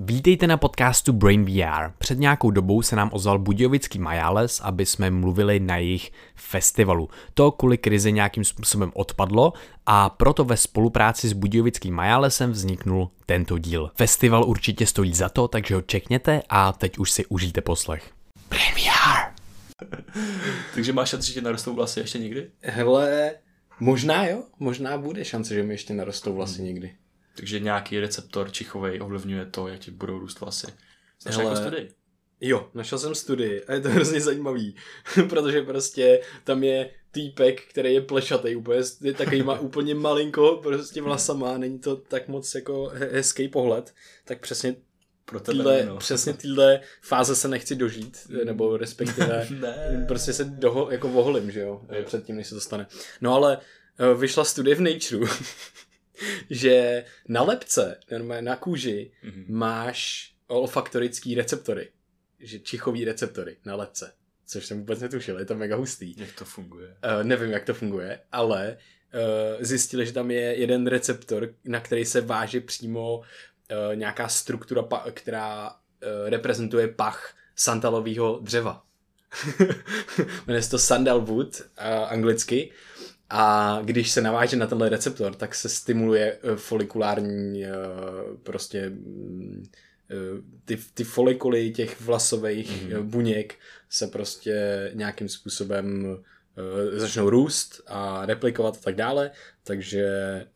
Vítejte 0.00 0.46
na 0.46 0.56
podcastu 0.56 1.12
Brain 1.12 1.44
VR. 1.44 1.92
Před 1.98 2.18
nějakou 2.18 2.50
dobou 2.50 2.82
se 2.82 2.96
nám 2.96 3.10
ozval 3.12 3.38
Budějovický 3.38 3.98
Majales, 3.98 4.60
aby 4.60 4.86
jsme 4.86 5.10
mluvili 5.10 5.60
na 5.60 5.76
jejich 5.76 6.12
festivalu. 6.34 7.08
To 7.34 7.50
kvůli 7.50 7.78
krizi 7.78 8.12
nějakým 8.12 8.44
způsobem 8.44 8.92
odpadlo 8.94 9.52
a 9.86 10.10
proto 10.10 10.44
ve 10.44 10.56
spolupráci 10.56 11.28
s 11.28 11.32
Budějovickým 11.32 11.94
Majalesem 11.94 12.50
vzniknul 12.50 13.10
tento 13.26 13.58
díl. 13.58 13.90
Festival 13.94 14.44
určitě 14.44 14.86
stojí 14.86 15.14
za 15.14 15.28
to, 15.28 15.48
takže 15.48 15.74
ho 15.74 15.82
čekněte 15.82 16.42
a 16.48 16.72
teď 16.72 16.98
už 16.98 17.10
si 17.10 17.26
užijte 17.26 17.60
poslech. 17.60 18.10
Brain 18.50 18.74
VR! 18.74 19.32
Takže 20.74 20.92
máš 20.92 21.08
šanci, 21.08 21.26
že 21.28 21.34
ti 21.34 21.40
narostou 21.40 21.74
vlasy 21.74 22.00
ještě 22.00 22.18
někdy? 22.18 22.50
Hele, 22.62 23.32
možná 23.80 24.26
jo, 24.26 24.42
možná 24.58 24.98
bude 24.98 25.24
šance, 25.24 25.54
že 25.54 25.62
mi 25.62 25.74
ještě 25.74 25.94
narostou 25.94 26.34
vlasy 26.34 26.62
někdy. 26.62 26.94
Takže 27.38 27.60
nějaký 27.60 28.00
receptor 28.00 28.50
čichovej 28.52 29.00
ovlivňuje 29.02 29.46
to, 29.46 29.68
jak 29.68 29.80
ti 29.80 29.90
budou 29.90 30.18
růst 30.18 30.40
vlasy. 30.40 30.66
Znáš 31.22 31.36
Hele. 31.36 31.50
jako 31.50 31.56
studii? 31.62 31.90
Jo, 32.40 32.68
našel 32.74 32.98
jsem 32.98 33.14
studii 33.14 33.64
a 33.64 33.72
je 33.72 33.80
to 33.80 33.88
hrozně 33.94 34.20
zajímavý, 34.20 34.76
protože 35.28 35.62
prostě 35.62 36.20
tam 36.44 36.64
je 36.64 36.90
týpek, 37.10 37.62
který 37.62 37.94
je 37.94 38.00
plešatý, 38.00 38.56
úplně, 38.56 38.80
je 39.02 39.14
takový 39.14 39.42
má 39.42 39.58
úplně 39.60 39.94
malinko 39.94 40.60
prostě 40.62 41.02
vlasama, 41.02 41.58
není 41.58 41.78
to 41.78 41.96
tak 41.96 42.28
moc 42.28 42.54
jako 42.54 42.90
he- 42.94 43.08
hezký 43.12 43.48
pohled, 43.48 43.94
tak 44.24 44.40
přesně 44.40 44.76
Pro 45.24 45.40
tebe 45.40 45.54
týhle, 45.56 45.84
no. 45.84 45.96
přesně 45.96 46.32
týhle 46.32 46.80
fáze 47.02 47.36
se 47.36 47.48
nechci 47.48 47.76
dožít, 47.76 48.18
nebo 48.44 48.76
respektive 48.76 49.46
Ne. 49.50 50.04
prostě 50.08 50.32
se 50.32 50.44
doho, 50.44 50.90
jako 50.90 51.08
voholím, 51.08 51.50
že 51.50 51.60
jo, 51.60 51.82
předtím, 52.04 52.36
než 52.36 52.46
se 52.46 52.54
to 52.54 52.60
stane. 52.60 52.86
No 53.20 53.34
ale 53.34 53.58
eh, 53.98 54.14
vyšla 54.14 54.44
studie 54.44 54.76
v 54.76 54.80
Nature, 54.80 55.30
že 56.50 57.04
na 57.28 57.42
lepce, 57.42 58.00
normálně 58.10 58.42
na 58.42 58.56
kůži, 58.56 59.10
Mhm. 59.22 59.44
máš 59.48 60.32
olfaktorický 60.46 61.34
receptory, 61.34 61.88
že 62.40 62.58
čichový 62.58 63.04
receptory 63.04 63.56
na 63.64 63.74
lepce, 63.76 64.12
což 64.46 64.66
jsem 64.66 64.78
vůbec 64.78 65.00
netušil, 65.00 65.38
je 65.38 65.44
to 65.44 65.54
mega 65.54 65.76
hustý. 65.76 66.14
Jak 66.18 66.32
to 66.32 66.44
funguje? 66.44 66.88
Uh, 66.88 67.24
nevím, 67.24 67.50
jak 67.50 67.64
to 67.64 67.74
funguje, 67.74 68.20
ale 68.32 68.76
uh, 69.58 69.64
zjistili, 69.64 70.06
že 70.06 70.12
tam 70.12 70.30
je 70.30 70.40
jeden 70.40 70.86
receptor, 70.86 71.54
na 71.64 71.80
který 71.80 72.04
se 72.04 72.20
váže 72.20 72.60
přímo 72.60 73.18
uh, 73.18 73.24
nějaká 73.94 74.28
struktura, 74.28 74.82
pa- 74.82 75.04
která 75.12 75.70
uh, 75.70 76.28
reprezentuje 76.30 76.88
pach 76.88 77.34
santalového 77.56 78.38
dřeva. 78.42 78.84
Jmenuje 80.46 80.62
se 80.62 80.70
to 80.70 80.78
sandalwood 80.78 81.60
uh, 81.60 81.66
anglicky 82.12 82.70
a 83.30 83.78
když 83.84 84.10
se 84.10 84.20
naváže 84.20 84.56
na 84.56 84.66
tenhle 84.66 84.88
receptor, 84.88 85.34
tak 85.34 85.54
se 85.54 85.68
stimuluje 85.68 86.38
uh, 86.42 86.56
folikulární 86.56 87.62
uh, 87.64 87.70
prostě 88.42 88.90
mm, 88.90 89.64
uh, 90.10 90.44
ty, 90.64 90.78
ty 90.94 91.04
folikuly 91.04 91.70
těch 91.70 92.00
vlasových 92.00 92.82
Mhm. 92.82 92.92
mm-hmm. 92.92 93.02
buněk 93.02 93.54
se 93.90 94.06
prostě 94.06 94.90
nějakým 94.94 95.28
způsobem 95.28 96.18
začnou 96.92 97.30
růst 97.30 97.82
a 97.86 98.26
replikovat 98.26 98.76
a 98.76 98.80
tak 98.80 98.94
dále, 98.94 99.30
takže 99.64 100.06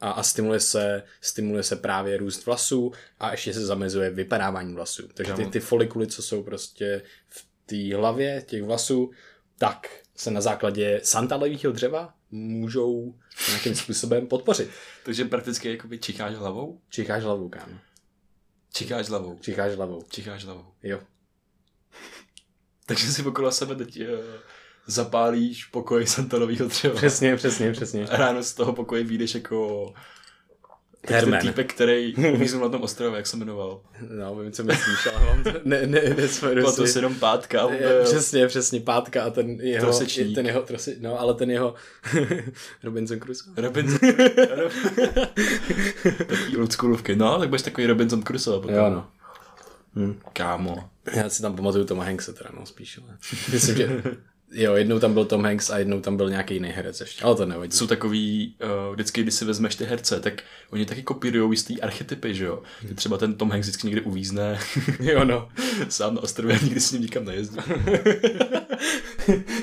a, 0.00 0.11
a 0.11 0.23
stimuluje, 0.23 0.61
se, 0.61 1.03
stimuluje 1.20 1.62
se 1.62 1.77
právě 1.77 2.17
růst 2.17 2.47
vlasů 2.47 2.93
a 3.20 3.31
ještě 3.31 3.53
se 3.55 3.67
zamezuje 3.67 4.11
vypadávání 4.11 4.75
vlasů. 4.75 5.09
Takže 5.15 5.33
ty, 5.33 5.47
ty 5.47 5.61
folikuly, 5.61 6.06
co 6.06 6.23
jsou 6.23 6.43
prostě 6.43 7.03
v 7.28 7.47
té 7.67 7.97
hlavě 7.97 8.43
těch 8.47 8.62
vlasů, 8.62 9.11
tak 9.59 9.89
se 10.17 10.31
na 10.31 10.41
základě 10.41 11.00
santalového 11.03 11.73
dřeva 11.73 12.15
můžou 12.33 13.14
nějakým 13.48 13.75
způsobem 13.75 14.27
podpořit. 14.27 14.70
Takže 15.05 15.25
prakticky 15.25 15.70
jakoby 15.70 15.98
čicháš 15.98 16.34
hlavou? 16.34 16.80
Čicháš 16.88 17.22
hlavou, 17.22 17.48
kámo. 17.48 17.78
Čicháš 18.72 19.08
hlavou. 19.08 19.38
Čicháš 19.38 19.75
hlavou. 19.75 20.02
Čicháš 20.11 20.44
hlavou. 20.44 20.66
Jo. 20.83 21.00
Takže 22.86 23.12
si 23.12 23.22
okolo 23.22 23.53
sebe 23.53 23.75
teď 23.75 24.00
uh, 24.00 24.06
zapálíš 24.86 25.64
pokoj 25.64 26.06
santalového 26.06 26.66
dřeva. 26.66 26.94
Přesně, 26.94 27.37
přesně, 27.37 27.72
přesně. 27.72 28.09
A 28.09 28.16
ráno 28.16 28.43
z 28.43 28.54
toho 28.54 28.72
pokoje 28.72 29.04
vyjdeš 29.04 29.34
jako 29.34 29.93
ten 31.06 31.16
Herman. 31.16 31.40
týpek, 31.40 31.74
který 31.74 32.14
uvíznul 32.34 32.62
na 32.62 32.68
tom 32.68 32.82
ostrově, 32.82 33.16
jak 33.16 33.26
se 33.26 33.36
jmenoval. 33.36 33.80
No, 34.18 34.34
vím, 34.36 34.52
co 34.52 34.64
myslíš, 34.64 35.06
ale 35.14 35.26
mám 35.26 35.42
to, 35.44 35.50
ne, 35.64 35.86
ne, 35.86 36.00
nespojedu 36.16 36.60
Byla 36.60 36.72
to 36.72 36.86
si. 36.86 36.98
jenom 36.98 37.14
pátka. 37.14 37.68
Je, 37.72 38.00
přesně, 38.04 38.46
přesně, 38.46 38.80
pátka 38.80 39.22
a 39.24 39.30
ten 39.30 39.50
jeho, 39.60 39.84
Trosečník. 39.86 40.34
ten 40.34 40.46
jeho, 40.46 40.62
trosi, 40.62 40.96
no, 41.00 41.20
ale 41.20 41.34
ten 41.34 41.50
jeho 41.50 41.74
Robinson 42.84 43.18
Crusoe. 43.20 43.52
Robinson. 43.56 43.98
Taký 46.26 46.56
oldschoolovky. 46.56 47.16
No, 47.16 47.38
tak 47.38 47.48
budeš 47.48 47.62
takový 47.62 47.86
Robinson 47.86 48.22
Crusoe. 48.22 48.60
Potom. 48.60 48.76
Jo, 48.76 48.90
no. 48.90 49.06
Kámo. 50.32 50.88
Já 51.12 51.28
si 51.28 51.42
tam 51.42 51.56
pamatuju 51.56 51.84
Toma 51.84 52.04
Hankse 52.04 52.32
teda, 52.32 52.50
no, 52.58 52.66
spíš, 52.66 52.98
ale 53.04 53.16
myslím, 53.52 53.76
že 53.76 54.02
jo, 54.52 54.74
jednou 54.74 54.98
tam 54.98 55.14
byl 55.14 55.24
Tom 55.24 55.44
Hanks 55.44 55.70
a 55.70 55.78
jednou 55.78 56.00
tam 56.00 56.16
byl 56.16 56.30
nějaký 56.30 56.54
jiný 56.54 56.68
herec 56.68 57.00
ještě, 57.00 57.24
ale 57.24 57.36
to 57.36 57.46
nevadí. 57.46 57.76
Jsou 57.76 57.86
takový, 57.86 58.54
uh, 58.64 58.94
vždycky, 58.94 59.22
když 59.22 59.34
si 59.34 59.44
vezmeš 59.44 59.74
ty 59.74 59.84
herce, 59.84 60.20
tak 60.20 60.42
oni 60.70 60.86
taky 60.86 61.02
kopírují 61.02 61.52
jistý 61.52 61.82
archetypy, 61.82 62.34
že 62.34 62.44
jo. 62.44 62.62
Že 62.88 62.94
třeba 62.94 63.18
ten 63.18 63.34
Tom 63.34 63.50
Hanks 63.50 63.68
vždycky 63.68 63.86
někde 63.86 64.00
uvízne 64.00 64.58
Jo, 65.00 65.24
no. 65.24 65.48
sám 65.88 66.14
na 66.14 66.22
ostrově 66.22 66.58
nikdy 66.62 66.80
s 66.80 66.92
ním 66.92 67.02
nikam 67.02 67.24
nejezdí. 67.24 67.58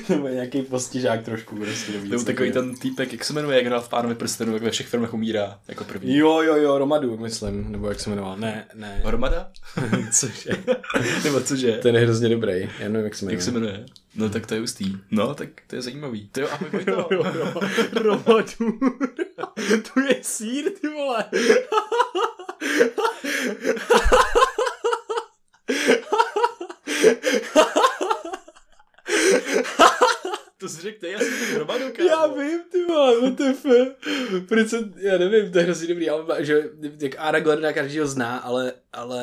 Nebo 0.08 0.28
nějaký 0.28 0.62
postižák 0.62 1.24
trošku, 1.24 1.56
prostě 1.56 1.92
do 1.92 2.08
Nebo 2.08 2.24
takový 2.24 2.52
ten 2.52 2.74
týpek, 2.74 3.12
jak 3.12 3.24
se 3.24 3.32
jmenuje, 3.32 3.56
jak 3.56 3.66
hrál 3.66 3.80
v 3.80 3.88
Pánovi 3.88 4.14
prstenu, 4.14 4.52
jak 4.52 4.62
ve 4.62 4.70
všech 4.70 4.86
filmech 4.86 5.14
umírá 5.14 5.58
jako 5.68 5.84
první. 5.84 6.16
Jo, 6.16 6.42
jo, 6.42 6.56
jo, 6.56 6.78
Romadu, 6.78 7.16
myslím, 7.16 7.72
nebo 7.72 7.88
jak 7.88 8.00
se 8.00 8.10
jmenoval. 8.10 8.36
Ne, 8.36 8.64
ne. 8.74 9.00
Hromada? 9.04 9.50
Cože? 10.12 10.50
Nebo 11.24 11.40
cože? 11.40 11.72
Ten 11.72 11.96
je 11.96 12.02
hrozně 12.02 12.28
dobrý, 12.28 12.68
já 12.78 12.88
nevím, 12.88 13.04
jak 13.04 13.14
se 13.14 13.24
jmenuje. 13.24 13.34
Jak 13.34 13.42
se 13.42 13.50
jmenuje? 13.50 13.84
No 14.14 14.28
tak 14.28 14.46
to 14.46 14.54
je 14.54 14.60
hustý. 14.60 14.96
No, 15.10 15.34
tak 15.34 15.48
to 15.66 15.76
je 15.76 15.82
zajímavý. 15.82 16.28
To 16.28 16.40
jo, 16.40 16.48
Vojto. 16.72 17.08
Romadur. 17.92 18.78
to 19.94 20.00
je 20.00 20.18
sír, 20.22 20.70
ty 20.80 20.88
vole. 20.88 21.24
To 30.58 30.68
si 30.68 30.82
řekl, 30.82 31.06
já 31.06 31.18
jsem 31.18 31.54
Hromadu, 31.54 31.84
kámo. 31.92 32.08
Já 32.08 32.26
vím, 32.26 32.60
ty 32.72 32.84
vole, 32.84 33.30
WTF. 33.30 33.66
Proč 34.48 34.68
jsem, 34.68 34.94
já 34.96 35.18
nevím, 35.18 35.52
to 35.52 35.58
je 35.58 35.64
hrozně 35.64 35.88
dobrý, 35.88 36.10
ale 36.10 36.44
že 36.44 36.70
jak 37.00 37.12
Aragorna 37.18 37.72
každýho 37.72 38.06
zná, 38.06 38.38
ale, 38.38 38.72
ale 38.92 39.22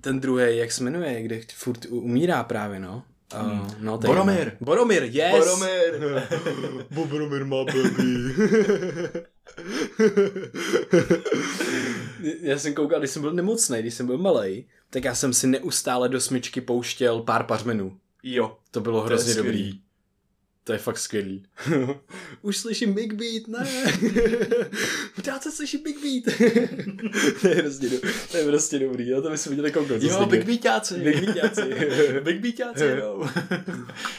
ten 0.00 0.20
druhý, 0.20 0.56
jak 0.56 0.72
se 0.72 0.84
jmenuje, 0.84 1.22
kde 1.22 1.40
furt 1.54 1.86
umírá 1.88 2.44
právě, 2.44 2.80
no. 2.80 3.04
Uh, 3.34 3.68
no 3.80 3.98
to 3.98 4.06
je 4.06 4.08
Boromir. 4.08 4.38
jedno. 4.38 4.52
Boromir, 4.60 5.02
yes. 5.02 5.32
Boromir. 5.32 6.22
Bo 6.90 7.06
Boromir 7.06 7.44
má 7.44 7.56
baby. 7.64 8.34
já 12.40 12.58
jsem 12.58 12.74
koukal, 12.74 12.98
když 12.98 13.10
jsem 13.10 13.22
byl 13.22 13.32
nemocný, 13.32 13.78
když 13.78 13.94
jsem 13.94 14.06
byl 14.06 14.18
malý, 14.18 14.66
tak 14.90 15.04
já 15.04 15.14
jsem 15.14 15.32
si 15.32 15.46
neustále 15.46 16.08
do 16.08 16.20
smyčky 16.20 16.60
pouštěl 16.60 17.22
pár 17.22 17.44
pařmenů. 17.46 17.96
Jo, 18.22 18.56
To 18.70 18.80
bylo 18.80 19.00
to 19.00 19.06
hrozně 19.06 19.34
dobrý. 19.34 19.80
To 20.70 20.74
je 20.74 20.78
fakt 20.78 20.98
skvělý. 20.98 21.42
Už 22.42 22.56
slyším 22.56 22.92
Big 22.94 23.12
Beat, 23.12 23.48
ne. 23.48 23.66
Pořád 25.16 25.42
se 25.42 25.52
slyší 25.52 25.78
Big 25.78 25.96
Beat. 26.02 26.38
to, 27.40 27.48
je 27.48 27.62
do, 27.62 28.08
to 28.30 28.36
je 28.36 28.44
prostě 28.44 28.78
dobrý, 28.78 29.08
jo, 29.08 29.22
to 29.22 29.30
bychom 29.30 29.52
měli 29.52 29.72
kouknout. 29.72 30.02
Jo, 30.02 30.26
Big 30.26 30.44
Beatáci. 30.44 30.94
Big 31.00 31.24
Beatáci. 31.24 31.62
Big 32.20 32.40
Beatáci, 32.40 32.84
jo. 32.84 33.28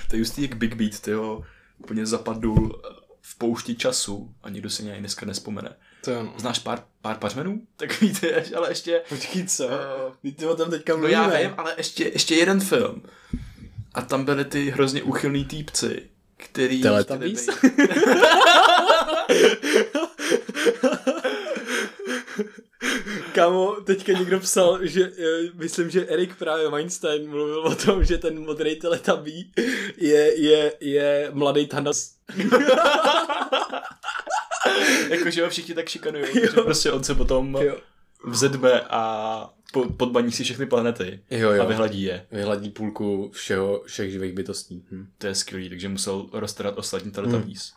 to 0.10 0.16
je 0.16 0.20
justý 0.20 0.42
jak 0.42 0.56
Big 0.56 0.76
Beat, 0.76 1.00
ty 1.00 1.12
jo. 1.12 1.44
Úplně 1.78 2.06
zapadl 2.06 2.82
v 3.22 3.38
poušti 3.38 3.76
času 3.76 4.34
a 4.44 4.50
nikdo 4.50 4.70
si 4.70 4.84
něj 4.84 5.00
dneska 5.00 5.26
nespomene. 5.26 5.76
To 6.06 6.20
ano. 6.20 6.34
Znáš 6.38 6.60
pár, 6.60 6.84
pár 7.02 7.18
pařmenů? 7.18 7.62
Tak 7.76 8.02
víte, 8.02 8.44
ale 8.56 8.72
ještě... 8.72 9.02
Počkej, 9.10 9.48
co? 9.48 9.70
Eh, 9.72 10.12
Ty 10.22 10.32
ty 10.32 10.46
o 10.46 10.56
tom 10.56 10.70
teďka 10.70 10.94
No 10.94 11.00
mluvíme. 11.00 11.20
já 11.22 11.40
vím, 11.40 11.54
ale 11.58 11.74
ještě, 11.78 12.04
ještě 12.14 12.36
jeden 12.36 12.59
film. 12.59 13.04
A 13.94 14.02
tam 14.02 14.26
byly 14.26 14.46
ty 14.46 14.70
hrozně 14.70 15.04
úchylný 15.04 15.46
týpci, 15.46 16.09
který... 16.41 16.82
Teletubbies? 16.82 17.49
Kámo, 23.34 23.76
teďka 23.85 24.11
někdo 24.11 24.40
psal, 24.40 24.79
že 24.82 25.11
eh, 25.20 25.49
myslím, 25.53 25.90
že 25.90 26.05
Erik 26.08 26.35
právě 26.35 26.70
Weinstein 26.70 27.29
mluvil 27.29 27.59
o 27.59 27.76
tom, 27.76 28.03
že 28.03 28.17
ten 28.17 28.40
modrý 28.46 28.76
teletabí 28.76 29.52
je, 29.97 30.41
je, 30.41 30.73
je 30.79 31.29
mladý 31.34 31.67
Thanos. 31.67 32.11
Jakože 35.09 35.44
ho 35.44 35.49
všichni 35.49 35.73
tak 35.76 35.90
šikanují, 35.90 36.26
že 36.34 36.47
prostě 36.47 36.91
on 36.91 37.03
se 37.03 37.16
potom 37.16 37.55
Jo. 37.61 37.78
vzedme 38.26 38.82
a 38.82 39.49
podbaní 39.97 40.32
si 40.32 40.44
všechny 40.44 40.66
planety 40.66 41.20
Jo, 41.32 41.50
a 41.50 41.56
jo. 41.56 41.66
vyhladí 41.68 42.02
je. 42.03 42.26
Vyhladí 42.32 42.70
půlku 42.70 43.29
všeho, 43.34 43.84
všech 43.85 44.12
živých 44.12 44.34
bytostí. 44.34 44.84
Hm. 44.91 45.08
To 45.18 45.28
je 45.28 45.35
skvělý, 45.35 45.70
takže 45.70 45.90
musel 45.90 46.26
roztarat 46.34 46.78
ostatní 46.78 47.12
Teletubbies. 47.12 47.73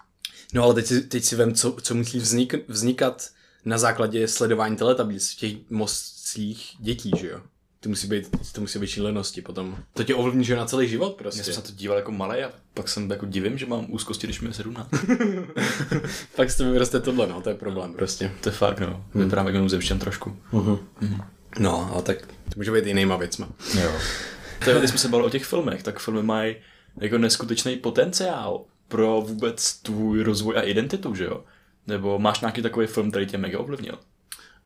No 0.54 0.62
ale 0.64 0.74
teď 0.74 0.86
si, 0.86 1.00
teď 1.00 1.24
si 1.24 1.36
vem, 1.36 1.54
co, 1.54 1.76
co 1.82 1.94
musí 1.94 2.18
vznik, 2.18 2.54
vznikat 2.68 3.28
na 3.64 3.78
základě 3.78 4.28
sledování 4.28 4.76
teletablíc 4.76 5.32
v 5.32 5.36
těch 5.36 5.52
mozcích 5.70 6.76
dětí, 6.78 7.10
že 7.18 7.28
jo. 7.28 7.40
To 7.80 7.88
musí 7.88 8.06
být, 8.06 8.30
to 8.52 8.60
musí 8.60 8.78
být 8.78 8.86
šílenosti 8.86 9.42
potom. 9.42 9.76
To 9.94 10.04
tě 10.04 10.14
ovlivní, 10.14 10.44
že 10.44 10.56
na 10.56 10.66
celý 10.66 10.88
život 10.88 11.14
prostě. 11.14 11.40
Já 11.40 11.44
jsem 11.44 11.54
se 11.54 11.60
na 11.60 11.66
to 11.66 11.72
díval 11.72 11.96
jako 11.96 12.12
malý 12.12 12.42
a 12.42 12.52
pak 12.74 12.88
jsem 12.88 13.10
jako 13.10 13.26
divím, 13.26 13.58
že 13.58 13.66
mám 13.66 13.86
úzkosti, 13.88 14.26
když 14.26 14.40
mi 14.40 14.48
je 14.48 14.54
17. 14.54 14.88
Pak 16.36 16.50
z 16.50 16.56
toho 16.56 16.72
vyroste 16.72 17.00
tohle, 17.00 17.26
no, 17.26 17.40
to 17.40 17.48
je 17.48 17.54
problém 17.54 17.92
prostě. 17.94 18.32
to 18.40 18.48
je 18.48 18.52
fakt, 18.52 18.80
no. 18.80 19.04
Vypadám 19.14 19.46
jako 19.46 19.56
mimozemšťan 19.56 19.98
trošku. 19.98 20.36
No, 21.58 21.90
ale 21.92 22.02
tak 22.02 22.26
to 22.26 22.52
může 22.56 22.72
být 22.72 22.86
jinýma 22.86 23.16
věcma. 23.16 23.48
Jo. 23.82 23.92
To 24.64 24.70
je, 24.70 24.78
když 24.78 24.90
jsme 24.90 24.98
se 24.98 25.08
bavili 25.08 25.26
o 25.26 25.30
těch 25.30 25.44
filmech, 25.44 25.82
tak 25.82 25.98
filmy 25.98 26.22
mají 26.22 26.56
jako 27.00 27.18
neskutečný 27.18 27.76
potenciál 27.76 28.64
pro 28.88 29.20
vůbec 29.20 29.74
tvůj 29.74 30.22
rozvoj 30.22 30.58
a 30.58 30.62
identitu, 30.62 31.14
že 31.14 31.24
jo? 31.24 31.44
Nebo 31.86 32.18
máš 32.18 32.40
nějaký 32.40 32.62
takový 32.62 32.86
film, 32.86 33.10
který 33.10 33.26
tě 33.26 33.38
mega 33.38 33.58
ovlivnil? 33.58 33.98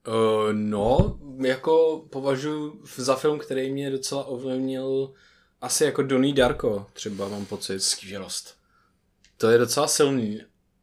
Uh, 0.08 0.52
no, 0.52 1.18
jako 1.44 2.04
považuji 2.10 2.82
za 2.96 3.16
film, 3.16 3.38
který 3.38 3.72
mě 3.72 3.90
docela 3.90 4.24
ovlivnil 4.24 5.12
asi 5.60 5.84
jako 5.84 6.02
Donnie 6.02 6.34
Darko, 6.34 6.86
třeba 6.92 7.28
mám 7.28 7.44
pocit. 7.44 7.80
Skvělost. 7.80 8.54
To 9.36 9.50
je 9.50 9.58
docela 9.58 9.88
silný. 9.88 10.40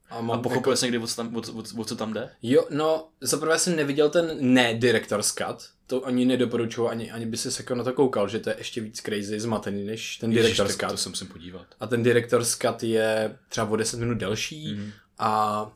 A, 0.10 0.22
mám 0.22 0.40
A 0.40 0.42
pochopil 0.42 0.78
jsi 0.78 0.86
někdy, 0.86 0.98
o 0.98 1.08
co 1.08 1.16
tam, 1.16 1.36
o, 1.36 1.40
o, 1.40 1.82
o 1.82 1.86
co 1.86 1.96
tam 1.96 2.14
jde? 2.14 2.30
Jo, 2.44 2.68
no, 2.70 3.08
zaprvé 3.22 3.60
jsem 3.60 3.76
neviděl 3.76 4.10
ten 4.10 4.38
ne 4.40 4.74
director's 4.74 5.32
cut, 5.32 5.70
to 5.88 6.06
ani 6.06 6.26
nedoporučuju, 6.26 6.88
ani, 6.88 7.12
ani 7.12 7.26
by 7.26 7.38
se 7.38 7.64
jako 7.64 7.76
na 7.76 7.84
to 7.84 7.94
koukal, 7.94 8.28
že 8.28 8.40
to 8.40 8.50
je 8.50 8.56
ještě 8.58 8.82
víc 8.82 9.02
crazy, 9.02 9.40
zmatený 9.40 9.84
než 9.86 10.18
ten 10.18 10.32
Ježiš, 10.32 10.44
director's 10.44 10.76
tak 10.76 10.90
cut. 10.90 10.92
to 10.94 11.04
se 11.04 11.10
musím 11.10 11.28
podívat. 11.28 11.68
A 11.80 11.88
ten 11.88 12.04
director's 12.04 12.58
cut 12.58 12.84
je 12.84 13.38
třeba 13.50 13.70
o 13.70 13.76
10 13.76 14.00
minut 14.00 14.18
delší 14.18 14.74
mm. 14.76 14.92
a 15.20 15.72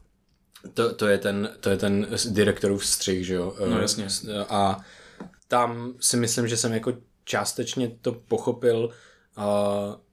to, 0.73 0.93
to, 0.93 1.07
je 1.07 1.17
ten, 1.17 1.49
to 1.59 1.69
je 1.69 1.77
ten 1.77 2.07
direktorův 2.29 2.85
střih, 2.85 3.25
že 3.25 3.33
jo? 3.33 3.55
No, 3.69 3.77
Eh, 3.77 3.81
jasně. 3.81 4.07
A 4.49 4.79
tam 5.47 5.93
si 5.99 6.17
myslím, 6.17 6.47
že 6.47 6.57
jsem 6.57 6.73
jako 6.73 6.93
částečně 7.23 7.91
to 8.01 8.11
pochopil 8.11 8.89
a, 9.35 9.45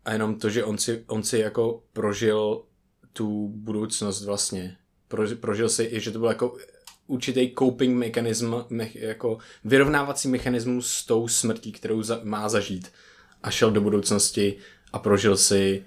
a 0.05 0.13
jenom 0.13 0.39
to, 0.39 0.51
že 0.51 0.65
on 0.65 0.79
si, 0.79 1.05
on 1.07 1.23
si 1.23 1.39
jako 1.39 1.83
prožil 1.93 2.63
tu 3.17 3.49
budoucnost 3.49 4.25
vlastně. 4.25 4.77
Pro, 5.09 5.37
prožil 5.37 5.69
si 5.69 5.89
i, 5.93 6.01
že 6.01 6.11
to 6.11 6.19
byl 6.19 6.29
jako 6.29 6.57
určitý 7.07 7.55
coping 7.59 7.99
mechanism, 7.99 8.55
me, 8.69 8.89
jako 8.95 9.39
vyrovnávací 9.65 10.29
mechanismus 10.29 10.93
s 10.93 11.07
tou 11.07 11.29
smrtí, 11.29 11.73
kterou 11.73 12.03
za, 12.03 12.21
má 12.23 12.49
zažít. 12.49 12.93
A 13.43 13.51
šel 13.51 13.71
do 13.71 13.81
budoucnosti 13.81 14.57
a 14.93 14.99
prožil 14.99 15.37
si 15.37 15.85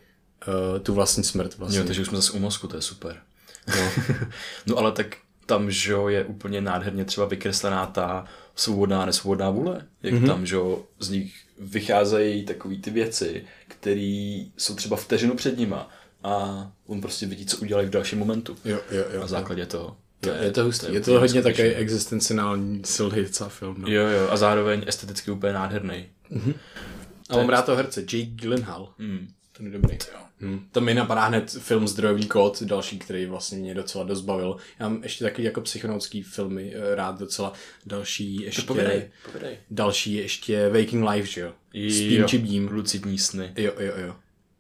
uh, 0.48 0.80
tu 0.80 0.94
vlastní 0.94 1.24
smrt 1.24 1.58
vlastně. 1.58 1.80
Jo, 1.80 1.86
takže 1.86 2.02
už 2.02 2.08
jsme 2.08 2.18
zase 2.18 2.32
u 2.32 2.40
mozku, 2.40 2.68
to 2.68 2.76
je 2.76 2.82
super. 2.82 3.22
No, 3.68 4.06
no 4.66 4.78
ale 4.78 4.92
tak 4.92 5.18
tam, 5.46 5.72
že 5.72 5.92
jo, 5.92 6.08
je 6.08 6.26
úplně 6.26 6.62
nádherně 6.62 7.06
třeba 7.06 7.28
vykreslená 7.28 7.86
ta 7.86 8.26
svobodná 8.56 9.02
a 9.02 9.06
nesvobodná 9.06 9.50
vůle. 9.50 9.88
Jak 10.04 10.14
mm-hmm. 10.14 10.28
tam, 10.28 10.46
že 10.46 10.56
jo, 10.56 10.84
z 11.00 11.10
nich 11.10 11.36
vycházejí 11.60 12.46
takové 12.46 12.76
ty 12.76 12.92
věci, 12.92 13.46
které 13.68 14.46
jsou 14.58 14.76
třeba 14.76 14.98
vteřinu 14.98 15.36
před 15.36 15.58
nima 15.58 15.90
a 16.24 16.68
on 16.88 17.02
prostě 17.02 17.26
vidí, 17.26 17.46
co 17.46 17.58
udělají 17.58 17.88
v 17.88 17.90
dalším 17.90 18.20
momentu. 18.20 18.56
Jo, 18.66 18.80
jo, 18.92 19.04
jo. 19.14 19.22
Na 19.22 19.28
základě 19.28 19.66
toho. 19.66 19.98
je, 20.26 20.38
je 20.42 20.52
to 20.52 20.64
hustý. 20.64 20.94
Je 20.94 21.02
to 21.02 21.12
hodně 21.12 21.22
neskutečný. 21.22 21.52
takový 21.52 21.76
existenciální 21.76 22.82
silný 22.86 23.22
docela 23.24 23.50
film. 23.50 23.76
No. 23.78 23.88
Jo, 23.88 24.08
jo, 24.08 24.30
a 24.30 24.38
zároveň 24.38 24.84
esteticky 24.88 25.32
úplně 25.32 25.54
nádherný. 25.54 26.06
A 27.30 27.38
mám 27.38 27.50
rád 27.50 27.66
toho 27.66 27.76
herce, 27.76 28.02
Jake 28.02 28.26
Gyllenhaal. 28.26 28.94
Mm. 28.98 29.28
Ten 29.58 29.66
je 29.66 29.72
dobrý. 29.72 29.98
Hmm. 30.42 30.66
To 30.72 30.82
mi 30.82 30.94
napadá 30.94 31.26
hned 31.26 31.52
film 31.52 31.88
Zdrojový 31.88 32.28
kód, 32.28 32.64
další, 32.64 33.00
který 33.00 33.26
vlastně 33.26 33.58
mě 33.58 33.76
docela 33.76 34.04
dost 34.04 34.22
bavil. 34.22 34.58
Já 34.80 34.90
mám 34.90 35.04
ještě 35.04 35.24
taky 35.24 35.44
jako 35.44 35.62
psychonautský 35.62 36.24
filmy 36.24 36.74
eh, 36.76 36.96
rád 36.96 37.20
docela. 37.20 37.54
Další 37.86 38.36
ještě... 38.36 38.62
Povědej, 38.62 39.10
povědej. 39.26 39.58
Další 39.72 40.14
ještě 40.14 40.70
Waking 40.70 41.10
Life, 41.10 41.28
že 41.28 41.42
jo? 41.42 41.54
S 41.74 42.00
Jo, 42.00 42.28
či 42.28 42.38
Bím. 42.38 42.68
Lucidní 42.68 43.18
sny. 43.18 43.54
Jo, 43.56 43.72
jo, 43.80 43.94
jo. 43.98 44.16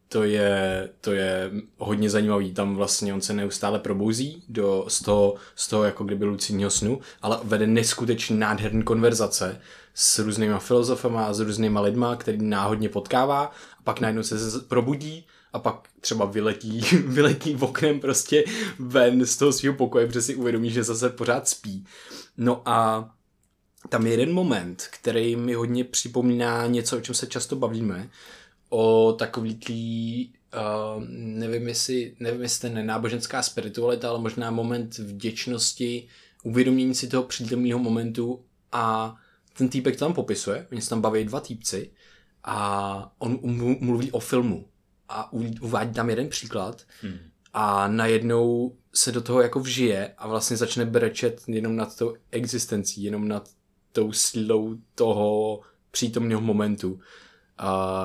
To 0.09 0.23
je, 0.23 0.89
to 1.01 1.11
je 1.11 1.51
hodně 1.77 2.09
zajímavý. 2.09 2.53
Tam 2.53 2.75
vlastně 2.75 3.13
on 3.13 3.21
se 3.21 3.33
neustále 3.33 3.79
probouzí 3.79 4.43
do, 4.49 4.85
z, 4.87 5.03
toho, 5.03 5.35
z 5.55 5.67
toho 5.67 5.83
jako 5.83 6.03
kdyby 6.03 6.25
lucidního 6.25 6.69
snu, 6.69 7.01
ale 7.21 7.39
vede 7.43 7.67
neskutečně 7.67 8.35
nádherný 8.35 8.83
konverzace 8.83 9.61
s 9.93 10.19
různýma 10.19 10.59
filozofama, 10.59 11.33
s 11.33 11.39
různýma 11.39 11.81
lidma, 11.81 12.15
který 12.15 12.37
náhodně 12.41 12.89
potkává 12.89 13.43
a 13.79 13.83
pak 13.83 13.99
najednou 13.99 14.23
se 14.23 14.35
probudí 14.67 15.25
a 15.53 15.59
pak 15.59 15.87
třeba 16.01 16.25
vyletí, 16.25 16.79
vyletí 17.05 17.55
v 17.55 17.63
oknem 17.63 17.99
prostě 17.99 18.43
ven 18.79 19.25
z 19.25 19.37
toho 19.37 19.53
svého 19.53 19.75
pokoje, 19.75 20.07
protože 20.07 20.21
si 20.21 20.35
uvědomí, 20.35 20.69
že 20.69 20.83
zase 20.83 21.09
pořád 21.09 21.47
spí. 21.47 21.85
No 22.37 22.61
a 22.65 23.09
tam 23.89 24.05
je 24.05 24.13
jeden 24.13 24.33
moment, 24.33 24.87
který 24.91 25.35
mi 25.35 25.53
hodně 25.53 25.83
připomíná 25.83 26.67
něco, 26.67 26.97
o 26.97 27.01
čem 27.01 27.15
se 27.15 27.27
často 27.27 27.55
bavíme, 27.55 28.09
o 28.69 29.13
takový 29.19 29.55
tý, 29.55 30.25
uh, 30.27 31.03
nevím, 31.09 31.67
jestli, 31.67 32.15
nevím, 32.19 32.41
jestli 32.41 32.61
to 32.61 32.67
je 32.67 32.73
nenáboženská 32.73 33.41
spiritualita, 33.41 34.09
ale 34.09 34.19
možná 34.19 34.51
moment 34.51 34.97
vděčnosti, 34.97 36.07
uvědomění 36.43 36.95
si 36.95 37.07
toho 37.07 37.23
přítomného 37.23 37.79
momentu 37.79 38.41
a 38.71 39.15
ten 39.57 39.69
týpek 39.69 39.95
to 39.95 40.05
tam 40.05 40.13
popisuje, 40.13 40.67
oni 40.71 40.81
se 40.81 40.89
tam 40.89 41.01
baví 41.01 41.23
dva 41.25 41.39
týpci 41.39 41.91
a 42.43 43.13
on 43.19 43.39
mu- 43.41 43.77
mluví 43.81 44.11
o 44.11 44.19
filmu 44.19 44.65
a 45.09 45.33
uvádí 45.61 45.93
tam 45.93 46.09
jeden 46.09 46.29
příklad 46.29 46.81
Hmm. 47.01 47.17
a 47.53 47.87
najednou 47.87 48.75
se 48.93 49.11
do 49.11 49.21
toho 49.21 49.41
jako 49.41 49.59
vžije 49.59 50.13
a 50.17 50.27
vlastně 50.27 50.57
začne 50.57 50.85
brečet 50.85 51.41
jenom 51.47 51.75
nad 51.75 51.97
tou 51.97 52.13
existencí, 52.31 53.03
jenom 53.03 53.27
nad 53.27 53.49
tou 53.91 54.11
sílou 54.11 54.75
toho 54.95 55.59
přítomného 55.91 56.41
momentu, 56.41 56.99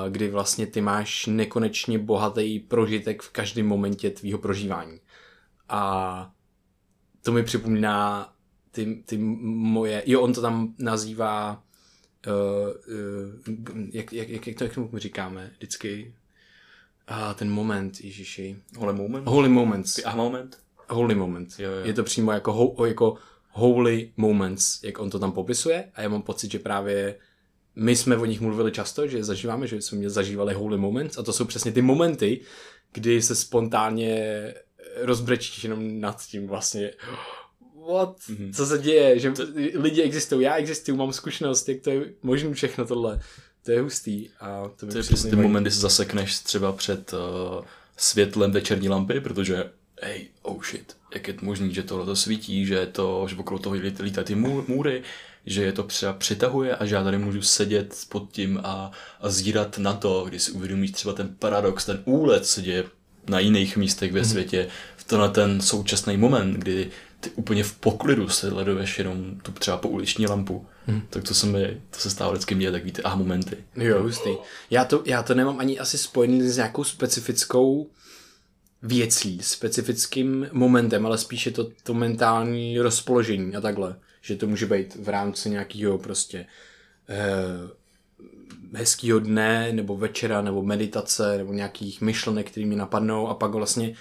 kdy 0.09 0.29
vlastně 0.29 0.67
ty 0.67 0.81
máš 0.81 1.25
nekonečně 1.25 1.99
bohatý 1.99 2.59
prožitek 2.59 3.21
v 3.21 3.29
každém 3.29 3.67
momentě 3.67 4.09
tvýho 4.09 4.39
prožívání. 4.39 4.99
A 5.69 6.31
to 7.21 7.31
mi 7.31 7.43
připomíná 7.43 8.29
ty, 8.71 9.03
ty 9.05 9.17
moje, 9.17 10.03
jo, 10.05 10.21
on 10.21 10.33
to 10.33 10.41
tam 10.41 10.73
nazývá, 10.79 11.63
uh, 12.27 12.33
uh, 12.95 13.87
jak, 13.91 14.13
jak, 14.13 14.29
jak, 14.29 14.47
jak 14.47 14.57
to 14.57 14.63
jak 14.63 14.73
tomu 14.73 14.89
říkáme 14.93 15.51
vždycky, 15.57 16.13
a 17.07 17.33
ten 17.33 17.49
moment, 17.49 18.01
Ježiši. 18.01 18.55
Holy 18.77 18.93
moment? 18.93 19.27
Holy 19.27 19.49
moments. 19.49 19.99
A 20.05 20.15
moment? 20.15 20.59
Holy 20.89 21.15
moment. 21.15 21.55
Jo, 21.59 21.71
jo. 21.71 21.85
Je 21.85 21.93
to 21.93 22.03
přímo 22.03 22.31
jako, 22.31 22.53
ho, 22.53 22.85
jako 22.85 23.17
holy 23.49 24.11
moments, 24.17 24.83
jak 24.83 24.99
on 24.99 25.09
to 25.09 25.19
tam 25.19 25.31
popisuje 25.31 25.91
a 25.93 26.01
já 26.01 26.09
mám 26.09 26.21
pocit, 26.21 26.51
že 26.51 26.59
právě 26.59 27.19
my 27.75 27.95
jsme 27.95 28.17
o 28.17 28.25
nich 28.25 28.41
mluvili 28.41 28.71
často, 28.71 29.07
že 29.07 29.23
zažíváme, 29.23 29.67
že 29.67 29.81
jsme 29.81 30.09
zažívali 30.09 30.53
holy 30.53 30.77
moments 30.77 31.17
a 31.17 31.23
to 31.23 31.33
jsou 31.33 31.45
přesně 31.45 31.71
ty 31.71 31.81
momenty, 31.81 32.41
kdy 32.93 33.21
se 33.21 33.35
spontánně 33.35 34.53
rozbrečíš 35.01 35.63
jenom 35.63 35.99
nad 35.99 36.25
tím 36.25 36.47
vlastně 36.47 36.91
what, 37.91 38.17
mm-hmm. 38.19 38.53
co 38.53 38.65
se 38.65 38.77
děje, 38.77 39.19
že 39.19 39.33
lidi 39.75 40.01
existují, 40.01 40.45
já 40.45 40.55
existuju, 40.55 40.97
mám 40.97 41.13
zkušenost, 41.13 41.69
jak 41.69 41.81
to 41.81 41.89
je 41.89 42.05
možné 42.23 42.53
všechno 42.53 42.85
tohle. 42.85 43.19
To 43.63 43.71
je 43.71 43.81
hustý 43.81 44.29
a 44.39 44.69
to, 44.75 44.87
To 44.87 44.97
je 44.97 45.03
přesně 45.03 45.29
ty 45.29 45.35
momenty, 45.35 45.63
kdy 45.63 45.71
se 45.71 45.79
zasekneš 45.79 46.39
třeba 46.39 46.71
před 46.71 47.13
uh, 47.13 47.65
světlem 47.97 48.51
večerní 48.51 48.89
lampy, 48.89 49.19
protože 49.19 49.69
hej, 50.01 50.27
oh 50.41 50.63
shit, 50.63 50.97
jak 51.13 51.27
je 51.27 51.33
to 51.33 51.45
možný, 51.45 51.73
že 51.73 51.83
tohle 51.83 52.05
to 52.05 52.15
svítí, 52.15 52.65
že 52.65 52.85
to, 52.85 53.25
že 53.29 53.35
okolo 53.35 53.59
toho 53.59 53.75
lít- 53.75 53.99
lítají 53.99 54.25
ty 54.25 54.35
mů- 54.35 54.65
můry, 54.67 55.03
že 55.45 55.63
je 55.63 55.71
to 55.71 55.83
třeba 55.83 56.13
přitahuje 56.13 56.75
a 56.75 56.85
že 56.85 56.95
já 56.95 57.03
tady 57.03 57.17
můžu 57.17 57.41
sedět 57.41 57.95
pod 58.09 58.31
tím 58.31 58.59
a, 58.63 58.91
a 59.21 59.29
zírat 59.29 59.77
na 59.77 59.93
to, 59.93 60.25
když 60.29 60.43
si 60.43 60.51
uvědomíš 60.51 60.91
třeba 60.91 61.13
ten 61.13 61.35
paradox, 61.39 61.85
ten 61.85 62.01
úlet, 62.05 62.45
co 62.45 62.61
děje 62.61 62.83
na 63.29 63.39
jiných 63.39 63.77
místech 63.77 64.11
ve 64.11 64.25
světě, 64.25 64.67
v 64.97 65.03
tenhle 65.03 65.29
ten 65.29 65.61
současný 65.61 66.17
moment, 66.17 66.53
kdy 66.53 66.89
ty 67.19 67.29
úplně 67.35 67.63
v 67.63 67.73
poklidu 67.73 68.29
sleduješ 68.29 68.99
jenom 68.99 69.39
tu 69.41 69.51
třeba 69.51 69.77
pouliční 69.77 70.27
lampu, 70.27 70.65
tak 71.09 71.23
to 71.23 71.33
se 71.33 71.45
mi, 71.45 71.81
to 71.89 71.99
se 71.99 72.09
stává 72.09 72.31
vždycky 72.31 72.55
mě, 72.55 72.71
tak 72.71 72.83
víte, 72.83 73.01
aha 73.01 73.15
momenty. 73.15 73.57
Jo, 73.75 74.03
hustý. 74.03 74.29
Já 74.69 74.85
to, 74.85 75.03
já 75.05 75.23
to 75.23 75.35
nemám 75.35 75.59
ani 75.59 75.79
asi 75.79 75.97
spojený 75.97 76.49
s 76.49 76.55
nějakou 76.55 76.83
specifickou 76.83 77.89
věcí, 78.83 79.39
specifickým 79.41 80.49
momentem, 80.51 81.05
ale 81.05 81.17
spíše 81.17 81.51
to, 81.51 81.67
to 81.83 81.93
mentální 81.93 82.79
rozpoložení 82.79 83.55
a 83.55 83.61
takhle. 83.61 83.95
Že 84.25 84.35
to 84.35 84.47
může 84.47 84.65
být 84.65 84.95
v 84.95 85.09
rámci 85.09 85.49
nějakého 85.49 85.97
prostě 85.97 86.45
eh, 87.09 88.77
hezkýho 88.77 89.19
dne, 89.19 89.71
nebo 89.71 89.97
večera, 89.97 90.41
nebo 90.41 90.63
meditace, 90.63 91.37
nebo 91.37 91.53
nějakých 91.53 92.01
myšlenek, 92.01 92.51
které 92.51 92.65
mi 92.65 92.75
napadnou 92.75 93.27
a 93.27 93.33
pak 93.33 93.51
vlastně 93.51 93.95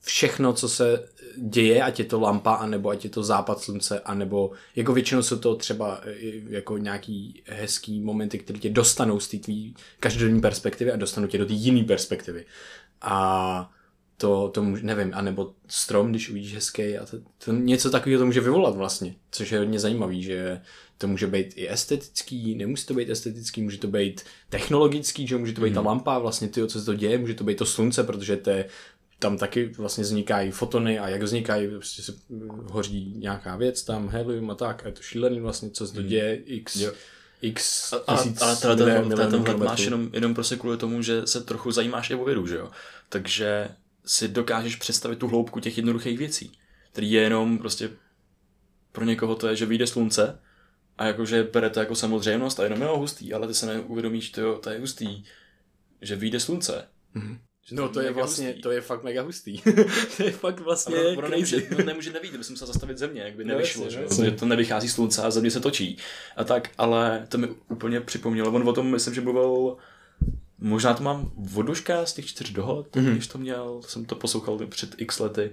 všechno, 0.00 0.52
co 0.52 0.68
se 0.68 1.08
děje, 1.36 1.82
ať 1.82 1.98
je 1.98 2.04
to 2.04 2.20
lampa, 2.20 2.54
anebo 2.54 2.88
ať 2.88 3.04
je 3.04 3.10
to 3.10 3.22
západ 3.22 3.60
slunce, 3.60 4.00
anebo 4.00 4.50
jako 4.76 4.92
většinou 4.92 5.22
jsou 5.22 5.38
to 5.38 5.56
třeba 5.56 6.00
eh, 6.04 6.14
jako 6.48 6.78
nějaký 6.78 7.42
hezký 7.46 8.00
momenty, 8.00 8.38
které 8.38 8.58
tě 8.58 8.70
dostanou 8.70 9.20
z 9.20 9.28
té 9.28 9.52
každodenní 10.00 10.40
perspektivy 10.40 10.92
a 10.92 10.96
dostanou 10.96 11.26
tě 11.26 11.38
do 11.38 11.46
té 11.46 11.52
jiné 11.52 11.84
perspektivy. 11.84 12.44
A 13.00 13.73
to, 14.16 14.48
to 14.48 14.62
může, 14.62 14.82
nevím, 14.82 15.12
anebo 15.14 15.52
strom, 15.68 16.10
když 16.10 16.30
uvidíš 16.30 16.54
hezký 16.54 16.98
a 16.98 17.06
to, 17.06 17.16
to 17.44 17.52
něco 17.52 17.90
takového 17.90 18.20
to 18.20 18.26
může 18.26 18.40
vyvolat 18.40 18.76
vlastně, 18.76 19.14
což 19.30 19.52
je 19.52 19.58
hodně 19.58 19.80
zajímavý, 19.80 20.22
že 20.22 20.60
to 20.98 21.08
může 21.08 21.26
být 21.26 21.52
i 21.56 21.70
estetický, 21.70 22.54
nemusí 22.54 22.86
to 22.86 22.94
být 22.94 23.10
estetický, 23.10 23.62
může 23.62 23.78
to 23.78 23.86
být 23.86 24.22
technologický, 24.48 25.26
že 25.26 25.36
může 25.36 25.52
to 25.52 25.60
být 25.60 25.68
mm. 25.68 25.74
ta 25.74 25.80
lampa, 25.80 26.18
vlastně 26.18 26.48
ty, 26.48 26.66
co 26.66 26.80
se 26.80 26.84
to 26.84 26.94
děje, 26.94 27.18
může 27.18 27.34
to 27.34 27.44
být 27.44 27.58
to 27.58 27.66
slunce, 27.66 28.04
protože 28.04 28.36
to 28.36 28.50
je, 28.50 28.64
tam 29.18 29.38
taky 29.38 29.66
vlastně 29.66 30.04
vznikají 30.04 30.50
fotony 30.50 30.98
a 30.98 31.08
jak 31.08 31.22
vznikají, 31.22 31.68
prostě 31.68 32.02
se 32.02 32.14
hoří 32.70 33.14
nějaká 33.16 33.56
věc 33.56 33.82
tam, 33.82 34.08
helium 34.08 34.50
a 34.50 34.54
tak, 34.54 34.84
a 34.84 34.86
je 34.86 34.92
to 34.92 35.02
šílený 35.02 35.40
vlastně, 35.40 35.70
co 35.70 35.86
se 35.86 35.94
to 35.94 36.02
děje, 36.02 36.36
x, 36.36 36.76
jo. 36.76 36.92
x 37.42 37.92
a, 37.92 37.96
ale, 38.06 38.32
tenhle 39.30 39.56
máš 39.56 39.80
jenom, 39.80 40.10
jenom 40.12 40.34
prostě 40.34 40.56
kvůli 40.56 40.76
tomu, 40.76 41.02
že 41.02 41.26
se 41.26 41.40
trochu 41.40 41.70
zajímáš 41.70 42.10
i 42.10 42.14
o 42.14 42.24
vědu, 42.24 42.46
že 42.46 42.56
jo? 42.56 42.70
Takže 43.08 43.68
si 44.06 44.28
dokážeš 44.28 44.76
představit 44.76 45.18
tu 45.18 45.28
hloubku 45.28 45.60
těch 45.60 45.76
jednoduchých 45.76 46.18
věcí, 46.18 46.52
který 46.92 47.12
je 47.12 47.22
jenom 47.22 47.58
prostě 47.58 47.90
pro 48.92 49.04
někoho 49.04 49.34
to 49.34 49.48
je, 49.48 49.56
že 49.56 49.66
vyjde 49.66 49.86
slunce 49.86 50.40
a 50.98 51.06
jakože 51.06 51.42
bere 51.52 51.70
to 51.70 51.80
jako 51.80 51.94
samozřejmost 51.94 52.60
a 52.60 52.64
jenom 52.64 52.82
jo, 52.82 52.96
hustý, 52.96 53.34
ale 53.34 53.46
ty 53.46 53.54
se 53.54 53.66
neuvědomíš, 53.66 54.30
to, 54.30 54.40
jo, 54.40 54.58
to 54.58 54.70
je 54.70 54.78
hustý, 54.78 55.24
že 56.00 56.16
vyjde 56.16 56.40
slunce. 56.40 56.88
Mm-hmm. 57.16 57.38
Že 57.68 57.74
no 57.74 57.88
to, 57.88 57.94
to 57.94 58.00
je 58.00 58.10
vlastně, 58.12 58.46
hustý. 58.46 58.62
to 58.62 58.70
je 58.70 58.80
fakt 58.80 59.04
mega 59.04 59.22
hustý. 59.22 59.60
to 60.16 60.22
je 60.22 60.30
fakt 60.30 60.60
vlastně 60.60 60.96
ono, 60.96 61.18
ono 61.18 61.28
nemůže, 61.28 61.68
no, 61.78 61.84
nemůže 61.84 62.12
nevít, 62.12 62.44
jsem 62.44 62.56
se 62.56 62.66
zastavit 62.66 62.98
země, 62.98 63.22
jak 63.22 63.34
by 63.34 63.44
no, 63.44 63.54
nevyšlo, 63.54 63.84
no, 63.84 63.90
že? 63.90 63.98
protože 63.98 64.30
to 64.30 64.46
nevychází 64.46 64.88
slunce 64.88 65.22
a 65.22 65.30
země 65.30 65.50
se 65.50 65.60
točí. 65.60 65.98
A 66.36 66.44
tak, 66.44 66.70
ale 66.78 67.26
to 67.28 67.38
mi 67.38 67.48
úplně 67.68 68.00
připomnělo, 68.00 68.52
on 68.52 68.68
o 68.68 68.72
tom 68.72 68.90
myslím, 68.90 69.14
že 69.14 69.20
mluvil 69.20 69.76
Možná 70.64 70.94
to 70.94 71.02
mám 71.02 71.32
voduška 71.36 72.06
z 72.06 72.12
těch 72.12 72.26
čtyř 72.26 72.50
dohod, 72.50 72.86
mm-hmm. 72.96 73.12
když 73.12 73.26
to 73.26 73.38
měl, 73.38 73.80
jsem 73.86 74.04
to 74.04 74.14
poslouchal 74.14 74.58
před 74.66 74.94
x 74.98 75.18
lety. 75.18 75.50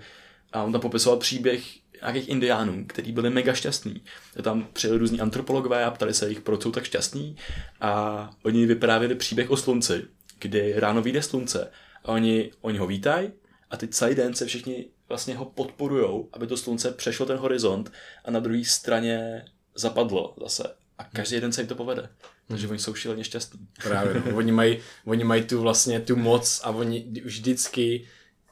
A 0.53 0.63
on 0.63 0.71
tam 0.71 0.81
popisoval 0.81 1.19
příběh 1.19 1.63
nějakých 2.01 2.29
indiánů, 2.29 2.85
kteří 2.87 3.11
byli 3.11 3.29
mega 3.29 3.53
šťastní. 3.53 4.01
Tam 4.41 4.67
přijeli 4.73 4.99
různí 4.99 5.21
antropologové 5.21 5.85
a 5.85 5.91
ptali 5.91 6.13
se 6.13 6.29
jich, 6.29 6.41
proč 6.41 6.61
jsou 6.61 6.71
tak 6.71 6.83
šťastní. 6.83 7.35
A 7.81 8.29
oni 8.43 8.65
vyprávěli 8.65 9.15
příběh 9.15 9.51
o 9.51 9.57
slunci, 9.57 10.03
kdy 10.39 10.73
ráno 10.79 11.01
vyjde 11.01 11.21
slunce 11.21 11.71
a 12.05 12.07
oni, 12.07 12.51
oni 12.61 12.77
ho 12.77 12.87
vítají 12.87 13.31
a 13.69 13.77
teď 13.77 13.91
celý 13.91 14.15
den 14.15 14.33
se 14.33 14.45
všichni 14.45 14.85
vlastně 15.09 15.35
ho 15.35 15.45
podporujou, 15.45 16.29
aby 16.33 16.47
to 16.47 16.57
slunce 16.57 16.91
přešlo 16.91 17.25
ten 17.25 17.37
horizont 17.37 17.91
a 18.25 18.31
na 18.31 18.39
druhé 18.39 18.63
straně 18.65 19.45
zapadlo 19.75 20.35
zase. 20.41 20.63
A 20.97 21.03
každý 21.03 21.39
den 21.39 21.51
se 21.51 21.61
jim 21.61 21.67
to 21.67 21.75
povede. 21.75 22.09
Takže 22.51 22.67
oni 22.67 22.79
jsou 22.79 22.93
šíleně 22.93 23.23
šťastní. 23.23 23.67
Právě, 23.83 24.23
no. 24.25 24.37
oni, 24.37 24.51
mají, 24.51 24.79
oni 25.05 25.23
mají 25.23 25.43
tu 25.43 25.61
vlastně 25.61 25.99
tu 25.99 26.15
moc 26.15 26.61
a 26.63 26.69
oni 26.69 27.11
vždycky 27.23 28.07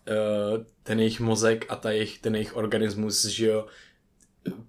uh, 0.09 0.65
ten 0.83 0.99
jejich 0.99 1.19
mozek 1.19 1.65
a 1.69 1.75
ta 1.75 1.91
jejich, 1.91 2.19
ten 2.19 2.35
jejich 2.35 2.55
organismus, 2.55 3.25
že 3.25 3.45
jo, 3.47 3.67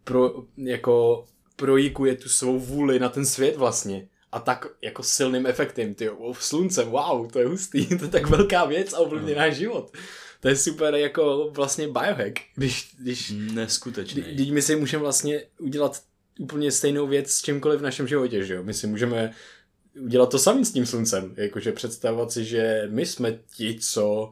pro, 0.04 0.44
jako 0.56 1.26
projíkuje 1.56 2.16
tu 2.16 2.28
svou 2.28 2.58
vůli 2.58 2.98
na 2.98 3.08
ten 3.08 3.26
svět 3.26 3.56
vlastně. 3.56 4.08
A 4.32 4.40
tak 4.40 4.66
jako 4.82 5.02
silným 5.02 5.46
efektem, 5.46 5.94
ty 5.94 6.10
slunce, 6.32 6.84
wow, 6.84 7.30
to 7.30 7.38
je 7.38 7.46
hustý, 7.46 7.86
to 7.98 8.04
je 8.04 8.10
tak 8.10 8.26
velká 8.26 8.64
věc 8.64 8.92
a 8.92 8.98
ovlivňuje 8.98 9.36
náš 9.36 9.56
život. 9.56 9.92
To 10.40 10.48
je 10.48 10.56
super 10.56 10.94
jako 10.94 11.50
vlastně 11.54 11.88
biohack, 11.88 12.40
když, 12.54 12.94
když 12.98 13.32
Neskutečný. 13.52 14.22
Když 14.22 14.50
my 14.50 14.62
si 14.62 14.76
můžeme 14.76 15.02
vlastně 15.02 15.42
udělat 15.58 16.02
úplně 16.40 16.72
stejnou 16.72 17.06
věc 17.06 17.30
s 17.30 17.42
čímkoliv 17.42 17.80
v 17.80 17.82
našem 17.82 18.08
životě, 18.08 18.44
že 18.44 18.54
jo? 18.54 18.62
My 18.62 18.74
si 18.74 18.86
můžeme 18.86 19.32
udělat 20.00 20.30
to 20.30 20.38
samý 20.38 20.64
s 20.64 20.72
tím 20.72 20.86
sluncem, 20.86 21.34
jakože 21.36 21.72
představovat 21.72 22.32
si, 22.32 22.44
že 22.44 22.88
my 22.90 23.06
jsme 23.06 23.38
ti, 23.56 23.78
co 23.80 24.30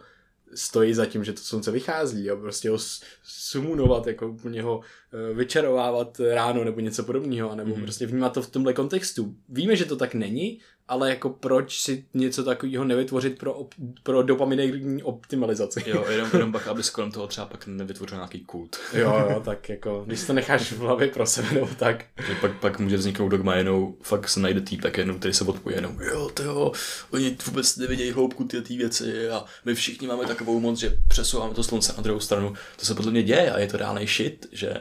stojí 0.54 0.94
za 0.94 1.06
tím, 1.06 1.24
že 1.24 1.32
to 1.32 1.40
slunce 1.40 1.70
vychází 1.70 2.30
a 2.30 2.36
prostě 2.36 2.70
ho 2.70 2.78
sumunovat, 3.22 4.06
jako 4.06 4.28
úplně 4.28 4.62
ho 4.62 4.80
eh, 4.80 5.34
vyčarovávat 5.34 6.20
ráno 6.20 6.64
nebo 6.64 6.80
něco 6.80 7.04
podobného, 7.04 7.56
nebo 7.56 7.74
mm-hmm. 7.74 7.82
prostě 7.82 8.06
vnímat 8.06 8.32
to 8.32 8.42
v 8.42 8.50
tomhle 8.50 8.72
kontextu. 8.72 9.34
Víme, 9.48 9.76
že 9.76 9.84
to 9.84 9.96
tak 9.96 10.14
není, 10.14 10.60
ale 10.88 11.10
jako 11.10 11.30
proč 11.30 11.80
si 11.80 12.04
něco 12.14 12.44
takového 12.44 12.84
nevytvořit 12.84 13.38
pro, 13.38 13.54
op, 13.54 13.74
pro 14.02 14.22
dopaminerní 14.22 15.02
optimalizaci. 15.02 15.84
Jo, 15.86 16.04
jenom, 16.10 16.30
jenom 16.32 16.52
pak, 16.52 16.66
aby 16.66 16.82
kolem 16.92 17.12
toho 17.12 17.26
třeba 17.26 17.46
pak 17.46 17.66
nevytvořil 17.66 18.18
nějaký 18.18 18.40
kult. 18.40 18.76
Jo, 18.92 19.26
jo, 19.30 19.40
tak 19.44 19.68
jako, 19.68 20.02
když 20.06 20.24
to 20.24 20.32
necháš 20.32 20.72
v 20.72 20.78
hlavě 20.78 21.08
pro 21.08 21.26
sebe, 21.26 21.48
nebo 21.52 21.68
tak. 21.76 22.04
Že 22.26 22.34
pak, 22.34 22.60
pak 22.60 22.78
může 22.78 22.96
vzniknout 22.96 23.28
dogma 23.28 23.54
jenom, 23.54 23.94
fakt 24.02 24.28
se 24.28 24.40
najde 24.40 24.60
týpek 24.60 24.98
jenom, 24.98 25.18
který 25.18 25.34
se 25.34 25.44
odpoje 25.44 25.76
jenom, 25.76 26.00
jo, 26.00 26.30
to 26.34 26.42
jo, 26.42 26.72
oni 27.10 27.36
vůbec 27.46 27.76
nevidějí 27.76 28.10
hloubku 28.10 28.44
ty, 28.44 28.62
ty 28.62 28.76
věci 28.76 29.28
a 29.30 29.44
my 29.64 29.74
všichni 29.74 30.06
máme 30.06 30.26
takovou 30.26 30.60
moc, 30.60 30.78
že 30.78 30.98
přesouváme 31.08 31.54
to 31.54 31.62
slunce 31.62 31.92
na 31.96 32.02
druhou 32.02 32.20
stranu. 32.20 32.54
To 32.76 32.86
se 32.86 32.94
podle 32.94 33.10
mě 33.10 33.22
děje 33.22 33.52
a 33.52 33.58
je 33.58 33.66
to 33.66 33.76
reálný 33.76 34.06
shit, 34.06 34.46
že 34.52 34.74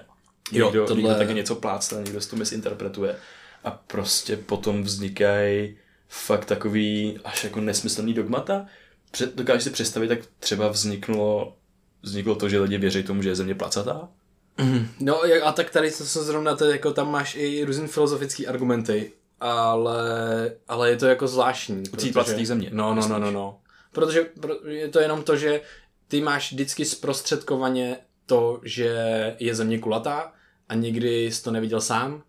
jo, 0.51 0.65
někdo, 0.65 0.85
tohle... 0.85 1.03
někdo 1.03 1.17
taky 1.17 1.33
něco 1.33 1.55
plácne, 1.55 2.03
někdo 2.03 2.21
si 2.21 2.29
to 2.29 2.35
misinterpretuje 2.35 3.15
a 3.63 3.71
prostě 3.71 4.37
potom 4.37 4.83
vznikají 4.83 5.75
fakt 6.09 6.45
takový 6.45 7.19
až 7.23 7.43
jako 7.43 7.61
nesmyslný 7.61 8.13
dogmata. 8.13 8.65
Před, 9.11 9.35
dokážeš 9.35 9.63
si 9.63 9.69
představit, 9.69 10.07
tak 10.07 10.19
třeba 10.39 10.67
vzniklo, 10.67 11.55
vzniklo 12.01 12.35
to, 12.35 12.49
že 12.49 12.59
lidi 12.59 12.77
věří 12.77 13.03
tomu, 13.03 13.21
že 13.21 13.29
je 13.29 13.35
země 13.35 13.55
placatá? 13.55 14.09
Mm. 14.57 14.87
No 14.99 15.21
a 15.43 15.51
tak 15.51 15.69
tady 15.69 15.91
to 15.91 16.05
se 16.05 16.23
zrovna, 16.23 16.55
to, 16.55 16.65
jako 16.65 16.93
tam 16.93 17.11
máš 17.11 17.35
i 17.35 17.63
různé 17.63 17.87
filozofické 17.87 18.45
argumenty, 18.45 19.11
ale, 19.39 20.51
ale 20.67 20.89
je 20.89 20.97
to 20.97 21.05
jako 21.05 21.27
zvláštní. 21.27 21.83
Protože... 21.91 22.11
placatý 22.11 22.45
země. 22.45 22.69
No, 22.73 22.95
no, 22.95 23.07
no, 23.07 23.19
no, 23.19 23.31
no. 23.31 23.59
Protože 23.91 24.25
je 24.67 24.87
to 24.87 24.99
jenom 24.99 25.23
to, 25.23 25.35
že 25.35 25.61
ty 26.07 26.21
máš 26.21 26.51
vždycky 26.51 26.85
zprostředkovaně 26.85 27.97
to, 28.25 28.59
že 28.63 28.95
je 29.39 29.55
země 29.55 29.79
kulatá 29.79 30.33
a 30.69 30.75
nikdy 30.75 31.25
jsi 31.25 31.43
to 31.43 31.51
neviděl 31.51 31.81
sám 31.81 32.23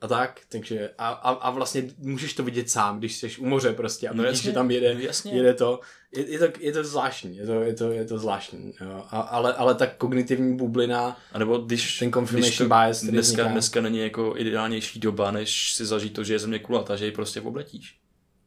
a 0.00 0.08
tak, 0.08 0.40
takže 0.48 0.90
a, 0.98 1.08
a, 1.08 1.30
a 1.30 1.50
vlastně 1.50 1.82
můžeš 1.98 2.34
to 2.34 2.42
vidět 2.42 2.70
sám, 2.70 2.98
když 2.98 3.16
jsi 3.16 3.36
u 3.38 3.46
moře 3.46 3.72
prostě 3.72 4.08
a 4.08 4.12
no 4.14 4.22
vidíš, 4.22 4.42
že 4.42 4.52
tam 4.52 4.70
jede, 4.70 4.94
no 4.94 5.00
jasně. 5.00 5.32
jede 5.32 5.54
to. 5.54 5.80
Je, 6.16 6.30
je, 6.30 6.38
to, 6.38 6.46
je 6.60 6.72
to 6.72 6.84
zvláštní, 6.84 7.36
je 7.36 7.46
to, 7.46 7.60
je 7.60 7.74
to, 7.74 7.92
je 7.92 8.04
to 8.04 8.18
zvláštní, 8.18 8.74
jo. 8.80 9.04
A, 9.10 9.20
ale, 9.20 9.54
ale 9.54 9.74
ta 9.74 9.86
kognitivní 9.86 10.56
bublina, 10.56 11.16
a 11.32 11.38
nebo 11.38 11.58
když, 11.58 11.98
ten 11.98 12.12
confirmation 12.12 12.48
když 12.48 12.58
to 12.58 12.64
bias, 12.64 13.02
dneska, 13.02 13.20
vzniká. 13.20 13.52
dneska 13.52 13.80
není 13.80 13.98
jako 13.98 14.34
ideálnější 14.36 15.00
doba, 15.00 15.30
než 15.30 15.72
si 15.72 15.86
zažít 15.86 16.12
to, 16.12 16.24
že 16.24 16.34
je 16.34 16.38
země 16.38 16.58
kulatá, 16.58 16.96
že 16.96 17.06
ji 17.06 17.12
prostě 17.12 17.40
obletíš. 17.40 17.96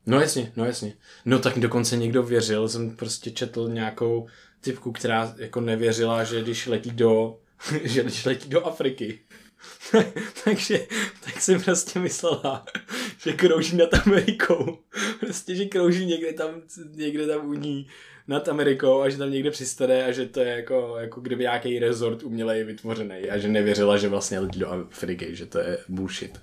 No 0.06 0.22
jasně, 0.22 0.52
no 0.56 0.66
jasně. 0.66 0.94
No 1.26 1.40
tak 1.40 1.60
dokonce 1.60 1.98
někdo 1.98 2.24
věřil, 2.24 2.70
jsem 2.70 2.96
prostě 2.96 3.32
četl 3.32 3.70
nějakou 3.70 4.28
typku, 4.62 4.92
která 4.92 5.34
jako 5.38 5.62
nevěřila, 5.62 6.24
že 6.24 6.42
když 6.42 6.68
letí 6.68 6.92
do, 6.92 7.38
že 7.84 8.04
když 8.04 8.26
letí 8.26 8.50
do 8.50 8.66
Afriky, 8.66 9.20
Takže 10.44 10.88
tak 11.26 11.42
jsem 11.42 11.62
prostě 11.62 12.00
myslela, 12.00 12.66
že 13.18 13.34
krouží 13.34 13.78
nad 13.78 13.90
Amerikou. 14.08 14.78
Prostě, 15.20 15.56
že 15.56 15.66
krouží 15.66 16.06
někde 16.06 16.34
tam, 16.34 16.62
někde 16.92 17.28
tam 17.28 17.50
u 17.50 17.54
ní 17.54 17.88
nad 18.28 18.50
Amerikou 18.50 19.02
a 19.02 19.10
že 19.10 19.18
tam 19.18 19.32
někde 19.32 19.52
přistane 19.52 20.06
a 20.06 20.12
že 20.12 20.26
to 20.26 20.40
je 20.40 20.48
jako, 20.48 20.96
jako 20.98 21.22
kdyby 21.22 21.44
nějaký 21.44 21.80
resort 21.80 22.24
umělej 22.24 22.64
vytvořený 22.64 23.30
a 23.30 23.38
že 23.38 23.48
nevěřila, 23.48 23.98
že 23.98 24.10
vlastně 24.10 24.40
letí 24.40 24.60
do 24.60 24.70
Afriky, 24.70 25.36
že 25.36 25.46
to 25.46 25.60
je 25.60 25.78
bullshit. 25.90 26.40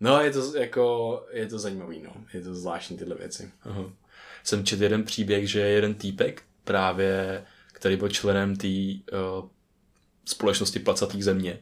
No, 0.00 0.20
je 0.20 0.30
to 0.30 0.56
jako, 0.56 1.26
je 1.30 1.46
to 1.46 1.58
zajímavý, 1.58 2.02
no. 2.02 2.12
Je 2.34 2.40
to 2.40 2.54
zvláštní 2.54 2.96
tyhle 2.96 3.16
věci. 3.16 3.50
Aha. 3.62 3.84
Jsem 4.44 4.64
četl 4.64 4.82
jeden 4.82 5.04
příběh, 5.04 5.50
že 5.50 5.60
jeden 5.60 5.94
týpek 5.94 6.42
právě, 6.64 7.44
který 7.72 7.96
byl 7.96 8.08
členem 8.08 8.56
té 8.56 8.68
uh, 8.68 9.48
společnosti 10.24 10.78
placatých 10.78 11.24
země, 11.24 11.58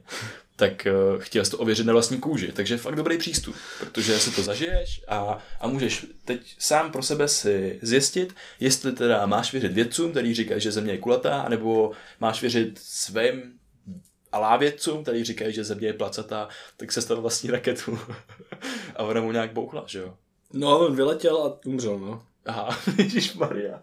tak 0.58 0.86
uh, 0.86 1.20
chtěl 1.20 1.44
jsi 1.44 1.50
to 1.50 1.58
ověřit 1.58 1.86
na 1.86 1.92
vlastní 1.92 2.18
kůži. 2.18 2.52
Takže 2.52 2.76
fakt 2.76 2.96
dobrý 2.96 3.18
přístup, 3.18 3.56
protože 3.80 4.18
si 4.18 4.30
to 4.30 4.42
zažiješ 4.42 5.04
a, 5.08 5.38
a 5.60 5.68
můžeš 5.68 6.06
teď 6.24 6.56
sám 6.58 6.92
pro 6.92 7.02
sebe 7.02 7.28
si 7.28 7.78
zjistit, 7.82 8.34
jestli 8.60 8.92
teda 8.92 9.26
máš 9.26 9.52
věřit 9.52 9.72
vědcům, 9.72 10.10
který 10.10 10.34
říkají, 10.34 10.60
že 10.60 10.72
země 10.72 10.92
je 10.92 10.98
kulatá, 10.98 11.48
nebo 11.48 11.92
máš 12.20 12.40
věřit 12.40 12.78
svým 12.82 13.42
a 14.32 14.56
vědcům, 14.56 15.02
který 15.02 15.24
říkají, 15.24 15.54
že 15.54 15.64
země 15.64 15.86
je 15.86 15.92
placatá, 15.92 16.48
tak 16.76 16.92
se 16.92 17.02
stalo 17.02 17.20
vlastní 17.20 17.50
raketu. 17.50 17.98
a 18.96 19.02
ona 19.02 19.20
mu 19.20 19.32
nějak 19.32 19.52
bouchla, 19.52 19.84
že 19.86 19.98
jo? 19.98 20.14
No, 20.52 20.78
on 20.78 20.96
vyletěl 20.96 21.36
a 21.36 21.60
umřel, 21.66 21.98
no. 21.98 22.22
Aha, 22.46 22.78
Ježíš 22.98 23.34
Maria. 23.34 23.82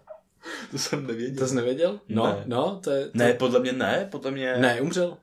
To 0.70 0.78
jsem 0.78 1.06
nevěděl. 1.06 1.38
To 1.38 1.48
jsi 1.48 1.54
nevěděl? 1.54 2.00
No, 2.08 2.26
ne. 2.26 2.42
no, 2.46 2.80
to 2.84 2.90
je... 2.90 3.04
To... 3.04 3.10
Ne, 3.14 3.34
podle 3.34 3.60
mě 3.60 3.72
ne, 3.72 4.08
podle 4.10 4.30
mě... 4.30 4.56
Ne, 4.56 4.80
umřel. 4.80 5.16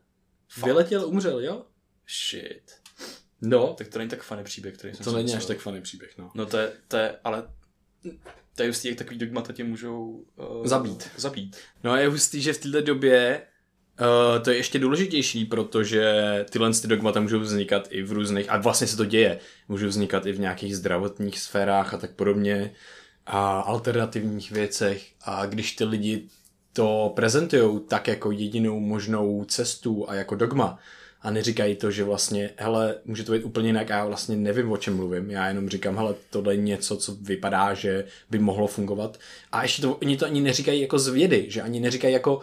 Fakt? 0.50 0.66
Vyletěl, 0.66 1.08
umřel, 1.08 1.40
jo? 1.40 1.66
Shit. 2.08 2.72
No. 3.42 3.76
Tak 3.78 3.88
to 3.88 3.98
není 4.00 4.10
tak 4.10 4.24
funny 4.24 4.44
příběh, 4.44 4.74
který 4.78 4.96
jsem 4.96 5.04
To 5.04 5.12
není 5.12 5.36
až 5.36 5.46
tak 5.46 5.58
funny 5.58 5.82
příběh, 5.82 6.18
no. 6.18 6.32
No 6.36 6.46
to 6.46 6.58
je, 6.58 6.72
to 6.88 6.98
je 6.98 7.20
ale 7.24 7.48
to 8.56 8.64
je 8.64 8.70
hustý, 8.70 8.88
jak 8.88 8.98
takový 8.98 9.18
dogmata 9.18 9.54
tě 9.54 9.64
můžou 9.64 10.26
uh, 10.36 10.68
zabít. 10.68 11.10
zabít. 11.18 11.58
No 11.84 11.92
a 11.92 12.00
je 12.00 12.08
hustý, 12.08 12.42
že 12.42 12.54
v 12.54 12.58
této 12.58 12.82
době 12.82 13.42
uh, 14.00 14.44
to 14.44 14.52
je 14.52 14.58
ještě 14.58 14.80
důležitější, 14.80 15.46
protože 15.46 16.14
tyhle 16.50 16.74
ty 16.74 16.88
dogmata 16.88 17.20
můžou 17.20 17.40
vznikat 17.40 17.88
i 17.90 18.04
v 18.04 18.12
různých, 18.12 18.50
a 18.50 18.58
vlastně 18.58 18.88
se 18.88 18.98
to 18.98 19.06
děje, 19.06 19.40
můžou 19.68 19.88
vznikat 19.88 20.26
i 20.26 20.32
v 20.32 20.40
nějakých 20.40 20.78
zdravotních 20.78 21.40
sférách 21.40 21.94
a 21.94 21.98
tak 21.98 22.12
podobně 22.12 22.72
a 23.26 23.60
alternativních 23.60 24.52
věcech 24.52 25.12
a 25.22 25.46
když 25.46 25.76
ty 25.76 25.84
lidi 25.84 26.30
to 26.74 27.12
prezentují 27.16 27.80
tak 27.88 28.08
jako 28.08 28.32
jedinou 28.32 28.80
možnou 28.80 29.46
cestu 29.46 30.10
a 30.10 30.16
jako 30.16 30.36
dogma 30.36 30.80
a 31.24 31.32
neříkají 31.32 31.76
to, 31.76 31.92
že 31.92 32.04
vlastně, 32.04 32.50
hele, 32.58 32.96
může 33.06 33.24
to 33.24 33.32
být 33.32 33.44
úplně 33.44 33.70
jinak 33.70 33.92
a 33.92 33.98
já 33.98 34.06
vlastně 34.06 34.36
nevím, 34.36 34.72
o 34.72 34.78
čem 34.78 34.96
mluvím. 34.96 35.32
Já 35.32 35.48
jenom 35.48 35.70
říkám, 35.70 35.98
hele, 35.98 36.16
tohle 36.30 36.54
je 36.54 36.58
něco, 36.58 36.98
co 36.98 37.16
vypadá, 37.16 37.74
že 37.74 38.06
by 38.30 38.40
mohlo 38.40 38.68
fungovat. 38.68 39.20
A 39.52 39.64
ještě 39.64 39.82
to, 39.82 39.96
oni 39.96 40.18
to 40.18 40.26
ani 40.26 40.42
neříkají 40.42 40.82
jako 40.82 41.00
z 41.00 41.08
vědy, 41.08 41.46
že 41.50 41.62
ani 41.62 41.80
neříkají 41.80 42.14
jako, 42.14 42.42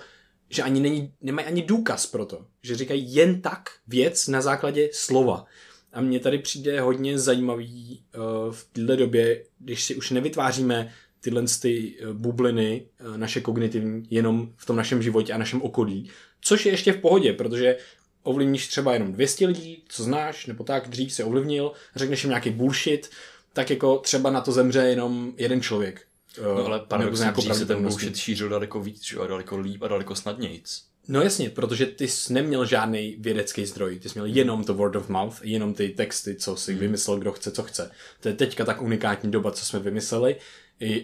že 0.48 0.62
ani 0.62 0.80
není, 0.80 1.12
nemají 1.22 1.46
ani 1.48 1.62
důkaz 1.62 2.06
pro 2.06 2.26
to. 2.26 2.46
Že 2.62 2.76
říkají 2.76 3.14
jen 3.14 3.40
tak 3.40 3.70
věc 3.88 4.28
na 4.28 4.40
základě 4.40 4.88
slova. 4.92 5.46
A 5.92 6.00
mně 6.00 6.20
tady 6.20 6.38
přijde 6.38 6.80
hodně 6.80 7.18
zajímavý 7.18 8.02
uh, 8.16 8.52
v 8.52 8.68
této 8.72 8.96
době, 8.96 9.44
když 9.58 9.84
si 9.84 9.94
už 9.94 10.10
nevytváříme 10.10 10.92
tyhle 11.20 11.44
ty 11.62 11.96
bubliny 12.12 12.86
uh, 13.00 13.16
naše 13.16 13.40
kognitivní 13.40 14.06
jenom 14.10 14.52
v 14.56 14.66
tom 14.66 14.76
našem 14.76 15.02
životě 15.02 15.32
a 15.32 15.38
našem 15.38 15.62
okolí, 15.62 16.10
což 16.40 16.66
je 16.66 16.72
ještě 16.72 16.92
v 16.92 17.00
pohodě, 17.00 17.32
protože 17.32 17.76
ovlivníš 18.22 18.68
třeba 18.68 18.92
jenom 18.92 19.12
200 19.12 19.46
lidí, 19.46 19.82
co 19.88 20.02
znáš, 20.02 20.46
nebo 20.46 20.64
tak, 20.64 20.88
dřív 20.88 21.12
se 21.12 21.24
ovlivnil, 21.24 21.72
řekneš 21.96 22.24
jim 22.24 22.28
nějaký 22.28 22.50
bullshit, 22.50 23.10
tak 23.52 23.70
jako 23.70 23.98
třeba 23.98 24.30
na 24.30 24.40
to 24.40 24.52
zemře 24.52 24.80
jenom 24.80 25.32
jeden 25.36 25.60
člověk. 25.60 26.06
No 26.42 26.66
ale 26.66 26.80
paradoxně 26.80 27.32
dřív 27.32 27.54
se 27.54 27.66
ten 27.66 27.82
bullshit 27.82 28.16
šířil 28.16 28.48
daleko 28.48 28.80
víc, 28.80 29.04
že? 29.04 29.18
a 29.18 29.26
daleko 29.26 29.58
líp 29.58 29.82
a 29.82 29.88
daleko 29.88 30.14
snadnějc. 30.14 30.82
No 31.08 31.22
jasně, 31.22 31.50
protože 31.50 31.86
ty 31.86 32.08
jsi 32.08 32.32
neměl 32.32 32.66
žádný 32.66 33.16
vědecký 33.18 33.66
zdroj, 33.66 33.98
ty 33.98 34.08
jsi 34.08 34.18
měl 34.18 34.34
jenom 34.34 34.64
to 34.64 34.74
word 34.74 34.96
of 34.96 35.08
mouth, 35.08 35.40
jenom 35.42 35.74
ty 35.74 35.88
texty, 35.88 36.34
co 36.34 36.56
si 36.56 36.72
hmm. 36.72 36.80
vymyslel, 36.80 37.18
kdo 37.18 37.32
chce, 37.32 37.50
co 37.50 37.62
chce. 37.62 37.90
To 38.20 38.28
je 38.28 38.34
teďka 38.34 38.64
tak 38.64 38.82
unikátní 38.82 39.30
doba, 39.30 39.50
co 39.50 39.64
jsme 39.64 39.78
vymysleli 39.78 40.36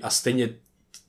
a 0.03 0.11
stejně 0.11 0.49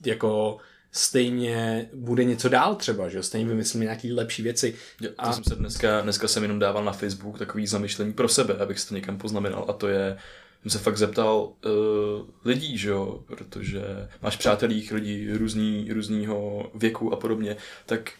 jako 0.06 0.58
stejně 0.92 1.88
bude 1.94 2.24
něco 2.24 2.48
dál 2.48 2.74
třeba, 2.74 3.08
že 3.08 3.22
stejně 3.22 3.46
vymyslíme 3.46 3.84
nějaké 3.84 4.08
lepší 4.12 4.42
věci. 4.42 4.74
Jo, 5.00 5.10
a... 5.18 5.32
jsem 5.32 5.44
se 5.44 5.54
dneska, 5.54 6.00
dneska 6.00 6.28
jsem 6.28 6.42
jenom 6.42 6.58
dával 6.58 6.84
na 6.84 6.92
Facebook 6.92 7.38
takový 7.38 7.66
zamyšlení 7.66 8.12
pro 8.12 8.28
sebe, 8.28 8.54
abych 8.54 8.80
si 8.80 8.88
to 8.88 8.94
někam 8.94 9.18
poznamenal. 9.18 9.64
A 9.68 9.72
to 9.72 9.88
je, 9.88 10.18
jsem 10.62 10.70
se 10.70 10.78
fakt 10.78 10.96
zeptal 10.96 11.52
uh, 11.64 12.26
lidí, 12.44 12.78
že 12.78 12.88
jo, 12.88 13.24
protože 13.26 13.82
máš 14.22 14.36
přátelích 14.36 14.92
lidí 14.92 15.32
různý, 15.32 15.92
různýho 15.92 16.70
věku 16.74 17.12
a 17.12 17.16
podobně, 17.16 17.56
tak 17.86 18.10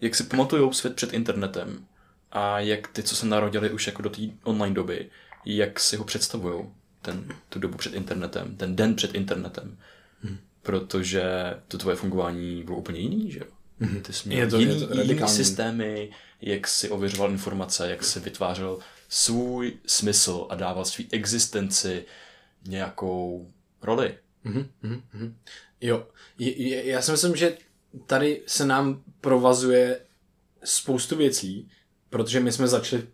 jak 0.00 0.14
si 0.14 0.24
pamatujou 0.24 0.72
svět 0.72 0.94
před 0.94 1.12
internetem? 1.12 1.86
A 2.32 2.60
jak 2.60 2.88
ty, 2.88 3.02
co 3.02 3.16
se 3.16 3.26
narodili 3.26 3.70
už 3.70 3.86
jako 3.86 4.02
do 4.02 4.10
té 4.10 4.22
online 4.42 4.74
doby, 4.74 5.10
jak 5.46 5.80
si 5.80 5.96
ho 5.96 6.04
představují 6.04 6.64
ten, 7.02 7.24
tu 7.48 7.58
dobu 7.58 7.78
před 7.78 7.94
internetem, 7.94 8.56
ten 8.56 8.76
den 8.76 8.94
před 8.94 9.14
internetem. 9.14 9.78
Hmm 10.22 10.38
protože 10.62 11.22
to 11.68 11.78
tvoje 11.78 11.96
fungování 11.96 12.62
bylo 12.62 12.78
úplně 12.78 13.00
jiný, 13.00 13.30
že 13.30 13.38
jo? 13.38 13.46
Mm-hmm. 13.80 14.02
Ty 14.02 14.12
jsi 14.12 14.28
měl 14.28 14.40
je 14.40 14.46
to, 14.46 14.58
jiný, 14.58 14.80
je 14.80 14.86
to 14.86 15.02
jiný 15.02 15.28
systémy, 15.28 16.10
jak 16.40 16.68
si 16.68 16.90
ověřoval 16.90 17.30
informace, 17.30 17.90
jak 17.90 18.04
si 18.04 18.20
vytvářel 18.20 18.78
svůj 19.08 19.72
smysl 19.86 20.46
a 20.50 20.54
dával 20.54 20.84
svý 20.84 21.08
existenci 21.12 22.04
nějakou 22.68 23.50
roli. 23.82 24.14
Mm-hmm. 24.46 25.32
Jo, 25.80 26.06
je, 26.38 26.68
je, 26.68 26.86
já 26.86 27.02
si 27.02 27.10
myslím, 27.10 27.36
že 27.36 27.56
tady 28.06 28.42
se 28.46 28.66
nám 28.66 29.02
provazuje 29.20 30.00
spoustu 30.64 31.16
věcí, 31.16 31.68
protože 32.10 32.40
my 32.40 32.52
jsme 32.52 32.68
začali 32.68 33.06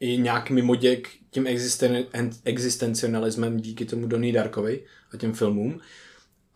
i 0.00 0.18
nějak 0.18 0.50
mimo 0.50 0.74
děk 0.74 1.08
tím 1.30 1.46
existen, 1.46 2.04
existencionalismem 2.44 3.60
díky 3.60 3.84
tomu 3.84 4.06
Donnie 4.06 4.32
Darkovi 4.32 4.84
a 5.12 5.16
těm 5.16 5.32
filmům. 5.32 5.80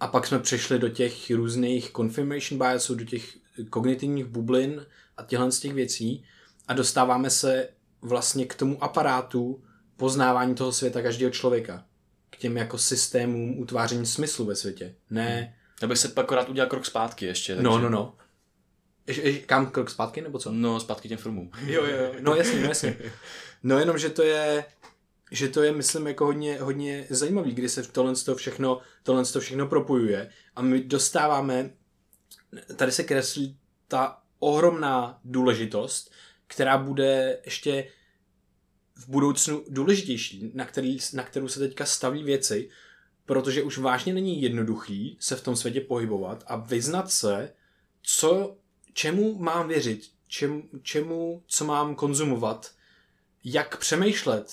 A 0.00 0.06
pak 0.06 0.26
jsme 0.26 0.38
přešli 0.38 0.78
do 0.78 0.88
těch 0.88 1.30
různých 1.30 1.90
confirmation 1.96 2.58
biasů, 2.58 2.94
do 2.94 3.04
těch 3.04 3.36
kognitivních 3.70 4.24
bublin 4.24 4.86
a 5.16 5.22
těchto 5.22 5.52
z 5.52 5.60
těch 5.60 5.72
věcí 5.72 6.24
a 6.68 6.74
dostáváme 6.74 7.30
se 7.30 7.68
vlastně 8.02 8.46
k 8.46 8.54
tomu 8.54 8.84
aparátu 8.84 9.62
poznávání 9.96 10.54
toho 10.54 10.72
světa 10.72 11.02
každého 11.02 11.30
člověka. 11.30 11.84
K 12.30 12.36
těm 12.36 12.56
jako 12.56 12.78
systémům 12.78 13.58
utváření 13.58 14.06
smyslu 14.06 14.44
ve 14.44 14.54
světě. 14.54 14.94
Ne... 15.10 15.56
Já 15.82 15.88
bych 15.88 15.98
se 15.98 16.08
pak 16.08 16.32
rád 16.32 16.48
udělal 16.48 16.70
krok 16.70 16.86
zpátky 16.86 17.26
ještě. 17.26 17.54
Takže... 17.54 17.64
No, 17.64 17.78
no, 17.78 17.88
no. 17.88 18.14
kam 19.46 19.66
krok 19.66 19.90
zpátky 19.90 20.20
nebo 20.20 20.38
co? 20.38 20.52
No, 20.52 20.80
zpátky 20.80 21.08
těm 21.08 21.18
filmům. 21.18 21.50
Jo, 21.66 21.84
jo, 21.84 22.12
no 22.20 22.34
jasně, 22.34 22.60
no 22.60 22.68
jasně. 22.68 22.96
No 23.62 23.78
jenom, 23.78 23.98
že 23.98 24.08
to 24.08 24.22
je, 24.22 24.64
že 25.30 25.48
to 25.48 25.62
je, 25.62 25.72
myslím, 25.72 26.06
jako 26.06 26.24
hodně, 26.24 26.58
hodně 26.60 27.06
zajímavý, 27.10 27.52
kdy 27.52 27.68
se 27.68 27.82
tohle 27.82 28.14
to 28.14 28.34
všechno, 28.34 28.80
tohle 29.02 29.24
to 29.24 29.40
všechno 29.40 29.66
propojuje. 29.66 30.30
A 30.56 30.62
my 30.62 30.84
dostáváme, 30.84 31.70
tady 32.76 32.92
se 32.92 33.04
kreslí 33.04 33.58
ta 33.88 34.22
ohromná 34.38 35.20
důležitost, 35.24 36.12
která 36.46 36.78
bude 36.78 37.40
ještě 37.44 37.88
v 38.94 39.08
budoucnu 39.08 39.64
důležitější, 39.68 40.50
na, 40.54 40.64
který, 40.64 40.98
na 41.12 41.22
kterou 41.22 41.48
se 41.48 41.60
teďka 41.60 41.84
staví 41.86 42.22
věci, 42.22 42.70
protože 43.26 43.62
už 43.62 43.78
vážně 43.78 44.14
není 44.14 44.42
jednoduchý 44.42 45.16
se 45.20 45.36
v 45.36 45.42
tom 45.42 45.56
světě 45.56 45.80
pohybovat 45.80 46.44
a 46.46 46.56
vyznat 46.56 47.10
se, 47.10 47.52
co, 48.02 48.56
čemu 48.92 49.38
mám 49.38 49.68
věřit, 49.68 50.10
čem, 50.26 50.62
čemu, 50.82 51.42
co 51.46 51.64
mám 51.64 51.94
konzumovat, 51.94 52.70
jak 53.44 53.76
přemýšlet 53.76 54.52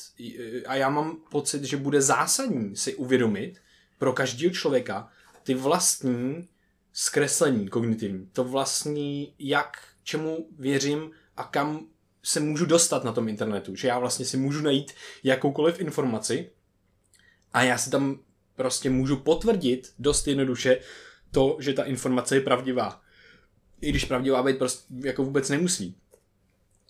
a 0.66 0.76
já 0.76 0.90
mám 0.90 1.18
pocit, 1.32 1.64
že 1.64 1.78
bude 1.78 2.02
zásadní 2.02 2.76
si 2.76 2.96
uvědomit 2.96 3.62
pro 3.98 4.14
každého 4.14 4.54
člověka 4.54 5.10
ty 5.44 5.54
vlastní 5.54 6.48
zkreslení 6.94 7.68
kognitivní, 7.68 8.30
to 8.34 8.44
vlastní, 8.44 9.34
jak, 9.40 9.78
čemu 10.04 10.48
věřím 10.60 11.12
a 11.38 11.44
kam 11.44 11.88
se 12.24 12.40
můžu 12.40 12.66
dostat 12.66 13.04
na 13.04 13.12
tom 13.12 13.28
internetu, 13.28 13.76
že 13.76 13.88
já 13.88 14.00
vlastně 14.00 14.26
si 14.26 14.38
můžu 14.38 14.62
najít 14.62 14.92
jakoukoliv 15.24 15.80
informaci 15.80 16.50
a 17.54 17.64
já 17.64 17.78
si 17.78 17.90
tam 17.90 18.20
prostě 18.56 18.90
můžu 18.90 19.18
potvrdit 19.18 19.94
dost 20.00 20.28
jednoduše 20.28 20.80
to, 21.32 21.58
že 21.60 21.74
ta 21.74 21.84
informace 21.84 22.36
je 22.36 22.42
pravdivá. 22.42 23.02
I 23.82 23.90
když 23.90 24.06
pravdivá 24.06 24.44
být 24.44 24.58
prostě 24.58 24.94
jako 25.04 25.24
vůbec 25.24 25.50
nemusí 25.50 25.98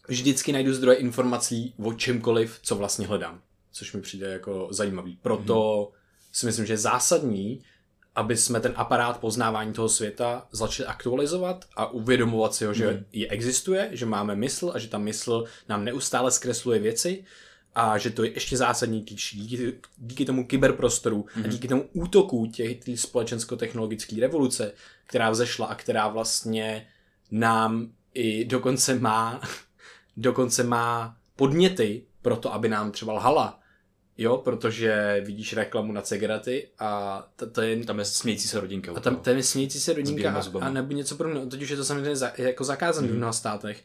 vždycky 0.08 0.52
najdu 0.52 0.74
zdroje 0.74 0.98
informací 0.98 1.74
o 1.84 1.94
čemkoliv, 1.94 2.60
co 2.62 2.76
vlastně 2.76 3.08
hledám. 3.08 3.42
Což 3.72 3.94
mi 3.94 4.02
přijde 4.02 4.28
jako 4.28 4.68
zajímavý. 4.72 5.20
Proto 5.22 5.54
mm-hmm. 5.54 5.98
si 6.32 6.46
myslím, 6.46 6.66
že 6.66 6.74
je 6.74 6.78
zásadní, 6.78 7.62
aby 8.16 8.38
jsme 8.38 8.60
ten 8.60 8.74
aparát 8.76 9.20
poznávání 9.20 9.74
toho 9.74 9.90
světa 9.90 10.48
začali 10.52 10.88
aktualizovat 10.88 11.66
a 11.76 11.92
uvědomovat 11.92 12.56
si 12.56 12.66
ho, 12.66 12.74
že 12.74 12.92
mm. 12.92 13.06
je 13.12 13.28
existuje, 13.28 13.90
že 13.92 14.06
máme 14.06 14.36
mysl 14.36 14.72
a 14.76 14.80
že 14.80 14.88
ta 14.88 14.98
mysl 14.98 15.44
nám 15.70 15.86
neustále 15.86 16.32
zkresluje 16.32 16.80
věci 16.80 17.24
a 17.76 17.98
že 17.98 18.10
to 18.10 18.24
je 18.24 18.34
ještě 18.34 18.58
zásadní 18.58 19.02
díky, 19.02 19.74
díky 19.98 20.26
tomu 20.26 20.48
kyberprostoru 20.48 21.18
mm. 21.18 21.24
a 21.36 21.40
mhm. 21.40 21.50
díky 21.50 21.68
tomu 21.68 21.90
útoku 21.94 22.46
těch 22.46 22.78
společensko-technologické 22.96 24.16
revoluce, 24.22 24.72
která 25.06 25.30
vzešla 25.30 25.66
a 25.66 25.76
která 25.76 26.08
vlastně 26.08 26.88
nám 27.32 27.92
i 28.14 28.46
dokonce 28.46 29.00
má 29.00 29.42
dokonce 30.18 30.64
má 30.64 31.18
podněty 31.36 32.04
pro 32.22 32.36
to, 32.36 32.54
aby 32.54 32.70
nám 32.70 32.92
třeba 32.92 33.14
lhala. 33.14 33.60
Jo, 34.18 34.38
protože 34.38 35.22
vidíš 35.26 35.54
reklamu 35.54 35.94
na 35.94 36.02
cigarety 36.02 36.68
a 36.80 37.24
to, 37.36 37.50
to 37.50 37.62
je... 37.62 37.86
Tam 37.86 38.00
je 38.00 38.06
smějící 38.06 38.48
se 38.48 38.60
rodinka. 38.60 38.92
A 38.96 39.00
tam, 39.00 39.16
tam 39.16 39.38
je 39.38 39.44
smějící 39.44 39.80
se 39.80 39.94
rodinka 39.94 40.32
a, 40.32 40.66
a 40.66 40.70
nebo 40.70 40.94
něco 40.94 41.16
podobného. 41.16 41.46
Teď 41.46 41.62
už 41.62 41.70
je 41.70 41.78
to 41.78 41.86
samozřejmě 41.86 42.16
za, 42.16 42.32
jako 42.38 42.64
zakázané 42.64 43.08
mm. 43.08 43.14
v 43.14 43.18
mnoha 43.18 43.34
státech. 43.34 43.84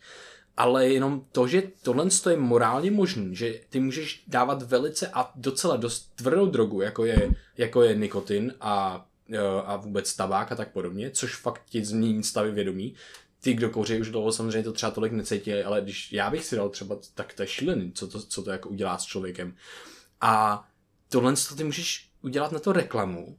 Ale 0.56 0.88
jenom 0.88 1.24
to, 1.32 1.48
že 1.48 1.62
tohle 1.82 2.06
je 2.30 2.36
morálně 2.36 2.90
možný, 2.90 3.36
že 3.36 3.60
ty 3.70 3.80
můžeš 3.80 4.22
dávat 4.26 4.62
velice 4.62 5.08
a 5.12 5.32
docela 5.34 5.76
dost 5.76 6.12
tvrdou 6.14 6.46
drogu, 6.46 6.80
jako 6.80 7.04
je, 7.04 7.30
jako 7.58 7.82
je 7.82 7.94
nikotin 7.94 8.54
a, 8.60 9.06
a 9.64 9.76
vůbec 9.76 10.16
tabák 10.16 10.52
a 10.52 10.56
tak 10.56 10.72
podobně, 10.72 11.10
což 11.10 11.36
fakt 11.36 11.62
ti 11.68 11.84
změní 11.84 12.22
stavy 12.22 12.50
vědomí, 12.50 12.94
ty, 13.42 13.54
kdo 13.54 13.70
kouří 13.70 14.00
už 14.00 14.10
dlouho, 14.10 14.32
samozřejmě 14.32 14.62
to 14.62 14.72
třeba 14.72 14.92
tolik 14.92 15.12
necítí, 15.12 15.54
ale 15.54 15.80
když 15.80 16.12
já 16.12 16.30
bych 16.30 16.44
si 16.44 16.56
dal 16.56 16.68
třeba, 16.68 16.98
tak 17.14 17.34
to 17.34 17.42
je 17.42 17.48
šílený, 17.48 17.92
co 17.92 18.08
to, 18.08 18.22
co 18.22 18.42
to 18.42 18.50
jako 18.50 18.68
udělá 18.68 18.98
s 18.98 19.04
člověkem. 19.04 19.56
A 20.20 20.64
tohle 21.08 21.34
to 21.48 21.54
ty 21.54 21.64
můžeš 21.64 22.08
udělat 22.22 22.52
na 22.52 22.58
to 22.58 22.72
reklamu 22.72 23.38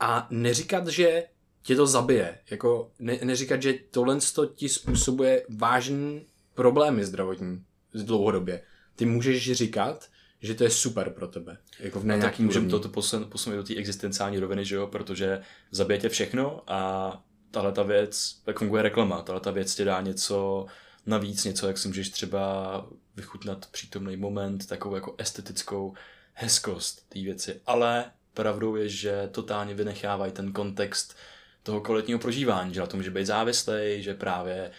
a 0.00 0.26
neříkat, 0.30 0.86
že 0.86 1.24
tě 1.62 1.76
to 1.76 1.86
zabije. 1.86 2.38
Jako 2.50 2.90
ne, 2.98 3.18
neříkat, 3.24 3.62
že 3.62 3.74
tohle 3.90 4.18
to 4.34 4.46
ti 4.46 4.68
způsobuje 4.68 5.46
vážný 5.48 6.26
problémy 6.54 7.04
zdravotní 7.04 7.64
z 7.92 8.04
dlouhodobě. 8.04 8.62
Ty 8.96 9.06
můžeš 9.06 9.52
říkat, 9.52 10.08
že 10.40 10.54
to 10.54 10.64
je 10.64 10.70
super 10.70 11.10
pro 11.10 11.28
tebe. 11.28 11.58
Jako 11.78 12.00
v 12.00 12.04
no, 12.04 12.20
tak 12.20 12.38
můžeme 12.38 12.68
to 12.68 12.88
posunout 13.28 13.56
do 13.56 13.62
té 13.62 13.74
existenciální 13.74 14.38
roviny, 14.38 14.64
že 14.64 14.76
jo, 14.76 14.86
protože 14.86 15.40
zabije 15.70 15.98
tě 15.98 16.08
všechno 16.08 16.62
a 16.66 17.24
tahle 17.50 17.72
ta 17.72 17.82
věc, 17.82 18.40
tak 18.44 18.58
funguje 18.58 18.82
reklama, 18.82 19.22
tahle 19.22 19.40
ta 19.40 19.50
věc 19.50 19.74
ti 19.74 19.84
dá 19.84 20.00
něco 20.00 20.66
navíc, 21.06 21.44
něco, 21.44 21.66
jak 21.66 21.78
si 21.78 21.88
můžeš 21.88 22.10
třeba 22.10 22.86
vychutnat 23.16 23.66
přítomný 23.66 24.16
moment, 24.16 24.66
takovou 24.66 24.94
jako 24.94 25.14
estetickou 25.18 25.94
hezkost 26.32 27.08
té 27.08 27.20
věci. 27.20 27.60
Ale 27.66 28.10
pravdou 28.34 28.76
je, 28.76 28.88
že 28.88 29.28
totálně 29.32 29.74
vynechávají 29.74 30.32
ten 30.32 30.52
kontext 30.52 31.16
toho 31.62 31.80
kvalitního 31.80 32.18
prožívání, 32.18 32.74
že 32.74 32.80
na 32.80 32.86
tom 32.86 32.98
může 32.98 33.10
být 33.10 33.26
závislý, 33.26 34.02
že 34.02 34.14
právě 34.14 34.70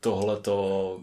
tohleto 0.00 1.00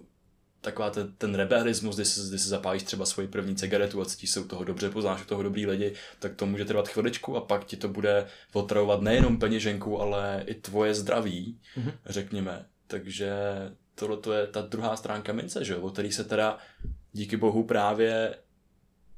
taková 0.61 0.89
ten, 0.89 1.13
ten 1.17 1.35
rebelismus, 1.35 1.95
kdy 1.95 2.05
si, 2.05 2.29
kdy 2.29 2.39
si 2.39 2.49
zapálíš 2.49 2.83
třeba 2.83 3.05
svoji 3.05 3.27
první 3.27 3.55
cigaretu 3.55 4.01
a 4.01 4.05
cítíš 4.05 4.29
se 4.29 4.39
u 4.39 4.47
toho 4.47 4.63
dobře, 4.63 4.89
poznáš 4.89 5.21
u 5.21 5.25
toho 5.25 5.43
dobrý 5.43 5.65
lidi, 5.65 5.93
tak 6.19 6.35
to 6.35 6.45
může 6.45 6.65
trvat 6.65 6.87
chviličku 6.87 7.37
a 7.37 7.41
pak 7.41 7.65
ti 7.65 7.77
to 7.77 7.87
bude 7.87 8.27
otravovat 8.53 9.01
nejenom 9.01 9.39
peněženku, 9.39 10.01
ale 10.01 10.43
i 10.47 10.53
tvoje 10.53 10.93
zdraví, 10.93 11.59
mm-hmm. 11.77 11.93
řekněme. 12.05 12.65
Takže 12.87 13.31
tohle 13.95 14.17
to 14.17 14.33
je 14.33 14.47
ta 14.47 14.61
druhá 14.61 14.95
stránka 14.95 15.33
mince, 15.33 15.65
že 15.65 15.73
jo, 15.73 15.81
o 15.81 15.89
který 15.89 16.11
se 16.11 16.23
teda 16.23 16.57
díky 17.13 17.37
bohu 17.37 17.63
právě 17.63 18.35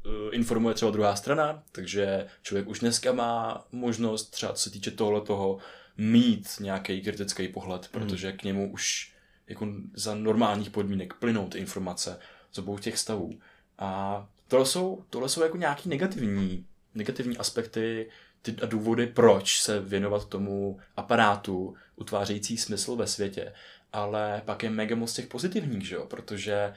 uh, 0.06 0.36
informuje 0.36 0.75
třeba 0.75 0.91
druhá 0.91 1.15
strana, 1.15 1.63
takže 1.71 2.28
člověk 2.41 2.67
už 2.67 2.80
dneska 2.80 3.12
má 3.12 3.65
možnost 3.71 4.30
třeba 4.30 4.54
co 4.54 4.63
se 4.63 4.69
týče 4.69 4.91
tohle 4.91 5.21
toho 5.21 5.58
mít 5.97 6.47
nějaký 6.60 7.02
kritický 7.02 7.47
pohled, 7.47 7.82
mhm. 7.82 7.89
protože 7.91 8.32
k 8.32 8.43
němu 8.43 8.71
už 8.71 9.13
jako 9.50 9.68
za 9.94 10.16
normálních 10.16 10.70
podmínek 10.70 11.14
plynou 11.14 11.50
ty 11.50 11.58
informace 11.58 12.20
z 12.52 12.58
obou 12.58 12.78
těch 12.78 12.98
stavů. 12.98 13.40
A 13.80 14.28
tohle 14.48 14.66
jsou, 14.66 15.04
tohle 15.10 15.30
jsou 15.30 15.44
jako 15.44 15.58
nějaký 15.58 15.90
negativní, 15.90 16.66
negativní 16.96 17.38
aspekty 17.38 18.10
ty, 18.42 18.56
a 18.62 18.66
důvody, 18.66 19.08
proč 19.08 19.62
se 19.62 19.80
věnovat 19.80 20.30
tomu 20.30 20.80
aparátu 20.98 21.76
utvářející 21.96 22.58
smysl 22.58 22.96
ve 22.96 23.08
světě. 23.08 23.54
Ale 23.94 24.42
pak 24.46 24.64
je 24.64 24.70
mega 24.70 24.96
moc 24.96 25.14
těch 25.14 25.28
pozitivních, 25.28 25.88
že 25.88 25.96
jo? 25.96 26.06
protože 26.06 26.74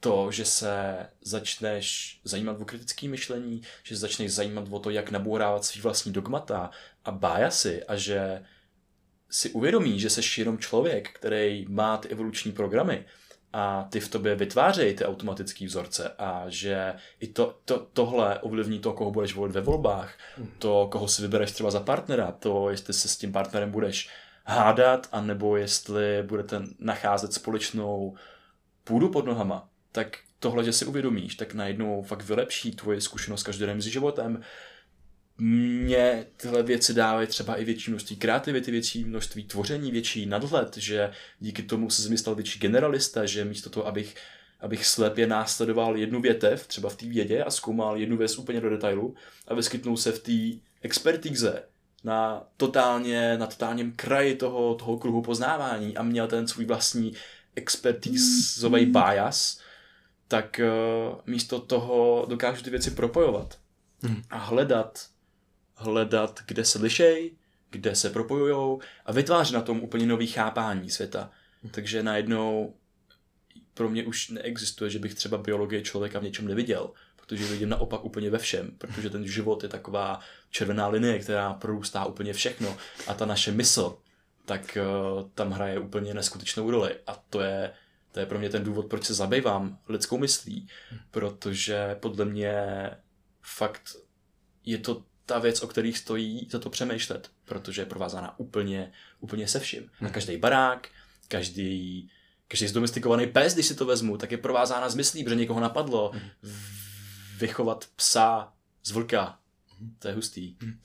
to, 0.00 0.32
že 0.32 0.44
se 0.44 0.96
začneš 1.22 2.20
zajímat 2.24 2.60
o 2.60 2.64
kritické 2.64 3.08
myšlení, 3.08 3.62
že 3.82 3.96
začneš 3.96 4.32
zajímat 4.32 4.68
o 4.70 4.78
to, 4.78 4.90
jak 4.90 5.10
nabourávat 5.10 5.64
svý 5.64 5.80
vlastní 5.80 6.12
dogmata 6.12 6.70
a 7.04 7.10
bájasy 7.10 7.84
a 7.84 7.96
že 7.96 8.44
si 9.30 9.50
uvědomí, 9.50 10.00
že 10.00 10.10
jsi 10.10 10.40
jenom 10.40 10.58
člověk, 10.58 11.10
který 11.10 11.66
má 11.68 11.96
ty 11.96 12.08
evoluční 12.08 12.52
programy 12.52 13.04
a 13.52 13.88
ty 13.90 14.00
v 14.00 14.08
tobě 14.08 14.34
vytvářejí 14.34 14.94
ty 14.94 15.04
automatické 15.04 15.66
vzorce 15.66 16.12
a 16.18 16.44
že 16.48 16.94
i 17.20 17.26
to, 17.26 17.58
to, 17.64 17.86
tohle 17.92 18.38
ovlivní 18.40 18.78
to, 18.78 18.92
koho 18.92 19.10
budeš 19.10 19.34
volit 19.34 19.52
ve 19.52 19.60
volbách, 19.60 20.18
hmm. 20.36 20.50
to, 20.58 20.88
koho 20.92 21.08
si 21.08 21.22
vybereš 21.22 21.52
třeba 21.52 21.70
za 21.70 21.80
partnera, 21.80 22.32
to, 22.32 22.70
jestli 22.70 22.94
se 22.94 23.08
s 23.08 23.16
tím 23.16 23.32
partnerem 23.32 23.70
budeš 23.70 24.08
hádat, 24.46 25.08
anebo 25.12 25.56
jestli 25.56 26.22
budete 26.22 26.62
nacházet 26.78 27.32
společnou 27.32 28.14
půdu 28.84 29.08
pod 29.08 29.26
nohama, 29.26 29.68
tak 29.92 30.18
tohle, 30.38 30.64
že 30.64 30.72
si 30.72 30.84
uvědomíš, 30.84 31.34
tak 31.34 31.54
najednou 31.54 32.02
fakt 32.02 32.22
vylepší 32.22 32.70
tvoje 32.70 33.00
zkušenost 33.00 33.42
každodenním 33.42 33.82
s 33.82 33.86
životem, 33.86 34.42
mě 35.38 36.26
tyhle 36.36 36.62
věci 36.62 36.94
dávají 36.94 37.26
třeba 37.26 37.56
i 37.56 37.64
větší 37.64 37.90
množství 37.90 38.16
kreativity, 38.16 38.70
větší 38.70 39.04
množství 39.04 39.44
tvoření, 39.44 39.90
větší 39.90 40.26
nadhled, 40.26 40.76
že 40.76 41.10
díky 41.40 41.62
tomu 41.62 41.90
se 41.90 42.02
zmyslel 42.02 42.34
větší 42.34 42.58
generalista, 42.58 43.26
že 43.26 43.44
místo 43.44 43.70
toho, 43.70 43.86
abych, 43.86 44.14
abych 44.60 44.86
slepě 44.86 45.26
následoval 45.26 45.96
jednu 45.96 46.20
větev, 46.20 46.66
třeba 46.66 46.88
v 46.88 46.96
té 46.96 47.06
vědě 47.06 47.44
a 47.44 47.50
zkoumal 47.50 47.96
jednu 47.96 48.16
věc 48.16 48.38
úplně 48.38 48.60
do 48.60 48.70
detailu 48.70 49.14
a 49.48 49.54
vyskytnul 49.54 49.96
se 49.96 50.12
v 50.12 50.18
té 50.18 50.66
expertíze 50.82 51.62
na 52.04 52.46
totálně, 52.56 53.38
na 53.38 53.46
totálním 53.46 53.92
kraji 53.92 54.34
toho, 54.34 54.74
toho 54.74 54.98
kruhu 54.98 55.22
poznávání 55.22 55.96
a 55.96 56.02
měl 56.02 56.28
ten 56.28 56.48
svůj 56.48 56.64
vlastní 56.64 57.12
expertízový 57.56 58.86
bias, 58.86 59.60
tak 60.28 60.60
uh, 60.60 61.20
místo 61.26 61.60
toho 61.60 62.26
dokážu 62.28 62.62
ty 62.62 62.70
věci 62.70 62.90
propojovat 62.90 63.58
hmm. 64.02 64.22
a 64.30 64.38
hledat 64.38 65.06
hledat, 65.76 66.40
kde 66.46 66.64
se 66.64 66.78
lišej, 66.78 67.36
kde 67.70 67.94
se 67.94 68.10
propojujou 68.10 68.80
a 69.06 69.12
vytvářet 69.12 69.54
na 69.54 69.62
tom 69.62 69.80
úplně 69.80 70.06
nový 70.06 70.26
chápání 70.26 70.90
světa. 70.90 71.30
Takže 71.70 72.02
najednou 72.02 72.74
pro 73.74 73.88
mě 73.88 74.04
už 74.04 74.28
neexistuje, 74.28 74.90
že 74.90 74.98
bych 74.98 75.14
třeba 75.14 75.38
biologie 75.38 75.82
člověka 75.82 76.18
v 76.18 76.22
něčem 76.22 76.48
neviděl, 76.48 76.90
protože 77.16 77.44
vidím 77.44 77.68
naopak 77.68 78.04
úplně 78.04 78.30
ve 78.30 78.38
všem, 78.38 78.70
protože 78.78 79.10
ten 79.10 79.26
život 79.26 79.62
je 79.62 79.68
taková 79.68 80.20
červená 80.50 80.88
linie, 80.88 81.18
která 81.18 81.54
prorůstá 81.54 82.04
úplně 82.04 82.32
všechno 82.32 82.76
a 83.06 83.14
ta 83.14 83.26
naše 83.26 83.52
mysl, 83.52 83.98
tak 84.44 84.78
uh, 84.80 85.30
tam 85.34 85.50
hraje 85.50 85.78
úplně 85.78 86.14
neskutečnou 86.14 86.70
roli. 86.70 86.96
A 87.06 87.22
to 87.30 87.40
je, 87.40 87.72
to 88.12 88.20
je 88.20 88.26
pro 88.26 88.38
mě 88.38 88.50
ten 88.50 88.64
důvod, 88.64 88.86
proč 88.86 89.04
se 89.04 89.14
zabývám 89.14 89.78
lidskou 89.88 90.18
myslí, 90.18 90.68
protože 91.10 91.96
podle 92.00 92.24
mě 92.24 92.56
fakt 93.42 93.96
je 94.64 94.78
to 94.78 95.02
ta 95.26 95.38
věc, 95.38 95.62
o 95.62 95.66
kterých 95.66 95.98
stojí 95.98 96.48
za 96.50 96.58
to 96.58 96.70
přemýšlet, 96.70 97.30
protože 97.44 97.82
je 97.82 97.86
provázána 97.86 98.38
úplně, 98.38 98.92
úplně 99.20 99.48
se 99.48 99.60
vším. 99.60 99.90
Hmm. 99.98 100.08
A 100.08 100.12
každý 100.12 100.36
barák, 100.36 100.88
každý, 101.28 102.10
každý 102.48 102.66
zdomestikovaný 102.66 103.26
pes, 103.26 103.54
když 103.54 103.66
si 103.66 103.74
to 103.74 103.86
vezmu, 103.86 104.16
tak 104.16 104.32
je 104.32 104.38
provázána 104.38 104.88
s 104.88 104.94
myslí, 104.94 105.24
protože 105.24 105.36
někoho 105.36 105.60
napadlo 105.60 106.10
hmm. 106.14 106.52
vychovat 107.38 107.88
psa 107.96 108.52
z 108.84 108.90
vlka. 108.90 109.38
Hmm. 109.78 109.96
To 109.98 110.08
je 110.08 110.14
hustý. 110.14 110.56
Hmm. 110.60 110.80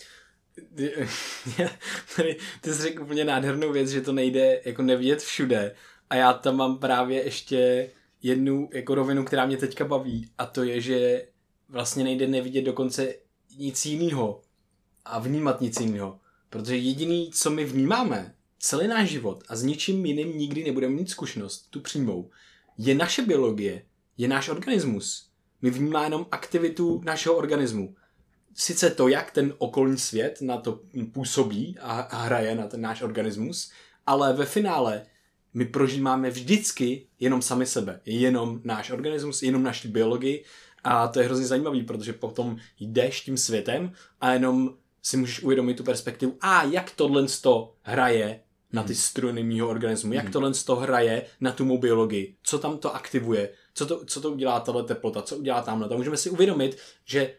Ty 2.62 2.74
jsi 2.74 2.82
řekl 2.82 3.04
úplně 3.04 3.26
nádhernou 3.26 3.72
věc, 3.72 3.90
že 3.90 4.02
to 4.02 4.12
nejde 4.12 4.62
jako 4.66 4.82
nevidět 4.82 5.20
všude. 5.20 5.76
A 6.10 6.16
já 6.16 6.34
tam 6.34 6.56
mám 6.56 6.80
právě 6.80 7.24
ještě 7.24 7.90
jednu 8.22 8.70
jako 8.74 8.96
rovinu, 8.96 9.26
která 9.26 9.46
mě 9.46 9.58
teďka 9.58 9.86
baví. 9.86 10.32
A 10.38 10.46
to 10.46 10.64
je, 10.64 10.82
že 10.82 11.28
vlastně 11.70 12.04
nejde 12.04 12.28
nevidět 12.28 12.62
dokonce 12.62 13.14
nic 13.62 13.86
jiného 13.86 14.42
a 15.06 15.20
vnímat 15.20 15.62
nic 15.62 15.80
jiného. 15.80 16.20
Protože 16.50 16.78
jediný, 16.78 17.32
co 17.34 17.50
my 17.50 17.66
vnímáme, 17.66 18.36
celý 18.60 18.88
náš 18.88 19.10
život 19.10 19.44
a 19.50 19.56
s 19.56 19.64
ničím 19.64 20.06
jiným 20.06 20.38
nikdy 20.38 20.64
nebudeme 20.64 20.96
mít 20.96 21.10
zkušenost, 21.10 21.68
tu 21.70 21.80
přímou, 21.80 22.30
je 22.78 22.96
naše 22.96 23.22
biologie, 23.22 23.86
je 24.18 24.28
náš 24.28 24.50
organismus. 24.50 25.30
My 25.62 25.70
vnímáme 25.70 26.06
jenom 26.06 26.26
aktivitu 26.32 27.02
našeho 27.06 27.36
organismu. 27.36 27.96
Sice 28.56 28.90
to, 28.90 29.08
jak 29.08 29.32
ten 29.32 29.54
okolní 29.58 29.98
svět 29.98 30.42
na 30.42 30.58
to 30.58 30.80
působí 31.12 31.78
a 31.80 32.18
hraje 32.18 32.56
na 32.56 32.68
ten 32.68 32.82
náš 32.82 33.02
organismus, 33.02 33.72
ale 34.06 34.34
ve 34.34 34.46
finále 34.46 35.06
my 35.54 35.66
prožíváme 35.66 36.30
vždycky 36.30 37.08
jenom 37.20 37.42
sami 37.42 37.66
sebe. 37.66 38.02
Jenom 38.06 38.62
náš 38.64 38.92
organismus, 38.92 39.44
jenom 39.44 39.64
naši 39.64 39.88
biologii 39.88 40.46
a 40.84 41.08
to 41.08 41.20
je 41.20 41.26
hrozně 41.26 41.46
zajímavý, 41.46 41.84
protože 41.84 42.14
potom 42.14 42.58
jdeš 42.80 43.22
tím 43.22 43.38
světem 43.38 43.94
a 44.22 44.34
jenom 44.34 44.74
si 45.02 45.18
můžeš 45.18 45.44
uvědomit 45.44 45.78
tu 45.78 45.84
perspektivu, 45.84 46.38
a 46.42 46.64
jak 46.64 46.92
tohle 46.92 47.26
to 47.42 47.74
hraje 47.82 48.40
na 48.74 48.84
ty 48.84 48.94
hmm. 48.94 49.02
struny 49.02 49.44
mýho 49.44 49.70
organismu, 49.70 50.14
jak 50.14 50.24
hmm. 50.24 50.34
tohle 50.34 50.52
to 50.66 50.76
hraje 50.76 51.26
na 51.42 51.52
tu 51.52 51.66
mou 51.66 51.78
biologii, 51.78 52.36
co 52.44 52.60
tam 52.60 52.78
to 52.78 52.96
aktivuje, 52.96 53.50
co 53.74 53.86
to, 53.86 54.06
co 54.06 54.22
to 54.22 54.32
udělá 54.32 54.60
tahle 54.60 54.84
teplota, 54.84 55.22
co 55.22 55.38
udělá 55.38 55.62
tamhle. 55.62 55.90
To 55.90 55.98
můžeme 55.98 56.18
si 56.18 56.30
uvědomit, 56.30 56.78
že 57.06 57.34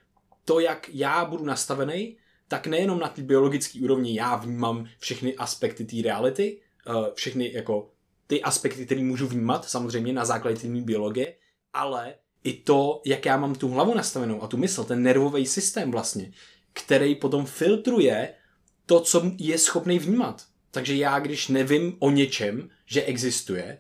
to, 0.45 0.61
jak 0.61 0.89
já 0.93 1.25
budu 1.25 1.45
nastavený, 1.45 2.17
tak 2.49 2.67
nejenom 2.67 2.99
na 2.99 3.09
té 3.09 3.23
biologické 3.23 3.81
úrovni 3.81 4.15
já 4.15 4.37
vnímám 4.37 4.87
všechny 4.99 5.37
aspekty 5.37 5.85
té 5.85 5.97
reality, 6.03 6.61
eh, 6.87 6.93
všechny 7.15 7.53
jako 7.53 7.91
ty 8.27 8.43
aspekty, 8.43 8.87
které 8.87 9.03
můžu 9.05 9.27
vnímat, 9.27 9.65
samozřejmě 9.65 10.13
na 10.13 10.25
základě 10.25 10.57
té 10.57 10.69
biologie, 10.69 11.35
ale 11.73 12.15
i 12.45 12.53
to, 12.53 13.03
jak 13.07 13.27
já 13.27 13.37
mám 13.37 13.55
tu 13.55 13.69
hlavu 13.69 13.95
nastavenou 13.95 14.43
a 14.43 14.47
tu 14.47 14.57
mysl, 14.57 14.85
ten 14.85 15.03
nervový 15.03 15.47
systém 15.47 15.91
vlastně, 15.91 16.33
který 16.73 17.15
potom 17.15 17.47
filtruje 17.47 18.35
to, 18.87 19.01
co 19.01 19.23
je 19.39 19.59
schopný 19.59 19.99
vnímat. 19.99 20.45
Takže 20.71 20.97
já, 20.97 21.19
když 21.19 21.49
nevím 21.49 21.97
o 21.99 22.11
něčem, 22.11 22.69
že 22.87 23.03
existuje 23.03 23.79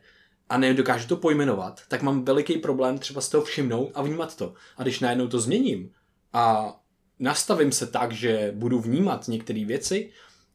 a 0.48 0.58
nedokážu 0.58 1.08
to 1.08 1.16
pojmenovat, 1.16 1.82
tak 1.88 2.02
mám 2.02 2.24
veliký 2.24 2.58
problém 2.58 2.98
třeba 2.98 3.20
z 3.20 3.28
toho 3.28 3.44
všimnout 3.44 3.90
a 3.94 4.02
vnímat 4.02 4.36
to. 4.36 4.54
A 4.76 4.82
když 4.82 5.00
najednou 5.00 5.28
to 5.28 5.40
změním 5.40 5.90
a 6.32 6.76
nastavím 7.18 7.72
se 7.72 7.86
tak, 7.86 8.12
že 8.12 8.52
budu 8.56 8.80
vnímat 8.80 9.28
některé 9.28 9.64
věci, 9.64 10.10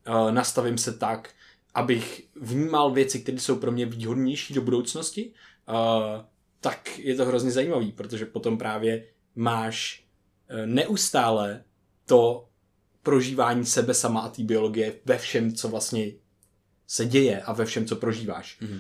uh, 0.07 0.31
nastavím 0.31 0.77
se 0.77 0.97
tak, 0.97 1.29
abych 1.73 2.23
vnímal 2.35 2.91
věci, 2.91 3.19
které 3.19 3.39
jsou 3.39 3.55
pro 3.55 3.71
mě 3.71 3.85
výhodnější 3.85 4.53
do 4.53 4.61
budoucnosti, 4.61 5.31
uh, 5.69 6.25
tak 6.67 6.99
je 6.99 7.15
to 7.15 7.25
hrozně 7.25 7.51
zajímavý, 7.51 7.91
protože 7.91 8.25
potom 8.25 8.57
právě 8.57 9.05
máš 9.35 10.03
eh, 10.49 10.67
neustále 10.67 11.63
to 12.05 12.49
prožívání 13.03 13.65
sebe 13.65 13.93
sama 13.93 14.21
a 14.21 14.29
té 14.29 14.43
biologie 14.43 14.99
ve 15.05 15.17
všem, 15.17 15.53
co 15.53 15.67
vlastně 15.67 16.11
se 16.87 17.05
děje 17.05 17.41
a 17.41 17.53
ve 17.53 17.65
všem, 17.65 17.85
co 17.85 17.95
prožíváš. 17.95 18.57
Mm-hmm. 18.61 18.79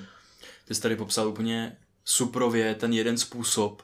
Ty 0.65 0.75
jsi 0.75 0.81
tady 0.81 0.95
popsal 0.95 1.27
úplně 1.27 1.77
suprově 2.05 2.75
ten 2.75 2.93
jeden 2.93 3.17
způsob 3.17 3.83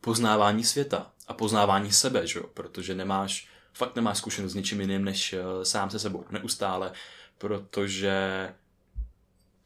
poznávání 0.00 0.64
světa 0.64 1.12
a 1.26 1.34
poznávání 1.34 1.92
sebe, 1.92 2.26
že? 2.26 2.40
protože 2.54 2.94
nemáš, 2.94 3.48
fakt 3.72 3.96
nemáš 3.96 4.18
zkušenost 4.18 4.52
s 4.52 4.54
ničím 4.54 4.80
jiným 4.80 5.04
než 5.04 5.32
eh, 5.32 5.64
sám 5.64 5.90
se 5.90 5.98
sebou, 5.98 6.24
neustále, 6.30 6.92
protože 7.38 8.48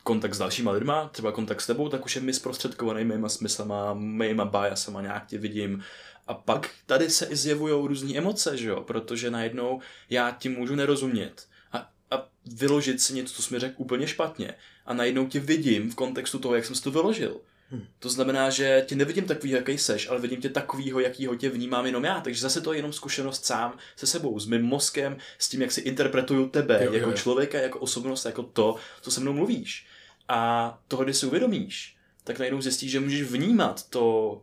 kontakt 0.08 0.34
s 0.34 0.38
dalšíma 0.38 0.70
lidma, 0.72 1.08
třeba 1.08 1.32
kontakt 1.32 1.60
s 1.60 1.66
tebou, 1.66 1.88
tak 1.88 2.04
už 2.04 2.16
je 2.16 2.22
mi 2.22 2.32
zprostředkovaný 2.32 3.04
mýma 3.04 3.28
smyslama, 3.28 3.94
mýma 3.94 4.44
biasama, 4.44 5.02
nějak 5.02 5.26
tě 5.26 5.38
vidím. 5.38 5.82
A 6.26 6.34
pak 6.34 6.70
tady 6.86 7.10
se 7.10 7.26
i 7.26 7.36
zjevují 7.36 7.88
různé 7.88 8.16
emoce, 8.16 8.56
že 8.56 8.68
jo, 8.68 8.80
protože 8.80 9.30
najednou 9.30 9.80
já 10.10 10.30
ti 10.30 10.48
můžu 10.48 10.74
nerozumět. 10.74 11.46
A 11.72 11.90
a 12.10 12.28
vyložit 12.46 13.00
si 13.00 13.14
něco, 13.14 13.34
co 13.34 13.42
jsi 13.42 13.54
mi 13.54 13.60
řekl 13.60 13.74
úplně 13.76 14.06
špatně. 14.06 14.54
A 14.86 14.94
najednou 14.94 15.26
tě 15.26 15.40
vidím 15.40 15.90
v 15.90 15.94
kontextu 15.94 16.38
toho, 16.38 16.54
jak 16.54 16.64
jsem 16.64 16.76
si 16.76 16.82
to 16.82 16.90
vyložil. 16.90 17.40
Hmm. 17.70 17.86
To 17.98 18.08
znamená, 18.08 18.50
že 18.50 18.84
tě 18.86 18.96
nevidím 18.96 19.24
takový, 19.24 19.50
jaký 19.50 19.78
seš, 19.78 20.08
ale 20.08 20.20
vidím 20.20 20.40
tě 20.40 20.48
takovýho, 20.48 21.00
jakýho 21.00 21.36
tě 21.36 21.50
vnímám 21.50 21.86
jenom 21.86 22.04
já. 22.04 22.20
Takže 22.20 22.40
zase 22.40 22.60
to 22.60 22.72
je 22.72 22.78
jenom 22.78 22.92
zkušenost 22.92 23.44
sám 23.44 23.78
se 23.96 24.06
sebou, 24.06 24.40
s 24.40 24.46
mým 24.46 24.62
mozkem, 24.62 25.16
s 25.38 25.48
tím, 25.48 25.62
jak 25.62 25.72
si 25.72 25.80
interpretuju 25.80 26.48
tebe 26.48 26.84
jo, 26.84 26.92
jako 26.92 27.10
jo. 27.10 27.16
člověka, 27.16 27.58
jako 27.58 27.78
osobnost, 27.78 28.24
jako 28.24 28.42
to, 28.42 28.76
co 29.00 29.10
se 29.10 29.20
mnou 29.20 29.32
mluvíš. 29.32 29.86
A 30.28 30.82
toho, 30.88 31.04
když 31.04 31.16
si 31.16 31.26
uvědomíš, 31.26 31.96
tak 32.24 32.38
najednou 32.38 32.60
zjistíš, 32.60 32.90
že 32.90 33.00
můžeš 33.00 33.22
vnímat 33.22 33.88
to, 33.90 34.42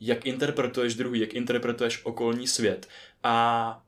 jak 0.00 0.26
interpretuješ 0.26 0.94
druhý, 0.94 1.20
jak 1.20 1.34
interpretuješ 1.34 2.00
okolní 2.04 2.48
svět 2.48 2.88
a 3.22 3.86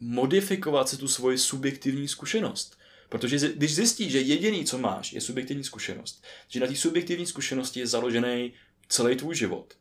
modifikovat 0.00 0.88
si 0.88 0.96
tu 0.96 1.08
svoji 1.08 1.38
subjektivní 1.38 2.08
zkušenost. 2.08 2.78
Protože 3.08 3.38
když 3.38 3.74
zjistíš, 3.74 4.12
že 4.12 4.20
jediný, 4.20 4.64
co 4.64 4.78
máš, 4.78 5.12
je 5.12 5.20
subjektivní 5.20 5.64
zkušenost, 5.64 6.24
že 6.48 6.60
na 6.60 6.66
té 6.66 6.76
subjektivní 6.76 7.26
zkušenosti 7.26 7.80
je 7.80 7.86
založený 7.86 8.52
celý 8.88 9.16
tvůj 9.16 9.34
život, 9.34 9.74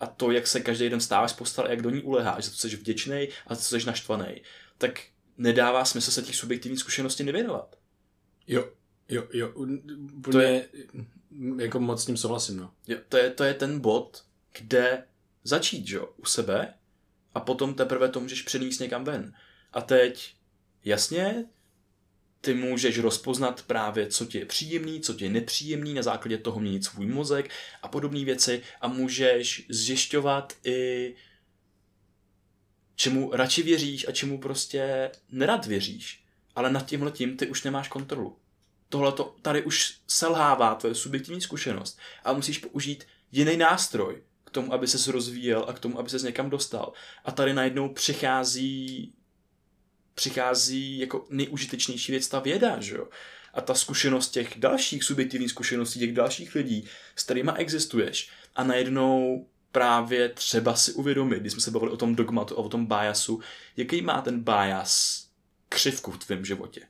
a 0.00 0.06
to, 0.06 0.30
jak 0.30 0.46
se 0.46 0.60
každý 0.60 0.88
den 0.88 1.00
stáváš 1.00 1.34
z 1.44 1.58
jak 1.68 1.82
do 1.82 1.90
ní 1.90 2.02
uleháš, 2.02 2.44
za 2.44 2.50
to 2.50 2.56
jsi 2.56 2.76
vděčný 2.76 3.28
a 3.46 3.54
za 3.54 3.60
to 3.60 3.80
jsi 3.80 3.86
naštvaný, 3.86 4.42
tak 4.78 5.02
nedává 5.38 5.84
smysl 5.84 6.10
se 6.10 6.22
těch 6.22 6.36
subjektivní 6.36 6.78
zkušenosti 6.78 7.24
nevěnovat. 7.24 7.76
Jo, 8.46 8.72
jo, 9.10 9.24
jo. 9.32 9.52
To 10.32 10.40
je, 10.40 10.68
jako 11.58 11.80
moc 11.80 12.02
s 12.02 12.06
tím 12.06 12.16
souhlasím, 12.16 12.56
no. 12.56 12.74
Jo, 12.88 12.98
to 13.08 13.16
je, 13.16 13.30
to 13.30 13.44
je 13.44 13.54
ten 13.54 13.80
bod, 13.80 14.24
kde 14.58 15.04
začít, 15.44 15.88
jo, 15.88 16.08
u 16.16 16.24
sebe 16.24 16.74
a 17.34 17.40
potom 17.40 17.74
teprve 17.74 18.08
to 18.08 18.20
můžeš 18.20 18.42
přenést 18.42 18.78
někam 18.78 19.04
ven. 19.04 19.34
A 19.72 19.80
teď, 19.80 20.34
jasně, 20.84 21.44
ty 22.40 22.54
můžeš 22.54 22.98
rozpoznat 22.98 23.62
právě, 23.62 24.06
co 24.06 24.26
ti 24.26 24.38
je 24.38 24.46
příjemný, 24.46 25.00
co 25.00 25.14
ti 25.14 25.24
je 25.24 25.30
nepříjemný, 25.30 25.94
na 25.94 26.02
základě 26.02 26.38
toho 26.38 26.60
měnit 26.60 26.84
svůj 26.84 27.06
mozek 27.06 27.50
a 27.82 27.88
podobné 27.88 28.24
věci 28.24 28.62
a 28.80 28.88
můžeš 28.88 29.66
zjišťovat 29.68 30.52
i 30.64 31.14
čemu 32.94 33.30
radši 33.32 33.62
věříš 33.62 34.08
a 34.08 34.12
čemu 34.12 34.38
prostě 34.38 35.10
nerad 35.30 35.66
věříš. 35.66 36.24
Ale 36.54 36.72
nad 36.72 36.86
tímhle 36.86 37.10
tím 37.10 37.36
ty 37.36 37.46
už 37.46 37.62
nemáš 37.62 37.88
kontrolu. 37.88 38.36
Tohle 38.90 39.12
tady 39.42 39.62
už 39.62 39.98
selhává 40.06 40.74
tvoje 40.74 40.94
subjektivní 40.94 41.40
zkušenost 41.40 41.98
a 42.24 42.32
musíš 42.32 42.58
použít 42.58 43.06
jiný 43.32 43.56
nástroj 43.56 44.22
k 44.44 44.50
tomu, 44.50 44.72
aby 44.72 44.86
ses 44.86 45.08
rozvíjel 45.08 45.64
a 45.68 45.72
k 45.72 45.78
tomu, 45.78 45.98
aby 45.98 46.10
ses 46.10 46.22
někam 46.22 46.50
dostal. 46.50 46.92
A 47.24 47.32
tady 47.32 47.54
najednou 47.54 47.88
přichází 47.88 49.12
přichází 50.14 50.98
jako 50.98 51.26
nejužitečnější 51.30 52.12
věc 52.12 52.28
ta 52.28 52.40
věda, 52.40 52.80
že 52.80 52.96
jo? 52.96 53.08
A 53.54 53.60
ta 53.60 53.74
zkušenost 53.74 54.30
těch 54.30 54.58
dalších 54.58 55.04
subjektivních 55.04 55.50
zkušeností, 55.50 55.98
těch 55.98 56.12
dalších 56.12 56.54
lidí, 56.54 56.84
s 57.16 57.22
kterými 57.22 57.52
existuješ. 57.56 58.30
A 58.56 58.64
najednou 58.64 59.46
právě 59.72 60.28
třeba 60.28 60.76
si 60.76 60.92
uvědomit, 60.92 61.40
když 61.40 61.52
jsme 61.52 61.60
se 61.60 61.70
bavili 61.70 61.92
o 61.92 61.96
tom 61.96 62.14
dogmatu 62.16 62.54
a 62.54 62.58
o 62.58 62.68
tom 62.68 62.86
biasu, 62.86 63.40
jaký 63.76 64.02
má 64.02 64.20
ten 64.20 64.40
bias 64.40 65.26
křivku 65.68 66.10
v 66.10 66.18
tvém 66.18 66.44
životě. 66.44 66.80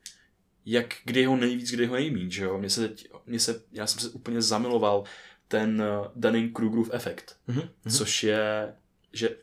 Jak, 0.66 0.94
kdy 1.04 1.24
ho 1.24 1.36
nejvíc, 1.36 1.70
kdy 1.70 1.86
ho 1.86 1.94
nejmín, 1.94 2.30
že 2.30 2.44
jo? 2.44 2.58
Mně 2.58 2.70
se, 2.70 2.94
mně 3.26 3.40
se, 3.40 3.62
já 3.72 3.86
jsem 3.86 4.00
se 4.00 4.08
úplně 4.08 4.42
zamiloval 4.42 5.04
ten 5.48 5.82
uh, 5.82 6.06
Dunning-Krugerův 6.22 6.88
efekt, 6.92 7.36
mm-hmm. 7.48 7.68
což 7.96 8.22
je, 8.22 8.74
že 9.12 9.36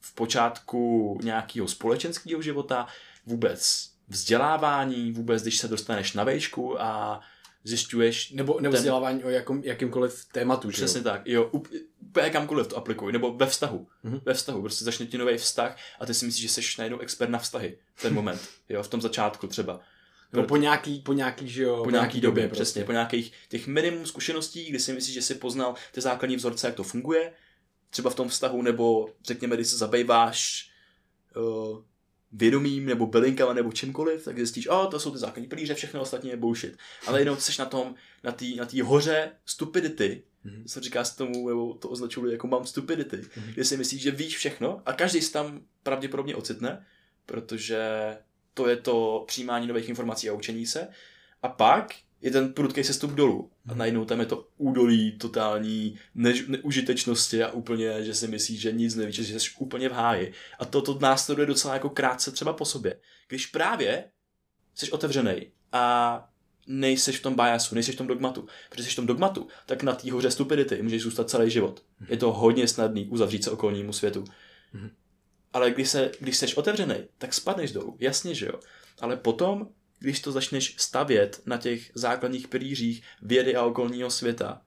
v 0.00 0.14
počátku 0.14 1.18
nějakého 1.22 1.68
společenského 1.68 2.42
života 2.42 2.86
vůbec 3.26 3.90
vzdělávání, 4.08 5.12
vůbec 5.12 5.42
když 5.42 5.58
se 5.58 5.68
dostaneš 5.68 6.12
na 6.12 6.24
vejšku 6.24 6.82
a 6.82 7.20
zjišťuješ... 7.64 8.30
Nebo, 8.30 8.60
nebo 8.60 8.72
ten... 8.72 8.78
vzdělávání 8.78 9.24
o 9.24 9.28
jakom, 9.28 9.62
jakýmkoliv 9.64 10.26
tématu, 10.32 10.70
že 10.70 10.76
Přesně 10.76 11.00
tak, 11.00 11.22
jo, 11.24 11.50
úplně 12.00 12.30
kamkoliv 12.30 12.66
to 12.66 12.76
aplikuj, 12.76 13.12
nebo 13.12 13.34
ve 13.34 13.46
vztahu, 13.46 13.86
mm-hmm. 14.04 14.20
ve 14.24 14.34
vztahu, 14.34 14.60
prostě 14.62 14.84
začne 14.84 15.06
ti 15.06 15.18
nový 15.18 15.36
vztah 15.36 15.76
a 16.00 16.06
ty 16.06 16.14
si 16.14 16.26
myslíš, 16.26 16.42
že 16.42 16.48
jsi 16.48 16.74
najednou 16.78 16.98
expert 16.98 17.30
na 17.30 17.38
vztahy 17.38 17.78
v 17.94 18.02
ten 18.02 18.14
moment, 18.14 18.48
jo, 18.68 18.82
v 18.82 18.88
tom 18.88 19.00
začátku 19.00 19.46
třeba. 19.46 19.80
Nebo 20.32 20.46
po 20.48 20.56
nějaký, 20.56 21.00
po 21.00 21.12
nějaký, 21.12 21.48
že 21.48 21.62
jo, 21.62 21.76
po, 21.76 21.84
po 21.84 21.90
nějaký, 21.90 22.20
době, 22.20 22.42
době 22.42 22.48
přesně, 22.48 22.80
prostě. 22.80 22.84
po 22.84 22.92
nějakých 22.92 23.32
těch 23.48 23.66
minimum 23.66 24.06
zkušeností, 24.06 24.64
kdy 24.64 24.78
si 24.78 24.92
myslíš, 24.92 25.14
že 25.14 25.22
jsi 25.22 25.34
poznal 25.34 25.74
ty 25.92 26.00
základní 26.00 26.36
vzorce, 26.36 26.66
jak 26.66 26.76
to 26.76 26.82
funguje, 26.82 27.32
třeba 27.90 28.10
v 28.10 28.14
tom 28.14 28.28
vztahu, 28.28 28.62
nebo 28.62 29.08
řekněme, 29.24 29.56
když 29.56 29.68
se 29.68 29.76
zabýváš 29.76 30.70
uh, 31.36 31.82
vědomím 32.32 32.86
nebo 32.86 33.06
bylinkama 33.06 33.52
nebo 33.52 33.72
čímkoliv, 33.72 34.24
tak 34.24 34.36
zjistíš, 34.36 34.66
o, 34.66 34.86
to 34.86 35.00
jsou 35.00 35.10
ty 35.10 35.18
základní 35.18 35.48
pilíře, 35.48 35.74
všechno 35.74 36.00
ostatní 36.00 36.30
je 36.30 36.36
bullshit. 36.36 36.76
Ale 37.06 37.20
jenom 37.20 37.36
jsi 37.36 37.52
na 37.58 37.66
tom, 37.66 37.94
na 38.24 38.32
té 38.32 38.44
na 38.56 38.64
tý 38.64 38.80
hoře 38.80 39.32
stupidity, 39.46 40.22
mm-hmm. 40.46 40.64
se 40.66 40.80
říká 40.80 41.04
s 41.04 41.16
tomu, 41.16 41.48
nebo 41.48 41.74
to 41.74 41.88
označuju 41.88 42.30
jako 42.30 42.46
mám 42.46 42.66
stupidity, 42.66 43.16
mm-hmm. 43.16 43.52
kde 43.54 43.64
si 43.64 43.76
myslíš, 43.76 44.02
že 44.02 44.10
víš 44.10 44.36
všechno 44.36 44.82
a 44.86 44.92
každý 44.92 45.22
se 45.22 45.32
tam 45.32 45.60
pravděpodobně 45.82 46.36
ocitne, 46.36 46.86
protože 47.26 47.80
to 48.54 48.68
je 48.68 48.76
to 48.76 49.24
přijímání 49.26 49.66
nových 49.66 49.88
informací 49.88 50.30
a 50.30 50.32
učení 50.32 50.66
se. 50.66 50.88
A 51.42 51.48
pak 51.48 51.94
je 52.22 52.30
ten 52.30 52.52
prudký 52.52 52.84
sestup 52.84 53.10
dolů. 53.10 53.50
A 53.66 53.70
mhm. 53.70 53.78
najednou 53.78 54.04
tam 54.04 54.20
je 54.20 54.26
to 54.26 54.48
údolí 54.56 55.18
totální 55.18 55.98
ne- 56.14 56.46
neužitečnosti 56.48 57.42
a 57.42 57.50
úplně, 57.50 58.04
že 58.04 58.14
si 58.14 58.28
myslíš, 58.28 58.60
že 58.60 58.72
nic 58.72 58.94
nevíš, 58.94 59.16
že 59.16 59.40
jsi 59.40 59.50
úplně 59.58 59.88
v 59.88 59.92
háji. 59.92 60.32
A 60.58 60.64
to, 60.64 60.82
to 60.82 60.98
následuje 60.98 61.46
docela 61.46 61.74
jako 61.74 61.90
krátce 61.90 62.32
třeba 62.32 62.52
po 62.52 62.64
sobě. 62.64 62.96
Když 63.28 63.46
právě 63.46 64.04
jsi 64.74 64.90
otevřený 64.90 65.46
a 65.72 66.28
nejseš 66.66 67.18
v 67.18 67.22
tom 67.22 67.34
biasu, 67.34 67.74
nejseš 67.74 67.94
v 67.94 67.98
tom 67.98 68.06
dogmatu. 68.06 68.46
Protože 68.70 68.84
jsi 68.84 68.90
v 68.90 68.96
tom 68.96 69.06
dogmatu, 69.06 69.48
tak 69.66 69.82
na 69.82 69.94
té 69.94 70.12
hoře 70.12 70.30
stupidity 70.30 70.82
můžeš 70.82 71.02
zůstat 71.02 71.30
celý 71.30 71.50
život. 71.50 71.82
Mhm. 72.00 72.08
Je 72.10 72.16
to 72.16 72.32
hodně 72.32 72.68
snadný 72.68 73.08
uzavřít 73.08 73.44
se 73.44 73.50
okolnímu 73.50 73.92
světu. 73.92 74.24
Mhm. 74.72 74.90
Ale 75.52 75.70
když, 75.70 75.88
se, 75.88 76.12
když 76.20 76.36
jsi 76.36 76.54
otevřený, 76.54 76.96
tak 77.18 77.34
spadneš 77.34 77.72
dolů. 77.72 77.96
Jasně, 78.00 78.34
že 78.34 78.46
jo. 78.46 78.60
Ale 79.00 79.16
potom 79.16 79.68
když 80.02 80.20
to 80.20 80.32
začneš 80.32 80.74
stavět 80.78 81.42
na 81.46 81.58
těch 81.58 81.90
základních 81.94 82.48
pilířích 82.48 83.02
vědy 83.22 83.56
a 83.56 83.64
okolního 83.64 84.10
světa 84.10 84.62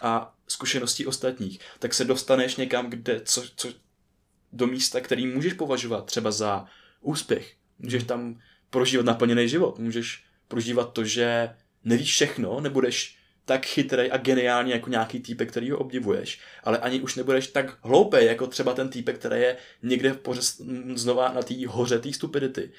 a 0.00 0.34
zkušeností 0.48 1.06
ostatních, 1.06 1.60
tak 1.78 1.94
se 1.94 2.04
dostaneš 2.04 2.56
někam, 2.56 2.90
kde 2.90 3.20
co, 3.24 3.42
co 3.56 3.68
do 4.52 4.66
místa, 4.66 5.00
který 5.00 5.26
můžeš 5.26 5.52
považovat 5.52 6.06
třeba 6.06 6.30
za 6.30 6.66
úspěch. 7.00 7.54
Můžeš 7.78 8.04
tam 8.04 8.40
prožívat 8.70 9.06
naplněný 9.06 9.48
život, 9.48 9.78
můžeš 9.78 10.24
prožívat 10.48 10.92
to, 10.92 11.04
že 11.04 11.54
nevíš 11.84 12.10
všechno, 12.10 12.60
nebudeš 12.60 13.18
tak 13.50 13.66
chytrý 13.66 14.10
a 14.10 14.16
geniální 14.16 14.70
jako 14.70 14.90
nějaký 14.90 15.20
týpek, 15.20 15.50
který 15.50 15.70
ho 15.70 15.78
obdivuješ, 15.78 16.40
ale 16.64 16.78
ani 16.78 17.00
už 17.00 17.16
nebudeš 17.16 17.46
tak 17.46 17.78
hloupý 17.82 18.24
jako 18.24 18.46
třeba 18.46 18.74
ten 18.74 18.88
týpek, 18.88 19.18
který 19.18 19.40
je 19.40 19.56
někde 19.82 20.14
pořez, 20.14 20.60
znova 20.94 21.32
na 21.32 21.42
té 21.42 21.54
hoře 21.66 21.98
té 21.98 22.12
stupidity. 22.12 22.70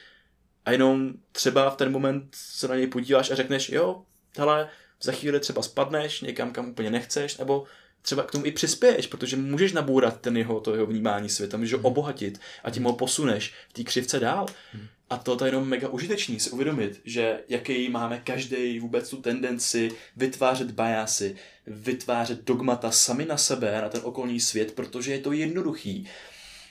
A 0.65 0.71
jenom 0.71 1.13
třeba 1.31 1.69
v 1.69 1.75
ten 1.75 1.91
moment 1.91 2.23
se 2.35 2.67
na 2.67 2.75
něj 2.75 2.87
podíváš 2.87 3.31
a 3.31 3.35
řekneš, 3.35 3.69
jo, 3.69 4.01
hele, 4.37 4.69
za 5.01 5.11
chvíli 5.11 5.39
třeba 5.39 5.61
spadneš 5.61 6.21
někam, 6.21 6.51
kam 6.51 6.69
úplně 6.69 6.91
nechceš, 6.91 7.37
nebo 7.37 7.63
třeba 8.01 8.23
k 8.23 8.31
tomu 8.31 8.45
i 8.45 8.51
přispěješ, 8.51 9.07
protože 9.07 9.37
můžeš 9.37 9.73
nabourat 9.73 10.21
ten 10.21 10.37
jeho, 10.37 10.59
to 10.59 10.73
jeho 10.73 10.85
vnímání 10.85 11.29
světa, 11.29 11.57
můžeš 11.57 11.73
ho 11.73 11.77
hmm. 11.77 11.85
obohatit 11.85 12.39
a 12.63 12.69
tím 12.69 12.83
ho 12.83 12.93
posuneš 12.93 13.53
v 13.69 13.73
té 13.73 13.83
křivce 13.83 14.19
dál. 14.19 14.45
Hmm. 14.73 14.87
A 15.09 15.17
to 15.17 15.45
je 15.45 15.47
jenom 15.47 15.67
mega 15.67 15.89
užitečný 15.89 16.39
si 16.39 16.49
uvědomit, 16.49 17.01
že 17.05 17.39
jaký 17.49 17.89
máme 17.89 18.21
každý 18.23 18.79
vůbec 18.79 19.09
tu 19.09 19.17
tendenci 19.17 19.91
vytvářet 20.17 20.71
biasy, 20.71 21.35
vytvářet 21.67 22.43
dogmata 22.43 22.91
sami 22.91 23.25
na 23.25 23.37
sebe, 23.37 23.81
na 23.81 23.89
ten 23.89 24.01
okolní 24.03 24.39
svět, 24.39 24.71
protože 24.71 25.11
je 25.11 25.19
to 25.19 25.31
jednoduchý 25.31 26.07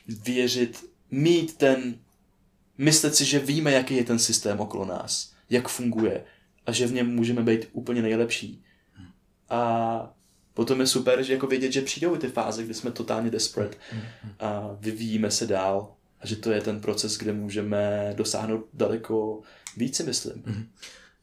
věřit, 0.09 0.91
mít 1.11 1.57
ten 1.57 1.99
myslet 2.79 3.15
si, 3.15 3.25
že 3.25 3.39
víme, 3.39 3.73
jaký 3.73 3.97
je 3.97 4.05
ten 4.05 4.19
systém 4.19 4.61
okolo 4.61 4.85
nás, 4.85 5.33
jak 5.51 5.69
funguje 5.69 6.25
a 6.67 6.73
že 6.73 6.87
v 6.87 6.93
něm 6.93 7.15
můžeme 7.15 7.43
být 7.43 7.69
úplně 7.73 8.03
nejlepší. 8.03 8.65
A 9.51 10.15
potom 10.61 10.81
je 10.81 10.87
super, 10.87 11.23
že 11.23 11.33
jako 11.33 11.47
vědět, 11.47 11.73
že 11.73 11.81
přijdou 11.81 12.17
ty 12.17 12.29
fáze, 12.29 12.63
kdy 12.63 12.75
jsme 12.75 12.91
totálně 12.91 13.31
desperate 13.31 13.77
a 14.41 14.77
vyvíjíme 14.81 15.31
se 15.31 15.47
dál 15.47 15.95
a 16.21 16.27
že 16.27 16.37
to 16.37 16.51
je 16.51 16.61
ten 16.61 16.81
proces, 16.81 17.19
kde 17.19 17.33
můžeme 17.33 18.13
dosáhnout 18.17 18.69
daleko 18.73 19.41
více, 19.77 20.03
myslím. 20.03 20.69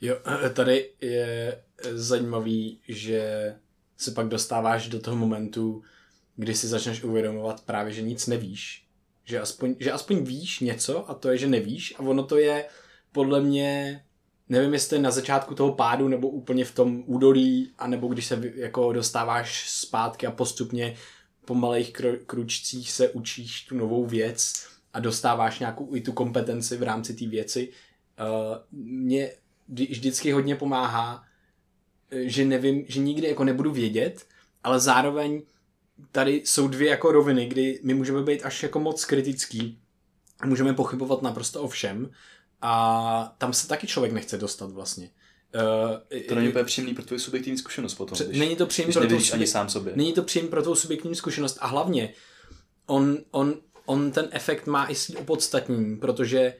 Jo, 0.01 0.17
tady 0.53 0.89
je 1.01 1.61
zajímavý, 1.91 2.79
že 2.87 3.55
se 3.97 4.11
pak 4.11 4.27
dostáváš 4.27 4.89
do 4.89 4.99
toho 4.99 5.17
momentu, 5.17 5.83
kdy 6.35 6.55
si 6.55 6.67
začneš 6.67 7.03
uvědomovat 7.03 7.61
právě, 7.61 7.93
že 7.93 8.01
nic 8.01 8.27
nevíš. 8.27 8.85
Že 9.23 9.39
aspoň, 9.39 9.75
že 9.79 9.91
aspoň 9.91 10.23
víš 10.23 10.59
něco 10.59 11.09
a 11.09 11.13
to 11.13 11.29
je, 11.29 11.37
že 11.37 11.47
nevíš 11.47 11.95
a 11.97 11.99
ono 11.99 12.23
to 12.23 12.37
je 12.37 12.65
podle 13.11 13.41
mě 13.41 14.01
nevím, 14.49 14.73
jestli 14.73 14.99
na 14.99 15.11
začátku 15.11 15.55
toho 15.55 15.73
pádu 15.73 16.07
nebo 16.07 16.29
úplně 16.29 16.65
v 16.65 16.75
tom 16.75 17.03
údolí, 17.05 17.71
anebo 17.77 18.07
když 18.07 18.25
se 18.25 18.41
jako 18.55 18.93
dostáváš 18.93 19.69
zpátky 19.69 20.27
a 20.27 20.31
postupně 20.31 20.95
po 21.45 21.55
malých 21.55 21.93
kru, 21.93 22.17
kručcích 22.25 22.91
se 22.91 23.09
učíš 23.09 23.65
tu 23.65 23.75
novou 23.75 24.05
věc 24.05 24.67
a 24.93 24.99
dostáváš 24.99 25.59
nějakou 25.59 25.95
i 25.95 26.01
tu 26.01 26.11
kompetenci 26.11 26.77
v 26.77 26.83
rámci 26.83 27.13
té 27.13 27.27
věci. 27.27 27.69
Uh, 27.69 28.57
mě 28.71 29.31
vždy- 29.67 29.87
vždycky 29.91 30.31
hodně 30.31 30.55
pomáhá, 30.55 31.23
eh, 32.11 32.29
že 32.29 32.45
nevím, 32.45 32.85
že 32.87 32.99
nikdy 32.99 33.27
jako 33.27 33.43
nebudu 33.43 33.71
vědět, 33.71 34.25
ale 34.63 34.79
zároveň 34.79 35.41
tady 36.11 36.41
jsou 36.45 36.67
dvě 36.67 36.89
jako 36.89 37.11
roviny, 37.11 37.47
kdy 37.47 37.79
my 37.83 37.93
můžeme 37.93 38.23
být 38.23 38.45
až 38.45 38.63
jako 38.63 38.79
moc 38.79 39.05
kritický, 39.05 39.79
můžeme 40.45 40.73
pochybovat 40.73 41.21
naprosto 41.21 41.61
o 41.61 41.67
všem 41.67 42.11
a 42.61 43.35
tam 43.37 43.53
se 43.53 43.67
taky 43.67 43.87
člověk 43.87 44.13
nechce 44.13 44.37
dostat 44.37 44.71
vlastně. 44.71 45.09
Uh, 45.55 46.21
To 46.27 46.35
není 46.35 46.49
úplně 46.49 46.63
příjemný 46.63 46.93
pro 46.95 47.05
tvoji 47.05 47.19
subjektivní 47.19 47.57
zkušenost 47.57 47.93
potom. 47.95 48.13
Pře- 48.15 48.25
když, 48.25 48.39
není 48.39 48.55
to 48.55 48.65
příjemný 48.65 48.93
pro 48.93 49.01
nevěříš 49.01 49.33
ani 49.33 49.47
sám 49.47 49.69
sobě. 49.69 49.93
Není 49.95 50.13
to 50.13 50.23
příjemný 50.23 50.49
pro 50.49 50.63
tou 50.63 50.75
subjektivní 50.75 51.15
zkušenost 51.15 51.57
a 51.61 51.67
hlavně 51.67 52.13
on, 52.85 53.17
on, 53.31 53.55
on 53.85 54.11
ten 54.11 54.29
efekt 54.31 54.67
má 54.67 54.87
i 54.89 54.95
svý 54.95 55.15
opodstatnění, 55.15 55.97
protože 55.97 56.53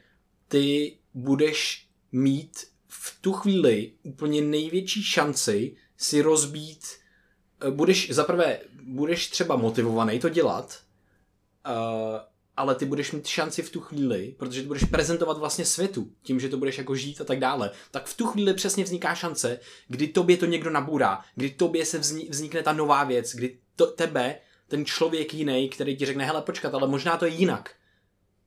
ty 0.48 0.98
budeš 1.14 1.88
mít 2.12 2.58
v 2.88 3.18
tu 3.22 3.34
chvíli 3.34 3.92
úplně 4.04 4.42
největší 4.42 5.04
šanci 5.04 5.76
si 5.98 6.22
rozbít, 6.22 6.86
eh, 7.62 7.72
budeš 7.72 8.12
zaprvé, 8.12 8.60
budeš 8.84 9.28
třeba 9.28 9.56
motivovaný 9.56 10.20
to 10.20 10.30
dělat, 10.30 10.80
uh, 11.68 11.74
ale 12.58 12.76
ty 12.76 12.86
budeš 12.86 13.12
mít 13.12 13.28
šanci 13.28 13.62
v 13.62 13.70
tu 13.70 13.80
chvíli, 13.80 14.36
protože 14.38 14.62
ty 14.62 14.68
budeš 14.68 14.84
prezentovat 14.84 15.38
vlastně 15.38 15.66
světu, 15.66 16.12
tím, 16.22 16.40
že 16.40 16.50
to 16.50 16.58
budeš 16.58 16.78
jako 16.78 16.96
žít 16.96 17.22
a 17.22 17.24
tak 17.24 17.40
dále, 17.40 17.72
tak 17.92 18.06
v 18.06 18.18
tu 18.18 18.28
chvíli 18.28 18.54
přesně 18.54 18.84
vzniká 18.84 19.16
šance, 19.16 19.60
kdy 19.88 20.08
tobě 20.08 20.38
to 20.38 20.46
někdo 20.46 20.70
nabůrá, 20.70 21.22
kdy 21.36 21.50
tobě 21.50 21.86
se 21.86 22.02
vzni- 22.02 22.30
vznikne 22.30 22.64
ta 22.64 22.74
nová 22.74 23.04
věc, 23.04 23.36
kdy 23.36 23.60
to, 23.76 23.88
tebe, 23.88 24.36
ten 24.68 24.86
člověk 24.86 25.34
jiný, 25.34 25.70
který 25.70 25.98
ti 25.98 26.06
řekne, 26.06 26.26
hele 26.26 26.42
počkat, 26.42 26.74
ale 26.74 26.88
možná 26.88 27.18
to 27.18 27.26
je 27.26 27.32
jinak, 27.32 27.76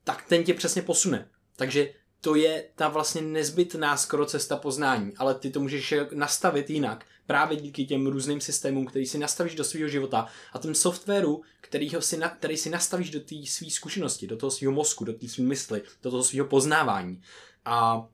tak 0.03 0.25
ten 0.27 0.43
tě 0.43 0.53
přesně 0.53 0.81
posune. 0.81 1.29
Takže 1.55 1.93
to 2.21 2.35
je 2.35 2.65
ta 2.75 2.87
vlastně 2.87 3.21
nezbytná 3.21 3.97
skoro 3.97 4.25
cesta 4.25 4.57
poznání, 4.57 5.13
ale 5.17 5.35
ty 5.35 5.49
to 5.49 5.59
můžeš 5.59 5.93
nastavit 6.13 6.69
jinak, 6.69 7.05
právě 7.27 7.57
díky 7.57 7.85
těm 7.85 8.07
různým 8.07 8.41
systémům, 8.41 8.85
který 8.85 9.05
si 9.05 9.17
nastavíš 9.17 9.55
do 9.55 9.63
svého 9.63 9.89
života 9.89 10.27
a 10.53 10.59
tím 10.59 10.75
softwaru, 10.75 11.41
kterýho 11.61 12.01
si 12.01 12.17
na, 12.17 12.29
který 12.29 12.57
si 12.57 12.69
nastavíš 12.69 13.09
do 13.09 13.19
té 13.19 13.35
své 13.45 13.69
zkušenosti, 13.69 14.27
do 14.27 14.37
toho 14.37 14.51
svého 14.51 14.73
mozku, 14.73 15.05
do 15.05 15.13
té 15.13 15.27
své 15.27 15.43
mysli, 15.43 15.81
do 16.03 16.11
toho 16.11 16.23
svého 16.23 16.47
poznávání. 16.47 17.21
A 17.65 18.07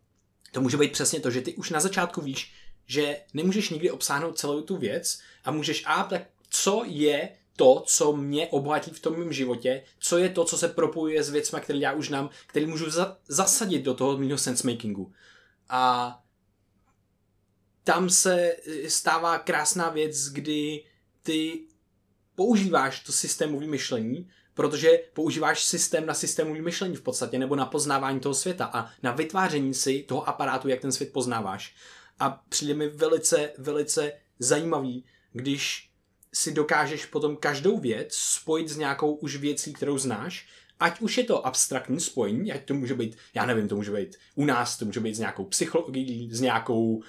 to 0.51 0.61
může 0.61 0.77
být 0.77 0.91
přesně 0.91 1.19
to, 1.19 1.31
že 1.31 1.41
ty 1.41 1.55
už 1.55 1.69
na 1.69 1.79
začátku 1.79 2.21
víš, 2.21 2.53
že 2.85 3.17
nemůžeš 3.33 3.69
nikdy 3.69 3.91
obsáhnout 3.91 4.37
celou 4.37 4.61
tu 4.61 4.77
věc 4.77 5.19
a 5.43 5.51
můžeš, 5.51 5.83
a 5.85 6.03
tak 6.03 6.21
co 6.49 6.83
je 6.85 7.29
to, 7.57 7.83
co 7.87 8.15
mě 8.15 8.47
obohatí 8.47 8.91
v 8.91 8.99
tom 8.99 9.19
mém 9.19 9.33
životě, 9.33 9.83
co 9.99 10.17
je 10.17 10.29
to, 10.29 10.45
co 10.45 10.57
se 10.57 10.67
propojuje 10.67 11.23
s 11.23 11.29
věcmi, 11.29 11.59
které 11.61 11.79
já 11.79 11.93
už 11.93 12.07
znám, 12.07 12.29
který 12.47 12.65
můžu 12.65 12.89
za- 12.89 13.17
zasadit 13.27 13.79
do 13.79 13.93
toho 13.93 14.17
mého 14.17 14.37
sensemakingu. 14.37 15.13
A 15.69 16.13
tam 17.83 18.09
se 18.09 18.51
eh, 18.51 18.89
stává 18.89 19.39
krásná 19.39 19.89
věc, 19.89 20.29
kdy 20.29 20.83
ty 21.23 21.67
používáš 22.35 22.99
to 22.99 23.11
systémové 23.11 23.67
myšlení, 23.67 24.29
protože 24.53 24.99
používáš 25.13 25.63
systém 25.63 26.05
na 26.05 26.13
systémové 26.13 26.61
myšlení 26.61 26.95
v 26.95 27.01
podstatě, 27.01 27.39
nebo 27.39 27.55
na 27.55 27.65
poznávání 27.65 28.19
toho 28.19 28.35
světa 28.35 28.65
a 28.73 28.89
na 29.03 29.11
vytváření 29.11 29.73
si 29.73 30.03
toho 30.03 30.29
aparátu, 30.29 30.67
jak 30.67 30.81
ten 30.81 30.91
svět 30.91 31.13
poznáváš. 31.13 31.75
A 32.19 32.29
přijde 32.49 32.73
mi 32.73 32.89
velice, 32.89 33.51
velice 33.57 34.13
zajímavý, 34.39 35.05
když 35.31 35.91
si 36.37 36.51
dokážeš 36.51 37.05
potom 37.05 37.35
každou 37.35 37.79
věc 37.79 38.15
spojit 38.15 38.69
s 38.69 38.77
nějakou 38.77 39.15
už 39.15 39.35
věcí, 39.35 39.73
kterou 39.73 39.97
znáš, 39.97 40.47
ať 40.79 41.01
už 41.01 41.17
je 41.17 41.23
to 41.23 41.47
abstraktní 41.47 41.99
spojení, 41.99 42.51
ať 42.51 42.65
to 42.65 42.73
může 42.73 42.93
být, 42.93 43.17
já 43.33 43.45
nevím, 43.45 43.67
to 43.67 43.75
může 43.75 43.91
být 43.91 44.15
u 44.35 44.45
nás, 44.45 44.77
to 44.77 44.85
může 44.85 44.99
být 44.99 45.15
s 45.15 45.19
nějakou 45.19 45.45
psychologií, 45.45 46.29
s 46.33 46.41
nějakou 46.41 46.95
uh, 46.95 47.03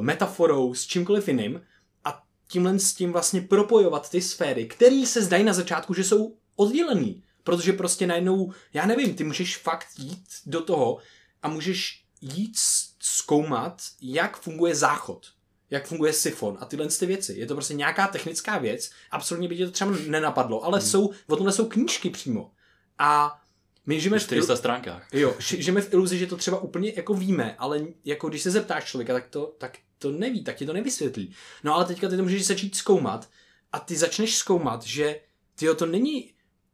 metaforou, 0.00 0.74
s 0.74 0.86
čímkoliv 0.86 1.28
jiným. 1.28 1.60
A 2.04 2.22
tímhle 2.48 2.78
s 2.78 2.94
tím 2.94 3.12
vlastně 3.12 3.40
propojovat 3.40 4.10
ty 4.10 4.22
sféry, 4.22 4.66
které 4.66 5.06
se 5.06 5.22
zdají 5.22 5.44
na 5.44 5.52
začátku, 5.52 5.94
že 5.94 6.04
jsou 6.04 6.36
oddělený, 6.56 7.22
protože 7.44 7.72
prostě 7.72 8.06
najednou, 8.06 8.52
já 8.72 8.86
nevím, 8.86 9.14
ty 9.14 9.24
můžeš 9.24 9.56
fakt 9.56 9.88
jít 9.98 10.26
do 10.46 10.60
toho 10.60 10.98
a 11.42 11.48
můžeš 11.48 12.04
jít 12.20 12.54
zkoumat, 13.00 13.82
jak 14.00 14.40
funguje 14.40 14.74
záchod 14.74 15.35
jak 15.70 15.86
funguje 15.86 16.12
sifon 16.12 16.58
a 16.60 16.64
tyhle 16.64 16.86
ty 16.88 17.06
věci. 17.06 17.34
Je 17.38 17.46
to 17.46 17.54
prostě 17.54 17.74
nějaká 17.74 18.06
technická 18.08 18.58
věc, 18.58 18.90
absolutně 19.10 19.48
by 19.48 19.56
tě 19.56 19.66
to 19.66 19.72
třeba 19.72 19.92
nenapadlo, 20.06 20.64
ale 20.64 20.78
Hmm. 20.78 20.88
jsou, 20.88 21.12
o 21.26 21.36
tomhle 21.36 21.52
jsou 21.52 21.66
knížky 21.68 22.10
přímo. 22.10 22.50
A 22.98 23.40
my 23.86 24.00
žijeme 24.00 24.16
Na 24.16 24.20
v, 24.20 24.24
400 24.24 24.56
stránkách. 24.56 25.08
jo, 25.12 25.34
ži- 25.38 25.60
žijeme 25.60 25.80
v 25.80 25.92
iluzi, 25.92 26.18
že 26.18 26.26
to 26.26 26.36
třeba 26.36 26.60
úplně 26.60 26.92
jako 26.96 27.14
víme, 27.14 27.54
ale 27.58 27.80
jako 28.04 28.28
když 28.28 28.42
se 28.42 28.50
zeptáš 28.50 28.84
člověka, 28.84 29.12
tak 29.12 29.26
to, 29.28 29.54
tak 29.58 29.78
to 29.98 30.10
neví, 30.10 30.44
tak 30.44 30.56
ti 30.56 30.66
to 30.66 30.72
nevysvětlí. 30.72 31.34
No 31.64 31.74
ale 31.74 31.84
teďka 31.84 32.08
ty 32.08 32.16
to 32.16 32.22
můžeš 32.22 32.46
začít 32.46 32.76
zkoumat 32.76 33.28
a 33.72 33.78
ty 33.78 33.96
začneš 33.96 34.36
zkoumat, 34.36 34.82
že 34.82 35.20
tyjo, 35.58 35.74
to 35.74 35.86
není, 35.86 36.32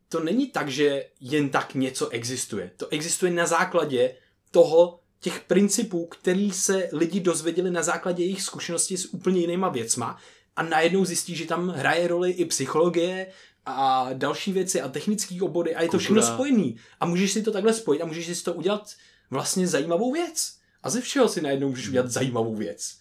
to 0.09 0.21
není 0.21 0.47
tak, 0.51 0.69
že 0.69 1.05
jen 1.21 1.49
tak 1.51 1.75
něco 1.75 2.09
existuje. 2.09 2.71
To 2.77 2.89
existuje 2.89 3.33
na 3.33 3.47
základě 3.47 4.15
toho, 4.51 5.01
těch 5.23 5.41
principů, 5.41 6.07
který 6.07 6.51
se 6.51 6.89
lidi 6.93 7.21
dozvěděli 7.21 7.71
na 7.71 7.83
základě 7.83 8.23
jejich 8.23 8.43
zkušeností 8.43 8.97
s 8.97 9.15
úplně 9.15 9.41
jinýma 9.41 9.69
věcma 9.69 10.19
a 10.57 10.63
najednou 10.63 11.05
zjistí, 11.05 11.37
že 11.37 11.47
tam 11.47 11.69
hraje 11.69 12.09
roli 12.09 12.31
i 12.31 12.45
psychologie 12.45 13.27
a 13.67 14.09
další 14.13 14.53
věci 14.53 14.81
a 14.81 14.89
technické 14.89 15.43
obory 15.43 15.75
a 15.75 15.83
je 15.83 15.89
to 15.89 15.99
všechno 15.99 16.23
spojený. 16.23 16.77
A 17.01 17.07
můžeš 17.07 17.33
si 17.33 17.43
to 17.43 17.53
takhle 17.53 17.75
spojit 17.75 18.03
a 18.03 18.07
můžeš 18.07 18.39
si 18.39 18.45
toho 18.45 18.57
udělat 18.57 18.95
vlastně 19.31 19.67
zajímavou 19.67 20.13
věc. 20.13 20.57
A 20.83 20.91
ze 20.91 21.01
všeho 21.01 21.29
si 21.29 21.41
najednou 21.41 21.69
můžeš 21.69 21.89
udělat 21.89 22.11
zajímavou 22.11 22.57
věc. 22.57 22.99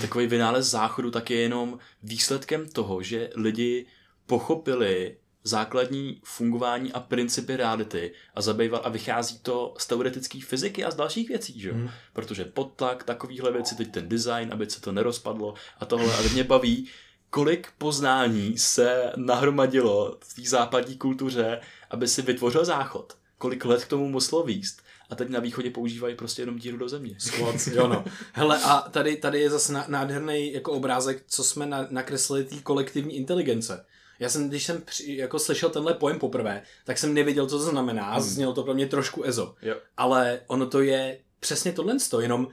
Takový 0.00 0.26
vynález 0.26 0.66
záchodu 0.66 1.10
tak 1.10 1.30
je 1.30 1.40
jenom 1.40 1.78
výsledkem 2.02 2.68
toho, 2.68 3.02
že 3.02 3.30
lidi 3.34 3.86
pochopili 4.26 5.16
základní 5.44 6.20
fungování 6.24 6.92
a 6.92 7.00
principy 7.00 7.56
reality 7.56 8.12
a 8.34 8.42
zabýval 8.42 8.80
a 8.84 8.88
vychází 8.88 9.38
to 9.38 9.74
z 9.78 9.86
teoretické 9.86 10.40
fyziky 10.40 10.84
a 10.84 10.90
z 10.90 10.94
dalších 10.96 11.28
věcí, 11.28 11.60
že 11.60 11.68
jo? 11.68 11.74
Hmm. 11.74 11.90
Protože 12.12 12.44
podtlak, 12.44 13.04
takovýhle 13.04 13.52
věci, 13.52 13.76
teď 13.76 13.90
ten 13.90 14.08
design, 14.08 14.52
aby 14.52 14.70
se 14.70 14.80
to 14.80 14.92
nerozpadlo 14.92 15.54
a 15.80 15.84
tohle, 15.84 16.16
ale 16.16 16.28
mě 16.28 16.44
baví, 16.44 16.88
kolik 17.30 17.68
poznání 17.78 18.58
se 18.58 19.12
nahromadilo 19.16 20.18
v 20.24 20.34
té 20.34 20.42
západní 20.48 20.96
kultuře, 20.96 21.60
aby 21.90 22.08
si 22.08 22.22
vytvořil 22.22 22.64
záchod. 22.64 23.16
Kolik 23.38 23.64
let 23.64 23.84
k 23.84 23.88
tomu 23.88 24.08
muselo 24.08 24.42
výst. 24.42 24.82
A 25.10 25.14
teď 25.14 25.28
na 25.28 25.40
východě 25.40 25.70
používají 25.70 26.14
prostě 26.14 26.42
jenom 26.42 26.58
díru 26.58 26.76
do 26.76 26.88
země. 26.88 27.16
Moc, 27.38 27.66
jo 27.66 27.88
no. 27.88 28.04
Hele, 28.32 28.62
a 28.62 28.80
tady, 28.80 29.16
tady 29.16 29.40
je 29.40 29.50
zase 29.50 29.72
ná- 29.72 29.84
nádherný 29.88 30.52
jako 30.52 30.72
obrázek, 30.72 31.24
co 31.26 31.44
jsme 31.44 31.66
na, 31.66 31.86
nakreslili 31.90 32.44
té 32.44 32.56
kolektivní 32.56 33.16
inteligence. 33.16 33.84
Já 34.18 34.28
jsem, 34.28 34.48
když 34.48 34.64
jsem 34.64 34.82
při, 34.82 35.16
jako 35.16 35.38
slyšel 35.38 35.70
tenhle 35.70 35.94
pojem 35.94 36.18
poprvé, 36.18 36.62
tak 36.84 36.98
jsem 36.98 37.14
nevěděl, 37.14 37.46
co 37.46 37.58
to 37.58 37.64
znamená. 37.64 38.12
Hmm. 38.12 38.22
Znělo 38.22 38.52
to 38.54 38.62
pro 38.62 38.74
mě 38.74 38.86
trošku 38.86 39.22
ezo. 39.24 39.54
Jo. 39.62 39.76
Ale 39.96 40.40
ono 40.46 40.66
to 40.66 40.82
je 40.82 41.20
přesně 41.40 41.72
tohle, 41.72 41.96
jenom 42.20 42.48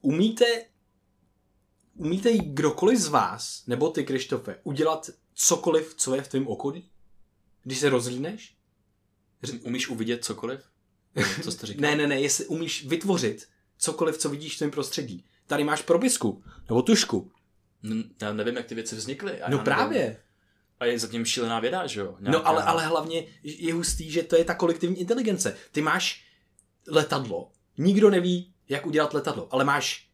umíte, 0.00 0.44
umíte 1.94 2.38
kdokoliv 2.38 2.98
z 2.98 3.08
vás, 3.08 3.66
nebo 3.66 3.90
ty, 3.90 4.04
Krištofe, 4.04 4.60
udělat 4.62 5.10
cokoliv, 5.34 5.94
co 5.94 6.14
je 6.14 6.22
v 6.22 6.28
tvém 6.28 6.48
okolí? 6.48 6.90
Když 7.62 7.78
se 7.78 7.88
rozlíneš? 7.88 8.56
Umíš 9.62 9.88
uvidět 9.88 10.24
cokoliv? 10.24 10.60
Co 11.42 11.52
jste 11.52 11.66
říkal? 11.66 11.80
Ne, 11.90 11.96
ne, 11.96 12.06
ne, 12.06 12.20
jestli 12.20 12.46
umíš 12.46 12.86
vytvořit 12.86 13.48
cokoliv, 13.78 14.18
co 14.18 14.28
vidíš 14.28 14.54
v 14.54 14.58
tvém 14.58 14.70
prostředí. 14.70 15.24
Tady 15.46 15.64
máš 15.64 15.82
probisku, 15.82 16.42
nebo 16.68 16.82
tušku. 16.82 17.32
Já 18.22 18.32
nevím, 18.32 18.56
jak 18.56 18.66
ty 18.66 18.74
věci 18.74 18.96
vznikly. 18.96 19.42
A 19.42 19.48
No 19.50 19.56
nevím- 19.56 19.64
právě. 19.64 20.22
A 20.80 20.84
je 20.84 20.98
zatím 20.98 21.24
šílená 21.24 21.60
věda, 21.60 21.86
že 21.86 22.00
jo? 22.00 22.16
No 22.20 22.46
ale, 22.46 22.62
ale 22.62 22.86
hlavně 22.86 23.26
je 23.42 23.74
hustý, 23.74 24.10
že 24.10 24.22
to 24.22 24.36
je 24.36 24.44
ta 24.44 24.54
kolektivní 24.54 25.00
inteligence. 25.00 25.56
Ty 25.72 25.82
máš 25.82 26.24
letadlo. 26.88 27.50
Nikdo 27.78 28.10
neví, 28.10 28.52
jak 28.68 28.86
udělat 28.86 29.14
letadlo, 29.14 29.48
ale 29.50 29.64
máš 29.64 30.08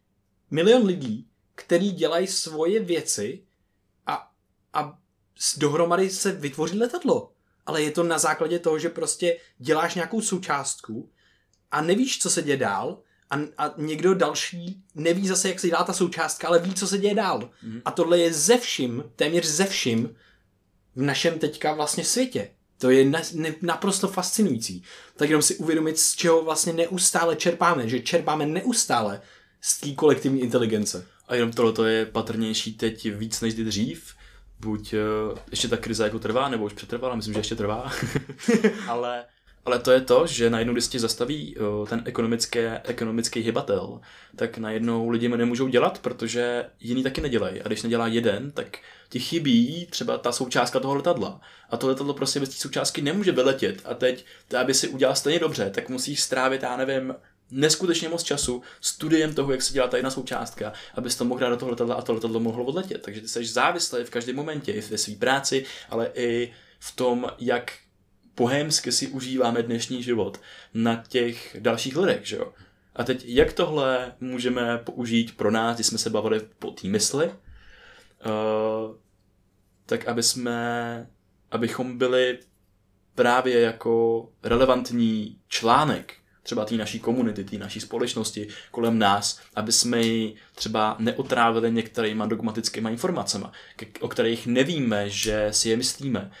milion 0.51 0.85
lidí, 0.85 1.27
který 1.55 1.91
dělají 1.91 2.27
svoje 2.27 2.79
věci 2.79 3.43
a, 4.05 4.31
a 4.73 4.97
dohromady 5.57 6.09
se 6.09 6.31
vytvoří 6.31 6.79
letadlo. 6.79 7.31
Ale 7.65 7.81
je 7.81 7.91
to 7.91 8.03
na 8.03 8.17
základě 8.17 8.59
toho, 8.59 8.79
že 8.79 8.89
prostě 8.89 9.37
děláš 9.57 9.95
nějakou 9.95 10.21
součástku 10.21 11.11
a 11.71 11.81
nevíš, 11.81 12.19
co 12.19 12.29
se 12.29 12.41
děje 12.41 12.57
dál 12.57 12.99
a, 13.29 13.35
a 13.57 13.73
někdo 13.77 14.13
další 14.13 14.83
neví 14.95 15.27
zase, 15.27 15.49
jak 15.49 15.59
se 15.59 15.67
dělá 15.67 15.83
ta 15.83 15.93
součástka, 15.93 16.47
ale 16.47 16.59
ví, 16.59 16.73
co 16.73 16.87
se 16.87 16.97
děje 16.97 17.15
dál. 17.15 17.49
Mhm. 17.63 17.81
A 17.85 17.91
tohle 17.91 18.19
je 18.19 18.33
ze 18.33 18.57
vším, 18.57 19.03
téměř 19.15 19.45
ze 19.45 19.65
vším 19.65 20.15
v 20.97 21.01
našem 21.01 21.39
teďka 21.39 21.73
vlastně 21.73 22.03
světě. 22.03 22.49
To 22.77 22.89
je 22.89 23.05
na, 23.05 23.21
ne, 23.33 23.53
naprosto 23.61 24.07
fascinující. 24.07 24.83
Tak 25.15 25.29
jenom 25.29 25.41
si 25.41 25.55
uvědomit, 25.55 25.99
z 25.99 26.15
čeho 26.15 26.43
vlastně 26.43 26.73
neustále 26.73 27.35
čerpáme, 27.35 27.89
že 27.89 27.99
čerpáme 27.99 28.45
neustále 28.45 29.21
z 29.61 29.79
té 29.79 29.91
kolektivní 29.91 30.41
inteligence. 30.41 31.05
A 31.27 31.35
jenom 31.35 31.51
tohle 31.51 31.91
je 31.91 32.05
patrnější 32.05 32.73
teď 32.73 33.11
víc 33.15 33.41
než 33.41 33.53
kdy 33.53 33.63
dřív. 33.63 34.15
Buď 34.59 34.93
uh, 34.93 35.37
ještě 35.51 35.67
ta 35.67 35.77
krize 35.77 36.03
jako 36.03 36.19
trvá, 36.19 36.49
nebo 36.49 36.65
už 36.65 36.73
přetrvala, 36.73 37.15
myslím, 37.15 37.33
že 37.33 37.39
ještě 37.39 37.55
trvá. 37.55 37.91
ale 38.87 39.25
Ale 39.67 39.79
to 39.79 39.91
je 39.91 40.01
to, 40.01 40.27
že 40.27 40.49
najednou, 40.49 40.73
když 40.73 40.87
ti 40.87 40.99
zastaví 40.99 41.55
uh, 41.57 41.87
ten 41.87 42.01
ekonomické, 42.05 42.81
ekonomický 42.83 43.39
hybatel, 43.39 43.99
tak 44.35 44.57
najednou 44.57 45.09
lidi 45.09 45.29
nemůžou 45.29 45.67
dělat, 45.67 45.99
protože 45.99 46.65
jiný 46.79 47.03
taky 47.03 47.21
nedělají. 47.21 47.61
A 47.61 47.67
když 47.67 47.83
nedělá 47.83 48.07
jeden, 48.07 48.51
tak 48.51 48.77
ti 49.09 49.19
chybí 49.19 49.87
třeba 49.89 50.17
ta 50.17 50.31
součástka 50.31 50.79
toho 50.79 50.95
letadla. 50.95 51.41
A 51.69 51.77
to 51.77 51.87
letadlo 51.87 52.13
prostě 52.13 52.39
bez 52.39 52.49
té 52.49 52.55
součástky 52.55 53.01
nemůže 53.01 53.31
vyletět. 53.31 53.81
A 53.85 53.93
teď, 53.93 54.25
aby 54.59 54.73
si 54.73 54.87
udělal 54.87 55.15
stejně 55.15 55.39
dobře, 55.39 55.69
tak 55.69 55.89
musíš 55.89 56.21
strávit, 56.21 56.63
já 56.63 56.77
nevím, 56.77 57.15
neskutečně 57.51 58.09
moc 58.09 58.23
času 58.23 58.61
studiem 58.81 59.33
toho, 59.33 59.51
jak 59.51 59.61
se 59.61 59.73
dělá 59.73 59.87
ta 59.87 59.97
jedna 59.97 60.11
součástka, 60.11 60.73
abys 60.95 61.15
to 61.15 61.25
mohl 61.25 61.39
dát 61.39 61.49
do 61.49 61.57
toho 61.57 61.71
letadla 61.71 61.95
a 61.95 62.01
to 62.01 62.13
letadlo 62.13 62.39
mohlo 62.39 62.63
odletět. 62.63 63.01
Takže 63.01 63.21
ty 63.21 63.27
jsi 63.27 63.45
závislý 63.45 64.03
v 64.03 64.09
každém 64.09 64.35
momentě, 64.35 64.71
i 64.71 64.81
ve 64.81 64.97
své 64.97 65.15
práci, 65.15 65.65
ale 65.89 66.11
i 66.15 66.53
v 66.79 66.95
tom, 66.95 67.27
jak 67.39 67.71
pohémsky 68.37 68.91
si 68.91 69.07
užíváme 69.07 69.63
dnešní 69.63 70.03
život 70.03 70.41
na 70.73 71.03
těch 71.07 71.57
dalších 71.59 71.97
lidech, 71.97 72.25
že 72.25 72.35
jo? 72.35 72.53
A 72.95 73.03
teď, 73.03 73.23
jak 73.25 73.53
tohle 73.53 74.13
můžeme 74.19 74.77
použít 74.77 75.37
pro 75.37 75.51
nás, 75.51 75.75
když 75.77 75.87
jsme 75.87 75.97
se 75.97 76.09
bavili 76.09 76.41
po 76.59 76.71
té 76.71 76.87
mysli, 76.87 77.25
uh, 77.25 77.33
tak 79.85 80.07
aby 80.07 80.23
jsme, 80.23 81.07
abychom 81.51 81.97
byli 81.97 82.39
právě 83.15 83.59
jako 83.61 84.29
relevantní 84.43 85.37
článek 85.47 86.13
třeba 86.43 86.65
té 86.65 86.75
naší 86.75 86.99
komunity, 86.99 87.43
té 87.43 87.57
naší 87.57 87.79
společnosti 87.79 88.47
kolem 88.71 88.99
nás, 88.99 89.41
aby 89.55 89.71
jsme 89.71 90.01
ji 90.01 90.35
třeba 90.55 90.95
neotrávili 90.99 91.71
některýma 91.71 92.25
dogmatickými 92.25 92.91
informacemi, 92.91 93.45
o 93.99 94.07
kterých 94.07 94.47
nevíme, 94.47 95.09
že 95.09 95.47
si 95.51 95.69
je 95.69 95.77
myslíme, 95.77 96.31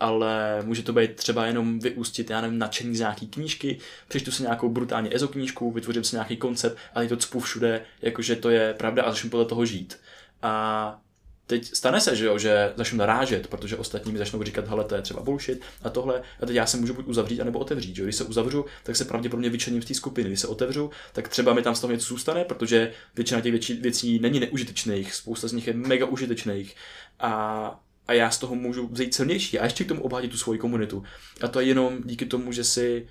ale 0.00 0.62
může 0.62 0.82
to 0.82 0.92
být 0.92 1.16
třeba 1.16 1.46
jenom 1.46 1.78
vyústit, 1.78 2.30
já 2.30 2.40
nevím, 2.40 2.58
nadšení 2.58 2.96
z 2.96 3.00
nějaký 3.00 3.26
knížky, 3.26 3.78
přečtu 4.08 4.30
si 4.30 4.42
nějakou 4.42 4.68
brutálně 4.68 5.10
ezo 5.14 5.28
knížku, 5.28 5.70
vytvořím 5.70 6.04
si 6.04 6.16
nějaký 6.16 6.36
koncept 6.36 6.78
a 6.94 7.02
je 7.02 7.08
to 7.08 7.16
cpu 7.16 7.40
všude, 7.40 7.82
jakože 8.02 8.36
to 8.36 8.50
je 8.50 8.74
pravda 8.74 9.02
a 9.02 9.10
začnu 9.10 9.30
podle 9.30 9.46
toho 9.46 9.66
žít. 9.66 9.98
A 10.42 11.00
teď 11.46 11.74
stane 11.74 12.00
se, 12.00 12.16
že 12.16 12.24
jo, 12.26 12.38
že 12.38 12.72
začnu 12.76 12.98
narážet, 12.98 13.46
protože 13.46 13.76
ostatní 13.76 14.12
mi 14.12 14.18
začnou 14.18 14.42
říkat, 14.42 14.68
hele, 14.68 14.84
to 14.84 14.94
je 14.94 15.02
třeba 15.02 15.22
bullshit 15.22 15.62
a 15.82 15.90
tohle, 15.90 16.22
a 16.40 16.46
teď 16.46 16.56
já 16.56 16.66
se 16.66 16.76
můžu 16.76 16.94
buď 16.94 17.06
uzavřít, 17.06 17.40
anebo 17.40 17.58
otevřít, 17.58 17.96
že? 17.96 18.02
Když 18.02 18.16
se 18.16 18.24
uzavřu, 18.24 18.64
tak 18.82 18.96
se 18.96 19.04
pravděpodobně 19.04 19.50
vyčlením 19.50 19.82
z 19.82 19.86
té 19.86 19.94
skupiny. 19.94 20.28
Když 20.28 20.40
se 20.40 20.46
otevřu, 20.46 20.90
tak 21.12 21.28
třeba 21.28 21.54
mi 21.54 21.62
tam 21.62 21.74
z 21.74 21.80
toho 21.80 21.92
něco 21.92 22.06
zůstane, 22.06 22.44
protože 22.44 22.92
většina 23.14 23.40
těch 23.40 23.52
věcí, 23.52 23.74
věcí 23.74 24.18
není 24.18 24.40
neužitečných, 24.40 25.14
spousta 25.14 25.48
z 25.48 25.52
nich 25.52 25.66
je 25.66 25.72
mega 25.72 26.06
užitečných 26.06 26.76
a 27.20 27.83
a 28.06 28.12
já 28.12 28.30
z 28.30 28.38
toho 28.38 28.54
můžu 28.54 28.88
vzít 28.88 29.14
silnější 29.14 29.58
a 29.58 29.64
ještě 29.64 29.84
k 29.84 29.88
tomu 29.88 30.02
obhátit 30.02 30.30
tu 30.30 30.36
svoji 30.36 30.58
komunitu. 30.58 31.04
A 31.40 31.48
to 31.48 31.60
je 31.60 31.66
jenom 31.66 32.02
díky 32.04 32.26
tomu, 32.26 32.52
že 32.52 32.64
si 32.64 33.08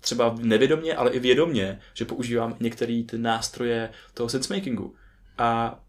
třeba 0.00 0.34
nevědomě, 0.38 0.94
ale 0.94 1.10
i 1.10 1.18
vědomě, 1.18 1.80
že 1.94 2.04
používám 2.04 2.56
některé 2.60 3.02
ty 3.06 3.18
nástroje 3.18 3.90
toho 4.14 4.28
sensemakingu. 4.28 4.94
A 5.38 5.80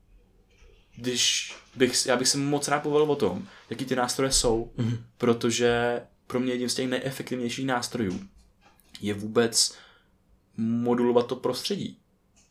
když 0.96 1.56
bych, 1.76 2.06
já 2.06 2.18
bych 2.18 2.28
se 2.28 2.38
moc 2.38 2.68
rád 2.68 2.84
povolil 2.84 3.12
o 3.12 3.16
tom, 3.16 3.48
jaký 3.70 3.86
ty 3.86 3.96
nástroje 3.96 4.32
jsou, 4.32 4.72
mm-hmm. 4.78 4.98
protože 5.18 6.02
pro 6.28 6.39
mě 6.39 6.54
jedním 6.54 6.70
z 6.70 6.76
těch 6.76 6.89
nejefektivnějších 6.89 7.66
nástrojů 7.66 8.20
je 9.02 9.14
vůbec 9.14 9.78
modulovat 10.58 11.28
to 11.28 11.36
prostředí. 11.36 12.00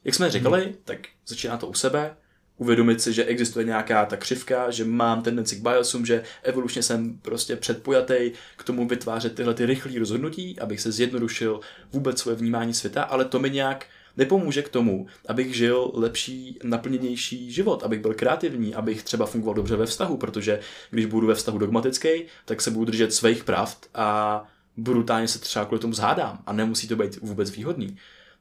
Jak 0.05 0.15
jsme 0.15 0.31
říkali, 0.31 0.61
mm-hmm. 0.61 0.77
tak 0.85 0.99
začíná 1.27 1.57
to 1.57 1.67
u 1.67 1.75
sebe, 1.75 2.17
uvědomit 2.63 3.01
si, 3.01 3.13
že 3.13 3.25
existuje 3.25 3.65
nějaká 3.65 4.07
ta 4.07 4.17
křivka, 4.17 4.71
že 4.71 4.85
mám 4.85 5.23
tendenci 5.23 5.57
k 5.57 5.63
biasům, 5.63 6.07
že 6.07 6.23
evolučně 6.43 6.83
jsem 6.83 7.19
prostě 7.23 7.57
předpojatý 7.57 8.33
k 8.57 8.65
tomu 8.65 8.89
vytvářet 8.89 9.35
tyhle 9.35 9.55
ty 9.55 9.67
rychlé 9.67 9.99
rozhodnutí, 9.99 10.59
abych 10.61 10.81
se 10.81 10.93
zjednodušil 10.93 11.61
vůbec 11.93 12.19
svoje 12.19 12.37
vnímání 12.37 12.75
světa, 12.75 13.03
ale 13.03 13.25
to 13.25 13.39
mi 13.39 13.51
nějak 13.51 13.87
nepomůže 14.17 14.63
k 14.63 14.69
tomu, 14.69 15.07
abych 15.29 15.57
žil 15.57 15.91
lepší, 15.95 16.59
naplněnější 16.65 17.53
život, 17.53 17.83
abych 17.83 18.01
byl 18.01 18.15
kreativní, 18.15 18.75
abych 18.75 19.03
třeba 19.03 19.27
fungoval 19.27 19.55
dobře 19.55 19.77
ve 19.77 19.87
vztahu, 19.87 20.17
protože 20.17 20.61
když 20.91 21.07
budu 21.07 21.27
ve 21.27 21.35
vztahu 21.35 21.59
dogmatický, 21.59 22.25
tak 22.45 22.61
se 22.61 22.71
budu 22.71 22.85
držet 22.85 23.15
svých 23.15 23.45
pravd 23.45 23.87
a 23.95 24.45
brutálně 24.77 25.29
se 25.29 25.39
třeba 25.39 25.65
kvůli 25.65 25.81
tomu 25.81 25.95
zhádám 25.95 26.43
a 26.47 26.53
nemusí 26.53 26.89
to 26.89 26.97
být 26.97 27.21
vůbec 27.21 27.51
výhodný. 27.51 27.97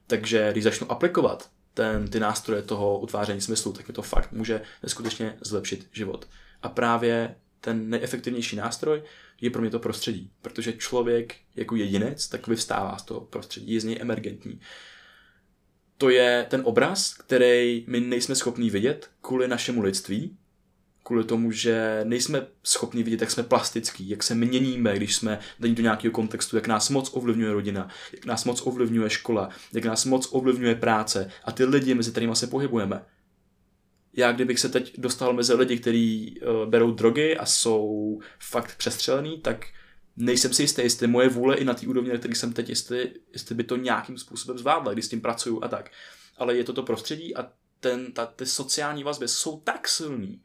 Takže 0.06 0.52
když 0.52 0.64
začnu 0.64 0.92
aplikovat 0.92 1.48
ten, 1.74 2.08
ty 2.08 2.20
nástroje 2.20 2.62
toho 2.62 2.98
utváření 2.98 3.40
smyslu, 3.40 3.72
tak 3.72 3.88
mi 3.88 3.94
to 3.94 4.02
fakt 4.02 4.32
může 4.32 4.62
neskutečně 4.82 5.36
zlepšit 5.40 5.88
život. 5.92 6.28
A 6.62 6.68
právě 6.68 7.34
ten 7.60 7.90
nejefektivnější 7.90 8.56
nástroj 8.56 9.02
je 9.40 9.50
pro 9.50 9.60
mě 9.60 9.70
to 9.70 9.78
prostředí, 9.78 10.30
protože 10.42 10.72
člověk 10.72 11.36
jako 11.56 11.76
jedinec 11.76 12.28
tak 12.28 12.46
vyvstává 12.46 12.96
z 12.98 13.02
toho 13.02 13.20
prostředí, 13.20 13.74
je 13.74 13.80
z 13.80 13.84
něj 13.84 13.98
emergentní. 14.00 14.60
To 15.98 16.10
je 16.10 16.46
ten 16.50 16.62
obraz, 16.64 17.14
který 17.14 17.84
my 17.88 18.00
nejsme 18.00 18.34
schopni 18.34 18.70
vidět 18.70 19.10
kvůli 19.20 19.48
našemu 19.48 19.82
lidství, 19.82 20.36
kvůli 21.02 21.24
tomu, 21.24 21.50
že 21.52 22.00
nejsme 22.04 22.46
schopni 22.62 23.02
vidět, 23.02 23.20
jak 23.20 23.30
jsme 23.30 23.42
plastický, 23.42 24.08
jak 24.08 24.22
se 24.22 24.34
měníme, 24.34 24.96
když 24.96 25.14
jsme 25.16 25.38
daní 25.60 25.74
do 25.74 25.82
nějakého 25.82 26.12
kontextu, 26.12 26.56
jak 26.56 26.66
nás 26.66 26.90
moc 26.90 27.10
ovlivňuje 27.12 27.52
rodina, 27.52 27.88
jak 28.12 28.24
nás 28.24 28.44
moc 28.44 28.66
ovlivňuje 28.66 29.10
škola, 29.10 29.48
jak 29.72 29.84
nás 29.84 30.04
moc 30.04 30.28
ovlivňuje 30.30 30.74
práce 30.74 31.30
a 31.44 31.52
ty 31.52 31.64
lidi, 31.64 31.94
mezi 31.94 32.10
kterými 32.10 32.36
se 32.36 32.46
pohybujeme. 32.46 33.04
Já 34.12 34.32
kdybych 34.32 34.60
se 34.60 34.68
teď 34.68 35.00
dostal 35.00 35.32
mezi 35.32 35.54
lidi, 35.54 35.78
kteří 35.78 36.40
uh, 36.40 36.70
berou 36.70 36.90
drogy 36.90 37.36
a 37.36 37.46
jsou 37.46 38.18
fakt 38.38 38.76
přestřelený, 38.76 39.40
tak 39.40 39.66
nejsem 40.16 40.52
si 40.52 40.62
jistý, 40.62 40.82
jestli 40.82 41.06
moje 41.06 41.28
vůle 41.28 41.56
i 41.56 41.64
na 41.64 41.74
té 41.74 41.86
úrovni, 41.86 42.12
na 42.12 42.18
který 42.18 42.34
jsem 42.34 42.52
teď, 42.52 42.68
jestli, 42.68 43.12
jestli 43.32 43.54
by 43.54 43.64
to 43.64 43.76
nějakým 43.76 44.18
způsobem 44.18 44.58
zvládla, 44.58 44.92
když 44.92 45.04
s 45.04 45.08
tím 45.08 45.20
pracuju 45.20 45.64
a 45.64 45.68
tak. 45.68 45.90
Ale 46.38 46.56
je 46.56 46.64
to 46.64 46.72
to 46.72 46.82
prostředí 46.82 47.36
a 47.36 47.52
ten, 47.80 48.12
ta, 48.12 48.26
ty 48.26 48.46
sociální 48.46 49.04
vazby 49.04 49.28
jsou 49.28 49.60
tak 49.60 49.88
silný, 49.88 50.40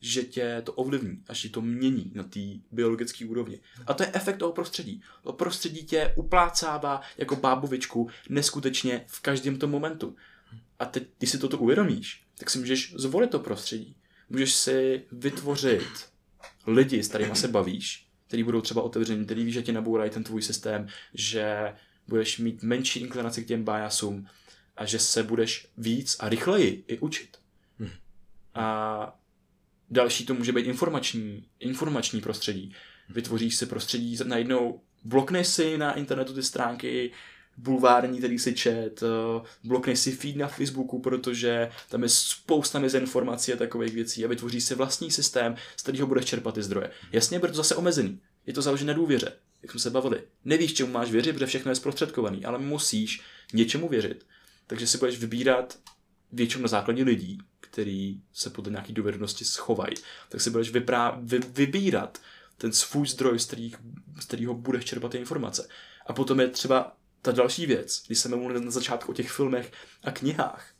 že 0.00 0.22
tě 0.22 0.62
to 0.64 0.72
ovlivní, 0.72 1.22
až 1.28 1.42
ti 1.42 1.48
to 1.48 1.60
mění 1.60 2.12
na 2.14 2.22
té 2.22 2.40
biologické 2.72 3.24
úrovni. 3.24 3.60
A 3.86 3.94
to 3.94 4.02
je 4.02 4.10
efekt 4.12 4.36
toho 4.36 4.52
prostředí. 4.52 5.02
To 5.22 5.32
prostředí 5.32 5.84
tě 5.84 6.12
uplácává 6.16 7.00
jako 7.18 7.36
bábovičku 7.36 8.08
neskutečně 8.28 9.04
v 9.06 9.20
každém 9.20 9.58
tom 9.58 9.70
momentu. 9.70 10.16
A 10.78 10.84
teď, 10.84 11.08
když 11.18 11.30
si 11.30 11.38
toto 11.38 11.58
uvědomíš, 11.58 12.24
tak 12.38 12.50
si 12.50 12.58
můžeš 12.58 12.94
zvolit 12.96 13.30
to 13.30 13.38
prostředí. 13.38 13.96
Můžeš 14.30 14.54
si 14.54 15.02
vytvořit 15.12 16.08
lidi, 16.66 17.02
s 17.02 17.08
kterými 17.08 17.36
se 17.36 17.48
bavíš, 17.48 18.08
který 18.26 18.42
budou 18.42 18.60
třeba 18.60 18.82
otevření, 18.82 19.24
který 19.24 19.44
víš, 19.44 19.54
že 19.54 19.62
ti 19.62 19.72
nabourají 19.72 20.10
ten 20.10 20.24
tvůj 20.24 20.42
systém, 20.42 20.88
že 21.14 21.74
budeš 22.08 22.38
mít 22.38 22.62
menší 22.62 23.00
inklinaci 23.00 23.44
k 23.44 23.46
těm 23.46 23.64
biasům 23.64 24.26
a 24.76 24.84
že 24.84 24.98
se 24.98 25.22
budeš 25.22 25.68
víc 25.76 26.16
a 26.20 26.28
rychleji 26.28 26.84
i 26.88 26.98
učit. 26.98 27.36
Hmm. 27.78 27.90
A 28.54 29.18
Další 29.90 30.26
to 30.26 30.34
může 30.34 30.52
být 30.52 30.66
informační, 30.66 31.44
informační 31.60 32.20
prostředí. 32.20 32.74
Vytvoříš 33.08 33.56
si 33.56 33.66
prostředí, 33.66 34.18
najednou 34.24 34.80
blokneš 35.04 35.48
si 35.48 35.78
na 35.78 35.92
internetu 35.92 36.34
ty 36.34 36.42
stránky, 36.42 37.12
bulvární, 37.56 38.18
který 38.18 38.38
si 38.38 38.54
čet, 38.54 39.02
eh, 39.02 39.46
blokneš 39.64 39.98
si 39.98 40.12
feed 40.12 40.36
na 40.36 40.48
Facebooku, 40.48 40.98
protože 40.98 41.70
tam 41.88 42.02
je 42.02 42.08
spousta 42.08 42.78
informací 42.78 43.52
a 43.52 43.56
takových 43.56 43.94
věcí 43.94 44.24
a 44.24 44.28
vytvoříš 44.28 44.64
si 44.64 44.74
vlastní 44.74 45.10
systém, 45.10 45.56
z 45.76 45.82
kterého 45.82 46.06
budeš 46.06 46.24
čerpat 46.24 46.54
ty 46.54 46.62
zdroje. 46.62 46.90
Jasně, 47.12 47.38
bude 47.38 47.52
to 47.52 47.56
zase 47.56 47.74
omezený. 47.74 48.20
Je 48.46 48.52
to 48.52 48.62
založené 48.62 48.92
na 48.92 48.98
důvěře, 48.98 49.32
jak 49.62 49.70
jsme 49.70 49.80
se 49.80 49.90
bavili. 49.90 50.22
Nevíš, 50.44 50.74
čemu 50.74 50.92
máš 50.92 51.10
věřit, 51.10 51.32
protože 51.32 51.46
všechno 51.46 51.70
je 51.70 51.74
zprostředkovaný, 51.74 52.44
ale 52.44 52.58
musíš 52.58 53.20
něčemu 53.52 53.88
věřit. 53.88 54.26
Takže 54.66 54.86
si 54.86 54.98
budeš 54.98 55.18
vybírat 55.18 55.78
většinou 56.32 56.62
na 56.62 56.68
základě 56.68 57.04
lidí, 57.04 57.38
který 57.76 58.20
se 58.32 58.50
podle 58.50 58.70
nějaké 58.70 58.92
dovednosti 58.92 59.44
schovají, 59.44 59.94
tak 60.28 60.40
si 60.40 60.50
budeš 60.50 60.72
vyprá- 60.72 61.18
vy, 61.22 61.38
vybírat 61.38 62.18
ten 62.58 62.72
svůj 62.72 63.06
zdroj, 63.06 63.38
z, 63.38 63.44
kterých, 63.44 63.76
z 64.20 64.24
kterého 64.24 64.54
budeš 64.54 64.84
čerpat 64.84 65.12
ty 65.12 65.18
informace. 65.18 65.68
A 66.06 66.12
potom 66.12 66.40
je 66.40 66.48
třeba 66.48 66.96
ta 67.22 67.32
další 67.32 67.66
věc, 67.66 68.02
když 68.06 68.18
jsme 68.18 68.36
mluvili 68.36 68.64
na 68.64 68.70
začátku 68.70 69.12
o 69.12 69.14
těch 69.14 69.30
filmech 69.30 69.72
a 70.04 70.10
knihách, 70.10 70.70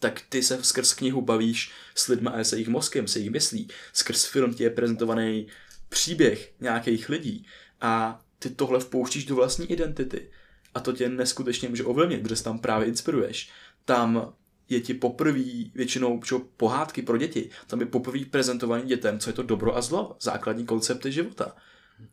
tak 0.00 0.22
ty 0.28 0.42
se 0.42 0.64
skrz 0.64 0.94
knihu 0.94 1.22
bavíš 1.22 1.72
s 1.94 2.08
lidmi 2.08 2.28
a 2.28 2.44
se 2.44 2.56
jejich 2.56 2.68
mozkem, 2.68 3.08
se 3.08 3.18
jejich 3.18 3.32
myslí. 3.32 3.68
Skrz 3.92 4.24
film 4.24 4.54
ti 4.54 4.62
je 4.62 4.70
prezentovaný 4.70 5.46
příběh 5.88 6.52
nějakých 6.60 7.08
lidí 7.08 7.46
a 7.80 8.20
ty 8.38 8.50
tohle 8.50 8.80
vpouštíš 8.80 9.24
do 9.24 9.34
vlastní 9.34 9.66
identity. 9.72 10.30
A 10.74 10.80
to 10.80 10.92
tě 10.92 11.08
neskutečně 11.08 11.68
může 11.68 11.84
ovlivnit, 11.84 12.22
protože 12.22 12.36
se 12.36 12.44
tam 12.44 12.58
právě 12.58 12.88
inspiruješ. 12.88 13.50
Tam 13.84 14.34
je 14.72 14.80
ti 14.80 14.94
poprvé 14.94 15.70
většinou 15.74 16.22
čo, 16.22 16.38
pohádky 16.38 17.02
pro 17.02 17.16
děti. 17.16 17.50
Tam 17.66 17.80
je 17.80 17.86
poprvé 17.86 18.24
prezentovaný 18.24 18.82
dětem, 18.82 19.18
co 19.18 19.30
je 19.30 19.34
to 19.34 19.42
dobro 19.42 19.76
a 19.76 19.82
zlo, 19.82 20.16
základní 20.20 20.66
koncepty 20.66 21.12
života. 21.12 21.56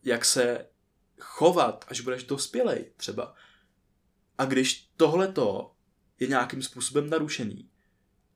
Jak 0.03 0.25
se 0.25 0.65
chovat, 1.19 1.85
až 1.87 2.01
budeš 2.01 2.23
dospělej 2.23 2.85
třeba. 2.97 3.35
A 4.37 4.45
když 4.45 4.89
tohleto 4.97 5.71
je 6.19 6.27
nějakým 6.27 6.61
způsobem 6.61 7.09
narušený, 7.09 7.69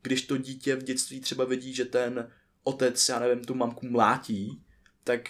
když 0.01 0.21
to 0.21 0.37
dítě 0.37 0.75
v 0.75 0.83
dětství 0.83 1.21
třeba 1.21 1.45
vidí, 1.45 1.73
že 1.73 1.85
ten 1.85 2.31
otec, 2.63 3.09
já 3.09 3.19
nevím, 3.19 3.43
tu 3.43 3.55
mamku 3.55 3.89
mlátí, 3.89 4.63
tak 5.03 5.29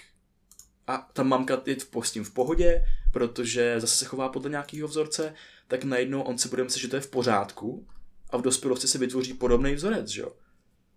a 0.88 1.10
ta 1.14 1.24
mamka 1.24 1.62
je 1.66 1.76
v 1.76 1.90
postím 1.90 2.24
v 2.24 2.34
pohodě, 2.34 2.82
protože 3.12 3.80
zase 3.80 3.98
se 3.98 4.06
chová 4.06 4.30
podle 4.30 4.50
nějakého 4.50 4.88
vzorce, 4.88 5.34
tak 5.68 5.84
najednou 5.84 6.22
on 6.22 6.38
si 6.38 6.50
bude 6.50 6.64
myslet, 6.64 6.82
že 6.82 6.88
to 6.88 6.96
je 6.96 7.02
v 7.02 7.10
pořádku 7.10 7.88
a 8.34 8.38
v 8.38 8.42
dospělosti 8.42 8.88
se 8.88 8.98
vytvoří 8.98 9.34
podobný 9.34 9.74
vzorec, 9.74 10.08
že 10.08 10.22
jo. 10.22 10.36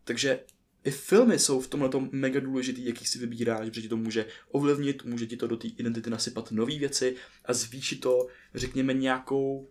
Takže 0.04 0.40
i 0.84 0.90
filmy 0.90 1.38
jsou 1.38 1.60
v 1.60 1.68
tomhle 1.68 1.90
mega 2.10 2.40
důležitý, 2.40 2.84
jaký 2.84 3.06
si 3.06 3.18
vybíráš, 3.18 3.68
protože 3.68 3.82
ti 3.82 3.88
to 3.88 3.96
může 3.96 4.26
ovlivnit, 4.50 5.04
může 5.04 5.26
ti 5.26 5.36
to 5.36 5.46
do 5.46 5.56
té 5.56 5.68
identity 5.68 6.10
nasypat 6.10 6.50
nové 6.50 6.78
věci 6.78 7.16
a 7.44 7.52
zvýšit 7.52 8.00
to, 8.00 8.26
řekněme, 8.54 8.94
nějakou 8.94 9.70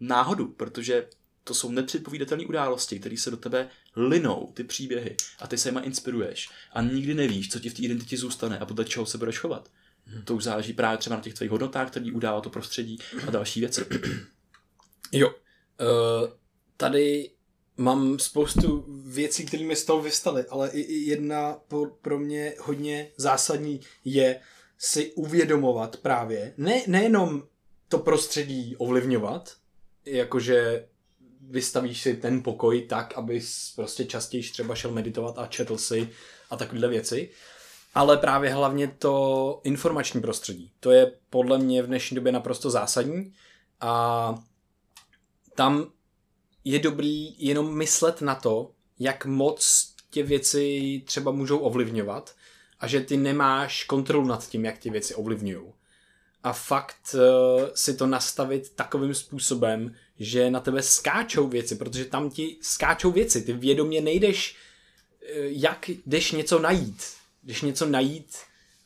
náhodu, 0.00 0.48
protože 0.48 1.08
to 1.44 1.54
jsou 1.54 1.70
nepředpovídatelné 1.70 2.46
události, 2.46 2.98
které 2.98 3.16
se 3.16 3.30
do 3.30 3.36
tebe 3.36 3.68
linou, 3.96 4.52
ty 4.54 4.64
příběhy, 4.64 5.16
a 5.38 5.46
ty 5.46 5.58
se 5.58 5.68
jima 5.68 5.80
inspiruješ. 5.80 6.48
A 6.72 6.82
nikdy 6.82 7.14
nevíš, 7.14 7.50
co 7.50 7.60
ti 7.60 7.70
v 7.70 7.74
té 7.74 7.82
identitě 7.82 8.16
zůstane 8.16 8.58
a 8.58 8.66
podle 8.66 8.84
čeho 8.84 9.06
se 9.06 9.18
budeš 9.18 9.38
chovat. 9.38 9.70
Hmm. 10.04 10.22
To 10.22 10.34
už 10.34 10.44
záleží 10.44 10.72
právě 10.72 10.98
třeba 10.98 11.16
na 11.16 11.22
těch 11.22 11.34
tvých 11.34 11.50
hodnotách, 11.50 11.90
který 11.90 12.12
udává 12.12 12.40
to 12.40 12.50
prostředí 12.50 12.98
a 13.28 13.30
další 13.30 13.60
věci. 13.60 13.84
Jo. 15.12 15.28
Uh, 15.80 16.41
tady 16.82 17.30
mám 17.76 18.18
spoustu 18.18 18.84
věcí, 19.06 19.46
které 19.46 19.64
mi 19.64 19.76
z 19.76 19.84
toho 19.84 20.02
vystaly, 20.02 20.44
ale 20.50 20.70
i 20.70 20.94
jedna 21.10 21.60
pro 22.02 22.18
mě 22.18 22.54
hodně 22.60 23.10
zásadní 23.16 23.80
je 24.04 24.40
si 24.78 25.12
uvědomovat 25.12 25.96
právě, 25.96 26.54
ne, 26.56 26.82
nejenom 26.86 27.42
to 27.88 27.98
prostředí 27.98 28.76
ovlivňovat, 28.76 29.56
jakože 30.04 30.88
vystavíš 31.40 32.02
si 32.02 32.14
ten 32.14 32.42
pokoj 32.42 32.82
tak, 32.82 33.18
abys 33.18 33.72
prostě 33.76 34.04
častěji 34.04 34.42
třeba 34.42 34.74
šel 34.74 34.90
meditovat 34.90 35.38
a 35.38 35.46
četl 35.46 35.78
si 35.78 36.08
a 36.50 36.56
takovéhle 36.56 36.88
věci, 36.88 37.30
ale 37.94 38.16
právě 38.16 38.54
hlavně 38.54 38.88
to 38.88 39.60
informační 39.64 40.20
prostředí. 40.20 40.72
To 40.80 40.90
je 40.90 41.12
podle 41.30 41.58
mě 41.58 41.82
v 41.82 41.86
dnešní 41.86 42.14
době 42.14 42.32
naprosto 42.32 42.70
zásadní 42.70 43.34
a 43.80 44.34
tam 45.54 45.92
je 46.64 46.78
dobrý 46.78 47.46
jenom 47.46 47.76
myslet 47.76 48.20
na 48.20 48.34
to, 48.34 48.70
jak 48.98 49.26
moc 49.26 49.92
tě 50.10 50.22
věci 50.22 51.02
třeba 51.04 51.30
můžou 51.30 51.58
ovlivňovat 51.58 52.34
a 52.80 52.86
že 52.86 53.00
ty 53.00 53.16
nemáš 53.16 53.84
kontrolu 53.84 54.26
nad 54.26 54.48
tím, 54.48 54.64
jak 54.64 54.78
ty 54.78 54.90
věci 54.90 55.14
ovlivňují. 55.14 55.72
A 56.44 56.52
fakt 56.52 57.14
uh, 57.14 57.68
si 57.74 57.94
to 57.94 58.06
nastavit 58.06 58.70
takovým 58.70 59.14
způsobem, 59.14 59.94
že 60.18 60.50
na 60.50 60.60
tebe 60.60 60.82
skáčou 60.82 61.48
věci, 61.48 61.76
protože 61.76 62.04
tam 62.04 62.30
ti 62.30 62.56
skáčou 62.60 63.10
věci. 63.10 63.42
Ty 63.42 63.52
vědomě 63.52 64.00
nejdeš, 64.00 64.56
uh, 64.56 65.44
jak 65.44 65.90
jdeš 66.06 66.32
něco 66.32 66.58
najít. 66.58 67.04
Jdeš 67.42 67.62
něco 67.62 67.86
najít, 67.86 68.36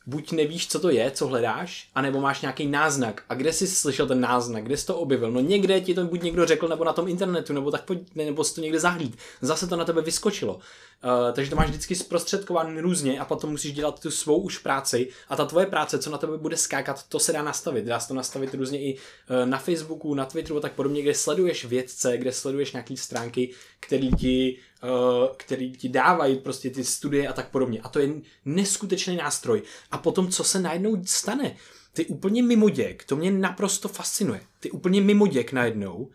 buď 0.07 0.31
nevíš, 0.31 0.67
co 0.67 0.79
to 0.79 0.89
je, 0.89 1.11
co 1.11 1.27
hledáš, 1.27 1.89
anebo 1.95 2.21
máš 2.21 2.41
nějaký 2.41 2.67
náznak. 2.67 3.23
A 3.29 3.33
kde 3.33 3.53
jsi 3.53 3.67
slyšel 3.67 4.07
ten 4.07 4.21
náznak, 4.21 4.63
kde 4.63 4.77
jsi 4.77 4.85
to 4.85 4.97
objevil? 4.97 5.31
No 5.31 5.39
někde 5.39 5.81
ti 5.81 5.93
to 5.93 6.05
buď 6.05 6.21
někdo 6.21 6.45
řekl, 6.45 6.67
nebo 6.67 6.83
na 6.83 6.93
tom 6.93 7.07
internetu, 7.07 7.53
nebo 7.53 7.71
tak 7.71 7.85
pojď, 7.85 7.99
nebo 8.15 8.43
si 8.43 8.55
to 8.55 8.61
někde 8.61 8.79
zahlíd. 8.79 9.17
Zase 9.41 9.67
to 9.67 9.75
na 9.75 9.85
tebe 9.85 10.01
vyskočilo. 10.01 10.53
Uh, 10.55 11.33
takže 11.33 11.49
to 11.49 11.55
máš 11.55 11.67
vždycky 11.69 11.95
zprostředkovaný 11.95 12.81
různě 12.81 13.19
a 13.19 13.25
potom 13.25 13.49
musíš 13.49 13.73
dělat 13.73 13.99
tu 13.99 14.11
svou 14.11 14.41
už 14.41 14.57
práci 14.57 15.09
a 15.29 15.35
ta 15.35 15.45
tvoje 15.45 15.65
práce, 15.65 15.99
co 15.99 16.09
na 16.09 16.17
tebe 16.17 16.37
bude 16.37 16.57
skákat, 16.57 17.07
to 17.07 17.19
se 17.19 17.33
dá 17.33 17.43
nastavit. 17.43 17.85
Dá 17.85 17.99
se 17.99 18.07
to 18.07 18.13
nastavit 18.13 18.53
různě 18.53 18.81
i 18.81 18.93
uh, 18.95 19.49
na 19.49 19.57
Facebooku, 19.57 20.13
na 20.13 20.25
Twitteru 20.25 20.57
a 20.57 20.61
tak 20.61 20.73
podobně, 20.73 21.01
kde 21.01 21.13
sleduješ 21.13 21.65
vědce, 21.65 22.17
kde 22.17 22.31
sleduješ 22.31 22.71
nějaké 22.71 22.97
stránky, 22.97 23.53
které 23.79 24.07
ti 24.19 24.57
Eh, 24.76 24.76
který 25.37 25.71
ti 25.71 25.89
dávají 25.89 26.35
prostě 26.35 26.69
ty 26.69 26.83
studie 26.83 27.27
a 27.27 27.33
tak 27.33 27.49
podobně. 27.49 27.79
A 27.81 27.89
to 27.89 27.99
je 27.99 28.09
neskutečný 28.45 29.15
nástroj. 29.15 29.61
A 29.91 29.97
potom, 29.97 30.27
co 30.27 30.43
se 30.43 30.59
najednou 30.59 31.03
stane? 31.05 31.55
Ty 31.93 32.05
úplně 32.05 32.43
mimoděk, 32.43 33.03
to 33.03 33.15
mě 33.15 33.31
naprosto 33.31 33.87
fascinuje. 33.87 34.41
Ty 34.59 34.71
úplně 34.71 35.01
mimoděk 35.01 35.51
najednou 35.51 36.09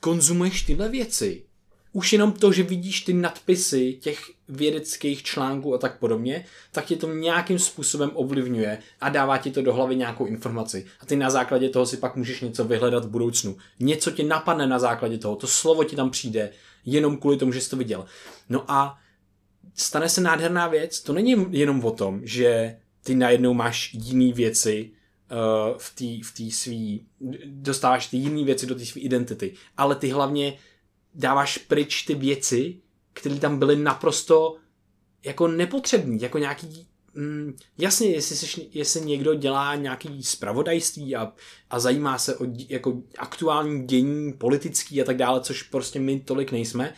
konzumuješ 0.00 0.62
tyhle 0.62 0.88
věci. 0.88 1.44
Už 1.92 2.12
jenom 2.12 2.32
to, 2.32 2.52
že 2.52 2.62
vidíš 2.62 3.00
ty 3.00 3.12
nadpisy 3.12 3.92
těch 3.92 4.30
vědeckých 4.48 5.22
článků 5.22 5.74
a 5.74 5.78
tak 5.78 5.98
podobně, 5.98 6.44
tak 6.72 6.84
tě 6.84 6.96
to 6.96 7.12
nějakým 7.12 7.58
způsobem 7.58 8.10
ovlivňuje 8.14 8.78
a 9.00 9.08
dává 9.08 9.38
ti 9.38 9.50
to 9.50 9.62
do 9.62 9.74
hlavy 9.74 9.96
nějakou 9.96 10.26
informaci. 10.26 10.86
A 11.00 11.06
ty 11.06 11.16
na 11.16 11.30
základě 11.30 11.68
toho 11.68 11.86
si 11.86 11.96
pak 11.96 12.16
můžeš 12.16 12.40
něco 12.40 12.64
vyhledat 12.64 13.04
v 13.04 13.08
budoucnu. 13.08 13.56
Něco 13.80 14.10
ti 14.10 14.24
napadne 14.24 14.66
na 14.66 14.78
základě 14.78 15.18
toho, 15.18 15.36
to 15.36 15.46
slovo 15.46 15.84
ti 15.84 15.96
tam 15.96 16.10
přijde 16.10 16.50
jenom 16.84 17.16
kvůli 17.16 17.36
tomu, 17.36 17.52
že 17.52 17.60
jsi 17.60 17.70
to 17.70 17.76
viděl. 17.76 18.04
No 18.48 18.70
a 18.70 18.98
stane 19.74 20.08
se 20.08 20.20
nádherná 20.20 20.68
věc, 20.68 21.00
to 21.00 21.12
není 21.12 21.46
jenom 21.50 21.84
o 21.84 21.90
tom, 21.90 22.20
že 22.22 22.76
ty 23.04 23.14
najednou 23.14 23.54
máš 23.54 23.94
jiné 23.94 24.32
věci 24.32 24.90
uh, 24.90 25.78
v 25.78 25.94
té 25.94 26.28
v 26.28 26.34
tý 26.36 26.50
svý, 26.50 27.06
dostáváš 27.46 28.06
ty 28.06 28.16
jiné 28.16 28.44
věci 28.44 28.66
do 28.66 28.74
té 28.74 28.86
své 28.86 29.00
identity, 29.00 29.54
ale 29.76 29.96
ty 29.96 30.08
hlavně 30.08 30.58
dáváš 31.14 31.58
pryč 31.58 32.02
ty 32.02 32.14
věci, 32.14 32.80
které 33.12 33.34
tam 33.34 33.58
byly 33.58 33.76
naprosto 33.76 34.56
jako 35.24 35.48
nepotřební, 35.48 36.22
jako 36.22 36.38
nějaký 36.38 36.88
Mm, 37.14 37.56
jasně, 37.78 38.08
jestli, 38.08 38.36
seš, 38.36 38.60
jestli 38.72 39.00
někdo 39.00 39.34
dělá 39.34 39.74
nějaký 39.74 40.22
spravodajství 40.22 41.16
a, 41.16 41.32
a 41.70 41.80
zajímá 41.80 42.18
se 42.18 42.36
o 42.36 42.46
jako 42.68 43.02
aktuální 43.18 43.86
dění 43.86 44.32
politický 44.32 45.02
a 45.02 45.04
tak 45.04 45.16
dále, 45.16 45.40
což 45.40 45.62
prostě 45.62 46.00
my 46.00 46.20
tolik 46.20 46.52
nejsme, 46.52 46.94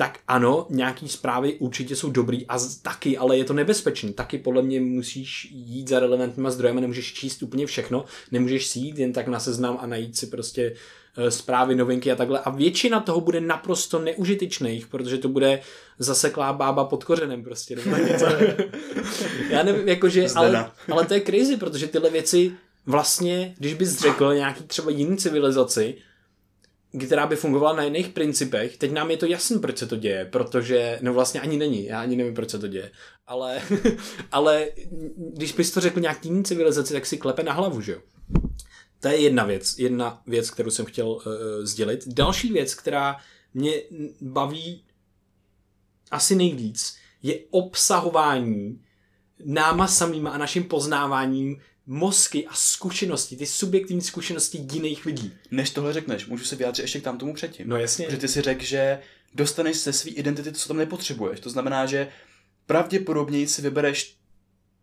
tak 0.00 0.18
ano, 0.28 0.66
nějaký 0.70 1.08
zprávy 1.08 1.56
určitě 1.58 1.96
jsou 1.96 2.10
dobrý 2.10 2.46
a 2.46 2.58
taky, 2.82 3.18
ale 3.18 3.38
je 3.38 3.44
to 3.44 3.52
nebezpečný. 3.52 4.12
Taky 4.12 4.38
podle 4.38 4.62
mě 4.62 4.80
musíš 4.80 5.48
jít 5.52 5.88
za 5.88 6.00
relevantníma 6.00 6.50
zdrojemi, 6.50 6.80
nemůžeš 6.80 7.12
číst 7.12 7.42
úplně 7.42 7.66
všechno, 7.66 8.04
nemůžeš 8.32 8.66
si 8.66 8.78
jít 8.78 8.98
jen 8.98 9.12
tak 9.12 9.28
na 9.28 9.40
seznam 9.40 9.78
a 9.80 9.86
najít 9.86 10.16
si 10.16 10.26
prostě 10.26 10.72
Eh, 11.16 11.30
zprávy, 11.30 11.74
novinky 11.74 12.12
a 12.12 12.16
takhle. 12.16 12.40
A 12.40 12.50
většina 12.50 13.00
toho 13.00 13.20
bude 13.20 13.40
naprosto 13.40 13.98
neužitečných, 13.98 14.86
protože 14.86 15.18
to 15.18 15.28
bude 15.28 15.60
zaseklá 15.98 16.52
bába 16.52 16.84
pod 16.84 17.04
kořenem 17.04 17.44
prostě. 17.44 17.76
Já 19.50 19.62
nevím, 19.62 19.88
jakože, 19.88 20.26
ale, 20.34 20.70
ale 20.90 21.06
to 21.06 21.14
je 21.14 21.20
crazy, 21.20 21.56
protože 21.56 21.86
tyhle 21.86 22.10
věci 22.10 22.52
vlastně, 22.86 23.54
když 23.58 23.74
bys 23.74 23.98
řekl 23.98 24.34
nějaký 24.34 24.64
třeba 24.64 24.90
jiný 24.90 25.16
civilizaci, 25.16 25.94
která 26.98 27.26
by 27.26 27.36
fungovala 27.36 27.76
na 27.76 27.82
jiných 27.82 28.08
principech, 28.08 28.76
teď 28.76 28.92
nám 28.92 29.10
je 29.10 29.16
to 29.16 29.26
jasné, 29.26 29.58
proč 29.58 29.78
se 29.78 29.86
to 29.86 29.96
děje, 29.96 30.24
protože, 30.24 30.98
no 31.02 31.14
vlastně 31.14 31.40
ani 31.40 31.56
není, 31.56 31.84
já 31.84 32.00
ani 32.00 32.16
nevím, 32.16 32.34
proč 32.34 32.50
se 32.50 32.58
to 32.58 32.68
děje, 32.68 32.90
ale, 33.26 33.62
ale 34.32 34.68
když 35.16 35.52
bys 35.52 35.70
to 35.70 35.80
řekl 35.80 36.00
nějaký 36.00 36.28
jiný 36.28 36.44
civilizaci, 36.44 36.92
tak 36.92 37.06
si 37.06 37.18
klepe 37.18 37.42
na 37.42 37.52
hlavu, 37.52 37.80
že 37.80 37.92
jo. 37.92 38.00
To 39.00 39.08
je 39.08 39.20
jedna 39.20 39.44
věc, 39.44 39.78
jedna 39.78 40.22
věc, 40.26 40.50
kterou 40.50 40.70
jsem 40.70 40.84
chtěl 40.84 41.08
uh, 41.08 41.22
sdělit. 41.62 42.04
Další 42.06 42.52
věc, 42.52 42.74
která 42.74 43.16
mě 43.54 43.72
baví 44.20 44.84
asi 46.10 46.34
nejvíc, 46.34 46.96
je 47.22 47.38
obsahování 47.50 48.80
náma 49.44 49.86
samýma 49.86 50.30
a 50.30 50.38
naším 50.38 50.64
poznáváním 50.64 51.60
mozky 51.92 52.46
a 52.46 52.54
zkušenosti, 52.54 53.36
ty 53.36 53.46
subjektivní 53.46 54.02
zkušenosti 54.02 54.66
jiných 54.72 55.06
lidí. 55.06 55.32
Než 55.50 55.70
tohle 55.70 55.92
řekneš, 55.92 56.26
můžu 56.26 56.44
se 56.44 56.56
vyjádřit 56.56 56.82
ještě 56.82 57.00
k 57.00 57.04
tam 57.04 57.18
tomu 57.18 57.34
předtím. 57.34 57.68
No 57.68 57.76
jasně. 57.76 58.04
Protože 58.04 58.18
ty 58.18 58.28
si 58.28 58.40
řekl, 58.40 58.64
že 58.64 58.98
dostaneš 59.34 59.76
se 59.76 59.92
své 59.92 60.10
identity 60.10 60.52
co 60.52 60.68
tam 60.68 60.76
nepotřebuješ. 60.76 61.40
To 61.40 61.50
znamená, 61.50 61.86
že 61.86 62.08
pravděpodobně 62.66 63.48
si 63.48 63.62
vybereš 63.62 64.16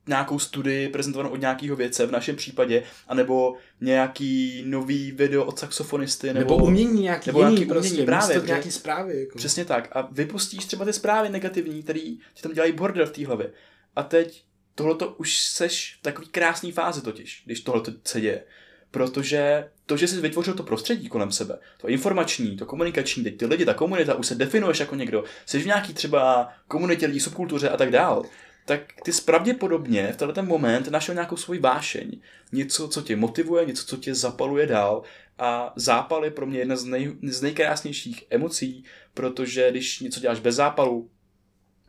nějakou 0.08 0.40
studii 0.40 0.90
prezentovanou 0.90 1.30
od 1.30 1.42
nějakého 1.42 1.76
věce, 1.76 2.06
v 2.06 2.12
našem 2.12 2.36
případě, 2.36 2.84
anebo 3.08 3.56
nějaký 3.82 4.64
nový 4.66 5.12
video 5.12 5.46
od 5.46 5.60
saxofonisty, 5.60 6.28
nebo, 6.28 6.40
nebo 6.40 6.56
umění 6.56 7.02
nějaký 7.02 7.30
nebo 7.30 7.40
jiný, 7.40 7.52
nějaký 7.52 7.70
prostě, 7.70 7.92
umění, 7.92 8.06
právě, 8.06 8.42
nějaký 8.46 8.72
zprávy. 8.72 9.20
Jako. 9.20 9.38
Přesně 9.38 9.66
tak. 9.66 9.90
A 9.92 10.10
vypustíš 10.12 10.66
třeba 10.66 10.86
ty 10.86 10.94
zprávy 10.94 11.30
negativní, 11.30 11.84
které 11.84 12.00
ti 12.00 12.42
tam 12.42 12.54
dělají 12.54 12.72
bordel 12.72 13.06
v 13.06 13.12
té 13.12 13.26
hlavě. 13.26 13.52
A 13.96 14.04
teď 14.04 14.47
tohleto 14.78 15.16
už 15.18 15.40
seš 15.40 15.98
v 16.00 16.02
takový 16.02 16.28
krásný 16.28 16.72
fázi 16.72 17.02
totiž, 17.02 17.42
když 17.46 17.62
tohle 17.62 17.84
se 18.04 18.22
děje. 18.22 18.44
Protože 18.92 19.70
to, 19.86 19.98
že 19.98 20.08
jsi 20.08 20.22
vytvořil 20.22 20.54
to 20.54 20.64
prostředí 20.64 21.10
kolem 21.10 21.32
sebe, 21.32 21.60
to 21.82 21.88
informační, 21.88 22.58
to 22.58 22.66
komunikační, 22.66 23.24
teď 23.24 23.38
ty 23.38 23.46
lidi, 23.46 23.66
ta 23.66 23.74
komunita, 23.74 24.16
už 24.16 24.28
se 24.28 24.36
definuješ 24.36 24.80
jako 24.80 24.96
někdo, 24.96 25.24
jsi 25.46 25.60
v 25.60 25.66
nějaký 25.66 25.94
třeba 25.94 26.50
komunitě 26.68 27.06
lidí, 27.06 27.20
subkultuře 27.20 27.70
a 27.70 27.78
tak 27.78 27.92
dál, 27.92 28.24
tak 28.66 28.82
ty 29.04 29.12
pravděpodobně 29.26 30.14
v 30.14 30.18
tenhle 30.18 30.44
moment 30.44 30.88
našel 30.88 31.16
nějakou 31.16 31.38
svoji 31.38 31.60
vášeň. 31.60 32.22
Něco, 32.52 32.88
co 32.88 33.02
tě 33.02 33.16
motivuje, 33.16 33.66
něco, 33.66 33.86
co 33.86 33.98
tě 33.98 34.16
zapaluje 34.16 34.68
dál. 34.68 35.04
A 35.40 35.74
zápal 35.76 36.26
je 36.26 36.32
pro 36.32 36.46
mě 36.46 36.60
jedna 36.60 36.76
z, 36.76 36.84
nej, 36.84 37.16
z 37.24 37.42
nejkrásnějších 37.42 38.24
emocí, 38.30 38.84
protože 39.14 39.72
když 39.72 40.00
něco 40.00 40.20
děláš 40.20 40.40
bez 40.40 40.56
zápalu, 40.56 41.10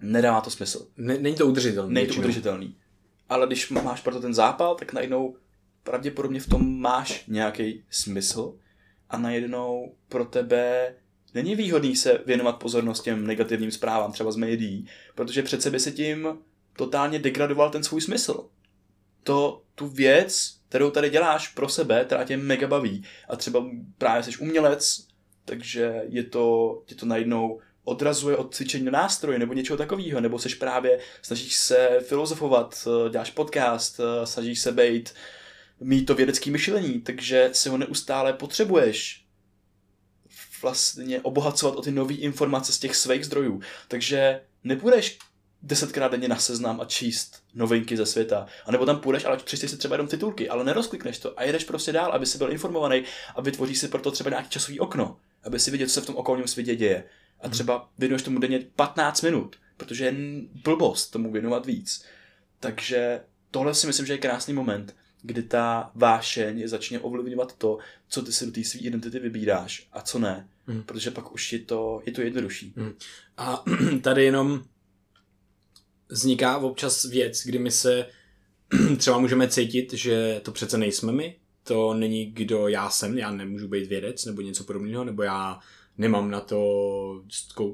nedává 0.01 0.40
to 0.40 0.51
smysl. 0.51 0.86
Ne, 0.96 1.18
není 1.18 1.36
to 1.36 1.46
udržitelný. 1.46 1.94
Není 1.94 2.07
to 2.07 2.14
udržitelný. 2.14 2.76
Ale 3.28 3.46
když 3.46 3.70
máš 3.70 4.01
proto 4.01 4.20
ten 4.20 4.34
zápal, 4.34 4.74
tak 4.74 4.92
najednou 4.92 5.36
pravděpodobně 5.82 6.40
v 6.40 6.49
tom 6.49 6.80
máš 6.80 7.24
nějaký 7.26 7.84
smysl 7.90 8.55
a 9.11 9.18
najednou 9.18 9.94
pro 10.09 10.24
tebe 10.24 10.94
není 11.34 11.57
výhodný 11.57 11.96
se 11.96 12.20
věnovat 12.26 12.53
pozornost 12.53 13.03
těm 13.03 13.26
negativním 13.26 13.70
zprávám, 13.70 14.12
třeba 14.12 14.32
z 14.32 14.36
médií, 14.36 14.86
protože 15.14 15.42
přece 15.42 15.70
by 15.70 15.80
si 15.80 15.92
tím 15.92 16.38
totálně 16.76 17.18
degradoval 17.18 17.70
ten 17.70 17.82
svůj 17.84 18.01
smysl. 18.01 18.49
to, 19.24 19.62
tu 19.74 19.86
věc, 19.86 20.59
kterou 20.68 20.90
tady 20.90 21.11
děláš 21.11 21.49
pro 21.49 21.68
sebe, 21.68 22.05
která 22.05 22.24
tě 22.24 22.36
mega 22.36 22.66
baví 22.66 23.05
a 23.28 23.36
třeba 23.36 23.66
právě 23.99 24.22
jsi 24.22 24.36
umělec, 24.36 25.07
takže 25.44 26.03
je 26.09 26.24
to, 26.24 26.82
tě 26.86 26.94
to 26.94 27.07
najednou 27.07 27.61
odrazuje 27.89 28.36
od 28.36 28.55
cvičení 28.55 28.84
na 28.84 28.91
nástroje 28.91 29.39
nebo 29.39 29.53
něčeho 29.53 29.76
takového, 29.76 30.20
nebo 30.20 30.39
seš 30.39 30.55
právě, 30.55 31.01
snažíš 31.22 31.57
se 31.57 32.01
filozofovat, 32.03 32.89
eh, 33.07 33.11
děláš 33.11 33.30
podcast, 33.30 34.01
eh, 34.01 34.26
snažíš 34.26 34.61
se 34.61 34.72
být, 34.72 35.14
mít 35.80 36.05
to 36.05 36.14
vědecké 36.14 36.51
myšlení, 36.51 37.01
takže 37.01 37.51
si 37.53 37.68
ho 37.68 37.78
neustále 37.78 38.32
potřebuješ 38.32 39.24
vlastně 40.62 41.20
obohacovat 41.20 41.76
o 41.76 41.82
ty 41.82 41.91
nové 41.91 42.14
informace 42.14 42.72
z 42.72 42.78
těch 42.78 42.97
svých 42.97 43.26
zdrojů. 43.26 43.61
Takže 43.89 44.41
nepůjdeš 44.64 45.18
desetkrát 45.62 46.12
denně 46.12 46.28
na 46.28 46.36
seznam 46.36 46.80
a 46.80 46.84
číst 46.84 47.43
novinky 47.55 47.97
ze 47.97 48.07
světa. 48.07 48.47
A 48.66 48.72
nebo 48.72 48.86
tam 48.86 49.01
půjdeš, 49.01 49.24
ale 49.24 49.36
přečteš 49.36 49.70
si 49.70 49.76
třeba 49.76 49.95
jenom 49.95 50.09
titulky, 50.09 50.49
ale 50.49 50.64
nerozklikneš 50.64 51.18
to 51.18 51.39
a 51.41 51.43
jedeš 51.43 51.64
prostě 51.64 51.93
dál, 51.93 52.12
aby 52.12 52.26
si 52.26 52.39
byl 52.39 52.53
informovaný 52.53 53.03
a 53.34 53.41
vytvoříš 53.41 53.78
si 53.78 53.89
proto 53.89 54.11
třeba 54.11 54.30
nějaký 54.30 54.49
časový 54.49 54.80
okno, 54.80 55.16
aby 55.45 55.61
si 55.61 55.70
viděl, 55.70 55.86
co 55.86 55.95
se 55.95 56.01
v 56.01 56.07
tom 56.07 56.16
okolním 56.16 56.49
světě 56.49 56.76
děje. 56.76 57.05
A 57.41 57.49
třeba 57.49 57.91
věnuješ 57.99 58.22
tomu 58.22 58.39
denně 58.39 58.66
15 58.76 59.22
minut, 59.22 59.57
protože 59.76 60.05
je 60.05 60.14
blbost 60.64 61.11
tomu 61.11 61.32
věnovat 61.32 61.66
víc. 61.66 62.05
Takže 62.61 63.20
tohle 63.51 63.74
si 63.74 63.86
myslím, 63.86 64.07
že 64.07 64.12
je 64.12 64.18
krásný 64.18 64.55
moment, 64.55 64.97
kdy 65.22 65.43
ta 65.43 65.91
vášeň 65.95 66.68
začne 66.68 67.01
ovlivňovat 67.01 67.57
to, 67.57 67.78
co 68.09 68.22
ty 68.22 68.32
si 68.32 68.47
do 68.47 68.53
té 68.53 68.64
své 68.64 68.80
identity 68.80 69.18
vybíráš 69.18 69.89
a 69.93 70.01
co 70.01 70.18
ne. 70.18 70.49
Hmm. 70.66 70.82
Protože 70.82 71.11
pak 71.11 71.32
už 71.32 71.53
je 71.53 71.59
to, 71.59 72.03
je 72.07 72.12
to 72.12 72.20
jednodušší. 72.20 72.74
Hmm. 72.76 72.93
A 73.36 73.64
tady 74.03 74.24
jenom 74.24 74.64
vzniká 76.09 76.59
občas 76.59 77.05
věc, 77.05 77.43
kdy 77.45 77.59
my 77.59 77.70
se 77.70 78.07
třeba 78.97 79.18
můžeme 79.18 79.49
cítit, 79.49 79.93
že 79.93 80.41
to 80.45 80.53
přece 80.53 80.78
nejsme 80.78 81.12
my, 81.12 81.36
to 81.62 81.95
není 81.95 82.26
kdo 82.26 82.68
já 82.68 82.91
jsem, 82.91 83.18
já 83.18 83.30
nemůžu 83.30 83.68
být 83.68 83.89
vědec 83.89 84.24
nebo 84.24 84.41
něco 84.41 84.64
podobného, 84.64 85.05
nebo 85.05 85.22
já 85.22 85.61
nemám 85.99 86.30
na 86.30 86.40
to 86.40 87.22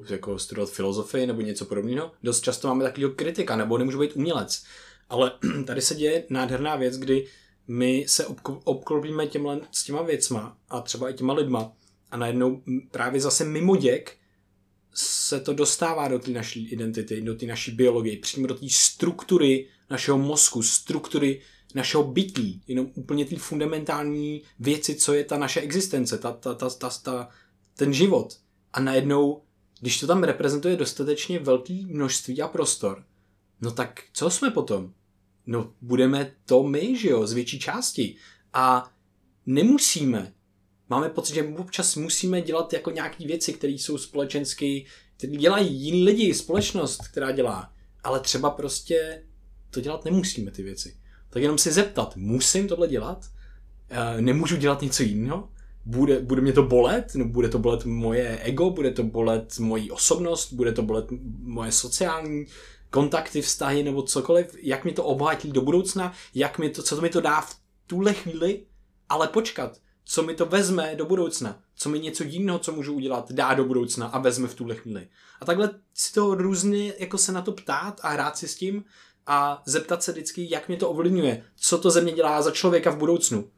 jako 0.09 0.39
studovat 0.39 0.71
filozofii 0.71 1.27
nebo 1.27 1.41
něco 1.41 1.65
podobného. 1.65 2.11
Dost 2.23 2.41
často 2.41 2.67
máme 2.67 2.83
takového 2.83 3.13
kritika, 3.13 3.55
nebo 3.55 3.77
nemůžu 3.77 3.99
být 3.99 4.15
umělec. 4.15 4.63
Ale 5.09 5.31
tady 5.65 5.81
se 5.81 5.95
děje 5.95 6.23
nádherná 6.29 6.75
věc, 6.75 6.97
kdy 6.97 7.27
my 7.67 8.05
se 8.07 8.25
obklopíme 8.63 9.27
těmhle, 9.27 9.61
s 9.71 9.83
těma 9.83 10.01
věcma 10.01 10.57
a 10.69 10.81
třeba 10.81 11.09
i 11.09 11.13
těma 11.13 11.33
lidma 11.33 11.71
a 12.11 12.17
najednou 12.17 12.61
právě 12.91 13.21
zase 13.21 13.45
mimo 13.45 13.75
děk 13.75 14.17
se 14.93 15.39
to 15.39 15.53
dostává 15.53 16.07
do 16.07 16.19
té 16.19 16.31
naší 16.31 16.69
identity, 16.69 17.21
do 17.21 17.35
té 17.35 17.45
naší 17.45 17.71
biologie, 17.71 18.17
přímo 18.17 18.47
do 18.47 18.55
té 18.55 18.65
struktury 18.69 19.67
našeho 19.89 20.17
mozku, 20.17 20.63
struktury 20.63 21.41
našeho 21.75 22.03
bytí, 22.03 22.61
jenom 22.67 22.91
úplně 22.93 23.25
ty 23.25 23.35
fundamentální 23.35 24.41
věci, 24.59 24.95
co 24.95 25.13
je 25.13 25.23
ta 25.23 25.37
naše 25.37 25.61
existence, 25.61 26.17
ta, 26.17 26.31
ta, 26.31 26.53
ta, 26.53 26.69
ta, 26.69 26.89
ta, 27.03 27.29
ten 27.75 27.93
život. 27.93 28.37
A 28.73 28.79
najednou, 28.79 29.41
když 29.79 29.99
to 29.99 30.07
tam 30.07 30.23
reprezentuje 30.23 30.75
dostatečně 30.75 31.39
velký 31.39 31.85
množství 31.85 32.41
a 32.41 32.47
prostor, 32.47 33.03
no 33.61 33.71
tak 33.71 34.03
co 34.13 34.29
jsme 34.29 34.51
potom? 34.51 34.93
No 35.45 35.73
budeme 35.81 36.31
to 36.45 36.63
my, 36.63 36.97
že 36.97 37.09
jo, 37.09 37.27
z 37.27 37.33
větší 37.33 37.59
části. 37.59 38.15
A 38.53 38.91
nemusíme. 39.45 40.33
Máme 40.89 41.09
pocit, 41.09 41.33
že 41.33 41.53
občas 41.57 41.95
musíme 41.95 42.41
dělat 42.41 42.73
jako 42.73 42.91
nějaké 42.91 43.27
věci, 43.27 43.53
které 43.53 43.73
jsou 43.73 43.97
společensky, 43.97 44.85
které 45.17 45.33
dělají 45.33 45.75
jiní 45.75 46.03
lidi, 46.03 46.33
společnost, 46.33 47.07
která 47.07 47.31
dělá. 47.31 47.73
Ale 48.03 48.19
třeba 48.19 48.49
prostě 48.49 49.23
to 49.69 49.81
dělat 49.81 50.05
nemusíme 50.05 50.51
ty 50.51 50.63
věci. 50.63 50.97
Tak 51.29 51.41
jenom 51.41 51.57
si 51.57 51.71
zeptat, 51.71 52.15
musím 52.15 52.67
tohle 52.67 52.87
dělat? 52.87 53.25
E, 53.89 54.21
nemůžu 54.21 54.57
dělat 54.57 54.81
něco 54.81 55.03
jiného? 55.03 55.49
Bude, 55.85 56.19
bude 56.19 56.41
mě 56.41 56.53
to 56.53 56.63
bolet? 56.63 57.11
No, 57.15 57.25
bude 57.25 57.49
to 57.49 57.59
bolet 57.59 57.85
moje 57.85 58.39
ego? 58.39 58.69
Bude 58.69 58.91
to 58.91 59.03
bolet 59.03 59.59
moji 59.59 59.91
osobnost? 59.91 60.53
Bude 60.53 60.71
to 60.71 60.81
bolet 60.81 61.05
moje 61.43 61.71
sociální 61.71 62.45
kontakty, 62.89 63.41
vztahy 63.41 63.83
nebo 63.83 64.03
cokoliv? 64.03 64.55
Jak 64.61 64.85
mi 64.85 64.91
to 64.91 65.03
obohatí 65.03 65.51
do 65.51 65.61
budoucna? 65.61 66.13
Jak 66.33 66.59
mi 66.59 66.69
to, 66.69 66.83
co 66.83 66.95
to 66.95 67.01
mi 67.01 67.09
to 67.09 67.21
dá 67.21 67.41
v 67.41 67.55
tuhle 67.87 68.13
chvíli? 68.13 68.65
Ale 69.09 69.27
počkat, 69.27 69.77
co 70.05 70.23
mi 70.23 70.35
to 70.35 70.45
vezme 70.45 70.95
do 70.95 71.05
budoucna? 71.05 71.59
Co 71.75 71.89
mi 71.89 71.99
něco 71.99 72.23
jiného, 72.23 72.59
co 72.59 72.71
můžu 72.71 72.93
udělat, 72.93 73.31
dá 73.31 73.53
do 73.53 73.65
budoucna 73.65 74.07
a 74.07 74.19
vezme 74.19 74.47
v 74.47 74.55
tuhle 74.55 74.75
chvíli? 74.75 75.07
A 75.41 75.45
takhle 75.45 75.69
si 75.93 76.13
to 76.13 76.35
různě 76.35 76.93
jako 76.99 77.17
se 77.17 77.31
na 77.31 77.41
to 77.41 77.51
ptát 77.51 77.99
a 78.03 78.09
hrát 78.09 78.37
si 78.37 78.47
s 78.47 78.55
tím 78.55 78.83
a 79.27 79.61
zeptat 79.65 80.03
se 80.03 80.11
vždycky, 80.11 80.47
jak 80.51 80.67
mě 80.67 80.77
to 80.77 80.89
ovlivňuje, 80.89 81.43
co 81.55 81.77
to 81.77 81.91
ze 81.91 82.01
mě 82.01 82.11
dělá 82.11 82.41
za 82.41 82.51
člověka 82.51 82.91
v 82.91 82.97
budoucnu. 82.97 83.49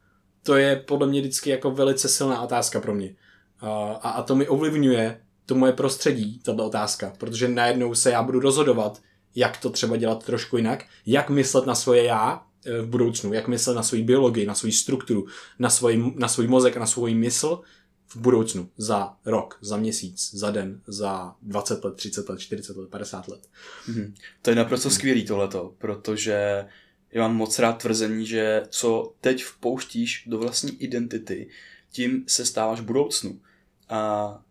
To 0.47 0.55
je 0.55 0.75
podle 0.75 1.07
mě 1.07 1.21
vždycky 1.21 1.49
jako 1.49 1.71
velice 1.71 2.09
silná 2.09 2.41
otázka 2.41 2.79
pro 2.79 2.95
mě. 2.95 3.15
A, 3.59 3.69
a 3.93 4.23
to 4.23 4.35
mi 4.35 4.47
ovlivňuje 4.47 5.21
to 5.45 5.55
moje 5.55 5.73
prostředí, 5.73 6.39
tato 6.39 6.65
otázka, 6.65 7.13
protože 7.17 7.47
najednou 7.47 7.95
se 7.95 8.11
já 8.11 8.23
budu 8.23 8.39
rozhodovat, 8.39 9.01
jak 9.35 9.57
to 9.57 9.69
třeba 9.69 9.97
dělat 9.97 10.25
trošku 10.25 10.57
jinak, 10.57 10.85
jak 11.05 11.29
myslet 11.29 11.65
na 11.65 11.75
svoje 11.75 12.03
já 12.03 12.45
e, 12.65 12.81
v 12.81 12.87
budoucnu, 12.87 13.33
jak 13.33 13.47
myslet 13.47 13.73
na 13.73 13.83
svoji 13.83 14.03
biologii, 14.03 14.45
na 14.45 14.55
svoji 14.55 14.71
strukturu, 14.71 15.27
na 15.59 15.69
svůj, 15.69 16.13
na 16.15 16.27
svůj 16.27 16.47
mozek 16.47 16.77
a 16.77 16.79
na 16.79 16.85
svůj 16.85 17.13
mysl 17.13 17.61
v 18.07 18.15
budoucnu, 18.15 18.69
za 18.77 19.13
rok, 19.25 19.57
za 19.61 19.77
měsíc, 19.77 20.29
za 20.33 20.51
den, 20.51 20.81
za 20.87 21.35
20 21.41 21.83
let, 21.83 21.95
30 21.95 22.29
let, 22.29 22.39
40 22.39 22.77
let, 22.77 22.89
50 22.89 23.27
let. 23.27 23.47
Mm-hmm. 23.89 24.13
To 24.41 24.49
je 24.49 24.55
naprosto 24.55 24.89
skvělý 24.89 25.25
tohleto, 25.25 25.73
protože 25.77 26.65
já 27.11 27.21
mám 27.21 27.35
moc 27.35 27.59
rád 27.59 27.73
tvrzení, 27.73 28.25
že 28.25 28.63
co 28.69 29.13
teď 29.21 29.43
vpouštíš 29.43 30.23
do 30.27 30.37
vlastní 30.37 30.83
identity, 30.83 31.49
tím 31.91 32.23
se 32.27 32.45
stáváš 32.45 32.79
budoucnu. 32.81 33.41
A 33.89 34.41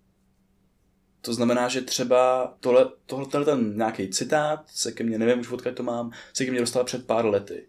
to 1.21 1.35
znamená, 1.35 1.69
že 1.69 1.83
třeba 1.83 2.55
tohle, 2.61 2.91
tohle 3.07 3.45
ten 3.45 3.77
nějaký 3.77 4.09
citát 4.09 4.65
se 4.67 4.93
ke 4.93 5.05
mně, 5.05 5.19
nevím 5.19 5.41
už 5.41 5.51
odkud 5.51 5.75
to 5.75 5.83
mám, 5.83 6.11
se 6.33 6.45
ke 6.45 6.51
mně 6.51 6.61
dostal 6.61 6.85
před 6.85 7.07
pár 7.07 7.27
lety. 7.27 7.67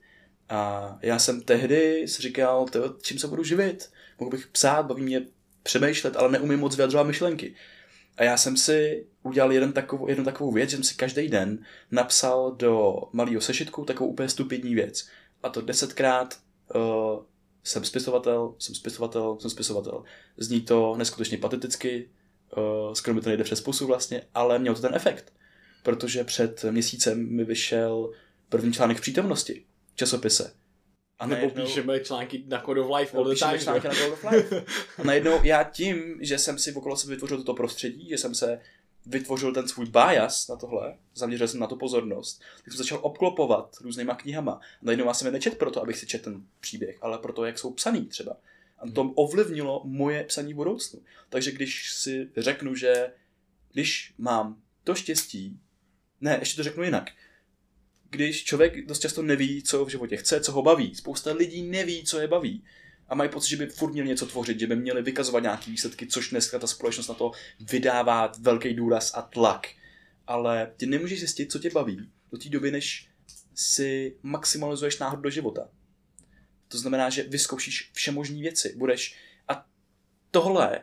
A 0.50 0.98
já 1.02 1.20
jsem 1.20 1.42
tehdy 1.42 2.08
si 2.08 2.22
říkal, 2.22 2.66
čím 3.02 3.20
se 3.20 3.28
budu 3.28 3.44
živit? 3.44 3.92
Mohl 4.20 4.32
bych 4.32 4.48
psát, 4.48 4.86
baví 4.86 5.04
mě 5.04 5.26
přemýšlet, 5.64 6.16
ale 6.16 6.32
neumím 6.32 6.60
moc 6.60 6.76
vyjadřovat 6.76 7.08
myšlenky. 7.08 7.56
A 8.18 8.24
já 8.24 8.38
jsem 8.38 8.58
si 8.58 9.08
udělal 9.24 9.52
jeden 9.52 9.74
takovou, 9.74 10.08
jednu 10.08 10.24
takovou 10.24 10.52
věc, 10.52 10.70
že 10.70 10.76
jsem 10.76 10.84
si 10.84 10.96
každý 10.96 11.28
den 11.28 11.66
napsal 11.92 12.52
do 12.52 12.96
malého 13.14 13.42
sešitku 13.42 13.86
takovou 13.86 14.10
úplně 14.10 14.30
stupidní 14.30 14.76
věc. 14.76 15.08
A 15.44 15.50
to 15.50 15.62
desetkrát 15.62 16.40
uh, 16.76 16.82
jsem 17.64 17.84
spisovatel, 17.84 18.56
jsem 18.60 18.76
spisovatel, 18.76 19.38
jsem 19.40 19.50
spisovatel. 19.50 20.04
Zní 20.38 20.62
to 20.62 20.96
neskutečně 20.98 21.38
pateticky, 21.38 22.10
uh, 22.58 22.94
skoro 22.94 23.16
mi 23.16 23.22
to 23.22 23.30
nejde 23.30 23.44
přes 23.44 23.62
pusu 23.62 23.88
vlastně, 23.88 24.24
ale 24.34 24.60
měl 24.60 24.76
to 24.76 24.82
ten 24.82 24.96
efekt. 24.96 25.34
Protože 25.84 26.24
před 26.24 26.66
měsícem 26.72 27.36
mi 27.36 27.44
vyšel 27.44 28.12
první 28.50 28.74
článek 28.74 28.98
v 28.98 29.02
přítomnosti 29.02 29.66
v 29.94 29.96
časopise. 29.96 30.54
A 31.20 31.26
Nebo 31.26 31.42
najednou, 31.42 31.66
píšeme 31.66 32.00
články 32.00 32.44
na 32.48 32.62
Code 32.62 32.82
of 32.82 32.96
Life 33.00 33.18
all 33.18 33.24
the 33.24 33.36
time. 33.36 33.60
články 33.60 33.88
na 33.88 33.94
Code 33.94 34.12
of 34.12 34.26
Life. 34.32 34.66
A 34.98 35.04
najednou 35.04 35.44
já 35.44 35.64
tím, 35.64 36.18
že 36.22 36.38
jsem 36.38 36.60
si 36.60 36.74
okolo 36.74 36.98
sebe 36.98 37.14
vytvořil 37.14 37.38
toto 37.38 37.54
prostředí, 37.54 38.10
že 38.10 38.18
jsem 38.18 38.36
se 38.36 38.62
vytvořil 39.06 39.54
ten 39.54 39.68
svůj 39.68 39.86
bias 39.86 40.48
na 40.48 40.56
tohle, 40.56 40.98
zaměřil 41.16 41.48
jsem 41.48 41.60
na 41.60 41.68
to 41.68 41.76
pozornost, 41.76 42.42
tak 42.64 42.74
jsem 42.74 42.78
začal 42.78 43.00
obklopovat 43.02 43.78
různýma 43.82 44.16
knihama. 44.16 44.52
A 44.54 44.60
najednou 44.82 45.06
já 45.06 45.14
jsem 45.14 45.26
je 45.26 45.32
nečet 45.32 45.58
proto, 45.58 45.82
abych 45.82 45.98
si 45.98 46.08
četl 46.08 46.24
ten 46.24 46.44
příběh, 46.60 46.98
ale 47.02 47.18
proto, 47.18 47.46
jak 47.46 47.60
jsou 47.60 47.74
psaný 47.74 48.06
třeba. 48.06 48.38
A 48.80 48.92
to 48.92 49.02
ovlivnilo 49.02 49.82
moje 49.86 50.24
psaní 50.24 50.54
v 50.54 50.56
budoucnu. 50.56 51.02
Takže 51.30 51.52
když 51.52 51.94
si 51.94 52.30
řeknu, 52.38 52.76
že 52.76 53.12
když 53.72 54.14
mám 54.18 54.62
to 54.84 54.96
štěstí, 54.96 55.60
ne, 56.22 56.38
ještě 56.40 56.56
to 56.56 56.64
řeknu 56.64 56.84
jinak, 56.84 57.10
když 58.10 58.44
člověk 58.44 58.86
dost 58.86 59.00
často 59.00 59.22
neví, 59.22 59.64
co 59.64 59.86
v 59.86 59.90
životě 59.90 60.18
chce, 60.18 60.42
co 60.42 60.52
ho 60.52 60.62
baví. 60.62 60.96
Spousta 60.96 61.34
lidí 61.34 61.64
neví, 61.64 62.04
co 62.04 62.20
je 62.20 62.28
baví. 62.28 62.64
A 63.10 63.16
mají 63.16 63.30
pocit, 63.30 63.50
že 63.50 63.58
by 63.58 63.68
furt 63.68 63.94
měli 63.94 64.08
něco 64.08 64.26
tvořit, 64.26 64.60
že 64.60 64.68
by 64.68 64.76
měli 64.76 65.02
vykazovat 65.02 65.44
nějaké 65.44 65.72
výsledky, 65.72 66.08
což 66.08 66.30
dneska 66.30 66.60
ta 66.60 66.68
společnost 66.68 67.08
na 67.08 67.16
to 67.16 67.32
vydává 67.60 68.32
velký 68.40 68.74
důraz 68.74 69.12
a 69.16 69.22
tlak. 69.22 69.68
Ale 70.28 70.74
ty 70.78 70.86
nemůžeš 70.86 71.20
zjistit, 71.20 71.52
co 71.52 71.60
tě 71.60 71.70
baví 71.70 72.10
do 72.32 72.38
té 72.38 72.50
doby, 72.50 72.72
než 72.72 73.10
si 73.56 74.18
maximalizuješ 74.24 75.00
náhod 75.00 75.20
do 75.20 75.30
života. 75.30 75.70
To 76.68 76.78
znamená, 76.78 77.10
že 77.10 77.24
vyzkoušíš 77.24 77.92
všemožní 77.94 78.42
věci. 78.42 78.74
Budeš 78.78 79.16
a 79.48 79.66
tohle 80.32 80.82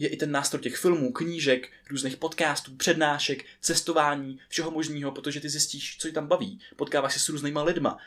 je 0.00 0.08
i 0.08 0.16
ten 0.16 0.30
nástroj 0.30 0.62
těch 0.62 0.76
filmů, 0.76 1.12
knížek, 1.12 1.68
různých 1.90 2.16
podcastů, 2.16 2.76
přednášek, 2.76 3.44
cestování, 3.60 4.40
všeho 4.48 4.70
možného, 4.70 5.12
protože 5.12 5.40
ty 5.40 5.48
zjistíš, 5.48 5.96
co 5.98 6.08
ti 6.08 6.14
tam 6.14 6.26
baví. 6.26 6.60
Potkáváš 6.76 7.12
se 7.12 7.18
s 7.18 7.28
různýma 7.28 7.62
lidma. 7.62 7.98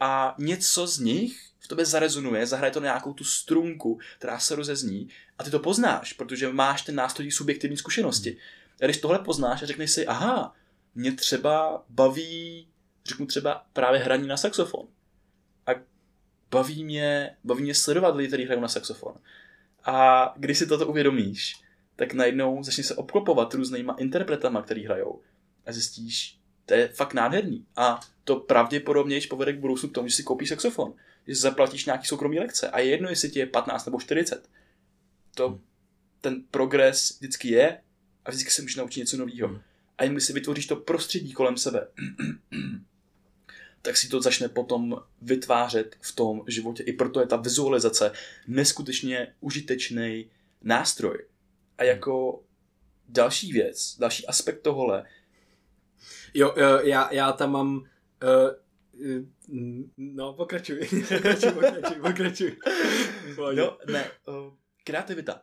A 0.00 0.34
něco 0.38 0.86
z 0.86 0.98
nich 0.98 1.40
v 1.58 1.68
tobě 1.68 1.84
zarezonuje, 1.84 2.46
zahraje 2.46 2.72
to 2.72 2.80
nějakou 2.80 3.12
tu 3.12 3.24
strunku, 3.24 4.00
která 4.18 4.38
se 4.38 4.54
rozezní 4.54 5.08
a 5.38 5.44
ty 5.44 5.50
to 5.50 5.58
poznáš, 5.58 6.12
protože 6.12 6.52
máš 6.52 6.82
ten 6.82 6.94
nástroj 6.94 7.30
subjektivní 7.30 7.76
zkušenosti. 7.76 8.36
A 8.82 8.84
když 8.84 8.98
tohle 8.98 9.18
poznáš 9.18 9.62
a 9.62 9.66
řekneš 9.66 9.90
si, 9.90 10.06
aha, 10.06 10.54
mě 10.94 11.12
třeba 11.12 11.84
baví, 11.88 12.68
řeknu 13.06 13.26
třeba 13.26 13.66
právě 13.72 14.00
hraní 14.00 14.28
na 14.28 14.36
saxofon. 14.36 14.86
A 15.66 15.70
baví 16.50 16.84
mě, 16.84 17.36
baví 17.44 17.62
mě 17.62 17.74
sledovat 17.74 18.16
lidi, 18.16 18.28
kteří 18.28 18.44
hrajou 18.44 18.60
na 18.60 18.68
saxofon. 18.68 19.14
A 19.88 20.34
když 20.36 20.58
si 20.58 20.66
toto 20.66 20.86
uvědomíš, 20.86 21.62
tak 21.96 22.12
najednou 22.12 22.62
začneš 22.62 22.86
se 22.86 22.94
obklopovat 22.94 23.54
různýma 23.54 23.94
interpretama, 23.98 24.62
který 24.62 24.84
hrajou. 24.84 25.22
A 25.66 25.72
zjistíš, 25.72 26.38
to 26.66 26.74
je 26.74 26.88
fakt 26.88 27.14
nádherný. 27.14 27.66
A 27.76 28.00
to 28.24 28.36
pravděpodobně 28.36 29.20
povede 29.30 29.52
k 29.52 29.58
budoucnu 29.58 29.88
k 29.88 29.92
tomu, 29.92 30.08
že 30.08 30.16
si 30.16 30.22
koupíš 30.22 30.48
saxofon. 30.48 30.94
Že 31.26 31.34
si 31.34 31.40
zaplatíš 31.40 31.86
nějaký 31.86 32.06
soukromý 32.06 32.38
lekce. 32.38 32.70
A 32.70 32.78
je 32.78 32.90
jedno, 32.90 33.08
jestli 33.08 33.30
ti 33.30 33.38
je 33.38 33.46
15 33.46 33.86
nebo 33.86 34.00
40. 34.00 34.48
To, 35.34 35.48
hmm. 35.48 35.60
ten 36.20 36.42
progres 36.50 37.18
vždycky 37.18 37.48
je 37.48 37.80
a 38.24 38.30
vždycky 38.30 38.50
se 38.50 38.62
můžeš 38.62 38.76
naučit 38.76 39.00
něco 39.00 39.16
nového. 39.16 39.48
Hmm. 39.48 39.60
A 39.98 40.04
jen 40.04 40.12
když 40.12 40.24
si 40.24 40.32
vytvoříš 40.32 40.66
to 40.66 40.76
prostředí 40.76 41.32
kolem 41.32 41.56
sebe, 41.56 41.88
tak 43.82 43.96
si 43.96 44.08
to 44.08 44.20
začne 44.20 44.48
potom 44.48 45.02
vytvářet 45.22 45.96
v 46.00 46.12
tom 46.14 46.42
životě. 46.46 46.82
I 46.82 46.92
proto 46.92 47.20
je 47.20 47.26
ta 47.26 47.36
vizualizace 47.36 48.12
neskutečně 48.46 49.34
užitečný 49.40 50.30
nástroj. 50.62 51.26
A 51.78 51.84
jako 51.84 52.42
další 53.08 53.52
věc, 53.52 53.96
další 53.98 54.26
aspekt 54.26 54.62
tohle. 54.62 55.06
Jo, 56.34 56.54
já, 56.82 57.12
já 57.12 57.32
tam 57.32 57.52
mám 57.52 57.76
uh, 57.76 57.84
No, 59.96 60.32
pokračuj. 60.32 60.88
pokračuj, 61.08 61.52
pokračuj, 61.52 61.96
pokračuj. 62.02 62.56
no, 63.54 63.78
ne, 63.92 64.10
kreativita. 64.84 65.42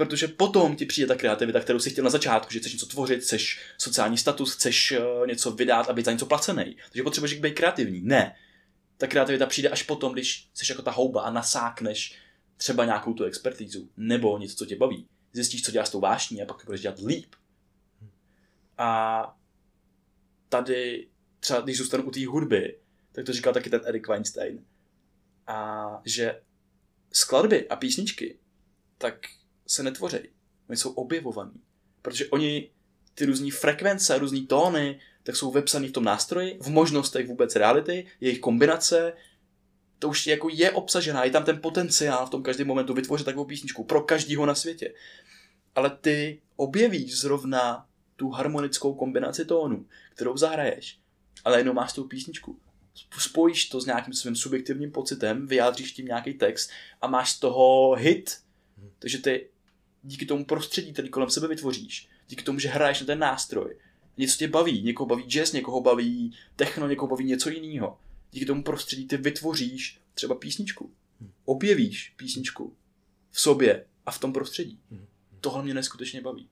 Protože 0.00 0.28
potom 0.28 0.76
ti 0.76 0.86
přijde 0.86 1.06
ta 1.06 1.14
kreativita, 1.14 1.60
kterou 1.60 1.78
jsi 1.78 1.90
chtěl 1.90 2.04
na 2.04 2.10
začátku, 2.10 2.52
že 2.52 2.58
chceš 2.58 2.72
něco 2.72 2.86
tvořit, 2.86 3.20
chceš 3.20 3.60
sociální 3.78 4.18
status, 4.18 4.54
chceš 4.54 4.92
uh, 4.92 5.26
něco 5.26 5.50
vydát 5.50 5.88
a 5.88 5.92
být 5.92 6.04
za 6.04 6.12
něco 6.12 6.26
placený. 6.26 6.76
Takže 6.92 7.02
potřebuješ 7.02 7.34
být 7.34 7.54
kreativní. 7.54 8.00
Ne. 8.00 8.36
Ta 8.96 9.06
kreativita 9.06 9.46
přijde 9.46 9.68
až 9.68 9.82
potom, 9.82 10.12
když 10.12 10.48
jsi 10.54 10.72
jako 10.72 10.82
ta 10.82 10.90
houba 10.90 11.22
a 11.22 11.30
nasákneš 11.30 12.18
třeba 12.56 12.84
nějakou 12.84 13.14
tu 13.14 13.24
expertízu 13.24 13.90
nebo 13.96 14.38
něco, 14.38 14.56
co 14.56 14.66
tě 14.66 14.76
baví. 14.76 15.08
Zjistíš, 15.32 15.62
co 15.62 15.72
děláš 15.72 15.88
s 15.88 15.90
tou 15.90 16.00
vášní 16.00 16.42
a 16.42 16.46
pak 16.46 16.64
budeš 16.64 16.80
dělat 16.80 16.98
líp. 16.98 17.34
A 18.78 19.38
tady, 20.48 21.08
třeba 21.40 21.60
když 21.60 21.78
zůstanu 21.78 22.04
u 22.04 22.10
té 22.10 22.26
hudby, 22.26 22.78
tak 23.12 23.26
to 23.26 23.32
říkal 23.32 23.52
taky 23.52 23.70
ten 23.70 23.80
Eric 23.84 24.08
Weinstein. 24.08 24.64
A 25.46 25.86
že 26.04 26.40
skladby 27.12 27.68
a 27.68 27.76
písničky, 27.76 28.38
tak 28.98 29.14
se 29.70 29.82
netvoří. 29.82 30.18
Oni 30.68 30.76
jsou 30.76 30.90
objevovaní. 30.90 31.60
Protože 32.02 32.26
oni 32.26 32.70
ty 33.14 33.24
různé 33.24 33.50
frekvence, 33.50 34.18
různé 34.18 34.40
tóny, 34.46 35.00
tak 35.22 35.36
jsou 35.36 35.50
vepsané 35.50 35.88
v 35.88 35.92
tom 35.92 36.04
nástroji, 36.04 36.58
v 36.62 36.66
možnostech 36.66 37.28
vůbec 37.28 37.56
reality, 37.56 38.06
jejich 38.20 38.40
kombinace, 38.40 39.12
to 39.98 40.08
už 40.08 40.26
jako 40.26 40.48
je 40.52 40.70
obsažená, 40.70 41.24
je 41.24 41.30
tam 41.30 41.44
ten 41.44 41.60
potenciál 41.60 42.26
v 42.26 42.30
tom 42.30 42.42
každém 42.42 42.66
momentu 42.66 42.94
vytvořit 42.94 43.24
takovou 43.24 43.44
písničku 43.44 43.84
pro 43.84 44.02
každýho 44.02 44.46
na 44.46 44.54
světě. 44.54 44.94
Ale 45.74 45.90
ty 45.90 46.42
objevíš 46.56 47.18
zrovna 47.18 47.86
tu 48.16 48.28
harmonickou 48.28 48.94
kombinaci 48.94 49.44
tónů, 49.44 49.86
kterou 50.14 50.36
zahraješ, 50.36 50.98
ale 51.44 51.60
jenom 51.60 51.76
máš 51.76 51.92
tu 51.92 52.04
písničku. 52.04 52.58
Spojíš 53.18 53.68
to 53.68 53.80
s 53.80 53.86
nějakým 53.86 54.14
svým 54.14 54.36
subjektivním 54.36 54.92
pocitem, 54.92 55.46
vyjádříš 55.46 55.92
tím 55.92 56.06
nějaký 56.06 56.34
text 56.34 56.70
a 57.02 57.06
máš 57.06 57.30
z 57.30 57.38
toho 57.38 57.94
hit. 57.94 58.38
Takže 58.98 59.18
ty 59.18 59.49
díky 60.02 60.26
tomu 60.26 60.44
prostředí, 60.44 60.92
který 60.92 61.08
kolem 61.08 61.30
sebe 61.30 61.48
vytvoříš, 61.48 62.08
díky 62.28 62.42
tomu, 62.42 62.58
že 62.58 62.68
hraješ 62.68 63.00
na 63.00 63.06
ten 63.06 63.18
nástroj, 63.18 63.76
něco 64.16 64.36
tě 64.36 64.48
baví, 64.48 64.82
někoho 64.82 65.06
baví 65.06 65.22
jazz, 65.22 65.52
někoho 65.52 65.80
baví 65.80 66.36
techno, 66.56 66.88
někoho 66.88 67.08
baví 67.08 67.24
něco 67.24 67.50
jiného. 67.50 67.98
Díky 68.30 68.46
tomu 68.46 68.62
prostředí 68.62 69.06
ty 69.06 69.16
vytvoříš 69.16 70.00
třeba 70.14 70.34
písničku. 70.34 70.90
Objevíš 71.44 72.12
písničku 72.16 72.76
v 73.30 73.40
sobě 73.40 73.84
a 74.06 74.10
v 74.10 74.18
tom 74.18 74.32
prostředí. 74.32 74.80
Tohle 75.40 75.62
mě 75.62 75.74
neskutečně 75.74 76.20
baví. 76.20 76.48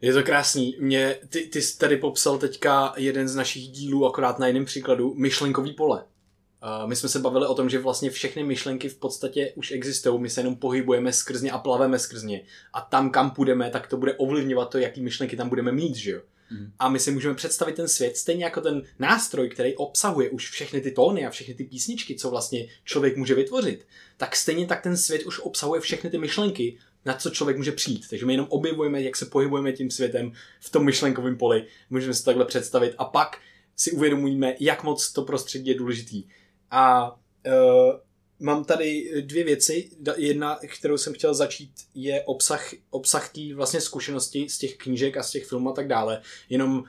Je 0.00 0.12
to 0.12 0.22
krásný. 0.22 0.76
Mě, 0.80 1.18
ty, 1.28 1.40
ty 1.40 1.62
jsi 1.62 1.78
tady 1.78 1.96
popsal 1.96 2.38
teďka 2.38 2.94
jeden 2.96 3.28
z 3.28 3.34
našich 3.34 3.68
dílů, 3.68 4.06
akorát 4.06 4.38
na 4.38 4.46
jiném 4.46 4.64
příkladu, 4.64 5.14
myšlenkový 5.14 5.72
pole. 5.72 6.04
My 6.86 6.96
jsme 6.96 7.08
se 7.08 7.18
bavili 7.18 7.46
o 7.46 7.54
tom, 7.54 7.70
že 7.70 7.78
vlastně 7.78 8.10
všechny 8.10 8.42
myšlenky 8.44 8.88
v 8.88 8.96
podstatě 8.96 9.52
už 9.54 9.70
existují, 9.70 10.20
my 10.20 10.30
se 10.30 10.40
jenom 10.40 10.56
pohybujeme 10.56 11.12
skrzně 11.12 11.50
a 11.50 11.58
plaveme 11.58 11.98
skrzně. 11.98 12.40
A 12.72 12.80
tam, 12.80 13.10
kam 13.10 13.30
půjdeme, 13.30 13.70
tak 13.70 13.86
to 13.86 13.96
bude 13.96 14.14
ovlivňovat 14.14 14.70
to, 14.70 14.78
jaký 14.78 15.00
myšlenky 15.00 15.36
tam 15.36 15.48
budeme 15.48 15.72
mít, 15.72 15.96
že 15.96 16.10
jo? 16.10 16.20
Mm. 16.50 16.72
A 16.78 16.88
my 16.88 17.00
si 17.00 17.10
můžeme 17.10 17.34
představit 17.34 17.76
ten 17.76 17.88
svět 17.88 18.16
stejně 18.16 18.44
jako 18.44 18.60
ten 18.60 18.82
nástroj, 18.98 19.48
který 19.48 19.76
obsahuje 19.76 20.30
už 20.30 20.50
všechny 20.50 20.80
ty 20.80 20.90
tóny 20.90 21.26
a 21.26 21.30
všechny 21.30 21.54
ty 21.54 21.64
písničky, 21.64 22.14
co 22.14 22.30
vlastně 22.30 22.66
člověk 22.84 23.16
může 23.16 23.34
vytvořit, 23.34 23.86
tak 24.16 24.36
stejně 24.36 24.66
tak 24.66 24.82
ten 24.82 24.96
svět 24.96 25.22
už 25.22 25.40
obsahuje 25.40 25.80
všechny 25.80 26.10
ty 26.10 26.18
myšlenky, 26.18 26.78
na 27.04 27.14
co 27.14 27.30
člověk 27.30 27.56
může 27.56 27.72
přijít. 27.72 28.06
Takže 28.10 28.26
my 28.26 28.32
jenom 28.32 28.46
objevujeme, 28.50 29.02
jak 29.02 29.16
se 29.16 29.26
pohybujeme 29.26 29.72
tím 29.72 29.90
světem 29.90 30.32
v 30.60 30.70
tom 30.70 30.84
myšlenkovém 30.84 31.36
poli. 31.36 31.66
Můžeme 31.90 32.14
si 32.14 32.24
takhle 32.24 32.44
představit 32.44 32.94
a 32.98 33.04
pak 33.04 33.38
si 33.76 33.92
uvědomujeme, 33.92 34.54
jak 34.60 34.84
moc 34.84 35.12
to 35.12 35.22
prostředí 35.22 35.68
je 35.70 35.74
důležitý. 35.74 36.24
A 36.70 37.12
uh, 37.12 37.94
mám 38.40 38.64
tady 38.64 39.12
dvě 39.20 39.44
věci. 39.44 39.90
Jedna, 40.16 40.58
kterou 40.78 40.98
jsem 40.98 41.14
chtěl 41.14 41.34
začít, 41.34 41.72
je 41.94 42.22
obsah, 42.22 42.70
obsah 42.90 43.32
té 43.32 43.54
vlastně 43.54 43.80
zkušenosti 43.80 44.48
z 44.48 44.58
těch 44.58 44.76
knížek 44.76 45.16
a 45.16 45.22
z 45.22 45.30
těch 45.30 45.46
filmů 45.46 45.70
a 45.70 45.72
tak 45.72 45.88
dále. 45.88 46.22
Jenom 46.48 46.78
uh, 46.78 46.84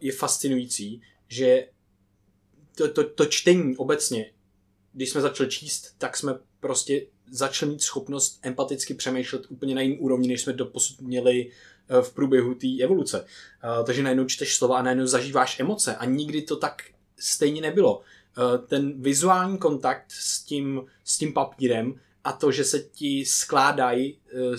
je 0.00 0.12
fascinující, 0.12 1.02
že 1.28 1.68
to, 2.76 2.88
to, 2.88 3.04
to 3.04 3.26
čtení 3.26 3.76
obecně, 3.76 4.32
když 4.92 5.10
jsme 5.10 5.20
začali 5.20 5.50
číst, 5.50 5.94
tak 5.98 6.16
jsme 6.16 6.38
prostě 6.60 7.06
začali 7.30 7.72
mít 7.72 7.82
schopnost 7.82 8.38
empaticky 8.42 8.94
přemýšlet 8.94 9.42
úplně 9.48 9.74
na 9.74 9.80
jiný 9.80 9.98
úrovni, 9.98 10.28
než 10.28 10.40
jsme 10.40 10.52
doposud 10.52 11.00
měli 11.00 11.50
eh, 11.88 12.02
v 12.02 12.12
průběhu 12.12 12.54
té 12.54 12.66
evoluce. 12.82 13.26
Takže 13.86 14.02
najednou 14.02 14.24
čteš 14.24 14.56
slova 14.56 14.78
a 14.78 14.82
najednou 14.82 15.06
zažíváš 15.06 15.60
emoce 15.60 15.96
a 15.96 16.04
nikdy 16.04 16.42
to 16.42 16.56
tak 16.56 16.82
stejně 17.18 17.60
nebylo. 17.60 18.02
Uh, 18.38 18.66
ten 18.66 19.02
vizuální 19.02 19.58
kontakt 19.58 20.04
s 20.08 20.42
tím, 20.42 20.82
s 21.04 21.18
tím 21.18 21.32
papírem 21.32 22.00
a 22.24 22.32
to, 22.32 22.52
že 22.52 22.64
se 22.64 22.80
ti 22.80 23.24
skládají, 23.26 24.18
uh, 24.34 24.56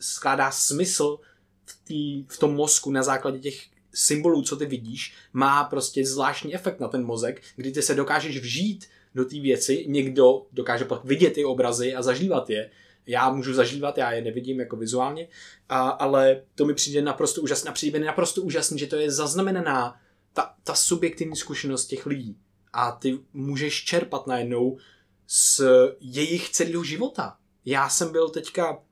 skládá 0.00 0.50
smysl 0.50 1.18
v, 1.64 1.84
tý, 1.84 2.24
v 2.28 2.38
tom 2.38 2.54
mozku 2.54 2.90
na 2.90 3.02
základě 3.02 3.38
těch 3.38 3.66
symbolů, 3.94 4.42
co 4.42 4.56
ty 4.56 4.66
vidíš, 4.66 5.14
má 5.32 5.64
prostě 5.64 6.06
zvláštní 6.06 6.54
efekt 6.54 6.80
na 6.80 6.88
ten 6.88 7.04
mozek, 7.04 7.42
kdy 7.56 7.72
ty 7.72 7.82
se 7.82 7.94
dokážeš 7.94 8.38
vžít 8.38 8.86
do 9.14 9.24
té 9.24 9.40
věci, 9.40 9.84
někdo 9.88 10.46
dokáže 10.52 10.84
pak 10.84 11.04
vidět 11.04 11.30
ty 11.30 11.44
obrazy 11.44 11.94
a 11.94 12.02
zažívat 12.02 12.50
je. 12.50 12.70
Já 13.06 13.30
můžu 13.30 13.54
zažívat, 13.54 13.98
já 13.98 14.12
je 14.12 14.22
nevidím 14.22 14.60
jako 14.60 14.76
vizuálně, 14.76 15.28
a, 15.68 15.88
ale 15.88 16.42
to 16.54 16.64
mi 16.64 16.74
přijde 16.74 17.02
naprosto 17.02 17.40
úžasné. 17.42 17.70
A 17.70 17.74
přijde 17.74 17.98
mi 17.98 18.06
naprosto 18.06 18.42
úžasné, 18.42 18.78
že 18.78 18.86
to 18.86 18.96
je 18.96 19.10
zaznamenaná 19.10 20.00
ta, 20.32 20.54
ta 20.64 20.74
subjektivní 20.74 21.36
zkušenost 21.36 21.86
těch 21.86 22.06
lidí. 22.06 22.36
A 22.72 22.92
ty 22.92 23.18
můžeš 23.32 23.84
čerpat 23.84 24.26
najednou 24.26 24.78
z 25.26 25.60
jejich 26.00 26.50
celého 26.50 26.84
života. 26.84 27.38
Já 27.64 27.88
jsem 27.88 28.12
byl 28.12 28.28
teďka 28.28 28.82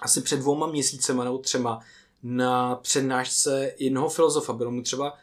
asi 0.00 0.22
před 0.22 0.36
dvouma 0.36 0.66
měsícema 0.66 1.24
nebo 1.24 1.38
třema 1.38 1.80
na 2.22 2.76
přednášce 2.76 3.74
jednoho 3.78 4.08
filozofa. 4.08 4.52
Bylo 4.52 4.70
mu 4.70 4.82
třeba 4.82 5.18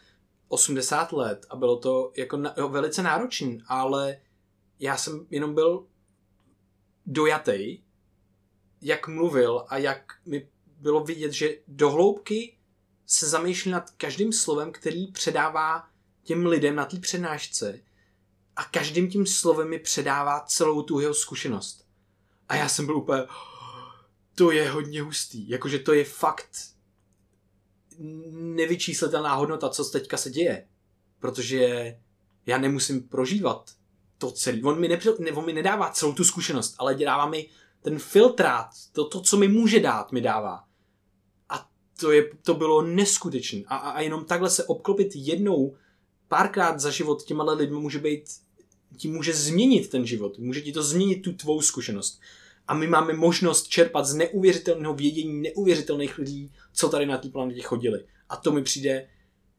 80 0.47 1.11
let 1.11 1.45
a 1.49 1.55
bylo 1.55 1.77
to 1.77 2.11
jako 2.17 2.37
na, 2.37 2.53
jo, 2.57 2.69
velice 2.69 3.03
náročné, 3.03 3.57
ale 3.67 4.17
já 4.79 4.97
jsem 4.97 5.27
jenom 5.29 5.53
byl 5.53 5.87
dojatý, 7.05 7.83
jak 8.81 9.07
mluvil 9.07 9.65
a 9.67 9.77
jak 9.77 10.13
mi 10.25 10.49
bylo 10.77 11.03
vidět, 11.03 11.31
že 11.31 11.57
do 11.67 11.89
hloubky 11.91 12.57
se 13.05 13.27
zamýšlí 13.27 13.71
nad 13.71 13.91
každým 13.91 14.33
slovem, 14.33 14.71
který 14.71 15.11
předává 15.11 15.87
těm 16.24 16.45
lidem 16.45 16.76
na 16.76 16.86
té 16.86 16.99
přednášce 16.99 17.80
a 18.55 18.63
každým 18.63 19.09
tím 19.09 19.26
slovem 19.26 19.69
mi 19.69 19.80
předává 19.80 20.39
celou 20.39 20.82
tu 20.82 20.99
jeho 20.99 21.13
zkušenost. 21.13 21.88
A 22.49 22.55
já 22.55 22.69
jsem 22.69 22.86
byl 22.86 22.97
úplně, 22.97 23.24
to 24.36 24.51
je 24.51 24.69
hodně 24.69 25.01
hustý, 25.01 25.49
jakože 25.49 25.80
to 25.80 25.93
je 25.93 26.05
fakt 26.05 26.49
nevyčíslitelná 28.32 29.36
hodnota, 29.36 29.69
co 29.69 29.84
teďka 29.84 30.17
se 30.17 30.30
děje. 30.30 30.67
Protože 31.19 31.95
já 32.45 32.57
nemusím 32.57 33.07
prožívat 33.07 33.71
to 34.17 34.32
celé. 34.32 34.61
On 34.63 34.80
mi, 34.80 34.88
nepři, 34.88 35.09
ne, 35.19 35.32
on 35.32 35.45
mi 35.45 35.53
nedává 35.53 35.89
celou 35.89 36.13
tu 36.13 36.24
zkušenost, 36.24 36.76
ale 36.78 36.95
dává 36.95 37.26
mi 37.26 37.49
ten 37.82 37.99
filtrát, 37.99 38.69
to, 38.91 39.07
to, 39.07 39.21
co 39.21 39.38
mi 39.38 39.47
může 39.47 39.80
dát, 39.80 40.11
mi 40.11 40.21
dává. 40.21 40.63
A 41.49 41.69
to, 41.99 42.11
je, 42.11 42.30
to 42.43 42.53
bylo 42.53 42.82
neskutečné. 42.82 43.61
A, 43.67 43.76
a, 43.76 43.89
a 43.89 44.01
jenom 44.01 44.26
takhle 44.26 44.49
se 44.49 44.63
obklopit 44.63 45.11
jednou, 45.15 45.76
párkrát 46.34 46.79
za 46.79 46.89
život 46.89 47.23
těma 47.23 47.53
lidmi 47.53 47.79
může 47.79 47.99
být, 47.99 48.23
ti 48.97 49.07
může 49.07 49.34
změnit 49.34 49.89
ten 49.89 50.05
život, 50.05 50.39
může 50.39 50.61
ti 50.61 50.71
to 50.71 50.84
změnit 50.84 51.15
tu 51.15 51.34
tvou 51.34 51.61
zkušenost. 51.61 52.21
A 52.67 52.73
my 52.73 52.88
máme 52.88 53.13
možnost 53.13 53.67
čerpat 53.67 54.05
z 54.05 54.15
neuvěřitelného 54.15 54.93
vědění 54.93 55.41
neuvěřitelných 55.41 56.17
lidí, 56.17 56.51
co 56.73 56.89
tady 56.89 57.05
na 57.05 57.17
té 57.17 57.29
planetě 57.29 57.61
chodili. 57.61 57.99
A 58.29 58.36
to 58.36 58.51
mi 58.51 58.63
přijde 58.63 59.07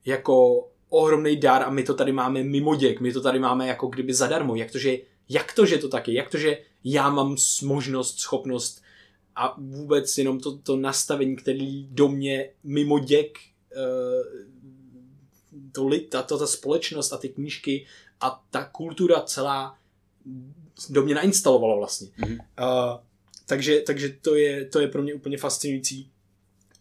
jako 0.04 0.66
ohromný 0.88 1.36
dar 1.36 1.62
a 1.62 1.70
my 1.70 1.82
to 1.82 1.94
tady 1.94 2.12
máme 2.12 2.42
mimo 2.42 2.74
děk, 2.74 3.00
my 3.00 3.12
to 3.12 3.20
tady 3.20 3.38
máme 3.38 3.66
jako 3.66 3.86
kdyby 3.86 4.14
zadarmo. 4.14 4.54
Jak 4.54 4.70
to, 4.70 4.78
že, 4.78 4.98
jak 5.28 5.52
to, 5.52 5.66
že 5.66 5.78
to 5.78 5.88
taky, 5.88 6.14
jak 6.14 6.30
to, 6.30 6.38
že 6.38 6.58
já 6.84 7.10
mám 7.10 7.36
možnost, 7.62 8.18
schopnost 8.18 8.82
a 9.36 9.54
vůbec 9.58 10.18
jenom 10.18 10.40
to, 10.40 10.58
to 10.58 10.76
nastavení, 10.76 11.36
který 11.36 11.86
do 11.90 12.08
mě 12.08 12.50
mimo 12.64 12.98
děk 12.98 13.38
uh, 13.76 14.53
to, 15.72 15.90
ta, 16.08 16.22
to, 16.22 16.38
ta 16.38 16.46
společnost 16.46 17.12
a 17.12 17.16
ty 17.16 17.28
knížky 17.28 17.86
a 18.20 18.44
ta 18.50 18.64
kultura 18.64 19.20
celá 19.20 19.78
do 20.90 21.02
mě 21.02 21.14
nainstalovalo 21.14 21.76
vlastně. 21.76 22.08
Mm-hmm. 22.08 22.38
Uh, 22.38 23.00
takže 23.46 23.80
takže 23.80 24.08
to, 24.08 24.34
je, 24.34 24.64
to 24.64 24.80
je 24.80 24.88
pro 24.88 25.02
mě 25.02 25.14
úplně 25.14 25.38
fascinující. 25.38 26.10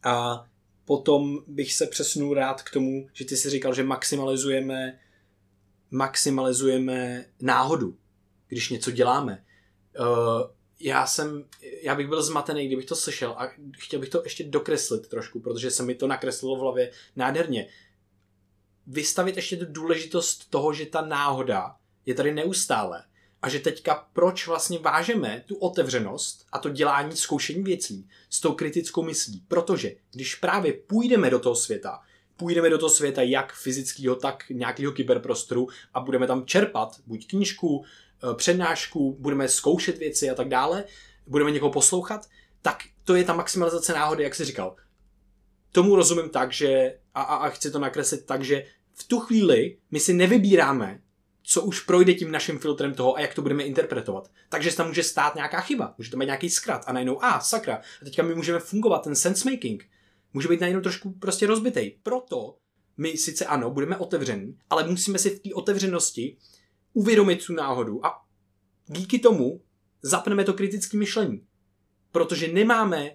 A 0.03 0.45
potom 0.85 1.43
bych 1.47 1.73
se 1.73 1.87
přesunul 1.87 2.33
rád 2.33 2.61
k 2.61 2.71
tomu, 2.71 3.07
že 3.13 3.25
ty 3.25 3.37
si 3.37 3.49
říkal, 3.49 3.73
že 3.73 3.83
maximalizujeme 3.83 4.99
maximalizujeme 5.91 7.25
náhodu, 7.41 7.97
když 8.47 8.69
něco 8.69 8.91
děláme. 8.91 9.43
Uh, 9.99 10.05
já 10.79 11.05
jsem, 11.05 11.45
já 11.81 11.95
bych 11.95 12.07
byl 12.07 12.23
zmatený, 12.23 12.67
kdybych 12.67 12.85
to 12.85 12.95
slyšel 12.95 13.31
a 13.37 13.51
chtěl 13.77 13.99
bych 13.99 14.09
to 14.09 14.21
ještě 14.23 14.43
dokreslit 14.43 15.07
trošku, 15.07 15.39
protože 15.39 15.71
se 15.71 15.83
mi 15.83 15.95
to 15.95 16.07
nakreslilo 16.07 16.55
v 16.55 16.59
hlavě 16.59 16.91
nádherně. 17.15 17.67
Vystavit 18.87 19.35
ještě 19.35 19.57
tu 19.57 19.65
důležitost 19.69 20.49
toho, 20.49 20.73
že 20.73 20.85
ta 20.85 21.01
náhoda 21.01 21.75
je 22.05 22.13
tady 22.13 22.31
neustále 22.33 23.03
a 23.41 23.49
že 23.49 23.59
teďka 23.59 24.07
proč 24.13 24.47
vlastně 24.47 24.79
vážeme 24.79 25.43
tu 25.45 25.55
otevřenost 25.55 26.45
a 26.51 26.59
to 26.59 26.69
dělání, 26.69 27.15
zkoušení 27.15 27.63
věcí 27.63 28.09
s 28.29 28.39
tou 28.39 28.53
kritickou 28.53 29.03
myslí. 29.03 29.43
Protože 29.47 29.95
když 30.11 30.35
právě 30.35 30.73
půjdeme 30.73 31.29
do 31.29 31.39
toho 31.39 31.55
světa, 31.55 31.99
půjdeme 32.37 32.69
do 32.69 32.77
toho 32.77 32.89
světa 32.89 33.21
jak 33.21 33.53
fyzického, 33.53 34.15
tak 34.15 34.49
nějakého 34.49 34.91
kyberprostoru 34.91 35.67
a 35.93 35.99
budeme 35.99 36.27
tam 36.27 36.45
čerpat 36.45 36.95
buď 37.05 37.27
knížku, 37.27 37.83
eh, 37.83 38.35
přednášku, 38.35 39.17
budeme 39.19 39.49
zkoušet 39.49 39.97
věci 39.97 40.29
a 40.29 40.35
tak 40.35 40.49
dále, 40.49 40.83
budeme 41.27 41.51
někoho 41.51 41.71
poslouchat, 41.71 42.29
tak 42.61 42.83
to 43.03 43.15
je 43.15 43.23
ta 43.23 43.33
maximalizace 43.33 43.93
náhody, 43.93 44.23
jak 44.23 44.35
jsi 44.35 44.45
říkal. 44.45 44.75
Tomu 45.73 45.95
rozumím 45.95 46.29
tak, 46.29 46.51
že 46.53 46.99
a, 47.13 47.21
a, 47.21 47.35
a 47.35 47.49
chci 47.49 47.71
to 47.71 47.79
nakreslit 47.79 48.25
tak, 48.25 48.43
že 48.43 48.65
v 48.93 49.03
tu 49.03 49.19
chvíli 49.19 49.77
my 49.91 49.99
si 49.99 50.13
nevybíráme, 50.13 50.99
co 51.43 51.61
už 51.61 51.79
projde 51.79 52.13
tím 52.13 52.31
naším 52.31 52.59
filtrem 52.59 52.93
toho 52.93 53.15
a 53.15 53.19
jak 53.19 53.33
to 53.33 53.41
budeme 53.41 53.63
interpretovat. 53.63 54.31
Takže 54.49 54.71
se 54.71 54.77
tam 54.77 54.87
může 54.87 55.03
stát 55.03 55.35
nějaká 55.35 55.61
chyba, 55.61 55.95
může 55.97 56.11
to 56.11 56.17
mít 56.17 56.25
nějaký 56.25 56.49
zkrat 56.49 56.83
a 56.87 56.93
najednou, 56.93 57.23
a 57.23 57.39
sakra, 57.39 57.75
a 57.75 58.05
teďka 58.05 58.23
my 58.23 58.35
můžeme 58.35 58.59
fungovat, 58.59 59.03
ten 59.03 59.15
sense 59.15 59.51
making 59.51 59.85
může 60.33 60.47
být 60.47 60.61
najednou 60.61 60.81
trošku 60.81 61.11
prostě 61.11 61.47
rozbitý. 61.47 61.91
Proto 62.03 62.57
my 62.97 63.17
sice 63.17 63.45
ano, 63.45 63.71
budeme 63.71 63.97
otevření, 63.97 64.57
ale 64.69 64.87
musíme 64.87 65.19
si 65.19 65.29
v 65.29 65.39
té 65.39 65.53
otevřenosti 65.53 66.37
uvědomit 66.93 67.45
tu 67.45 67.53
náhodu 67.53 68.05
a 68.05 68.21
díky 68.87 69.19
tomu 69.19 69.61
zapneme 70.01 70.43
to 70.43 70.53
kritické 70.53 70.97
myšlení. 70.97 71.45
Protože 72.11 72.47
nemáme 72.47 73.11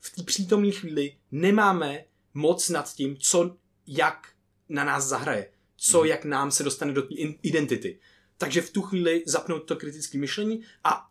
v 0.00 0.10
té 0.10 0.22
přítomné 0.22 0.70
chvíli 0.70 1.16
nemáme 1.32 2.04
moc 2.34 2.68
nad 2.68 2.94
tím, 2.94 3.16
co 3.16 3.56
jak 3.86 4.28
na 4.68 4.84
nás 4.84 5.04
zahraje 5.04 5.50
co, 5.76 6.04
jak 6.04 6.24
nám 6.24 6.50
se 6.50 6.62
dostane 6.62 6.92
do 6.92 7.02
té 7.02 7.14
identity. 7.42 7.98
Takže 8.38 8.62
v 8.62 8.70
tu 8.70 8.82
chvíli 8.82 9.22
zapnout 9.26 9.64
to 9.64 9.76
kritické 9.76 10.18
myšlení 10.18 10.62
a 10.84 11.08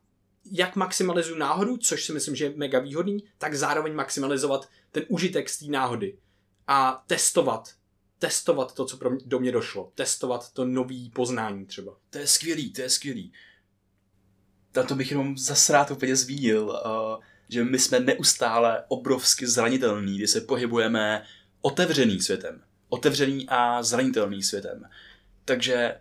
jak 0.52 0.76
maximalizuju 0.76 1.38
náhodu, 1.38 1.78
což 1.78 2.06
si 2.06 2.14
myslím, 2.14 2.36
že 2.36 2.46
je 2.46 2.54
mega 2.56 2.80
výhodný, 2.80 3.24
tak 3.38 3.56
zároveň 3.56 3.94
maximalizovat 3.94 4.70
ten 4.92 5.04
užitek 5.08 5.50
z 5.50 5.60
té 5.60 5.66
náhody. 5.66 6.18
A 6.68 7.04
testovat, 7.08 7.76
testovat 8.20 8.74
to, 8.74 8.86
co 8.86 8.98
pro 8.98 9.10
mě, 9.10 9.22
do 9.26 9.40
mě 9.40 9.52
došlo. 9.52 9.92
Testovat 9.96 10.52
to 10.52 10.66
nový 10.66 11.10
poznání 11.10 11.66
třeba. 11.66 11.98
To 12.10 12.18
je 12.18 12.28
skvělý, 12.28 12.74
to 12.74 12.82
je 12.82 12.90
skvělý. 12.90 13.34
to 14.88 14.96
bych 14.96 15.12
jenom 15.12 15.38
zase 15.38 15.74
rád 15.74 15.92
úplně 15.92 16.16
zmínil, 16.16 16.64
uh, 16.64 17.24
že 17.50 17.64
my 17.64 17.80
jsme 17.80 18.00
neustále 18.00 18.84
obrovsky 18.88 19.48
zranitelní, 19.48 20.18
kdy 20.18 20.28
se 20.28 20.42
pohybujeme 20.42 21.24
otevřeným 21.62 22.22
světem 22.22 22.62
otevřený 22.90 23.46
a 23.50 23.84
zranitelný 23.84 24.44
světem. 24.44 24.90
Takže 25.46 25.96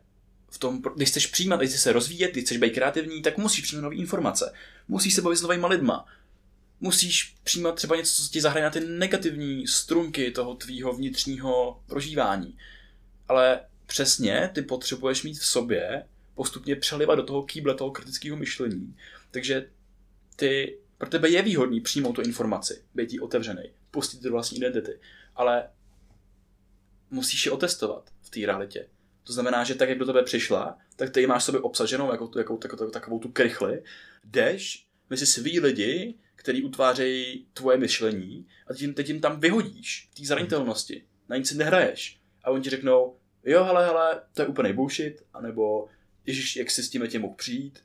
v 0.50 0.58
tom, 0.58 0.82
když 0.96 1.08
chceš 1.08 1.26
přijímat, 1.26 1.56
když 1.56 1.70
chceš 1.70 1.80
se 1.80 1.92
rozvíjet, 1.92 2.32
když 2.32 2.44
chceš 2.44 2.58
být 2.58 2.74
kreativní, 2.74 3.22
tak 3.22 3.38
musíš 3.38 3.64
přijímat 3.64 3.82
nové 3.82 3.96
informace. 3.96 4.52
Musíš 4.88 5.14
se 5.14 5.22
bavit 5.22 5.36
s 5.36 5.42
novými 5.42 5.66
lidma. 5.66 6.06
Musíš 6.80 7.34
přijímat 7.44 7.74
třeba 7.74 7.96
něco, 7.96 8.22
co 8.22 8.28
ti 8.28 8.40
zahraje 8.40 8.64
na 8.64 8.70
ty 8.70 8.80
negativní 8.80 9.66
strunky 9.66 10.30
toho 10.30 10.54
tvýho 10.54 10.92
vnitřního 10.92 11.82
prožívání. 11.86 12.58
Ale 13.28 13.60
přesně 13.86 14.50
ty 14.54 14.62
potřebuješ 14.62 15.22
mít 15.22 15.38
v 15.38 15.46
sobě 15.46 16.04
postupně 16.34 16.76
přelivat 16.76 17.18
do 17.18 17.22
toho 17.22 17.42
kýble 17.42 17.74
toho 17.74 17.90
kritického 17.90 18.36
myšlení. 18.36 18.96
Takže 19.30 19.70
ty, 20.36 20.78
pro 20.98 21.10
tebe 21.10 21.28
je 21.28 21.42
výhodný 21.42 21.80
přijmout 21.80 22.12
tu 22.12 22.22
informaci, 22.22 22.84
být 22.94 23.12
jí 23.12 23.20
otevřený, 23.20 23.62
pustit 23.90 24.22
do 24.22 24.30
vlastní 24.30 24.58
identity. 24.58 25.00
Ale 25.34 25.70
musíš 27.10 27.46
ji 27.46 27.52
otestovat 27.52 28.10
v 28.22 28.30
té 28.30 28.40
realitě. 28.46 28.88
To 29.24 29.32
znamená, 29.32 29.64
že 29.64 29.74
tak, 29.74 29.88
jak 29.88 29.98
do 29.98 30.06
tebe 30.06 30.22
přišla, 30.22 30.78
tak 30.96 31.10
ty 31.10 31.26
máš 31.26 31.44
sobě 31.44 31.60
obsaženou 31.60 32.12
jako, 32.12 32.30
jako, 32.38 32.58
jako, 32.64 32.90
takovou 32.90 33.18
tu 33.18 33.28
krychli, 33.28 33.82
jdeš 34.24 34.86
mezi 35.10 35.26
svý 35.26 35.60
lidi, 35.60 36.14
který 36.36 36.64
utvářejí 36.64 37.46
tvoje 37.52 37.78
myšlení 37.78 38.46
a 38.66 38.74
teď 38.74 38.94
teď 38.94 39.08
jim 39.08 39.20
tam 39.20 39.40
vyhodíš 39.40 40.10
té 40.16 40.26
zranitelnosti. 40.26 41.04
Na 41.28 41.36
nic 41.36 41.48
si 41.48 41.56
nehraješ. 41.56 42.20
A 42.44 42.50
oni 42.50 42.62
ti 42.62 42.70
řeknou, 42.70 43.16
jo, 43.44 43.64
hele, 43.64 43.86
hele, 43.86 44.20
to 44.34 44.42
je 44.42 44.48
úplný 44.48 44.72
bullshit, 44.72 45.22
anebo 45.34 45.88
ježiš, 46.26 46.56
jak 46.56 46.70
si 46.70 46.82
s 46.82 46.90
tím 46.90 47.06
tě 47.06 47.18
mohl 47.18 47.34
přijít. 47.34 47.83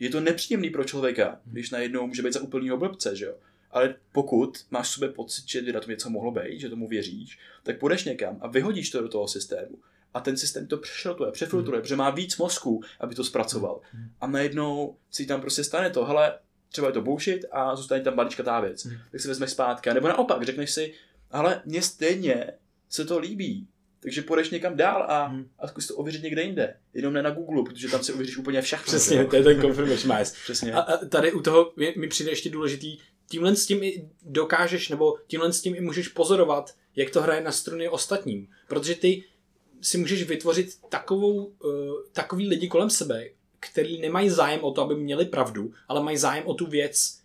Je 0.00 0.10
to 0.10 0.20
nepříjemný 0.20 0.70
pro 0.70 0.84
člověka, 0.84 1.40
když 1.44 1.70
najednou 1.70 2.06
může 2.06 2.22
být 2.22 2.32
za 2.32 2.40
úplnýho 2.40 2.76
blbce, 2.76 3.16
že 3.16 3.24
jo 3.24 3.34
ale 3.70 3.94
pokud 4.12 4.58
máš 4.70 4.88
v 4.88 4.92
sobě 4.92 5.08
pocit, 5.08 5.48
že 5.48 5.62
by 5.62 5.72
na 5.72 5.80
tom 5.80 5.90
něco 5.90 6.10
mohlo 6.10 6.30
být, 6.30 6.60
že 6.60 6.68
tomu 6.68 6.88
věříš, 6.88 7.38
tak 7.62 7.78
půjdeš 7.78 8.04
někam 8.04 8.38
a 8.40 8.48
vyhodíš 8.48 8.90
to 8.90 9.02
do 9.02 9.08
toho 9.08 9.28
systému. 9.28 9.78
A 10.14 10.20
ten 10.20 10.36
systém 10.36 10.66
to 10.66 10.76
přešrotuje, 10.76 11.32
přefiltruje, 11.32 11.78
mm. 11.78 11.82
protože 11.82 11.96
má 11.96 12.10
víc 12.10 12.36
mozku, 12.36 12.82
aby 13.00 13.14
to 13.14 13.24
zpracoval. 13.24 13.80
Mm. 13.94 14.10
A 14.20 14.26
najednou 14.26 14.96
si 15.10 15.26
tam 15.26 15.40
prostě 15.40 15.64
stane 15.64 15.90
to, 15.90 16.04
hele, 16.04 16.38
třeba 16.68 16.86
je 16.86 16.92
to 16.92 17.02
bullshit 17.02 17.44
a 17.52 17.76
zůstane 17.76 18.00
tam 18.00 18.28
ta 18.44 18.60
věc. 18.60 18.84
Mm. 18.84 18.96
Tak 19.10 19.20
si 19.20 19.28
vezmeš 19.28 19.50
zpátky. 19.50 19.94
Nebo 19.94 20.08
naopak, 20.08 20.42
řekneš 20.42 20.70
si, 20.70 20.94
ale 21.30 21.62
mně 21.66 21.82
stejně 21.82 22.52
se 22.88 23.04
to 23.04 23.18
líbí, 23.18 23.68
takže 24.02 24.22
půjdeš 24.22 24.50
někam 24.50 24.76
dál 24.76 25.04
a, 25.08 25.24
hmm. 25.24 25.48
a 25.58 25.68
zkus 25.68 25.86
to 25.86 25.96
ověřit 25.96 26.22
někde 26.22 26.42
jinde. 26.42 26.76
Jenom 26.94 27.12
ne 27.12 27.22
na 27.22 27.30
Google, 27.30 27.62
protože 27.64 27.88
tam 27.88 28.02
si 28.02 28.12
ověříš 28.12 28.36
úplně 28.36 28.62
všechno. 28.62 28.84
Přesně, 28.84 29.24
to 29.24 29.36
je 29.36 29.42
ten 29.42 29.60
confirmation 29.60 30.16
bias. 30.16 30.32
Přesně. 30.44 30.72
A, 30.72 30.80
a 30.80 30.96
tady 30.96 31.32
u 31.32 31.42
toho 31.42 31.72
mi 31.76 32.08
přijde 32.08 32.30
ještě 32.30 32.50
důležitý, 32.50 32.98
tímhle 33.28 33.56
s 33.56 33.66
tím 33.66 33.82
i 33.82 34.08
dokážeš, 34.22 34.88
nebo 34.88 35.18
tímhle 35.26 35.52
s 35.52 35.60
tím 35.60 35.74
i 35.74 35.80
můžeš 35.80 36.08
pozorovat, 36.08 36.74
jak 36.96 37.10
to 37.10 37.22
hraje 37.22 37.40
na 37.40 37.52
struny 37.52 37.88
ostatním. 37.88 38.48
Protože 38.68 38.94
ty 38.94 39.24
si 39.80 39.98
můžeš 39.98 40.22
vytvořit 40.22 40.68
takovou, 40.88 41.44
uh, 41.44 41.52
takový 42.12 42.48
lidi 42.48 42.68
kolem 42.68 42.90
sebe, 42.90 43.28
který 43.60 44.00
nemají 44.00 44.30
zájem 44.30 44.64
o 44.64 44.72
to, 44.72 44.82
aby 44.82 44.94
měli 44.94 45.24
pravdu, 45.24 45.72
ale 45.88 46.02
mají 46.02 46.16
zájem 46.16 46.46
o 46.46 46.54
tu 46.54 46.66
věc 46.66 47.19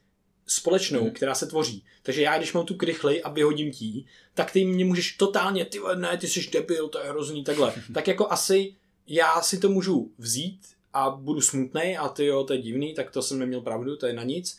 společnou, 0.47 1.01
hmm. 1.01 1.11
která 1.11 1.35
se 1.35 1.47
tvoří. 1.47 1.83
Takže 2.03 2.21
já, 2.21 2.37
když 2.37 2.53
mám 2.53 2.65
tu 2.65 2.75
krychli 2.75 3.23
a 3.23 3.29
vyhodím 3.29 3.71
tí, 3.71 4.05
tak 4.33 4.51
ty 4.51 4.65
mě 4.65 4.85
můžeš 4.85 5.11
totálně, 5.11 5.65
ty 5.65 5.79
ne, 5.95 6.17
ty 6.17 6.27
jsi 6.27 6.49
debil, 6.51 6.87
to 6.87 6.99
je 6.99 7.09
hrozný, 7.09 7.43
takhle. 7.43 7.73
tak 7.93 8.07
jako 8.07 8.31
asi 8.31 8.75
já 9.07 9.41
si 9.41 9.57
to 9.57 9.69
můžu 9.69 10.11
vzít 10.17 10.59
a 10.93 11.09
budu 11.09 11.41
smutný 11.41 11.97
a 11.97 12.09
ty 12.09 12.25
jo, 12.25 12.43
to 12.43 12.53
je 12.53 12.61
divný, 12.61 12.93
tak 12.93 13.11
to 13.11 13.21
jsem 13.21 13.39
neměl 13.39 13.61
pravdu, 13.61 13.95
to 13.95 14.07
je 14.07 14.13
na 14.13 14.23
nic 14.23 14.57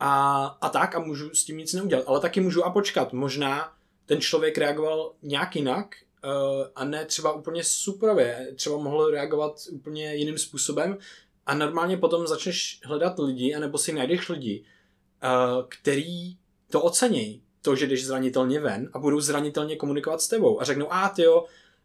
a, 0.00 0.44
a 0.60 0.68
tak 0.68 0.94
a 0.94 0.98
můžu 0.98 1.30
s 1.34 1.44
tím 1.44 1.58
nic 1.58 1.72
neudělat. 1.72 2.04
Ale 2.06 2.20
taky 2.20 2.40
můžu 2.40 2.64
a 2.64 2.70
počkat. 2.70 3.12
Možná 3.12 3.72
ten 4.06 4.20
člověk 4.20 4.58
reagoval 4.58 5.12
nějak 5.22 5.56
jinak 5.56 5.96
uh, 6.24 6.30
a 6.74 6.84
ne 6.84 7.04
třeba 7.04 7.32
úplně 7.32 7.64
superově. 7.64 8.48
Třeba 8.56 8.78
mohl 8.78 9.10
reagovat 9.10 9.60
úplně 9.70 10.14
jiným 10.14 10.38
způsobem 10.38 10.98
a 11.46 11.54
normálně 11.54 11.96
potom 11.96 12.26
začneš 12.26 12.80
hledat 12.84 13.18
lidi, 13.18 13.54
anebo 13.54 13.78
si 13.78 13.92
najdeš 13.92 14.28
lidi, 14.28 14.64
který 15.68 16.36
to 16.70 16.82
ocení. 16.82 17.42
To, 17.62 17.76
že 17.76 17.86
jdeš 17.86 18.06
zranitelně 18.06 18.60
ven 18.60 18.90
a 18.92 18.98
budou 18.98 19.20
zranitelně 19.20 19.76
komunikovat 19.76 20.20
s 20.20 20.28
tebou 20.28 20.60
a 20.60 20.64
řeknou, 20.64 20.92
a 20.92 21.08
ty 21.08 21.22
jo, 21.22 21.44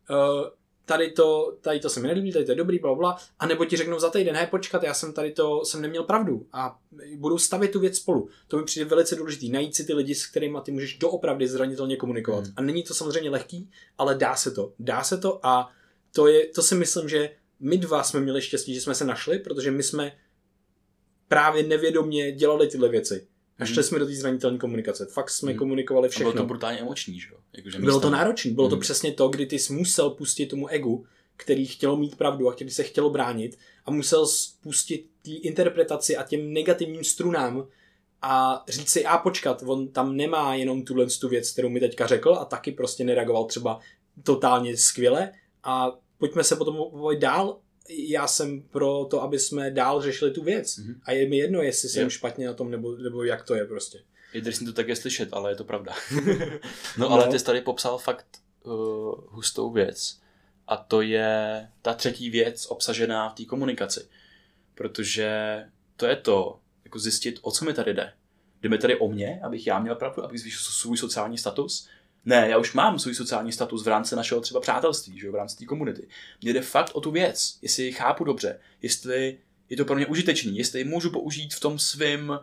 uh, 0.09 0.49
tady 0.85 1.11
to, 1.11 1.57
tady 1.61 1.79
to 1.79 1.89
se 1.89 1.99
mi 1.99 2.07
nelíbí, 2.07 2.31
tady 2.31 2.45
to 2.45 2.51
je 2.51 2.55
dobrý, 2.55 2.79
bla, 2.79 2.95
bla, 2.95 3.17
a 3.39 3.47
nebo 3.47 3.65
ti 3.65 3.77
řeknou 3.77 3.99
za 3.99 4.09
týden, 4.09 4.35
hej, 4.35 4.47
počkat, 4.47 4.83
já 4.83 4.93
jsem 4.93 5.13
tady 5.13 5.31
to, 5.31 5.65
jsem 5.65 5.81
neměl 5.81 6.03
pravdu 6.03 6.47
a 6.53 6.79
budou 7.15 7.37
stavět 7.37 7.71
tu 7.71 7.79
věc 7.79 7.95
spolu. 7.95 8.29
To 8.47 8.57
mi 8.57 8.63
přijde 8.63 8.85
velice 8.85 9.15
důležité, 9.15 9.53
najít 9.53 9.75
si 9.75 9.85
ty 9.85 9.93
lidi, 9.93 10.15
s 10.15 10.27
kterými 10.27 10.57
ty 10.63 10.71
můžeš 10.71 10.97
doopravdy 10.97 11.47
zranitelně 11.47 11.97
komunikovat. 11.97 12.43
Hmm. 12.43 12.53
A 12.57 12.61
není 12.61 12.83
to 12.83 12.93
samozřejmě 12.93 13.29
lehký, 13.29 13.69
ale 13.97 14.15
dá 14.15 14.35
se 14.35 14.51
to. 14.51 14.73
Dá 14.79 15.03
se 15.03 15.17
to 15.17 15.45
a 15.45 15.71
to, 16.15 16.27
je, 16.27 16.47
to 16.47 16.61
si 16.61 16.75
myslím, 16.75 17.09
že 17.09 17.29
my 17.59 17.77
dva 17.77 18.03
jsme 18.03 18.19
měli 18.19 18.41
štěstí, 18.41 18.73
že 18.73 18.81
jsme 18.81 18.95
se 18.95 19.05
našli, 19.05 19.39
protože 19.39 19.71
my 19.71 19.83
jsme 19.83 20.11
právě 21.27 21.63
nevědomně 21.63 22.31
dělali 22.31 22.67
tyhle 22.67 22.89
věci. 22.89 23.27
A 23.59 23.65
šli 23.65 23.83
jsme 23.83 23.99
do 23.99 24.05
té 24.05 24.13
zranitelné 24.15 24.57
komunikace. 24.57 25.05
Fakt 25.05 25.29
jsme 25.29 25.53
komunikovali 25.53 26.07
A 26.07 26.09
bylo 26.17 26.29
všechno. 26.31 26.41
to 26.41 26.47
brutálně 26.47 26.79
emoční, 26.79 27.19
že 27.19 27.27
jo? 27.31 27.37
Jakože 27.57 27.79
Bylo 27.79 27.99
to 27.99 28.09
náročné, 28.09 28.51
bylo 28.51 28.69
to 28.69 28.75
Hmm. 28.75 28.81
přesně 28.81 29.11
to, 29.11 29.27
kdy 29.29 29.45
ty 29.45 29.59
jsi 29.59 29.73
musel 29.73 30.09
pustit 30.09 30.45
tomu 30.45 30.67
egu, 30.67 31.05
který 31.37 31.65
chtělo 31.65 31.97
mít 31.97 32.15
pravdu 32.15 32.49
a 32.49 32.53
který 32.53 32.69
se 32.69 32.83
chtělo 32.83 33.09
bránit 33.09 33.57
a 33.85 33.91
musel 33.91 34.27
spustit 34.27 35.05
té 35.21 35.31
interpretaci 35.31 36.17
a 36.17 36.23
těm 36.23 36.53
negativním 36.53 37.03
strunám 37.03 37.67
a 38.21 38.63
říct 38.69 38.89
si, 38.89 39.05
a 39.05 39.17
počkat, 39.17 39.63
on 39.65 39.87
tam 39.87 40.15
nemá 40.15 40.55
jenom 40.55 40.85
tuhle 40.85 41.05
tu 41.05 41.29
věc, 41.29 41.51
kterou 41.51 41.69
mi 41.69 41.79
teďka 41.79 42.07
řekl 42.07 42.33
a 42.33 42.45
taky 42.45 42.71
prostě 42.71 43.03
nereagoval 43.03 43.45
třeba 43.45 43.79
totálně 44.23 44.77
skvěle 44.77 45.31
a 45.63 45.91
pojďme 46.17 46.43
se 46.43 46.55
potom 46.55 46.77
dál. 47.19 47.57
Já 47.89 48.27
jsem 48.27 48.61
pro 48.61 49.05
to, 49.09 49.21
aby 49.21 49.39
jsme 49.39 49.71
dál 49.71 50.01
řešili 50.01 50.31
tu 50.31 50.43
věc. 50.43 50.77
Mhm. 50.77 51.01
A 51.03 51.11
je 51.11 51.29
mi 51.29 51.37
jedno, 51.37 51.61
jestli 51.61 51.89
jsem 51.89 52.03
Jo. 52.03 52.09
špatně 52.09 52.47
na 52.47 52.53
tom, 52.53 52.71
nebo, 52.71 52.95
nebo 52.97 53.23
jak 53.23 53.43
to 53.43 53.55
je 53.55 53.65
prostě. 53.65 53.99
Je 54.33 54.41
drsný 54.41 54.65
to 54.65 54.73
také 54.73 54.95
slyšet, 54.95 55.29
ale 55.31 55.51
je 55.51 55.55
to 55.55 55.63
pravda. 55.63 55.93
no, 56.25 56.59
No. 56.97 57.09
ale 57.11 57.27
ty 57.27 57.39
jsi 57.39 57.45
tady 57.45 57.61
popsal 57.61 57.97
fakt 57.97 58.25
uh, 58.63 58.73
hustou 59.27 59.71
věc. 59.71 60.19
A 60.67 60.77
to 60.77 61.01
je 61.01 61.67
ta 61.81 61.93
třetí 61.93 62.29
věc 62.29 62.65
obsažená 62.65 63.29
v 63.29 63.33
té 63.33 63.45
komunikaci. 63.45 64.07
Protože 64.75 65.63
to 65.97 66.05
je 66.05 66.15
to, 66.15 66.59
jako 66.83 66.99
zjistit, 66.99 67.39
o 67.41 67.51
co 67.51 67.65
mi 67.65 67.73
tady 67.73 67.93
jde. 67.93 68.13
Jde 68.61 68.69
mi 68.69 68.77
tady 68.77 68.95
o 68.99 69.07
mě, 69.09 69.39
abych 69.43 69.67
já 69.67 69.79
měl 69.79 69.95
pravdu, 69.95 70.23
abych 70.23 70.39
zvýšil 70.39 70.59
svůj 70.61 70.97
sociální 70.97 71.37
status? 71.37 71.87
Ne, 72.25 72.49
já 72.49 72.57
už 72.57 72.73
mám 72.73 72.99
svůj 72.99 73.15
sociální 73.15 73.51
status 73.51 73.85
v 73.85 73.87
rámci 73.87 74.15
našeho 74.15 74.41
třeba 74.41 74.59
přátelství, 74.59 75.19
že 75.19 75.27
jo, 75.27 75.31
v 75.31 75.35
rámci 75.35 75.57
té 75.57 75.65
komunity. 75.65 76.07
Mně 76.41 76.53
jde 76.53 76.61
fakt 76.61 76.91
o 76.95 77.01
tu 77.01 77.11
věc, 77.11 77.57
jestli 77.61 77.83
ji 77.83 77.91
chápu 77.91 78.23
dobře, 78.23 78.59
jestli 78.81 79.37
je 79.69 79.77
to 79.77 79.85
pro 79.85 79.95
mě 79.95 80.05
užitečný, 80.05 80.57
jestli 80.57 80.79
ji 80.79 80.85
můžu 80.85 81.09
použít 81.09 81.53
v 81.53 81.59
tom 81.59 81.79
svém 81.79 82.39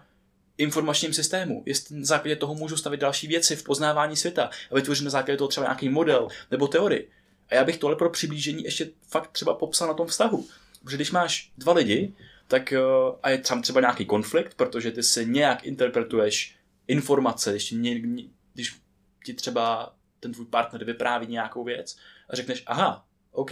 informačním 0.59 1.13
systému, 1.13 1.63
jestli 1.67 1.97
na 1.97 2.05
základě 2.05 2.37
toho 2.37 2.55
můžu 2.55 2.77
stavit 2.77 3.01
další 3.01 3.27
věci 3.27 3.57
v 3.57 3.63
poznávání 3.63 4.17
světa 4.17 4.51
a 4.71 4.75
vytvořit 4.75 5.05
na 5.05 5.11
základě 5.11 5.39
toho 5.39 5.49
třeba 5.49 5.67
nějaký 5.67 5.89
model 5.89 6.29
nebo 6.51 6.69
teorii. 6.69 7.11
A 7.49 7.55
já 7.55 7.65
bych 7.65 7.79
tohle 7.79 7.97
pro 7.97 8.11
přiblížení 8.11 8.65
ještě 8.65 8.91
fakt 9.09 9.33
třeba 9.33 9.55
popsal 9.55 9.89
na 9.89 9.95
tom 9.95 10.07
vztahu. 10.07 10.47
Protože 10.85 10.97
když 10.97 11.11
máš 11.11 11.53
dva 11.59 11.73
lidi, 11.73 12.15
tak 12.49 12.73
eh, 12.73 12.81
a 13.23 13.31
je 13.31 13.39
tam 13.39 13.63
třeba 13.63 13.81
nějaký 13.81 14.07
konflikt, 14.07 14.55
protože 14.55 14.91
ty 14.91 15.03
se 15.03 15.25
nějak 15.25 15.65
interpretuješ 15.65 16.57
informace, 16.89 17.51
když, 17.51 17.71
ně, 17.71 18.01
ně- 18.01 18.29
když 18.55 18.77
ti 19.27 19.35
třeba 19.35 19.97
ten 20.21 20.33
tvůj 20.33 20.47
partner 20.47 20.85
vypráví 20.85 21.27
nějakou 21.27 21.65
věc 21.65 21.97
a 22.29 22.37
řekneš, 22.37 22.63
aha, 22.67 23.07
OK, 23.33 23.51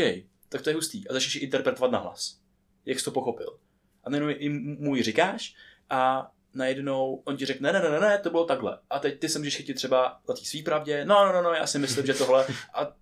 tak 0.49 0.62
to 0.62 0.70
je 0.70 0.75
hustý. 0.75 1.09
A 1.09 1.12
začneš 1.12 1.35
ji 1.35 1.41
interpretovat 1.41 1.91
na 1.91 1.99
hlas. 1.99 2.39
Jak 2.85 2.99
jsi 2.99 3.05
to 3.05 3.11
pochopil. 3.11 3.59
A 4.05 4.11
najednou 4.11 4.29
jim 4.29 4.77
mu 4.81 4.97
ji 4.97 5.03
říkáš 5.03 5.55
a 5.91 6.31
najednou 6.55 7.22
on 7.25 7.37
ti 7.37 7.47
řekne, 7.47 7.72
ne, 7.72 7.81
ne, 7.81 7.91
ne, 7.91 8.01
ne, 8.01 8.18
to 8.18 8.31
bylo 8.31 8.45
takhle. 8.45 8.79
A 8.91 8.99
teď 8.99 9.18
ty 9.18 9.29
se 9.29 9.39
můžeš 9.39 9.57
chytit 9.57 9.77
třeba 9.77 10.20
na 10.29 10.35
té 10.35 10.45
svý 10.45 10.62
pravdě, 10.62 11.05
no, 11.05 11.27
no, 11.27 11.33
no, 11.33 11.43
no, 11.43 11.51
já 11.51 11.66
si 11.66 11.79
myslím, 11.79 12.07
že 12.07 12.14
tohle. 12.14 12.47
A 12.75 12.97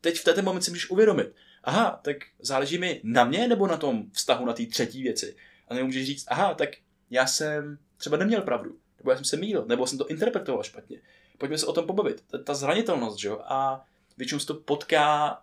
teď 0.00 0.18
v 0.18 0.24
této 0.24 0.42
moment 0.42 0.62
si 0.62 0.70
můžeš 0.70 0.90
uvědomit, 0.90 1.34
aha, 1.64 2.00
tak 2.04 2.16
záleží 2.38 2.78
mi 2.78 3.00
na 3.04 3.24
mě 3.24 3.48
nebo 3.48 3.66
na 3.66 3.76
tom 3.76 4.10
vztahu 4.12 4.46
na 4.46 4.52
té 4.52 4.66
třetí 4.66 5.02
věci. 5.02 5.36
A 5.68 5.74
najednou 5.74 5.86
můžeš 5.86 6.06
říct, 6.06 6.24
aha, 6.28 6.54
tak 6.54 6.70
já 7.10 7.26
jsem 7.26 7.78
třeba 7.96 8.16
neměl 8.16 8.42
pravdu, 8.42 8.78
nebo 8.98 9.10
já 9.10 9.16
jsem 9.16 9.24
se 9.24 9.36
mýlil, 9.36 9.64
nebo 9.66 9.86
jsem 9.86 9.98
to 9.98 10.06
interpretoval 10.06 10.62
špatně. 10.62 11.00
Pojďme 11.40 11.58
se 11.58 11.66
o 11.66 11.72
tom 11.72 11.86
pobavit. 11.86 12.24
Ta, 12.26 12.38
ta 12.38 12.54
zranitelnost, 12.54 13.18
že 13.18 13.28
jo? 13.28 13.40
A 13.44 13.84
většinou 14.16 14.38
se 14.40 14.46
to 14.46 14.54
potká 14.54 15.42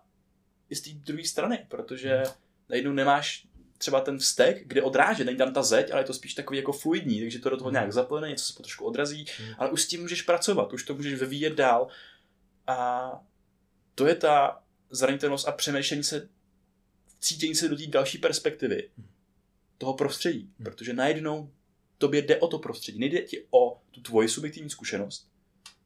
i 0.70 0.76
z 0.76 0.80
té 0.80 0.90
druhé 0.90 1.24
strany, 1.24 1.66
protože 1.68 2.22
najednou 2.68 2.92
nemáš 2.92 3.46
třeba 3.78 4.00
ten 4.00 4.18
vztek, 4.18 4.68
kde 4.68 4.82
odrážet, 4.82 5.24
není 5.24 5.38
tam 5.38 5.52
ta 5.52 5.62
zeď, 5.62 5.90
ale 5.90 6.00
je 6.00 6.04
to 6.04 6.14
spíš 6.14 6.34
takový 6.34 6.58
jako 6.58 6.72
fluidní, 6.72 7.20
takže 7.20 7.38
to 7.38 7.50
do 7.50 7.56
toho 7.56 7.70
nějak 7.70 7.92
zaplyne, 7.92 8.28
něco 8.28 8.44
se 8.44 8.54
trošku 8.54 8.84
odrazí, 8.84 9.26
ale 9.58 9.70
už 9.70 9.82
s 9.82 9.88
tím 9.88 10.00
můžeš 10.00 10.22
pracovat, 10.22 10.72
už 10.72 10.82
to 10.82 10.94
můžeš 10.94 11.14
vyvíjet 11.14 11.52
dál. 11.52 11.88
A 12.66 13.10
to 13.94 14.06
je 14.06 14.14
ta 14.14 14.62
zranitelnost 14.90 15.48
a 15.48 15.52
přemýšlení 15.52 16.04
se, 16.04 16.28
cítění 17.20 17.54
se 17.54 17.68
do 17.68 17.76
té 17.76 17.86
další 17.86 18.18
perspektivy 18.18 18.90
toho 19.78 19.94
prostředí, 19.94 20.50
protože 20.62 20.92
najednou 20.92 21.50
tobě 21.98 22.22
jde 22.22 22.36
o 22.36 22.48
to 22.48 22.58
prostředí, 22.58 22.98
nejde 22.98 23.22
ti 23.22 23.46
o 23.50 23.80
tu 23.90 24.00
tvoji 24.00 24.28
subjektivní 24.28 24.70
zkušenost, 24.70 25.28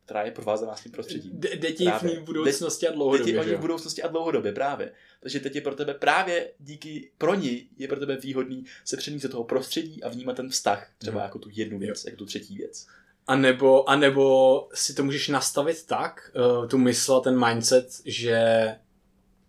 která 0.04 0.22
je 0.22 0.30
provázaná 0.30 0.76
s 0.76 0.82
tím 0.82 0.92
prostředím. 0.92 1.32
Jde 1.34 1.56
jde 1.56 1.72
ti 1.72 1.84
v 1.84 1.88
Právě. 1.88 2.10
ní 2.10 2.16
v 2.16 2.24
budoucnosti 2.24 2.88
a 2.88 2.92
dlouhodobě, 2.92 3.34
jo? 3.34 3.58
v 3.58 3.60
budoucnosti 3.60 4.02
a 4.02 4.08
dlouhodobě 4.08 4.52
právě. 4.52 4.92
Takže 5.20 5.40
teď 5.40 5.54
je 5.54 5.60
pro 5.60 5.74
tebe 5.74 5.94
právě 5.94 6.50
díky 6.58 7.10
pro 7.18 7.34
ní 7.34 7.68
je 7.78 7.88
pro 7.88 8.00
tebe 8.00 8.16
výhodný 8.16 8.64
se 8.84 8.96
přenést 8.96 9.22
do 9.22 9.28
toho 9.28 9.44
prostředí 9.44 10.02
a 10.02 10.08
vnímat 10.08 10.36
ten 10.36 10.48
vztah 10.48 10.90
třeba 10.98 11.22
jako 11.22 11.38
tu 11.38 11.48
jednu 11.52 11.78
věc, 11.78 12.04
jako 12.04 12.16
tu 12.16 12.26
třetí 12.26 12.56
věc. 12.56 12.86
A 13.26 13.36
nebo, 13.36 13.90
a 13.90 13.96
nebo 13.96 14.68
si 14.74 14.94
to 14.94 15.04
můžeš 15.04 15.28
nastavit 15.28 15.86
tak, 15.86 16.30
uh, 16.60 16.68
tu 16.68 16.78
mysl 16.78 17.14
a 17.14 17.20
ten 17.20 17.46
mindset, 17.46 17.88
že 18.04 18.66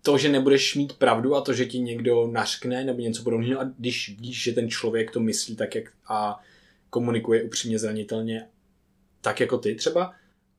to, 0.01 0.18
že 0.18 0.30
nebudeš 0.30 0.76
mít 0.76 0.93
pravdu 0.93 1.36
a 1.36 1.41
to, 1.41 1.54
že 1.54 1.66
ti 1.66 1.80
někdo 1.80 2.28
nařkne 2.28 2.84
nebo 2.84 3.01
něco 3.01 3.24
podobného 3.24 3.62
a 3.62 3.72
když 3.78 4.16
víš, 4.20 4.43
že 4.43 4.51
ten 4.51 4.70
člověk 4.70 5.12
to 5.12 5.20
myslí 5.20 5.56
tak, 5.56 5.76
jak 5.76 5.91
a 6.08 6.43
komunikuje 6.89 7.43
upřímně 7.43 7.80
zranitelně, 7.80 8.47
tak 9.22 9.39
jako 9.39 9.58
ty 9.58 9.76
třeba, 9.76 10.14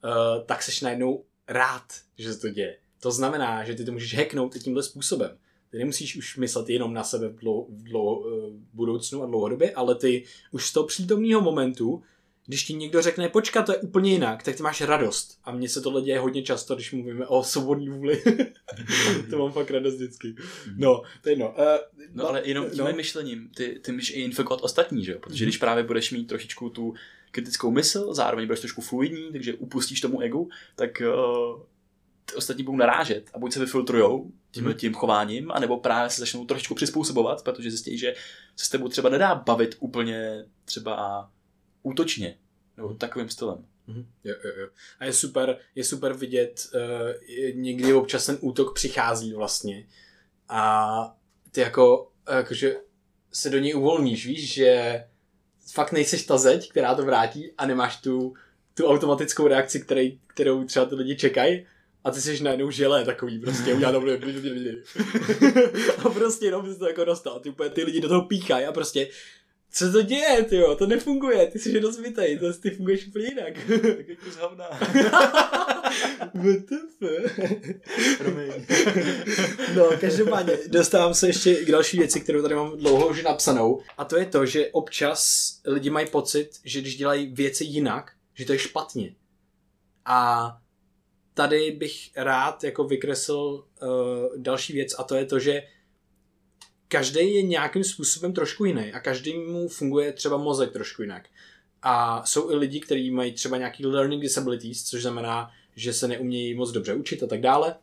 uh, 0.05 0.45
tak 0.47 0.63
seš 0.63 0.81
najednou 0.81 1.25
rád, 1.49 1.85
že 2.19 2.33
se 2.33 2.41
to 2.41 2.49
děje. 2.49 2.77
To 3.01 3.11
znamená, 3.11 3.65
že 3.65 3.75
ty 3.75 3.85
to 3.85 3.93
můžeš 3.93 4.15
hacknout 4.17 4.57
i 4.57 4.61
tímhle 4.61 4.83
způsobem. 4.83 5.39
Ty 5.71 5.79
nemusíš 5.79 6.17
už 6.17 6.37
myslet 6.37 6.69
jenom 6.71 6.95
na 6.95 7.05
sebe 7.05 7.29
v, 7.29 7.37
dlou, 7.39 7.67
v 7.71 7.83
dlou, 7.83 8.27
eh, 8.27 8.51
budoucnu 8.73 9.23
a 9.23 9.27
dlouhodobě, 9.27 9.71
ale 9.73 9.95
ty 9.95 10.25
už 10.53 10.67
z 10.67 10.73
toho 10.73 10.87
přítomného 10.87 11.41
momentu 11.41 12.03
když 12.47 12.65
ti 12.65 12.75
někdo 12.75 13.03
řekne, 13.03 13.29
počkat, 13.29 13.67
to 13.67 13.73
je 13.73 13.79
úplně 13.79 14.13
jinak, 14.13 14.43
tak 14.43 14.57
ty 14.57 14.63
máš 14.63 14.81
radost. 14.81 15.39
A 15.45 15.53
mně 15.53 15.69
se 15.69 15.81
tohle 15.81 16.03
děje 16.03 16.19
hodně 16.19 16.43
často, 16.43 16.75
když 16.75 16.93
mluvíme 16.93 17.27
o 17.27 17.43
svobodné 17.43 17.91
vůli. 17.91 18.23
to 19.31 19.39
mám 19.39 19.53
fakt 19.53 19.71
radost 19.71 19.95
vždycky. 19.95 20.35
No, 20.77 21.03
to 21.23 21.29
je 21.29 21.33
jedno. 21.33 21.55
Uh, 21.59 21.65
No 22.13 22.29
ale 22.29 22.43
jenom 22.45 22.71
tím 22.71 22.85
no. 22.85 22.93
myšlením, 22.93 23.51
ty, 23.57 23.81
ty 23.85 23.93
můžeš 23.93 24.11
i 24.11 24.21
infikovat 24.21 24.61
ostatní, 24.63 25.05
že 25.05 25.13
jo? 25.13 25.19
Protože 25.19 25.45
Mhm. 25.45 25.49
když 25.49 25.57
právě 25.59 25.85
budeš 25.85 26.11
mít 26.11 26.25
trošičku 26.25 26.71
tu 26.71 26.95
kritickou 27.35 27.71
mysl, 27.71 28.15
zároveň 28.15 28.47
budeš 28.47 28.61
trošku 28.61 28.81
fluidní, 28.83 29.33
takže 29.33 29.55
upustíš 29.55 30.01
tomu 30.01 30.21
egu, 30.21 30.49
tak 30.77 31.03
uh, 31.07 31.63
ty 32.25 32.35
ostatní 32.35 32.65
budou 32.65 32.77
narážet 32.77 33.31
a 33.35 33.39
buď 33.39 33.53
se 33.53 33.61
vyfiltrujou 33.61 34.31
tím, 34.51 34.65
Mhm. 34.65 34.75
tím 34.75 34.95
chováním, 34.95 35.51
anebo 35.51 35.77
právě 35.81 36.11
se 36.11 36.21
začnou 36.21 36.45
trošičku 36.45 36.75
přizpůsobovat, 36.75 37.45
protože 37.45 37.71
zjistí, 37.71 37.99
že 37.99 38.15
se 38.57 38.65
s 38.65 38.69
tebou 38.69 38.89
třeba 38.89 39.09
nedá 39.09 39.35
bavit 39.35 39.77
úplně 39.81 40.45
třeba 40.65 41.31
útočně, 41.83 42.39
nebo 42.77 42.95
takovým 42.95 43.29
stylem. 43.29 43.67
Mhm. 43.87 44.07
Jo, 44.25 44.35
jo, 44.45 44.51
jo. 44.61 44.69
A 44.99 45.05
je 45.05 45.13
super, 45.13 45.59
je 45.75 45.85
super 45.85 46.13
vidět, 46.13 46.69
uh, 46.75 47.61
někdy 47.61 47.93
občas 47.95 48.27
ten 48.27 48.39
útok 48.41 48.75
přichází 48.75 49.33
vlastně 49.33 49.87
a 50.49 51.17
ty 51.51 51.61
jako, 51.61 52.13
jakože 52.31 52.77
se 53.33 53.51
do 53.51 53.59
něj 53.59 53.75
uvolníš, 53.77 54.27
víš, 54.27 54.53
že 54.55 55.05
fakt 55.73 55.93
nejseš 55.93 56.27
ta 56.27 56.39
zeď, 56.39 56.71
která 56.71 56.95
to 56.95 57.03
vrátí 57.03 57.51
a 57.59 57.67
nemáš 57.67 57.97
tu, 57.97 58.35
tu 58.75 58.87
automatickou 58.87 59.49
reakci, 59.49 59.81
který, 59.81 60.19
kterou 60.27 60.65
třeba 60.65 60.87
ty 60.87 60.95
lidi 60.95 61.17
čekají. 61.17 61.67
A 62.05 62.11
ty 62.11 62.21
jsi 62.21 62.43
najednou 62.43 62.71
želé 62.71 63.05
takový 63.05 63.39
prostě, 63.39 63.75
udělá 63.75 63.93
to 63.93 64.01
a 66.05 66.09
prostě 66.09 66.47
jenom 66.47 66.65
bys 66.65 66.79
to 66.79 66.89
jako 66.89 67.05
dostal, 67.05 67.41
ty, 67.41 67.51
úplně, 67.51 67.71
ty 67.71 67.85
lidi 67.85 68.01
do 68.01 68.09
toho 68.09 68.23
píchají 68.23 68.67
a 68.67 68.73
prostě 68.73 69.09
co 69.77 69.93
to 69.93 70.03
děje, 70.03 70.43
ty 70.45 70.57
jo, 70.57 70.75
to 70.75 70.87
nefunguje, 70.87 71.47
ty 71.47 71.59
jsi 71.59 71.81
rozvitej, 71.81 72.39
to 72.39 72.53
ty 72.53 72.71
funguješ 72.71 73.07
úplně 73.07 73.27
jinak. 73.27 73.55
Tak 73.97 74.09
jako 74.09 74.31
z 74.31 74.37
hovna. 74.37 74.69
WTF? 76.35 77.39
Promiň. 78.19 78.53
No, 79.77 79.91
každopádně 80.01 80.59
dostávám 80.67 81.15
se 81.15 81.27
ještě 81.27 81.55
k 81.55 81.71
další 81.71 81.99
věci, 81.99 82.21
kterou 82.21 82.43
tady 82.43 82.55
mám 82.55 82.79
dlouho 82.79 83.09
už 83.09 83.23
napsanou. 83.23 83.83
A 83.99 84.05
to 84.05 84.17
je 84.17 84.27
to, 84.27 84.47
že 84.47 84.71
občas 84.71 85.51
lidi 85.65 85.91
mají 85.91 86.07
pocit, 86.07 86.51
že 86.65 86.81
když 86.81 86.97
dělají 86.97 87.27
věci 87.35 87.65
jinak, 87.65 88.13
že 88.35 88.45
to 88.45 88.53
je 88.53 88.59
špatně. 88.59 89.15
A 90.05 90.51
tady 91.35 91.71
bych 91.71 92.11
rád 92.17 92.65
jako 92.65 92.85
vykresl 92.85 93.65
uh, 93.83 93.89
další 94.37 94.73
věc 94.73 94.95
a 94.99 95.03
to 95.03 95.15
je 95.15 95.27
to, 95.27 95.39
že 95.39 95.63
každý 96.95 97.35
je 97.35 97.43
nějakým 97.43 97.85
způsobem 97.85 98.33
trošku 98.33 98.65
jiný 98.65 98.93
a 98.93 99.01
každému 99.01 99.69
funguje 99.69 100.13
třeba 100.13 100.37
mozek 100.37 100.73
trošku 100.73 101.03
jinak. 101.03 101.29
A 101.83 102.25
jsou 102.27 102.51
i 102.51 102.55
lidi, 102.55 102.81
kteří 102.81 103.11
mají 103.11 103.33
třeba 103.33 103.57
nějaký 103.57 103.87
learning 103.87 104.23
disabilities, 104.23 104.85
což 104.85 105.03
znamená, 105.03 105.51
že 105.77 105.93
se 105.93 106.09
neumějí 106.09 106.55
moc 106.55 106.73
dobře 106.73 106.95
učit 106.95 107.23
a 107.23 107.27
tak 107.27 107.41
dále. 107.41 107.75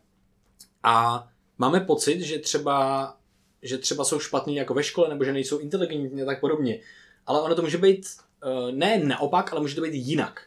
A 0.82 1.28
máme 1.58 1.80
pocit, 1.80 2.20
že 2.20 2.38
třeba, 2.38 3.16
že 3.62 3.78
třeba 3.78 4.04
jsou 4.04 4.18
špatní 4.18 4.56
jako 4.56 4.74
ve 4.74 4.82
škole, 4.82 5.08
nebo 5.08 5.24
že 5.24 5.32
nejsou 5.32 5.58
inteligentní 5.58 6.22
a 6.22 6.24
tak 6.24 6.40
podobně. 6.40 6.80
Ale 7.26 7.42
ono 7.42 7.54
to 7.54 7.62
může 7.62 7.78
být 7.78 8.06
eh, 8.42 8.72
ne 8.72 8.98
naopak, 8.98 9.52
ale 9.52 9.60
může 9.60 9.74
to 9.74 9.82
být 9.82 9.94
jinak. 9.94 10.42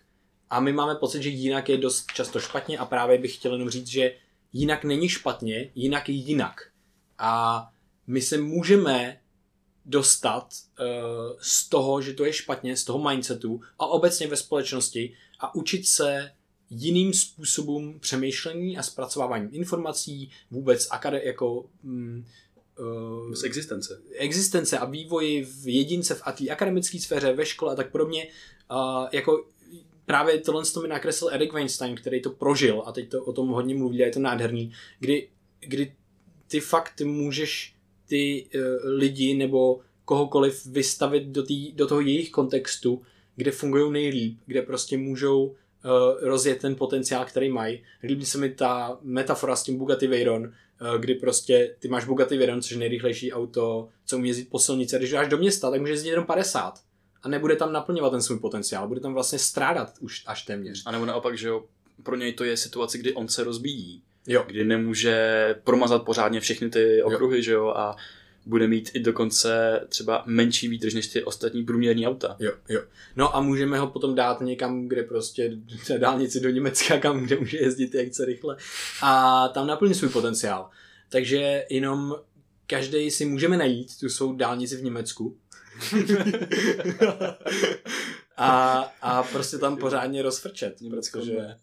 A 0.49 0.59
my 0.59 0.73
máme 0.73 0.95
pocit, 0.95 1.23
že 1.23 1.29
jinak 1.29 1.69
je 1.69 1.77
dost 1.77 2.05
často 2.13 2.39
špatně 2.39 2.77
a 2.77 2.85
právě 2.85 3.17
bych 3.17 3.35
chtěl 3.35 3.53
jenom 3.53 3.69
říct, 3.69 3.87
že 3.87 4.15
jinak 4.53 4.83
není 4.83 5.09
špatně, 5.09 5.71
jinak 5.75 6.09
je 6.09 6.15
jinak. 6.15 6.61
A 7.17 7.69
my 8.07 8.21
se 8.21 8.37
můžeme 8.37 9.21
dostat 9.85 10.47
uh, 10.79 10.85
z 11.41 11.69
toho, 11.69 12.01
že 12.01 12.13
to 12.13 12.25
je 12.25 12.33
špatně, 12.33 12.77
z 12.77 12.83
toho 12.83 13.09
mindsetu 13.09 13.61
a 13.79 13.87
obecně 13.87 14.27
ve 14.27 14.37
společnosti 14.37 15.13
a 15.39 15.55
učit 15.55 15.87
se 15.87 16.31
jiným 16.69 17.13
způsobům 17.13 17.99
přemýšlení 17.99 18.77
a 18.77 18.83
zpracovávání 18.83 19.55
informací, 19.55 20.31
vůbec 20.51 20.87
akade, 20.91 21.21
jako 21.23 21.69
mm, 21.83 22.25
uh, 22.79 23.33
z 23.33 23.43
existence. 23.43 24.01
existence 24.17 24.77
a 24.77 24.85
vývoji 24.85 25.45
v 25.45 25.67
jedince 25.67 26.15
v 26.15 26.21
té 26.37 26.49
akademické 26.49 26.99
sféře, 26.99 27.33
ve 27.33 27.45
škole 27.45 27.73
a 27.73 27.75
tak 27.75 27.91
podobně. 27.91 28.27
Uh, 28.71 29.07
jako 29.11 29.45
právě 30.05 30.39
tohle 30.39 30.65
to 30.65 30.81
mi 30.81 30.87
nakreslil 30.87 31.31
Eric 31.33 31.53
Weinstein, 31.53 31.95
který 31.95 32.21
to 32.21 32.29
prožil 32.29 32.83
a 32.85 32.91
teď 32.91 33.09
to 33.09 33.23
o 33.23 33.33
tom 33.33 33.47
hodně 33.47 33.75
mluví 33.75 34.03
a 34.03 34.05
je 34.05 34.11
to 34.11 34.19
nádherný, 34.19 34.73
kdy, 34.99 35.29
kdy 35.59 35.95
ty 36.47 36.59
fakt 36.59 37.01
můžeš 37.01 37.74
ty 38.07 38.49
uh, 38.55 38.61
lidi 38.83 39.33
nebo 39.33 39.79
kohokoliv 40.05 40.65
vystavit 40.65 41.23
do, 41.23 41.43
tý, 41.43 41.71
do 41.71 41.87
toho 41.87 42.01
jejich 42.01 42.31
kontextu, 42.31 43.01
kde 43.35 43.51
fungují 43.51 43.91
nejlíp, 43.91 44.39
kde 44.45 44.61
prostě 44.61 44.97
můžou 44.97 45.45
uh, 45.45 45.53
rozjet 46.21 46.59
ten 46.59 46.75
potenciál, 46.75 47.25
který 47.25 47.49
mají. 47.49 47.83
Líbí 48.03 48.25
se 48.25 48.37
mi 48.37 48.49
ta 48.49 48.97
metafora 49.01 49.55
s 49.55 49.63
tím 49.63 49.77
Bugatti 49.77 50.07
Veyron, 50.07 50.43
uh, 50.43 50.97
kdy 50.99 51.15
prostě 51.15 51.75
ty 51.79 51.87
máš 51.87 52.05
Bugatti 52.05 52.37
Veyron, 52.37 52.61
což 52.61 52.71
je 52.71 52.77
nejrychlejší 52.77 53.33
auto, 53.33 53.89
co 54.05 54.17
umí 54.17 54.27
jezdit 54.27 54.49
po 54.49 54.59
silnici. 54.59 54.97
Když 54.97 55.11
jdeš 55.11 55.27
do 55.27 55.37
města, 55.37 55.71
tak 55.71 55.79
může 55.81 55.93
jezdit 55.93 56.09
jenom 56.09 56.25
50 56.25 56.79
a 57.25 57.29
nebude 57.29 57.55
tam 57.55 57.73
naplňovat 57.73 58.11
ten 58.11 58.21
svůj 58.21 58.39
potenciál, 58.39 58.87
bude 58.87 58.99
tam 58.99 59.13
vlastně 59.13 59.39
strádat 59.39 59.93
už 59.99 60.23
až 60.27 60.43
téměř. 60.43 60.83
A 60.85 60.91
nebo 60.91 61.05
naopak, 61.05 61.37
že 61.37 61.47
jo, 61.47 61.65
pro 62.03 62.15
něj 62.15 62.33
to 62.33 62.43
je 62.43 62.57
situace, 62.57 62.97
kdy 62.97 63.13
on 63.13 63.27
se 63.27 63.43
rozbíjí. 63.43 64.03
Jo. 64.27 64.43
Kdy 64.47 64.65
nemůže 64.65 65.55
promazat 65.63 66.03
pořádně 66.03 66.39
všechny 66.39 66.69
ty 66.69 67.03
okruhy, 67.03 67.37
jo. 67.37 67.43
že 67.43 67.51
jo, 67.51 67.67
a 67.67 67.95
bude 68.45 68.67
mít 68.67 68.91
i 68.93 68.99
dokonce 68.99 69.81
třeba 69.89 70.23
menší 70.25 70.67
výdrž 70.67 70.93
než 70.93 71.07
ty 71.07 71.23
ostatní 71.23 71.63
průměrní 71.63 72.07
auta. 72.07 72.35
Jo, 72.39 72.51
jo. 72.69 72.81
No 73.15 73.35
a 73.35 73.41
můžeme 73.41 73.79
ho 73.79 73.87
potom 73.87 74.15
dát 74.15 74.41
někam, 74.41 74.87
kde 74.87 75.03
prostě 75.03 75.51
na 75.89 75.97
dálnici 75.97 76.39
do 76.39 76.49
Německa, 76.49 76.99
kam 76.99 77.19
kde 77.19 77.35
může 77.35 77.57
jezdit 77.57 77.95
jak 77.95 78.15
se 78.15 78.25
rychle 78.25 78.57
a 79.01 79.47
tam 79.47 79.67
naplní 79.67 79.93
svůj 79.93 80.09
potenciál. 80.09 80.69
Takže 81.09 81.65
jenom 81.69 82.15
každý 82.67 83.11
si 83.11 83.25
můžeme 83.25 83.57
najít 83.57 83.99
tu 83.99 84.09
svou 84.09 84.35
dálnici 84.35 84.75
v 84.77 84.83
Německu. 84.83 85.37
a, 88.37 88.79
a 89.01 89.23
prostě 89.23 89.57
tam 89.57 89.77
pořádně 89.77 90.21
rozfrčet. 90.21 90.79
Protože... 90.89 91.37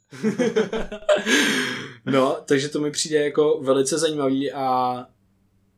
no, 2.07 2.37
takže 2.45 2.69
to 2.69 2.81
mi 2.81 2.91
přijde 2.91 3.25
jako 3.25 3.61
velice 3.63 3.99
zajímavý 3.99 4.53
a 4.53 5.07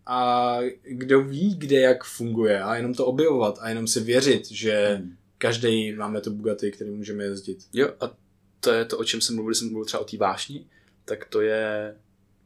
a 0.06 0.58
kdo 0.82 1.22
ví, 1.22 1.54
kde 1.54 1.80
jak 1.80 2.04
funguje 2.04 2.62
a 2.62 2.76
jenom 2.76 2.94
to 2.94 3.06
objevovat 3.06 3.58
a 3.60 3.68
jenom 3.68 3.86
si 3.86 4.00
věřit, 4.00 4.50
že 4.50 4.94
hmm. 4.94 5.16
každý 5.38 5.92
máme 5.92 6.20
to 6.20 6.30
Bugatti, 6.30 6.72
který 6.72 6.90
můžeme 6.90 7.24
jezdit. 7.24 7.58
Jo 7.72 7.88
a 8.00 8.16
to 8.60 8.72
je 8.72 8.84
to, 8.84 8.98
o 8.98 9.04
čem 9.04 9.20
jsem 9.20 9.34
mluvil, 9.34 9.50
když 9.50 9.58
jsem 9.58 9.68
mluvil 9.68 9.84
třeba 9.84 10.00
o 10.00 10.04
té 10.04 10.16
vášni, 10.16 10.66
tak 11.04 11.24
to 11.24 11.40
je 11.40 11.96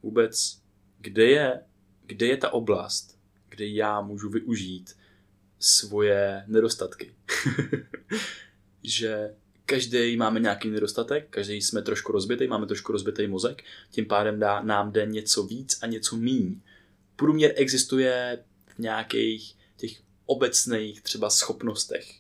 vůbec, 0.03 0.59
kde 0.99 1.25
je, 1.25 1.61
kde 2.07 2.27
je 2.27 2.37
ta 2.37 2.53
oblast, 2.53 3.19
kde 3.49 3.67
já 3.67 4.01
můžu 4.01 4.29
využít 4.29 4.97
svoje 5.59 6.45
nedostatky. 6.47 7.15
že 8.83 9.35
každý 9.67 10.17
máme 10.17 10.41
nějaký 10.41 10.71
nedostatek, 10.71 11.27
každý 11.31 11.63
jsme 11.63 11.83
trošku 11.83 12.13
rozbitý, 12.13 12.47
máme 12.47 12.67
trošku 12.67 12.93
rozbitý 12.93 13.27
mozek, 13.27 13.63
tím 13.91 14.07
pádem 14.07 14.39
dá, 14.39 14.63
nám 14.63 14.93
jde 14.93 15.07
něco 15.07 15.43
víc 15.43 15.79
a 15.83 15.87
něco 15.87 16.17
míň 16.17 16.61
průměr 17.19 17.53
existuje 17.57 18.45
v 18.67 18.79
nějakých 18.79 19.57
těch 19.77 19.91
obecných 20.27 21.03
třeba 21.03 21.31
schopnostech. 21.31 22.15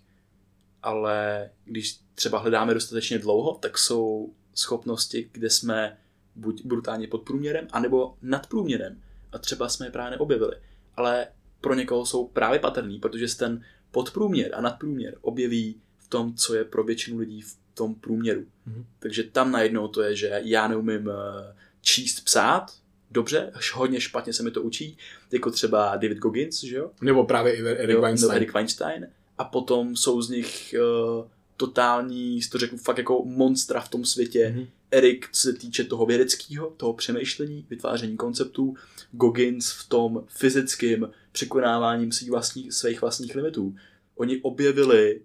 Ale 0.82 1.50
když 1.64 2.00
třeba 2.14 2.38
hledáme 2.38 2.74
dostatečně 2.74 3.18
dlouho, 3.18 3.54
tak 3.54 3.78
jsou 3.78 4.34
schopnosti, 4.54 5.30
kde 5.32 5.50
jsme 5.50 5.98
buď 6.34 6.64
brutálně 6.64 7.08
pod 7.08 7.18
průměrem, 7.18 7.68
anebo 7.70 8.16
nad 8.22 8.46
průměrem. 8.46 9.02
A 9.32 9.38
třeba 9.38 9.68
jsme 9.68 9.86
je 9.86 9.90
právě 9.90 10.10
neobjevili. 10.10 10.56
Ale 10.96 11.26
pro 11.60 11.74
někoho 11.74 12.06
jsou 12.06 12.26
právě 12.26 12.58
patrný, 12.58 12.98
protože 12.98 13.28
se 13.28 13.38
ten 13.38 13.62
podprůměr 13.90 14.50
a 14.54 14.60
nadprůměr 14.60 15.16
objeví 15.20 15.80
v 15.98 16.08
tom, 16.08 16.34
co 16.34 16.54
je 16.54 16.64
pro 16.64 16.84
většinu 16.84 17.18
lidí 17.18 17.40
v 17.40 17.56
tom 17.74 17.94
průměru. 17.94 18.40
Mm-hmm. 18.40 18.84
Takže 18.98 19.22
tam 19.22 19.52
najednou 19.52 19.88
to 19.88 20.02
je, 20.02 20.16
že 20.16 20.40
já 20.44 20.68
neumím 20.68 21.10
eh, 21.10 21.54
číst, 21.80 22.20
psát, 22.20 22.72
dobře, 23.10 23.50
až 23.54 23.74
hodně 23.74 24.00
špatně 24.00 24.32
se 24.32 24.42
mi 24.42 24.50
to 24.50 24.62
učí, 24.62 24.98
jako 25.32 25.50
třeba 25.50 25.96
David 25.96 26.18
Goggins, 26.18 26.64
že 26.64 26.76
jo? 26.76 26.90
Nebo 27.00 27.24
právě 27.24 27.56
Eric 27.56 27.94
jo, 27.94 28.00
Weinstein. 28.00 28.32
Eric 28.32 28.52
Weinstein. 28.52 29.08
A 29.38 29.44
potom 29.44 29.96
jsou 29.96 30.22
z 30.22 30.30
nich 30.30 30.74
uh, 30.78 31.24
totální, 31.56 32.40
to 32.52 32.58
řeknu 32.58 32.78
fakt 32.78 32.98
jako 32.98 33.24
monstra 33.24 33.80
v 33.80 33.88
tom 33.88 34.04
světě. 34.04 34.54
Mm-hmm. 34.56 34.66
Eric, 34.90 35.26
co 35.32 35.40
se 35.40 35.52
týče 35.52 35.84
toho 35.84 36.06
vědeckého, 36.06 36.70
toho 36.70 36.92
přemýšlení, 36.92 37.66
vytváření 37.70 38.16
konceptů, 38.16 38.76
Goggins 39.12 39.70
v 39.70 39.88
tom 39.88 40.24
fyzickém 40.28 41.10
překonáváním 41.32 42.12
svých 42.12 42.30
vlastních, 42.30 42.72
svých 42.72 43.00
vlastních 43.00 43.34
limitů. 43.34 43.76
Oni 44.16 44.40
objevili 44.42 45.20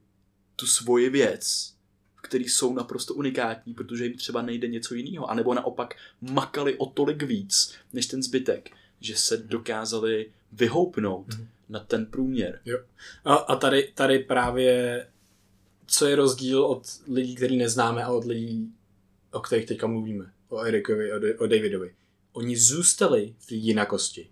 tu 0.55 0.65
svoji 0.65 1.09
věc 1.09 1.73
který 2.23 2.45
jsou 2.45 2.73
naprosto 2.73 3.13
unikátní, 3.13 3.73
protože 3.73 4.03
jim 4.03 4.17
třeba 4.17 4.41
nejde 4.41 4.67
něco 4.67 4.95
jiného, 4.95 5.29
anebo 5.29 5.53
naopak 5.53 5.95
makali 6.21 6.77
o 6.77 6.85
tolik 6.85 7.23
víc 7.23 7.73
než 7.93 8.05
ten 8.05 8.23
zbytek, 8.23 8.69
že 8.99 9.15
se 9.15 9.37
dokázali 9.37 10.31
vyhoupnout 10.51 11.27
mm. 11.37 11.47
na 11.69 11.79
ten 11.79 12.05
průměr. 12.05 12.59
Jo. 12.65 12.79
A, 13.25 13.35
a 13.35 13.55
tady, 13.55 13.91
tady 13.95 14.19
právě 14.19 15.07
co 15.85 16.05
je 16.05 16.15
rozdíl 16.15 16.65
od 16.65 16.83
lidí, 17.07 17.35
který 17.35 17.57
neznáme 17.57 18.03
a 18.03 18.11
od 18.11 18.25
lidí, 18.25 18.73
o 19.33 19.39
kterých 19.39 19.65
teďka 19.65 19.87
mluvíme, 19.87 20.31
o 20.49 20.59
Erikovi, 20.59 21.11
o, 21.13 21.15
o 21.43 21.47
Davidovi. 21.47 21.93
Oni 22.33 22.57
zůstali 22.57 23.33
v 23.39 23.51
jinakosti. 23.51 24.27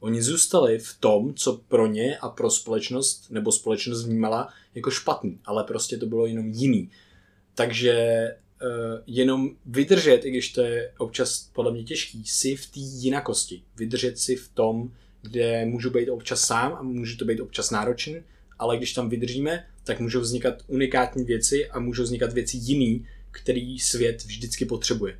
Oni 0.00 0.22
zůstali 0.22 0.78
v 0.78 0.96
tom, 1.00 1.34
co 1.34 1.60
pro 1.68 1.86
ně 1.86 2.18
a 2.18 2.28
pro 2.28 2.50
společnost 2.50 3.30
nebo 3.30 3.52
společnost 3.52 4.04
vnímala 4.04 4.48
jako 4.74 4.90
špatný, 4.90 5.40
ale 5.44 5.64
prostě 5.64 5.96
to 5.96 6.06
bylo 6.06 6.26
jenom 6.26 6.46
jiný. 6.46 6.90
Takže 7.54 8.28
uh, 8.62 9.02
jenom 9.06 9.50
vydržet, 9.66 10.24
i 10.24 10.30
když 10.30 10.52
to 10.52 10.60
je 10.60 10.92
občas 10.98 11.50
podle 11.52 11.72
mě 11.72 11.84
těžký, 11.84 12.26
si 12.26 12.56
v 12.56 12.66
té 12.66 12.80
jinakosti. 12.80 13.62
Vydržet 13.76 14.18
si 14.18 14.36
v 14.36 14.48
tom, 14.48 14.90
kde 15.22 15.64
můžu 15.64 15.90
být 15.90 16.10
občas 16.10 16.40
sám 16.40 16.72
a 16.72 16.82
může 16.82 17.16
to 17.16 17.24
být 17.24 17.40
občas 17.40 17.70
náročný, 17.70 18.22
ale 18.58 18.76
když 18.76 18.92
tam 18.92 19.08
vydržíme, 19.08 19.66
tak 19.84 20.00
můžou 20.00 20.20
vznikat 20.20 20.62
unikátní 20.66 21.24
věci 21.24 21.68
a 21.68 21.78
můžou 21.78 22.02
vznikat 22.02 22.32
věci 22.32 22.56
jiný, 22.56 23.06
který 23.34 23.78
svět 23.78 24.24
vždycky 24.24 24.64
potřebuje. 24.64 25.18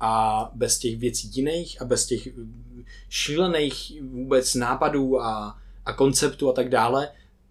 A 0.00 0.50
bez 0.54 0.78
těch 0.78 0.98
věcí 0.98 1.30
jiných 1.34 1.82
a 1.82 1.84
bez 1.84 2.06
těch 2.06 2.28
šílených 3.08 4.02
vůbec 4.02 4.54
nápadů 4.54 5.20
a, 5.20 5.60
a 5.84 5.92
konceptů 5.92 6.48
a 6.48 6.52
tak 6.52 6.68
dále, 6.68 7.08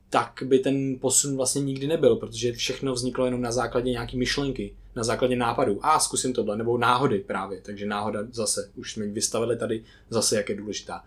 tak 0.09 0.43
by 0.45 0.59
ten 0.59 0.99
posun 0.99 1.35
vlastně 1.35 1.61
nikdy 1.61 1.87
nebyl, 1.87 2.15
protože 2.15 2.53
všechno 2.53 2.93
vzniklo 2.93 3.25
jenom 3.25 3.41
na 3.41 3.51
základě 3.51 3.91
nějaký 3.91 4.17
myšlenky, 4.17 4.75
na 4.95 5.03
základě 5.03 5.35
nápadů. 5.35 5.85
A 5.85 5.99
zkusím 5.99 6.33
tohle, 6.33 6.57
nebo 6.57 6.77
náhody 6.77 7.19
právě. 7.19 7.61
Takže 7.61 7.85
náhoda 7.85 8.19
zase, 8.31 8.71
už 8.75 8.93
jsme 8.93 9.05
vystavili 9.07 9.57
tady, 9.57 9.83
zase 10.09 10.35
jak 10.35 10.49
je 10.49 10.55
důležitá. 10.55 11.03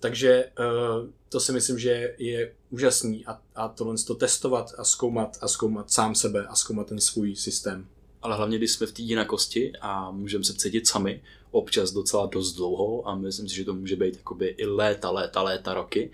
Takže 0.00 0.50
uh, 0.58 1.08
to 1.28 1.40
si 1.40 1.52
myslím, 1.52 1.78
že 1.78 2.14
je 2.18 2.52
úžasný 2.70 3.26
a, 3.26 3.40
a 3.54 3.68
tohle 3.68 3.96
to 4.06 4.14
testovat 4.14 4.74
a 4.78 4.84
zkoumat 4.84 5.38
a 5.40 5.48
zkoumat 5.48 5.90
sám 5.90 6.14
sebe 6.14 6.46
a 6.46 6.54
zkoumat 6.54 6.86
ten 6.86 7.00
svůj 7.00 7.36
systém. 7.36 7.86
Ale 8.24 8.36
hlavně, 8.36 8.58
když 8.58 8.70
jsme 8.70 8.86
v 8.86 8.92
té 8.92 9.02
jinakosti 9.02 9.72
a 9.80 10.10
můžeme 10.10 10.44
se 10.44 10.54
cítit 10.54 10.86
sami, 10.86 11.22
občas 11.50 11.92
docela 11.92 12.26
dost 12.26 12.52
dlouho 12.52 13.08
a 13.08 13.14
myslím 13.14 13.48
si, 13.48 13.54
že 13.54 13.64
to 13.64 13.74
může 13.74 13.96
být 13.96 14.16
jakoby 14.16 14.46
i 14.46 14.66
léta, 14.66 15.10
léta, 15.10 15.42
léta, 15.42 15.74
roky, 15.74 16.10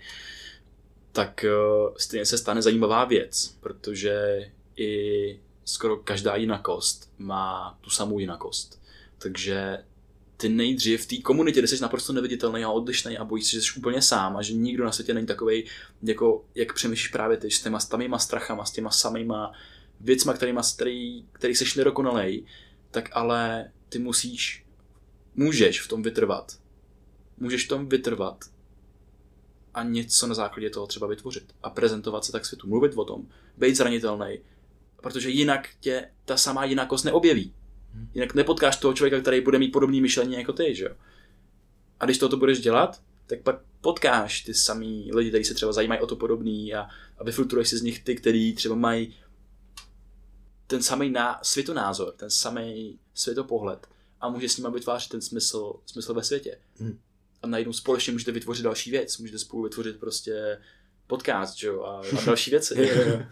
tak 1.11 1.45
uh, 1.47 1.95
stejně 1.97 2.25
se 2.25 2.37
stane 2.37 2.61
zajímavá 2.61 3.05
věc, 3.05 3.57
protože 3.59 4.45
i 4.77 5.39
skoro 5.65 5.97
každá 5.97 6.35
jinakost 6.35 7.11
má 7.17 7.77
tu 7.81 7.89
samou 7.89 8.19
jinakost. 8.19 8.81
Takže 9.17 9.77
ty 10.37 10.49
nejdřív 10.49 11.01
v 11.01 11.05
té 11.05 11.17
komunitě, 11.21 11.59
kde 11.59 11.67
jsi 11.67 11.81
naprosto 11.81 12.13
neviditelný 12.13 12.63
a 12.63 12.69
odlišný 12.71 13.17
a 13.17 13.23
bojíš 13.23 13.45
se, 13.45 13.51
že 13.51 13.61
jsi 13.61 13.79
úplně 13.79 14.01
sám 14.01 14.37
a 14.37 14.41
že 14.41 14.53
nikdo 14.53 14.85
na 14.85 14.91
světě 14.91 15.13
není 15.13 15.27
takový, 15.27 15.65
jako 16.03 16.45
jak 16.55 16.73
přemýšlíš 16.73 17.07
právě 17.07 17.37
ty 17.37 17.51
s 17.51 17.63
těma 17.63 17.79
samýma 17.79 18.19
strachama, 18.19 18.65
s 18.65 18.71
těma 18.71 18.89
samýma 18.89 19.53
věcma, 20.03 20.33
kterýma, 20.33 20.61
který, 20.75 21.25
který 21.31 21.55
jsi 21.55 21.77
nedokonalej, 21.77 22.45
tak 22.91 23.09
ale 23.11 23.71
ty 23.89 23.99
musíš, 23.99 24.65
můžeš 25.35 25.81
v 25.81 25.87
tom 25.87 26.03
vytrvat. 26.03 26.59
Můžeš 27.37 27.65
v 27.65 27.69
tom 27.69 27.89
vytrvat 27.89 28.45
a 29.73 29.83
něco 29.83 30.27
na 30.27 30.33
základě 30.33 30.69
toho 30.69 30.87
třeba 30.87 31.07
vytvořit 31.07 31.55
a 31.63 31.69
prezentovat 31.69 32.25
se 32.25 32.31
tak 32.31 32.45
světu, 32.45 32.67
mluvit 32.67 32.93
o 32.95 33.05
tom, 33.05 33.27
být 33.57 33.75
zranitelný, 33.75 34.39
protože 35.01 35.29
jinak 35.29 35.69
tě 35.79 36.09
ta 36.25 36.37
samá 36.37 36.65
jinakost 36.65 37.05
neobjeví. 37.05 37.53
Hmm. 37.93 38.09
Jinak 38.13 38.33
nepotkáš 38.33 38.77
toho 38.77 38.93
člověka, 38.93 39.19
který 39.19 39.41
bude 39.41 39.59
mít 39.59 39.71
podobné 39.71 40.01
myšlení 40.01 40.33
jako 40.33 40.53
ty, 40.53 40.75
že 40.75 40.83
jo. 40.83 40.95
A 41.99 42.05
když 42.05 42.17
toto 42.17 42.37
budeš 42.37 42.59
dělat, 42.59 43.01
tak 43.27 43.41
pak 43.41 43.61
potkáš 43.81 44.41
ty 44.41 44.53
samý 44.53 45.11
lidi, 45.13 45.29
kteří 45.29 45.43
se 45.43 45.53
třeba 45.53 45.71
zajímají 45.71 46.01
o 46.01 46.07
to 46.07 46.15
podobný 46.15 46.73
a, 46.73 46.87
a 47.17 47.23
vyfiltruješ 47.23 47.69
si 47.69 47.77
z 47.77 47.81
nich 47.81 48.03
ty, 48.03 48.15
kteří 48.15 48.53
třeba 48.53 48.75
mají 48.75 49.15
ten 50.71 50.83
samý 50.83 51.09
ná, 51.09 51.39
světonázor, 51.43 52.13
ten 52.17 52.29
samý 52.29 52.99
světopohled 53.13 53.87
a 54.21 54.29
může 54.29 54.49
s 54.49 54.57
nimi 54.57 54.69
vytvářet 54.73 55.09
ten 55.09 55.21
smysl, 55.21 55.73
smysl 55.85 56.13
ve 56.13 56.23
světě. 56.23 56.57
Hmm. 56.79 56.99
A 57.41 57.47
najednou 57.47 57.73
společně 57.73 58.13
můžete 58.13 58.31
vytvořit 58.31 58.63
další 58.63 58.91
věc, 58.91 59.17
můžete 59.17 59.39
spolu 59.39 59.63
vytvořit 59.63 59.99
prostě 59.99 60.57
podcast, 61.07 61.57
že 61.57 61.67
jo, 61.67 61.83
a, 61.83 61.99
a 61.99 62.25
další 62.25 62.51
věci. 62.51 62.75
Jo, 62.81 63.03
jo. 63.05 63.23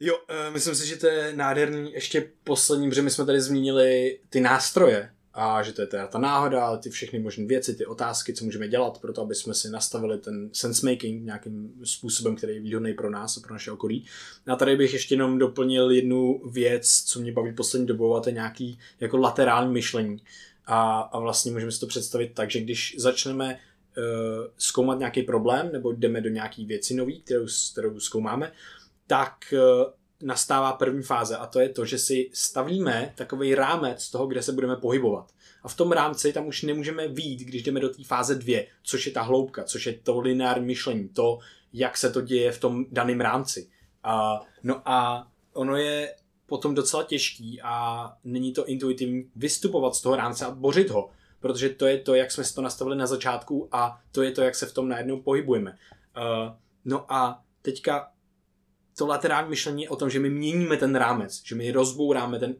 Jo, 0.00 0.16
uh, 0.16 0.52
myslím 0.52 0.74
si, 0.74 0.86
že 0.86 0.96
to 0.96 1.06
je 1.06 1.36
nádherný. 1.36 1.92
Ještě 1.92 2.30
poslední, 2.44 2.88
protože 2.88 3.02
my 3.02 3.10
jsme 3.10 3.26
tady 3.26 3.40
zmínili 3.40 4.20
ty 4.28 4.40
nástroje 4.40 5.14
a 5.34 5.62
že 5.62 5.72
to 5.72 5.80
je 5.80 5.86
teda 5.86 6.06
ta 6.06 6.18
náhoda, 6.18 6.76
ty 6.76 6.90
všechny 6.90 7.18
možné 7.18 7.46
věci, 7.46 7.74
ty 7.74 7.86
otázky, 7.86 8.34
co 8.34 8.44
můžeme 8.44 8.68
dělat 8.68 8.98
pro 8.98 9.12
to, 9.12 9.22
aby 9.22 9.34
jsme 9.34 9.54
si 9.54 9.70
nastavili 9.70 10.18
ten 10.18 10.50
sense 10.52 10.90
making 10.90 11.24
nějakým 11.24 11.72
způsobem, 11.84 12.36
který 12.36 12.54
je 12.54 12.60
výhodný 12.60 12.94
pro 12.94 13.10
nás 13.10 13.36
a 13.36 13.40
pro 13.40 13.54
naše 13.54 13.70
okolí. 13.70 14.04
A 14.46 14.56
tady 14.56 14.76
bych 14.76 14.92
ještě 14.92 15.14
jenom 15.14 15.38
doplnil 15.38 15.90
jednu 15.90 16.40
věc, 16.50 17.02
co 17.06 17.20
mě 17.20 17.32
baví 17.32 17.54
poslední 17.54 17.86
dobou, 17.86 18.16
a 18.16 18.20
to 18.20 18.28
je 18.28 18.34
nějaký 18.34 18.78
jako 19.00 19.16
laterální 19.16 19.72
myšlení. 19.72 20.22
A, 20.66 21.00
a 21.00 21.18
vlastně 21.18 21.52
můžeme 21.52 21.72
si 21.72 21.80
to 21.80 21.86
představit 21.86 22.30
tak, 22.34 22.50
že 22.50 22.60
když 22.60 22.94
začneme 22.98 23.54
uh, 23.54 24.02
zkoumat 24.58 24.98
nějaký 24.98 25.22
problém 25.22 25.72
nebo 25.72 25.92
jdeme 25.92 26.20
do 26.20 26.28
nějaký 26.28 26.64
věci 26.64 26.94
nový, 26.94 27.20
kterou, 27.20 27.46
kterou 27.72 28.00
zkoumáme, 28.00 28.52
tak 29.06 29.32
uh, 29.52 29.92
nastává 30.22 30.72
první 30.72 31.02
fáze 31.02 31.36
a 31.36 31.46
to 31.46 31.60
je 31.60 31.68
to, 31.68 31.84
že 31.84 31.98
si 31.98 32.30
stavíme 32.32 33.12
takový 33.16 33.54
rámec 33.54 34.10
toho, 34.10 34.26
kde 34.26 34.42
se 34.42 34.52
budeme 34.52 34.76
pohybovat. 34.76 35.32
A 35.62 35.68
v 35.68 35.76
tom 35.76 35.92
rámci 35.92 36.32
tam 36.32 36.46
už 36.46 36.62
nemůžeme 36.62 37.08
výjít, 37.08 37.40
když 37.40 37.62
jdeme 37.62 37.80
do 37.80 37.88
té 37.88 38.04
fáze 38.04 38.34
dvě, 38.34 38.66
což 38.82 39.06
je 39.06 39.12
ta 39.12 39.22
hloubka, 39.22 39.64
což 39.64 39.86
je 39.86 39.92
to 39.92 40.20
lineární 40.20 40.66
myšlení, 40.66 41.08
to, 41.08 41.38
jak 41.72 41.96
se 41.96 42.10
to 42.10 42.20
děje 42.20 42.52
v 42.52 42.60
tom 42.60 42.86
daném 42.90 43.20
rámci. 43.20 43.68
A, 44.02 44.40
no 44.62 44.82
a 44.84 45.28
ono 45.52 45.76
je 45.76 46.14
potom 46.46 46.74
docela 46.74 47.02
těžký 47.02 47.60
a 47.62 48.06
není 48.24 48.52
to 48.52 48.66
intuitivní 48.66 49.30
vystupovat 49.36 49.94
z 49.94 50.00
toho 50.00 50.16
rámce 50.16 50.46
a 50.46 50.50
bořit 50.50 50.90
ho, 50.90 51.10
protože 51.40 51.68
to 51.68 51.86
je 51.86 51.98
to, 51.98 52.14
jak 52.14 52.32
jsme 52.32 52.44
si 52.44 52.54
to 52.54 52.62
nastavili 52.62 52.96
na 52.96 53.06
začátku 53.06 53.68
a 53.72 54.00
to 54.12 54.22
je 54.22 54.30
to, 54.30 54.42
jak 54.42 54.54
se 54.54 54.66
v 54.66 54.72
tom 54.74 54.88
najednou 54.88 55.20
pohybujeme. 55.20 55.70
Uh, 55.70 56.54
no 56.84 57.12
a 57.12 57.42
teďka 57.62 58.10
to 58.98 59.06
laterální 59.06 59.50
myšlení 59.50 59.82
je 59.82 59.88
o 59.88 59.96
tom, 59.96 60.10
že 60.10 60.20
my 60.20 60.30
měníme 60.30 60.76
ten 60.76 60.96
rámec, 60.96 61.42
že 61.44 61.54
my 61.54 61.70
rozbouráme 61.70 62.38
ten 62.38 62.54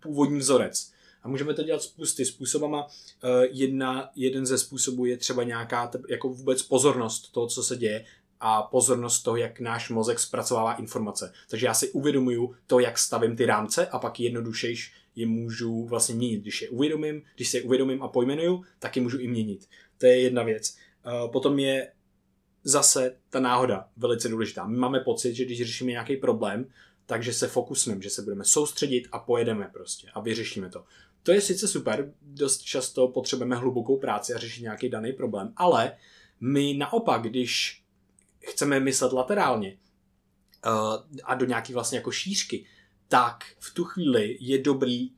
původní 0.00 0.38
vzorec. 0.38 0.92
A 1.22 1.28
můžeme 1.28 1.54
to 1.54 1.62
dělat 1.62 1.82
spousty 1.82 2.24
způsobama. 2.24 2.86
Eh, 3.24 3.46
jedna, 3.50 4.10
jeden 4.16 4.46
ze 4.46 4.58
způsobů 4.58 5.04
je 5.04 5.16
třeba 5.16 5.42
nějaká 5.42 5.90
jako 6.08 6.28
vůbec 6.28 6.62
pozornost 6.62 7.32
toho, 7.32 7.46
co 7.46 7.62
se 7.62 7.76
děje 7.76 8.04
a 8.40 8.62
pozornost 8.62 9.22
toho, 9.22 9.36
jak 9.36 9.60
náš 9.60 9.90
mozek 9.90 10.18
zpracovává 10.18 10.74
informace. 10.74 11.32
Takže 11.48 11.66
já 11.66 11.74
si 11.74 11.90
uvědomuju 11.90 12.54
to, 12.66 12.80
jak 12.80 12.98
stavím 12.98 13.36
ty 13.36 13.46
rámce 13.46 13.86
a 13.86 13.98
pak 13.98 14.20
jednodušejš 14.20 14.92
je 15.16 15.26
můžu 15.26 15.86
vlastně 15.86 16.14
měnit. 16.14 16.40
Když 16.40 16.62
je 16.62 16.68
uvědomím, 16.68 17.22
když 17.36 17.48
se 17.48 17.58
je 17.58 17.62
uvědomím 17.62 18.02
a 18.02 18.08
pojmenuju, 18.08 18.64
tak 18.78 18.96
je 18.96 19.02
můžu 19.02 19.18
i 19.18 19.28
měnit. 19.28 19.68
To 19.98 20.06
je 20.06 20.20
jedna 20.20 20.42
věc. 20.42 20.76
Eh, 21.06 21.28
potom 21.28 21.58
je 21.58 21.92
zase 22.64 23.16
ta 23.30 23.40
náhoda 23.40 23.88
velice 23.96 24.28
důležitá. 24.28 24.66
My 24.66 24.76
máme 24.76 25.00
pocit, 25.00 25.34
že 25.34 25.44
když 25.44 25.58
řešíme 25.58 25.90
nějaký 25.90 26.16
problém, 26.16 26.66
takže 27.06 27.32
se 27.32 27.48
fokusneme, 27.48 28.02
že 28.02 28.10
se 28.10 28.22
budeme 28.22 28.44
soustředit 28.44 29.08
a 29.12 29.18
pojedeme 29.18 29.70
prostě 29.72 30.08
a 30.14 30.20
vyřešíme 30.20 30.68
to. 30.68 30.84
To 31.22 31.32
je 31.32 31.40
sice 31.40 31.68
super, 31.68 32.12
dost 32.22 32.62
často 32.62 33.08
potřebujeme 33.08 33.56
hlubokou 33.56 33.96
práci 33.96 34.34
a 34.34 34.38
řešit 34.38 34.62
nějaký 34.62 34.88
daný 34.88 35.12
problém, 35.12 35.52
ale 35.56 35.96
my 36.40 36.74
naopak, 36.74 37.22
když 37.22 37.82
chceme 38.40 38.80
myslet 38.80 39.12
laterálně 39.12 39.78
uh, 40.66 41.20
a 41.24 41.34
do 41.34 41.46
nějaký 41.46 41.72
vlastně 41.72 41.98
jako 41.98 42.10
šířky, 42.10 42.66
tak 43.08 43.44
v 43.58 43.74
tu 43.74 43.84
chvíli 43.84 44.38
je 44.40 44.58
dobrý 44.58 45.10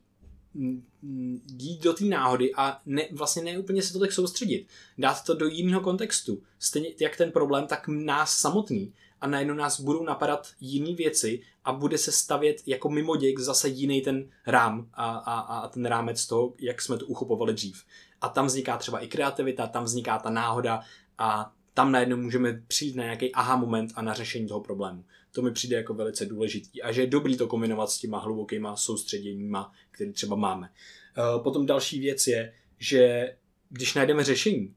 jít 1.57 1.83
do 1.83 1.93
té 1.93 2.05
náhody 2.05 2.51
a 2.55 2.81
ne, 2.85 3.07
vlastně 3.11 3.43
ne 3.43 3.59
úplně 3.59 3.81
se 3.81 3.93
to 3.93 3.99
tak 3.99 4.11
soustředit. 4.11 4.67
Dát 4.97 5.23
to 5.23 5.33
do 5.33 5.47
jiného 5.47 5.81
kontextu. 5.81 6.43
Stejně 6.59 6.89
jak 6.99 7.17
ten 7.17 7.31
problém, 7.31 7.67
tak 7.67 7.87
nás 7.87 8.37
samotný. 8.37 8.93
A 9.21 9.27
najednou 9.27 9.53
nás 9.53 9.79
budou 9.79 10.03
napadat 10.03 10.47
jiné 10.61 10.95
věci 10.95 11.41
a 11.65 11.73
bude 11.73 11.97
se 11.97 12.11
stavět 12.11 12.61
jako 12.65 12.89
mimo 12.89 13.15
děk 13.15 13.39
zase 13.39 13.69
jiný 13.69 14.01
ten 14.01 14.29
rám 14.47 14.89
a, 14.93 15.11
a, 15.11 15.39
a 15.39 15.67
ten 15.67 15.85
rámec 15.85 16.27
toho, 16.27 16.53
jak 16.59 16.81
jsme 16.81 16.97
to 16.97 17.05
uchopovali 17.05 17.53
dřív. 17.53 17.83
A 18.21 18.29
tam 18.29 18.45
vzniká 18.45 18.77
třeba 18.77 18.99
i 18.99 19.07
kreativita, 19.07 19.67
tam 19.67 19.83
vzniká 19.83 20.19
ta 20.19 20.29
náhoda 20.29 20.81
a 21.17 21.53
tam 21.73 21.91
najednou 21.91 22.17
můžeme 22.17 22.61
přijít 22.67 22.95
na 22.95 23.03
nějaký 23.03 23.31
aha 23.31 23.55
moment 23.55 23.91
a 23.95 24.01
na 24.01 24.13
řešení 24.13 24.47
toho 24.47 24.61
problému. 24.61 25.05
To 25.31 25.41
mi 25.41 25.51
přijde 25.51 25.75
jako 25.75 25.93
velice 25.93 26.25
důležitý 26.25 26.81
a 26.81 26.91
že 26.91 27.01
je 27.01 27.07
dobrý 27.07 27.37
to 27.37 27.47
kombinovat 27.47 27.89
s 27.89 27.97
těma 27.97 28.19
hlubokýma 28.19 28.75
soustředěníma, 28.75 29.71
které 29.93 30.11
třeba 30.11 30.35
máme. 30.35 30.69
Eh, 31.17 31.39
potom 31.43 31.65
další 31.65 31.99
věc 31.99 32.27
je, 32.27 32.53
že 32.79 33.33
když 33.69 33.93
najdeme 33.93 34.23
řešení, 34.23 34.75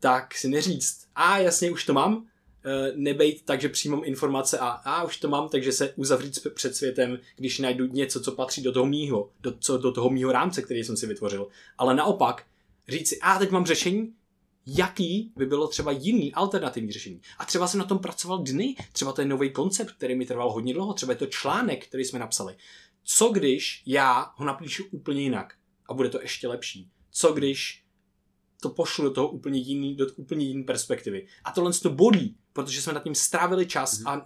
tak 0.00 0.34
si 0.34 0.48
neříct, 0.48 1.08
a 1.14 1.38
jasně, 1.38 1.70
už 1.70 1.84
to 1.84 1.92
mám, 1.92 2.26
eh, 2.64 2.92
nebejt 2.96 3.42
tak, 3.44 3.60
že 3.60 3.68
přijmám 3.68 4.02
informace 4.04 4.58
a, 4.58 4.68
a 4.68 5.02
už 5.02 5.16
to 5.16 5.28
mám, 5.28 5.48
takže 5.48 5.72
se 5.72 5.92
uzavřít 5.96 6.46
před 6.54 6.76
světem, 6.76 7.18
když 7.36 7.58
najdu 7.58 7.86
něco, 7.86 8.20
co 8.20 8.32
patří 8.32 8.62
do 8.62 8.72
toho 8.72 8.86
mýho, 8.86 9.30
do, 9.40 9.58
co, 9.58 9.78
do 9.78 9.92
toho 9.92 10.10
mýho 10.10 10.32
rámce, 10.32 10.62
který 10.62 10.84
jsem 10.84 10.96
si 10.96 11.06
vytvořil. 11.06 11.48
Ale 11.78 11.94
naopak, 11.94 12.44
říct 12.88 13.08
si, 13.08 13.18
a 13.20 13.38
teď 13.38 13.50
mám 13.50 13.66
řešení, 13.66 14.14
jaký 14.66 15.32
by 15.36 15.46
bylo 15.46 15.68
třeba 15.68 15.90
jiný 15.90 16.34
alternativní 16.34 16.92
řešení. 16.92 17.20
A 17.38 17.44
třeba 17.44 17.68
jsem 17.68 17.78
na 17.78 17.86
tom 17.86 17.98
pracoval 17.98 18.38
dny, 18.38 18.76
třeba 18.92 19.12
to 19.12 19.20
je 19.20 19.26
nový 19.26 19.50
koncept, 19.50 19.92
který 19.92 20.14
mi 20.14 20.26
trval 20.26 20.52
hodně 20.52 20.74
dlouho, 20.74 20.92
třeba 20.92 21.12
je 21.12 21.18
to 21.18 21.26
článek, 21.26 21.86
který 21.86 22.04
jsme 22.04 22.18
napsali. 22.18 22.56
Co 23.04 23.28
když 23.28 23.82
já 23.86 24.32
ho 24.36 24.44
napíšu 24.44 24.84
úplně 24.90 25.22
jinak 25.22 25.54
a 25.88 25.94
bude 25.94 26.08
to 26.08 26.20
ještě 26.20 26.48
lepší? 26.48 26.90
Co 27.10 27.32
když 27.32 27.84
to 28.62 28.70
pošlu 28.70 29.04
do 29.04 29.10
toho 29.10 29.28
úplně 29.28 29.58
jiný, 29.58 29.96
do 29.96 30.06
úplně 30.16 30.46
jiný 30.46 30.64
perspektivy. 30.64 31.26
A 31.44 31.52
tohle 31.52 31.72
to 31.72 31.90
bolí, 31.90 32.36
protože 32.52 32.82
jsme 32.82 32.92
nad 32.92 33.04
tím 33.04 33.14
strávili 33.14 33.66
čas 33.66 34.00
mm-hmm. 34.00 34.10
a 34.10 34.24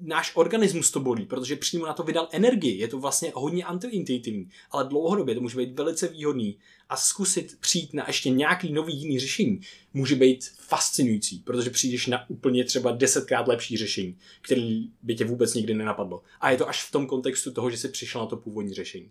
náš 0.00 0.32
organismus 0.34 0.90
to 0.90 1.00
bolí, 1.00 1.26
protože 1.26 1.56
přímo 1.56 1.86
na 1.86 1.92
to 1.92 2.02
vydal 2.02 2.28
energii. 2.32 2.78
Je 2.78 2.88
to 2.88 2.98
vlastně 2.98 3.32
hodně 3.34 3.64
antiintuitivní, 3.64 4.48
ale 4.70 4.88
dlouhodobě 4.88 5.34
to 5.34 5.40
může 5.40 5.58
být 5.58 5.78
velice 5.78 6.08
výhodný 6.08 6.58
a 6.88 6.96
zkusit 6.96 7.56
přijít 7.60 7.94
na 7.94 8.04
ještě 8.06 8.30
nějaký 8.30 8.72
nový 8.72 8.96
jiný 8.96 9.20
řešení 9.20 9.60
může 9.94 10.16
být 10.16 10.50
fascinující, 10.58 11.38
protože 11.38 11.70
přijdeš 11.70 12.06
na 12.06 12.30
úplně 12.30 12.64
třeba 12.64 12.92
desetkrát 12.92 13.48
lepší 13.48 13.76
řešení, 13.76 14.18
který 14.40 14.90
by 15.02 15.14
tě 15.14 15.24
vůbec 15.24 15.54
nikdy 15.54 15.74
nenapadlo. 15.74 16.22
A 16.40 16.50
je 16.50 16.56
to 16.56 16.68
až 16.68 16.84
v 16.84 16.92
tom 16.92 17.06
kontextu 17.06 17.52
toho, 17.52 17.70
že 17.70 17.76
jsi 17.76 17.88
přišel 17.88 18.20
na 18.20 18.26
to 18.26 18.36
původní 18.36 18.74
řešení. 18.74 19.10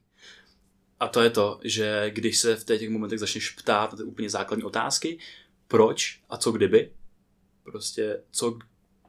A 1.00 1.08
to 1.08 1.22
je 1.22 1.30
to, 1.30 1.60
že 1.64 2.12
když 2.14 2.38
se 2.38 2.56
v 2.56 2.66
těch 2.66 2.90
momentech 2.90 3.20
začneš 3.20 3.50
ptát 3.50 3.92
na 3.92 3.98
ty 3.98 4.04
úplně 4.04 4.30
základní 4.30 4.64
otázky, 4.64 5.20
proč 5.68 6.20
a 6.30 6.38
co 6.38 6.52
kdyby, 6.52 6.92
prostě 7.64 8.22
co, 8.32 8.60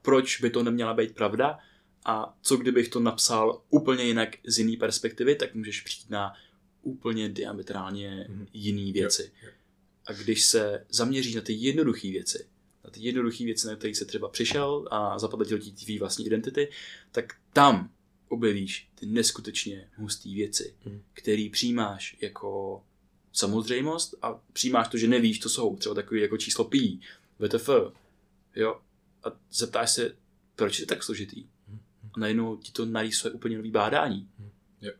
proč 0.02 0.40
by 0.40 0.50
to 0.50 0.62
neměla 0.62 0.94
být 0.94 1.14
pravda 1.14 1.58
a 2.04 2.38
co 2.42 2.56
kdybych 2.56 2.88
to 2.88 3.00
napsal 3.00 3.62
úplně 3.70 4.04
jinak 4.04 4.36
z 4.46 4.58
jiné 4.58 4.76
perspektivy, 4.76 5.34
tak 5.34 5.54
můžeš 5.54 5.80
přijít 5.80 6.10
na 6.10 6.32
úplně 6.82 7.28
diametrálně 7.28 8.26
mm-hmm. 8.30 8.46
jiné 8.52 8.92
věci. 8.92 9.32
Jo, 9.42 9.48
jo. 9.48 9.52
A 10.06 10.12
když 10.12 10.44
se 10.44 10.86
zaměříš 10.88 11.34
na 11.34 11.40
ty 11.40 11.52
jednoduché 11.52 12.08
věci, 12.10 12.46
na 12.84 12.90
ty 12.90 13.00
jednoduché 13.00 13.44
věci, 13.44 13.66
na 13.66 13.76
které 13.76 13.94
se 13.94 14.04
třeba 14.04 14.28
přišel 14.28 14.88
a 14.90 15.18
zapadl 15.18 15.58
ti 15.58 15.70
tvý 15.72 15.98
vlastní 15.98 16.26
identity, 16.26 16.68
tak 17.12 17.34
tam 17.52 17.90
objevíš 18.28 18.88
ty 18.94 19.06
neskutečně 19.06 19.88
husté 19.96 20.28
věci, 20.28 20.74
mm. 20.84 21.02
které 21.12 21.48
přijímáš 21.52 22.16
jako 22.20 22.82
samozřejmost 23.32 24.14
a 24.22 24.40
přijímáš 24.52 24.88
to, 24.88 24.98
že 24.98 25.08
nevíš, 25.08 25.38
to 25.38 25.48
jsou 25.48 25.76
třeba 25.76 25.94
takový 25.94 26.20
jako 26.20 26.36
číslo 26.36 26.64
pi, 26.64 26.98
VTF, 27.38 27.68
jo, 28.56 28.80
a 29.24 29.36
zeptáš 29.52 29.90
se, 29.90 30.12
proč 30.56 30.80
je 30.80 30.86
tak 30.86 31.02
složitý. 31.02 31.44
A 32.14 32.20
najednou 32.20 32.56
ti 32.56 32.72
to 32.72 32.86
narýsuje 32.86 33.32
úplně 33.32 33.56
nový 33.56 33.70
bádání. 33.70 34.28
Jo. 34.80 34.92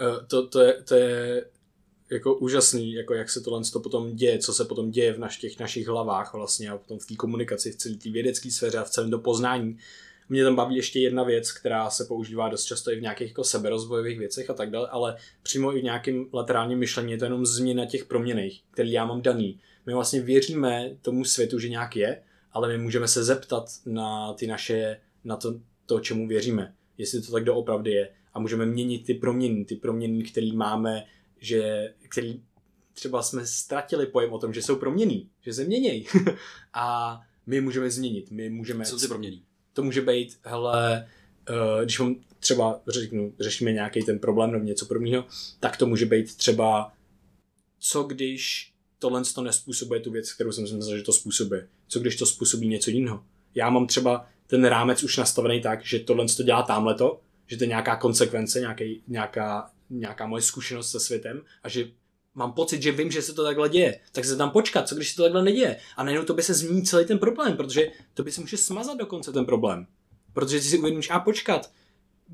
Uh, 0.00 0.26
to, 0.26 0.46
to, 0.46 0.60
je, 0.60 0.82
to 0.82 0.94
je 0.94 1.44
jako 2.10 2.34
úžasný, 2.34 2.92
jako 2.92 3.14
jak 3.14 3.30
se 3.30 3.40
tohle 3.40 3.62
to 3.72 3.80
potom 3.80 4.16
děje, 4.16 4.38
co 4.38 4.54
se 4.54 4.64
potom 4.64 4.90
děje 4.90 5.12
v 5.12 5.18
naš, 5.18 5.38
těch 5.38 5.58
našich 5.58 5.86
hlavách 5.86 6.34
vlastně 6.34 6.70
a 6.70 6.78
potom 6.78 6.98
v 6.98 7.06
té 7.06 7.14
komunikaci, 7.14 7.72
v 7.72 7.76
celé 7.76 7.94
té 7.94 8.10
vědecké 8.10 8.50
sféře 8.50 8.78
a 8.78 8.84
v 8.84 8.90
celém 8.90 9.10
to 9.10 9.18
poznání. 9.18 9.78
Mě 10.28 10.44
tam 10.44 10.56
baví 10.56 10.76
ještě 10.76 11.00
jedna 11.00 11.22
věc, 11.22 11.52
která 11.52 11.90
se 11.90 12.04
používá 12.04 12.48
dost 12.48 12.64
často 12.64 12.92
i 12.92 12.96
v 12.96 13.02
nějakých 13.02 13.28
jako 13.28 13.44
seberozvojových 13.44 14.18
věcech 14.18 14.50
a 14.50 14.54
tak 14.54 14.70
dále, 14.70 14.88
ale 14.88 15.16
přímo 15.42 15.76
i 15.76 15.80
v 15.80 15.84
nějakém 15.84 16.26
laterálním 16.32 16.78
myšlení 16.78 17.12
je 17.12 17.18
to 17.18 17.24
jenom 17.24 17.46
změna 17.46 17.86
těch 17.86 18.04
proměných, 18.04 18.62
který 18.70 18.92
já 18.92 19.04
mám 19.04 19.22
daný. 19.22 19.60
My 19.86 19.94
vlastně 19.94 20.20
věříme 20.20 20.90
tomu 21.02 21.24
světu, 21.24 21.58
že 21.58 21.68
nějak 21.68 21.96
je, 21.96 22.22
ale 22.52 22.68
my 22.68 22.78
můžeme 22.78 23.08
se 23.08 23.24
zeptat 23.24 23.64
na 23.86 24.32
ty 24.32 24.46
naše, 24.46 25.00
na 25.24 25.36
to, 25.36 25.60
to 25.86 26.00
čemu 26.00 26.28
věříme, 26.28 26.74
jestli 26.98 27.22
to 27.22 27.32
tak 27.32 27.44
doopravdy 27.44 27.90
je 27.90 28.08
a 28.34 28.40
můžeme 28.40 28.66
měnit 28.66 29.06
ty 29.06 29.14
proměny, 29.14 29.64
ty 29.64 29.76
proměny, 29.76 30.22
které 30.22 30.52
máme, 30.52 31.04
že, 31.40 31.94
který 32.08 32.42
třeba 32.92 33.22
jsme 33.22 33.46
ztratili 33.46 34.06
pojem 34.06 34.32
o 34.32 34.38
tom, 34.38 34.54
že 34.54 34.62
jsou 34.62 34.76
proměný, 34.76 35.30
že 35.40 35.52
se 35.52 35.64
měnějí. 35.64 36.06
a 36.74 37.20
my 37.46 37.60
můžeme 37.60 37.90
změnit, 37.90 38.30
my 38.30 38.50
můžeme... 38.50 38.84
Co 38.84 38.98
si 38.98 39.08
promění? 39.08 39.44
To 39.72 39.82
může 39.82 40.02
být, 40.02 40.38
hele, 40.44 41.08
uh, 41.50 41.82
když 41.82 41.98
vám 41.98 42.16
třeba 42.40 42.80
řeknu, 42.88 43.34
řešíme 43.40 43.72
nějaký 43.72 44.02
ten 44.02 44.18
problém 44.18 44.52
nebo 44.52 44.64
něco 44.64 44.86
podobného, 44.86 45.24
tak 45.60 45.76
to 45.76 45.86
může 45.86 46.06
být 46.06 46.36
třeba, 46.36 46.92
co 47.78 48.02
když 48.02 48.72
tohle 48.98 49.22
to 49.34 49.42
nespůsobuje 49.42 50.00
tu 50.00 50.10
věc, 50.10 50.32
kterou 50.32 50.52
jsem 50.52 50.66
si 50.66 50.74
myslel, 50.74 50.96
že 50.96 51.02
to 51.02 51.12
způsobuje. 51.12 51.68
Co 51.92 52.00
když 52.00 52.16
to 52.16 52.26
způsobí 52.26 52.68
něco 52.68 52.90
jiného? 52.90 53.24
Já 53.54 53.70
mám 53.70 53.86
třeba 53.86 54.26
ten 54.46 54.64
rámec 54.64 55.02
už 55.02 55.16
nastavený 55.16 55.60
tak, 55.60 55.84
že 55.84 55.98
tohle 55.98 56.26
to 56.36 56.42
dělá 56.42 56.62
tamhleto, 56.62 57.20
že 57.46 57.56
to 57.56 57.64
je 57.64 57.68
nějaká 57.68 57.96
konsekvence, 57.96 58.60
nějaký, 58.60 59.02
nějaká, 59.08 59.70
nějaká 59.90 60.26
moje 60.26 60.42
zkušenost 60.42 60.90
se 60.90 61.00
světem 61.00 61.42
a 61.62 61.68
že 61.68 61.90
mám 62.34 62.52
pocit, 62.52 62.82
že 62.82 62.92
vím, 62.92 63.10
že 63.10 63.22
se 63.22 63.32
to 63.32 63.44
takhle 63.44 63.68
děje, 63.68 64.00
tak 64.12 64.24
se 64.24 64.36
tam 64.36 64.50
počkat, 64.50 64.88
co 64.88 64.94
když 64.94 65.10
se 65.10 65.16
to 65.16 65.22
takhle 65.22 65.42
neděje. 65.42 65.76
A 65.96 66.04
najednou 66.04 66.26
to 66.26 66.34
by 66.34 66.42
se 66.42 66.54
změní 66.54 66.82
celý 66.82 67.06
ten 67.06 67.18
problém, 67.18 67.56
protože 67.56 67.90
to 68.14 68.22
by 68.22 68.32
se 68.32 68.40
může 68.40 68.56
smazat 68.56 68.98
dokonce 68.98 69.32
ten 69.32 69.44
problém. 69.44 69.86
Protože 70.32 70.60
si 70.60 70.78
uvědomíš, 70.78 71.10
a 71.10 71.20
počkat, 71.20 71.70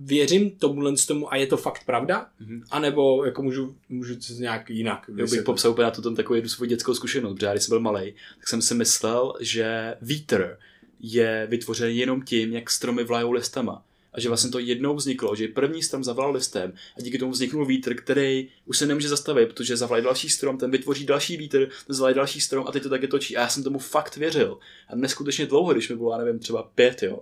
věřím 0.01 0.51
tomu 0.51 0.97
tomu 1.07 1.33
a 1.33 1.37
je 1.37 1.47
to 1.47 1.57
fakt 1.57 1.85
pravda? 1.87 2.27
Mm-hmm. 2.43 2.63
A 2.71 2.81
nebo 2.81 3.25
jako 3.25 3.43
můžu, 3.43 3.77
můžu 3.89 4.15
to 4.15 4.33
nějak 4.33 4.71
jinak 4.71 5.11
Já 5.17 5.27
bych 5.27 5.43
popsal 5.43 5.71
úplně 5.71 5.85
na 5.85 5.91
to 5.91 6.03
tam 6.03 6.17
takovou 6.17 6.35
jednu 6.35 6.49
svou 6.49 6.65
dětskou 6.65 6.95
zkušenost, 6.95 7.35
protože 7.35 7.47
já 7.47 7.53
když 7.53 7.65
jsem 7.65 7.73
byl 7.73 7.81
malý, 7.81 8.15
tak 8.39 8.49
jsem 8.49 8.63
si 8.63 8.75
myslel, 8.75 9.35
že 9.41 9.95
vítr 10.03 10.59
je 11.01 11.47
vytvořen 11.51 11.91
jenom 11.91 12.23
tím, 12.23 12.53
jak 12.53 12.71
stromy 12.71 13.05
vlajou 13.05 13.33
listama. 13.33 13.83
A 14.13 14.21
že 14.21 14.29
vlastně 14.29 14.51
to 14.51 14.59
jednou 14.59 14.95
vzniklo, 14.95 15.37
že 15.37 15.49
první 15.49 15.83
strom 15.83 16.05
zavlal 16.05 16.33
listem 16.33 16.73
a 16.99 17.01
díky 17.01 17.19
tomu 17.19 17.33
vzniknul 17.33 17.67
vítr, 17.67 17.95
který 17.95 18.49
už 18.67 18.79
se 18.79 18.87
nemůže 18.87 19.09
zastavit, 19.09 19.49
protože 19.49 19.77
zavlají 19.77 20.05
další 20.05 20.29
strom, 20.29 20.59
ten 20.59 20.71
vytvoří 20.71 21.07
další 21.07 21.37
vítr, 21.37 21.69
ten 21.87 21.97
zavlají 21.97 22.17
další 22.17 22.41
strom 22.41 22.67
a 22.69 22.73
teď 22.73 22.83
to 22.83 22.89
také 22.89 23.07
točí. 23.07 23.37
A 23.37 23.41
já 23.41 23.49
jsem 23.49 23.63
tomu 23.63 23.79
fakt 23.79 24.17
věřil. 24.17 24.59
A 24.89 24.97
neskutečně 24.97 25.47
dlouho, 25.47 25.73
když 25.73 25.89
mi 25.89 25.97
bylo, 25.97 26.13
já 26.13 26.19
nevím, 26.19 26.39
třeba 26.39 26.63
pět, 26.63 27.03
jo. 27.03 27.21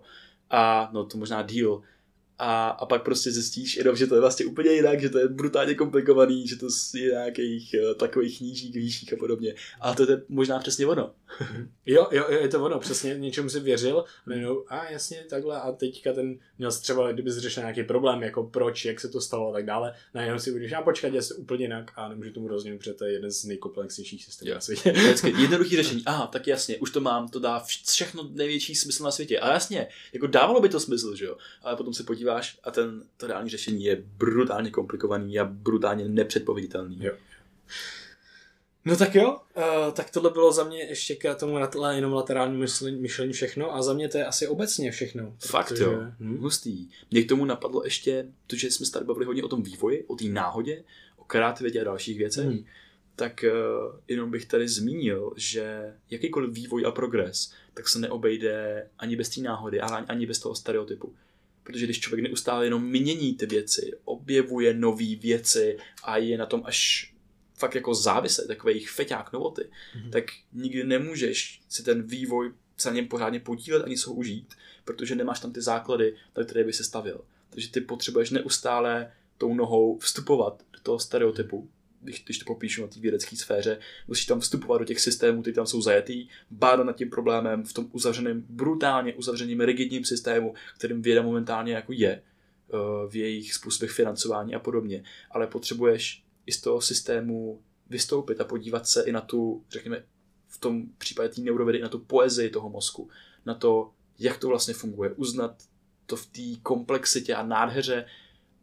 A 0.51 0.91
no 0.93 1.05
to 1.05 1.19
možná 1.19 1.43
díl 1.43 1.83
a, 2.39 2.69
a 2.69 2.87
pak 2.87 3.03
prostě 3.03 3.31
zjistíš 3.31 3.77
jenom, 3.77 3.97
že 3.97 4.07
to 4.07 4.15
je 4.15 4.21
vlastně 4.21 4.47
úplně 4.47 4.71
jinak, 4.71 5.01
že 5.01 5.09
to 5.09 5.19
je 5.19 5.29
brutálně 5.29 5.75
komplikovaný, 5.75 6.49
že 6.49 6.57
to 6.57 6.67
je 6.95 7.11
nějakých 7.11 7.75
uh, 7.83 7.95
takových 7.95 8.41
nížích, 8.41 8.75
výších 8.75 9.13
a 9.13 9.17
podobně. 9.17 9.55
A 9.81 9.95
to 9.95 10.11
je 10.11 10.23
možná 10.29 10.59
přesně 10.59 10.87
ono. 10.87 11.15
jo, 11.87 12.09
jo, 12.11 12.27
je 12.31 12.49
to 12.49 12.65
ono, 12.65 12.79
přesně 12.79 13.15
něčemu 13.15 13.49
si 13.49 13.61
věřil, 13.61 14.05
no, 14.27 14.65
a 14.69 14.91
jasně 14.91 15.25
takhle 15.31 15.61
a 15.61 15.73
teďka 15.73 16.13
ten 16.13 16.39
měl 16.59 16.73
třeba, 16.73 17.13
kdyby 17.13 17.31
řešil 17.31 17.63
nějaký 17.63 17.83
problém, 17.83 18.23
jako 18.23 18.43
proč, 18.43 18.85
jak 18.85 19.01
se 19.01 19.09
to 19.09 19.21
stalo 19.21 19.51
a 19.51 19.53
tak 19.53 19.67
dále, 19.67 19.95
najednou 20.15 20.39
si 20.39 20.53
budeš, 20.53 20.73
a 20.73 20.83
počkat, 20.83 21.15
je 21.15 21.23
to 21.23 21.35
úplně 21.35 21.65
jinak 21.65 21.93
a 21.97 22.09
nemůžu 22.09 22.33
tomu 22.33 22.49
rozumět, 22.49 22.79
protože 22.79 22.95
to 22.95 23.05
je 23.05 23.13
jeden 23.13 23.31
z 23.31 23.45
nejkomplexnějších 23.45 24.25
systémů 24.25 24.55
na 24.55 24.61
světě. 24.61 24.95
Jednoduchý 25.39 25.77
řešení, 25.77 26.03
aha, 26.07 26.27
tak 26.27 26.47
jasně, 26.47 26.77
už 26.77 26.91
to 26.91 27.01
mám, 27.01 27.29
to 27.29 27.39
dá 27.39 27.65
všechno 27.87 28.29
největší 28.33 28.75
smysl 28.75 29.05
na 29.05 29.11
světě. 29.11 29.41
A 29.41 29.53
jasně, 29.53 29.89
jako 30.13 30.27
dávalo 30.27 30.61
by 30.61 30.69
to 30.69 30.81
smysl, 30.81 31.17
že 31.17 31.25
jo, 31.25 31.37
ale 31.63 31.77
potom 31.77 31.95
se 31.95 32.03
podívá 32.03 32.26
podíváš 32.27 32.59
a 32.65 32.71
ten, 32.71 33.03
to 33.17 33.27
reální 33.27 33.51
řešení 33.51 33.85
je 33.85 34.03
brutálně 34.19 34.71
komplikovaný 34.71 35.39
a 35.39 35.45
brutálně 35.45 36.09
nepředpověditelný. 36.09 36.99
Jo. 37.01 37.13
No 38.85 38.97
tak 38.97 39.15
jo, 39.15 39.41
uh, 39.57 39.93
tak 39.93 40.11
tohle 40.11 40.31
bylo 40.31 40.53
za 40.53 40.65
mě 40.65 40.83
ještě 40.83 41.17
k 41.17 41.35
tomu 41.35 41.59
jenom 41.91 42.13
laterální 42.13 42.59
myšlení, 42.59 43.01
myšlení 43.01 43.33
všechno 43.33 43.75
a 43.75 43.83
za 43.83 43.93
mě 43.93 44.09
to 44.09 44.19
je 44.19 44.27
asi 44.27 44.49
obecně 44.49 44.91
všechno. 44.91 45.37
Fakt 45.39 45.69
protože, 45.69 45.85
jo, 45.85 46.03
hm? 46.21 46.39
hustý. 46.39 46.89
Mě 47.11 47.23
k 47.23 47.29
tomu 47.29 47.45
napadlo 47.45 47.85
ještě, 47.85 48.27
to, 48.47 48.57
že 48.57 48.71
jsme 48.71 48.91
tady 48.91 49.05
bavili 49.05 49.27
hodně 49.27 49.43
o 49.43 49.49
tom 49.49 49.63
vývoji, 49.63 50.05
o 50.07 50.17
té 50.17 50.25
náhodě, 50.25 50.85
o 51.17 51.25
kreativitě 51.25 51.81
a 51.81 51.85
dalších 51.85 52.19
věcech, 52.19 52.47
hmm. 52.47 52.65
tak 53.17 53.45
uh, 53.45 54.01
jenom 54.09 54.31
bych 54.31 54.47
tady 54.47 54.69
zmínil, 54.69 55.33
že 55.37 55.95
jakýkoliv 56.11 56.51
vývoj 56.51 56.87
a 56.87 56.91
progres, 56.91 57.53
tak 57.75 57.89
se 57.89 57.99
neobejde 57.99 58.87
ani 58.99 59.17
bez 59.17 59.29
té 59.29 59.41
náhody, 59.41 59.81
ale 59.81 60.05
ani 60.09 60.27
bez 60.27 60.39
toho 60.39 60.55
stereotypu. 60.55 61.15
Protože 61.67 61.85
když 61.85 62.01
člověk 62.01 62.23
neustále 62.23 62.67
jenom 62.67 62.87
mění 62.87 63.35
ty 63.35 63.47
věci, 63.47 63.93
objevuje 64.05 64.75
nové 64.75 65.17
věci 65.17 65.79
a 66.05 66.17
je 66.17 66.39
na 66.39 66.47
tom 66.47 66.63
až 66.65 67.13
fakt 67.55 67.75
jako 67.75 67.95
závislý, 67.95 68.47
takový 68.47 68.85
feťák 68.85 69.33
novoty, 69.33 69.63
mm-hmm. 69.63 70.11
tak 70.11 70.25
nikdy 70.53 70.85
nemůžeš 70.85 71.61
si 71.69 71.83
ten 71.83 72.03
vývoj 72.03 72.53
se 72.77 72.91
na 72.91 72.97
něm 72.97 73.09
pořádně 73.09 73.41
podílet 73.41 73.85
ani 73.85 73.97
se 73.97 74.11
ho 74.11 74.15
užít, 74.15 74.55
protože 74.85 75.15
nemáš 75.15 75.41
tam 75.41 75.53
ty 75.53 75.61
základy, 75.61 76.17
na 76.37 76.45
které 76.45 76.65
by 76.65 76.73
se 76.73 76.85
stavil. 76.85 77.21
Takže 77.51 77.71
ty 77.71 77.81
potřebuješ 77.81 78.31
neustále 78.31 79.13
tou 79.39 79.55
nohou 79.55 79.99
vstupovat 79.99 80.63
do 80.73 80.81
toho 80.81 80.99
stereotypu, 80.99 81.69
když, 82.07 82.25
když 82.25 82.39
to 82.39 82.45
popíšu 82.45 82.83
na 82.83 82.89
té 82.89 83.01
vědecké 83.01 83.37
sféře, 83.37 83.79
musíš 84.09 84.27
tam 84.27 84.41
vstupovat 84.41 84.79
do 84.79 84.85
těch 84.85 85.01
systémů, 85.01 85.43
ty 85.43 85.53
tam 85.53 85.67
jsou 85.67 85.83
zajetý, 85.83 86.29
bádat 86.51 86.87
nad 86.87 86.97
tím 86.97 87.11
problémem 87.11 87.65
v 87.65 87.73
tom 87.73 87.89
uzavřeném, 87.93 88.45
brutálně 88.49 89.15
uzavřeným, 89.15 89.61
rigidním 89.61 90.05
systému, 90.05 90.55
kterým 90.79 91.03
věda 91.03 91.23
momentálně 91.23 91.73
jako 91.73 91.93
je 91.93 92.11
eh, 92.13 92.77
v 93.09 93.17
jejich 93.17 93.55
způsobech 93.55 93.91
financování 93.91 94.55
a 94.55 94.59
podobně. 94.59 95.05
Ale 95.31 95.47
potřebuješ 95.47 96.25
i 96.47 96.53
z 96.53 96.61
toho 96.61 96.81
systému 96.81 97.63
vystoupit 97.91 98.41
a 98.41 98.45
podívat 98.45 98.89
se 98.89 99.03
i 99.03 99.13
na 99.13 99.21
tu, 99.21 99.65
řekněme, 99.71 100.05
v 100.49 100.59
tom 100.59 100.83
případě 100.99 101.29
té 101.29 101.41
neurovědy, 101.41 101.81
na 101.81 101.89
tu 101.89 101.99
poezii 101.99 102.51
toho 102.51 102.71
mozku, 102.71 103.11
na 103.47 103.55
to, 103.55 103.91
jak 104.19 104.39
to 104.39 104.49
vlastně 104.49 104.75
funguje, 104.75 105.11
uznat 105.11 105.63
to 106.07 106.17
v 106.17 106.27
té 106.27 106.61
komplexitě 106.63 107.35
a 107.35 107.47
nádheře 107.47 108.07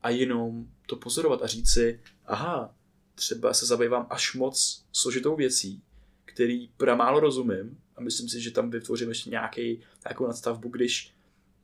a 0.03 0.09
jenom 0.09 0.65
to 0.87 0.95
pozorovat 0.95 1.41
a 1.41 1.47
říct 1.47 1.73
si, 1.73 1.99
aha, 2.25 2.75
třeba 3.15 3.53
se 3.53 3.65
zabývám 3.65 4.07
až 4.09 4.33
moc 4.33 4.85
složitou 4.91 5.35
věcí, 5.35 5.81
který 6.25 6.67
pramálo 6.67 7.19
rozumím 7.19 7.77
a 7.95 8.01
myslím 8.01 8.29
si, 8.29 8.41
že 8.41 8.51
tam 8.51 8.69
vytvořím 8.69 9.09
ještě 9.09 9.29
nějaký, 9.29 9.81
nějakou 10.07 10.27
nadstavbu, 10.27 10.69
když 10.69 11.13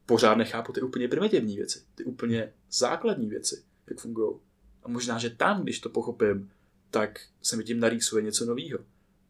pořád 0.05 0.35
nechápu 0.35 0.73
ty 0.73 0.81
úplně 0.81 1.07
primitivní 1.07 1.55
věci, 1.55 1.81
ty 1.95 2.03
úplně 2.03 2.53
základní 2.71 3.29
věci, 3.29 3.63
jak 3.89 3.99
fungují. 3.99 4.35
A 4.83 4.89
možná, 4.89 5.17
že 5.17 5.29
tam, 5.29 5.63
když 5.63 5.79
to 5.79 5.89
pochopím, 5.89 6.51
tak 6.91 7.21
se 7.41 7.55
mi 7.55 7.63
tím 7.63 7.79
narýsuje 7.79 8.23
něco 8.23 8.45
nového. 8.45 8.79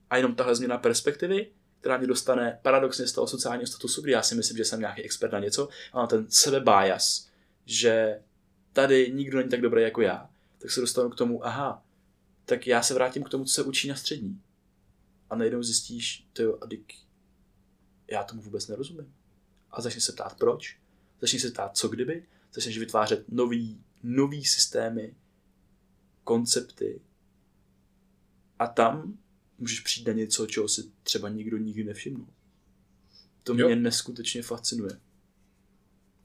A 0.10 0.18
jenom 0.18 0.36
tahle 0.36 0.56
změna 0.56 0.78
perspektivy, 0.78 1.48
která 1.80 1.98
mě 1.98 2.08
dostane 2.08 2.60
paradoxně 2.62 3.08
z 3.08 3.12
toho 3.12 3.28
sociálního 3.28 3.68
statusu, 3.68 4.02
kdy 4.02 4.12
já 4.12 4.22
si 4.22 4.36
myslím, 4.36 4.58
že 4.58 4.66
jsem 4.66 4.80
nějaký 4.80 5.02
expert 5.02 5.32
na 5.32 5.40
něco, 5.40 5.70
a 5.94 5.98
mám 5.98 6.08
ten 6.08 6.26
sebe 6.30 6.60
bias, 6.60 7.30
že 7.66 8.20
tady 8.74 9.12
nikdo 9.14 9.38
není 9.38 9.50
tak 9.50 9.62
dobrý 9.62 9.82
jako 9.82 10.02
já, 10.02 10.30
tak 10.58 10.72
se 10.72 10.82
dostanu 10.82 11.10
k 11.10 11.16
tomu, 11.16 11.46
aha, 11.46 11.84
tak 12.50 12.68
já 12.68 12.82
se 12.82 12.94
vrátím 12.94 13.24
k 13.24 13.30
tomu, 13.30 13.46
co 13.46 13.54
se 13.54 13.64
učí 13.64 13.88
na 13.88 13.96
střední. 13.96 14.42
A 15.30 15.36
najednou 15.36 15.64
zjistíš, 15.64 16.28
to 16.34 16.44
jo, 16.44 16.58
a 16.62 16.66
dyk, 16.66 16.94
já 18.12 18.24
tomu 18.24 18.42
vůbec 18.42 18.68
nerozumím. 18.68 19.14
A 19.72 19.82
začneš 19.82 20.04
se 20.04 20.12
ptát 20.12 20.38
proč, 20.38 20.80
začneš 21.22 21.42
se 21.42 21.52
ptát 21.52 21.78
co 21.78 21.88
kdyby, 21.88 22.26
začneš 22.54 22.78
vytvářet 22.78 23.26
nový, 23.32 23.84
nový 24.04 24.46
systémy, 24.46 25.16
koncepty 26.24 27.02
a 28.60 28.68
tam 28.68 29.18
můžeš 29.58 29.80
přijít 29.80 30.08
na 30.08 30.14
něco, 30.14 30.48
čeho 30.48 30.68
si 30.68 30.92
třeba 31.04 31.30
nikdo 31.30 31.58
nikdy 31.58 31.84
nevšiml. 31.84 32.26
To 33.44 33.56
jo. 33.56 33.68
mě 33.68 33.76
neskutečně 33.76 34.44
fascinuje. 34.44 35.00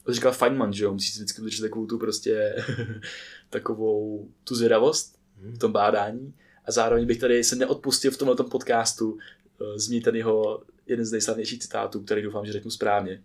To 0.03 0.15
říkal 0.15 0.33
Feynman, 0.33 0.73
že 0.73 0.85
jo, 0.85 0.93
musíš 0.93 1.15
vždycky 1.15 1.41
udržet 1.41 1.63
takovou 1.63 1.87
tu 1.87 1.99
prostě 1.99 2.57
takovou 3.51 4.29
tu 4.45 4.55
zvědavost 4.55 5.24
v 5.53 5.59
tom 5.59 5.73
bádání. 5.73 6.35
A 6.65 6.73
zároveň 6.73 7.07
bych 7.07 7.21
tady 7.21 7.45
se 7.45 7.57
neodpustil 7.57 8.11
v 8.11 8.17
tomhle 8.17 8.37
podcastu 8.37 9.19
eh, 9.19 9.79
zmínit 9.79 10.05
ten 10.05 10.17
jeho 10.17 10.63
jeden 10.87 11.05
z 11.05 11.13
nejslavnějších 11.13 11.59
citátů, 11.59 12.01
který 12.01 12.23
doufám, 12.23 12.47
že 12.47 12.53
řeknu 12.53 12.71
správně. 12.71 13.23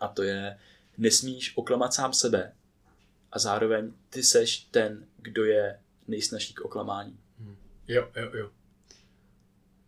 A 0.00 0.08
to 0.08 0.22
je, 0.22 0.58
nesmíš 0.98 1.56
oklamat 1.56 1.94
sám 1.94 2.12
sebe 2.12 2.52
a 3.32 3.38
zároveň 3.38 3.92
ty 4.10 4.22
seš 4.22 4.58
ten, 4.58 5.06
kdo 5.16 5.44
je 5.44 5.78
nejsnažší 6.08 6.54
k 6.54 6.60
oklamání. 6.60 7.18
Hmm. 7.38 7.56
Jo, 7.88 8.08
jo, 8.16 8.30
jo. 8.34 8.50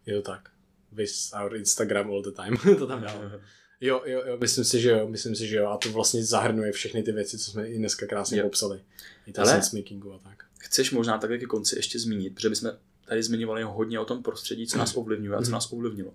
Je 0.06 0.14
to 0.14 0.22
tak. 0.22 0.50
Vis 0.92 1.32
our 1.44 1.56
Instagram 1.56 2.10
all 2.10 2.22
the 2.22 2.30
time. 2.30 2.56
to 2.78 2.86
tam 2.86 3.02
dávám. 3.02 3.32
Jo, 3.82 4.02
jo, 4.06 4.22
jo, 4.26 4.36
myslím 4.36 4.64
si, 4.64 4.80
že 4.80 4.90
jo, 4.90 5.08
myslím 5.08 5.36
si, 5.36 5.46
že 5.46 5.56
jo. 5.56 5.66
A 5.66 5.76
to 5.76 5.92
vlastně 5.92 6.24
zahrnuje 6.24 6.72
všechny 6.72 7.02
ty 7.02 7.12
věci, 7.12 7.38
co 7.38 7.50
jsme 7.50 7.68
i 7.68 7.78
dneska 7.78 8.06
krásně 8.06 8.38
jo. 8.38 8.44
popsali. 8.44 8.84
I 9.26 9.32
ta 9.32 9.44
sense 9.44 9.76
makingu 9.76 10.12
a 10.12 10.18
tak 10.18 10.49
chceš 10.60 10.90
možná 10.90 11.18
takhle 11.18 11.38
ke 11.38 11.46
konci 11.46 11.76
ještě 11.76 11.98
zmínit, 11.98 12.34
protože 12.34 12.48
bychom 12.48 12.70
tady 13.04 13.22
zmiňovali 13.22 13.62
hodně 13.62 14.00
o 14.00 14.04
tom 14.04 14.22
prostředí, 14.22 14.66
co 14.66 14.78
nás 14.78 14.96
ovlivňuje 14.96 15.36
a 15.36 15.40
co 15.40 15.44
mhm. 15.44 15.52
nás 15.52 15.72
ovlivnilo. 15.72 16.14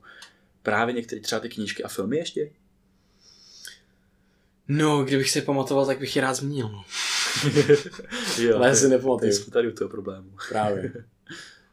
Právě 0.63 0.93
některé 0.93 1.21
třeba 1.21 1.39
ty 1.39 1.49
knížky 1.49 1.83
a 1.83 1.87
filmy 1.87 2.17
ještě? 2.17 2.51
No, 4.67 5.03
kdybych 5.03 5.29
si 5.29 5.41
pamatoval, 5.41 5.85
tak 5.85 5.99
bych 5.99 6.15
je 6.15 6.21
rád 6.21 6.33
zmínil. 6.33 6.69
No. 6.69 6.83
jo, 8.43 8.55
Ale 8.55 8.67
já 8.67 8.75
si 8.75 8.89
nepamatuju. 8.89 9.31
Jsme 9.31 9.53
tady 9.53 9.67
u 9.67 9.71
toho 9.71 9.89
problému. 9.89 10.29
Právě. 10.49 10.93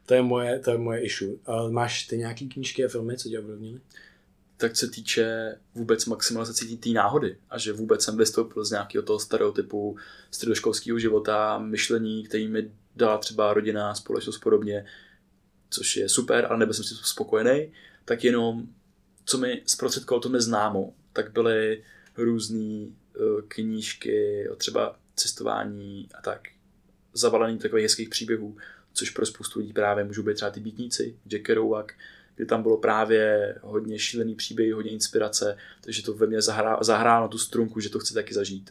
To 0.06 0.14
je 0.14 0.22
moje, 0.22 0.58
to 0.58 0.70
je 0.70 0.78
moje 0.78 1.00
issue. 1.00 1.36
A 1.46 1.68
máš 1.68 2.06
ty 2.06 2.18
nějaký 2.18 2.48
knížky 2.48 2.84
a 2.84 2.88
filmy, 2.88 3.16
co 3.16 3.28
tě 3.28 3.38
ovlivnily? 3.38 3.80
Tak 4.62 4.76
se 4.76 4.88
týče 4.88 5.56
vůbec 5.74 6.06
maximalizace 6.06 6.64
té 6.76 6.88
náhody 6.90 7.38
a 7.50 7.58
že 7.58 7.72
vůbec 7.72 8.04
jsem 8.04 8.16
vystoupil 8.16 8.64
z 8.64 8.70
nějakého 8.70 9.02
toho 9.02 9.18
stereotypu 9.18 9.96
středoškolského 10.30 10.98
života, 10.98 11.58
myšlení, 11.58 12.24
který 12.24 12.48
mi 12.48 12.72
dala 12.96 13.18
třeba 13.18 13.54
rodina, 13.54 13.94
společnost 13.94 14.38
podobně, 14.38 14.86
což 15.70 15.96
je 15.96 16.08
super, 16.08 16.46
ale 16.46 16.58
nebyl 16.58 16.74
jsem 16.74 16.84
si 16.84 16.94
spokojený, 16.94 17.72
tak 18.04 18.24
jenom, 18.24 18.66
co 19.24 19.38
mi 19.38 19.62
zprostředkovalo 19.66 20.20
to 20.20 20.28
neznámo, 20.28 20.94
tak 21.12 21.32
byly 21.32 21.84
různé 22.16 22.86
uh, 22.86 23.40
knížky 23.48 24.48
třeba 24.56 24.96
cestování 25.16 26.08
a 26.18 26.22
tak, 26.22 26.40
zavalený 27.12 27.58
takových 27.58 27.82
hezkých 27.82 28.08
příběhů, 28.08 28.56
což 28.92 29.10
pro 29.10 29.26
spoustu 29.26 29.58
lidí 29.58 29.72
právě 29.72 30.04
můžou 30.04 30.22
být 30.22 30.34
třeba 30.34 30.50
ty 30.50 30.60
býtníci, 30.60 31.16
Jack 31.28 31.42
Kerouac, 31.42 31.86
kdy 32.34 32.46
tam 32.46 32.62
bylo 32.62 32.76
právě 32.76 33.54
hodně 33.62 33.98
šílený 33.98 34.34
příběh, 34.34 34.74
hodně 34.74 34.90
inspirace, 34.90 35.56
takže 35.80 36.02
to 36.02 36.14
ve 36.14 36.26
mně 36.26 36.42
zahrá, 36.42 36.78
zahrálo 36.80 37.28
tu 37.28 37.38
strunku, 37.38 37.80
že 37.80 37.88
to 37.88 37.98
chci 37.98 38.14
taky 38.14 38.34
zažít. 38.34 38.70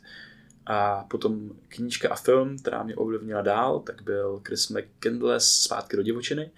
A 0.66 1.04
potom 1.04 1.50
knížka 1.68 2.10
a 2.10 2.16
film, 2.16 2.58
která 2.58 2.84
mě 2.84 2.96
ovlivnila 2.96 3.42
dál, 3.42 3.80
tak 3.80 4.02
byl 4.02 4.42
Chris 4.48 4.70
McCandless 4.70 5.64
Zpátky 5.64 5.98
do 5.98 6.04
divočiny, 6.04 6.52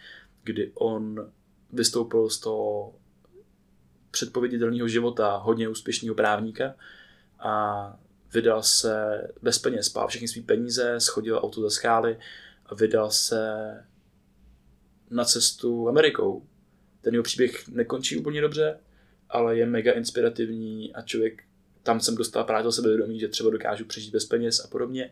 kdy 0.44 0.72
on 0.74 1.32
vystoupil 1.74 2.30
z 2.30 2.40
toho 2.40 2.94
předpověditelného 4.12 4.88
života 4.88 5.36
hodně 5.36 5.70
úspěšného 5.70 6.16
právníka 6.16 6.76
a 7.40 7.98
vydal 8.34 8.64
se 8.64 9.22
bez 9.42 9.60
peněz, 9.60 9.86
spál 9.86 10.08
všechny 10.08 10.28
své 10.28 10.42
peníze, 10.42 11.00
schodil 11.00 11.40
auto 11.44 11.62
ze 11.62 11.70
skály 11.70 12.20
a 12.66 12.76
vydal 12.76 13.12
se 13.12 13.74
na 15.10 15.26
cestu 15.26 15.90
Amerikou. 15.90 16.46
Ten 17.04 17.14
jeho 17.14 17.24
příběh 17.24 17.68
nekončí 17.68 18.18
úplně 18.18 18.42
dobře, 18.42 18.80
ale 19.30 19.58
je 19.58 19.66
mega 19.66 19.92
inspirativní 19.92 20.94
a 20.94 21.02
člověk 21.02 21.44
tam 21.84 22.00
jsem 22.00 22.16
dostal 22.16 22.44
právě 22.44 22.64
do 22.64 22.72
sebevědomí, 22.72 23.20
že 23.20 23.28
třeba 23.28 23.50
dokážu 23.50 23.86
přežít 23.86 24.14
bez 24.14 24.26
peněz 24.26 24.60
a 24.60 24.68
podobně. 24.68 25.12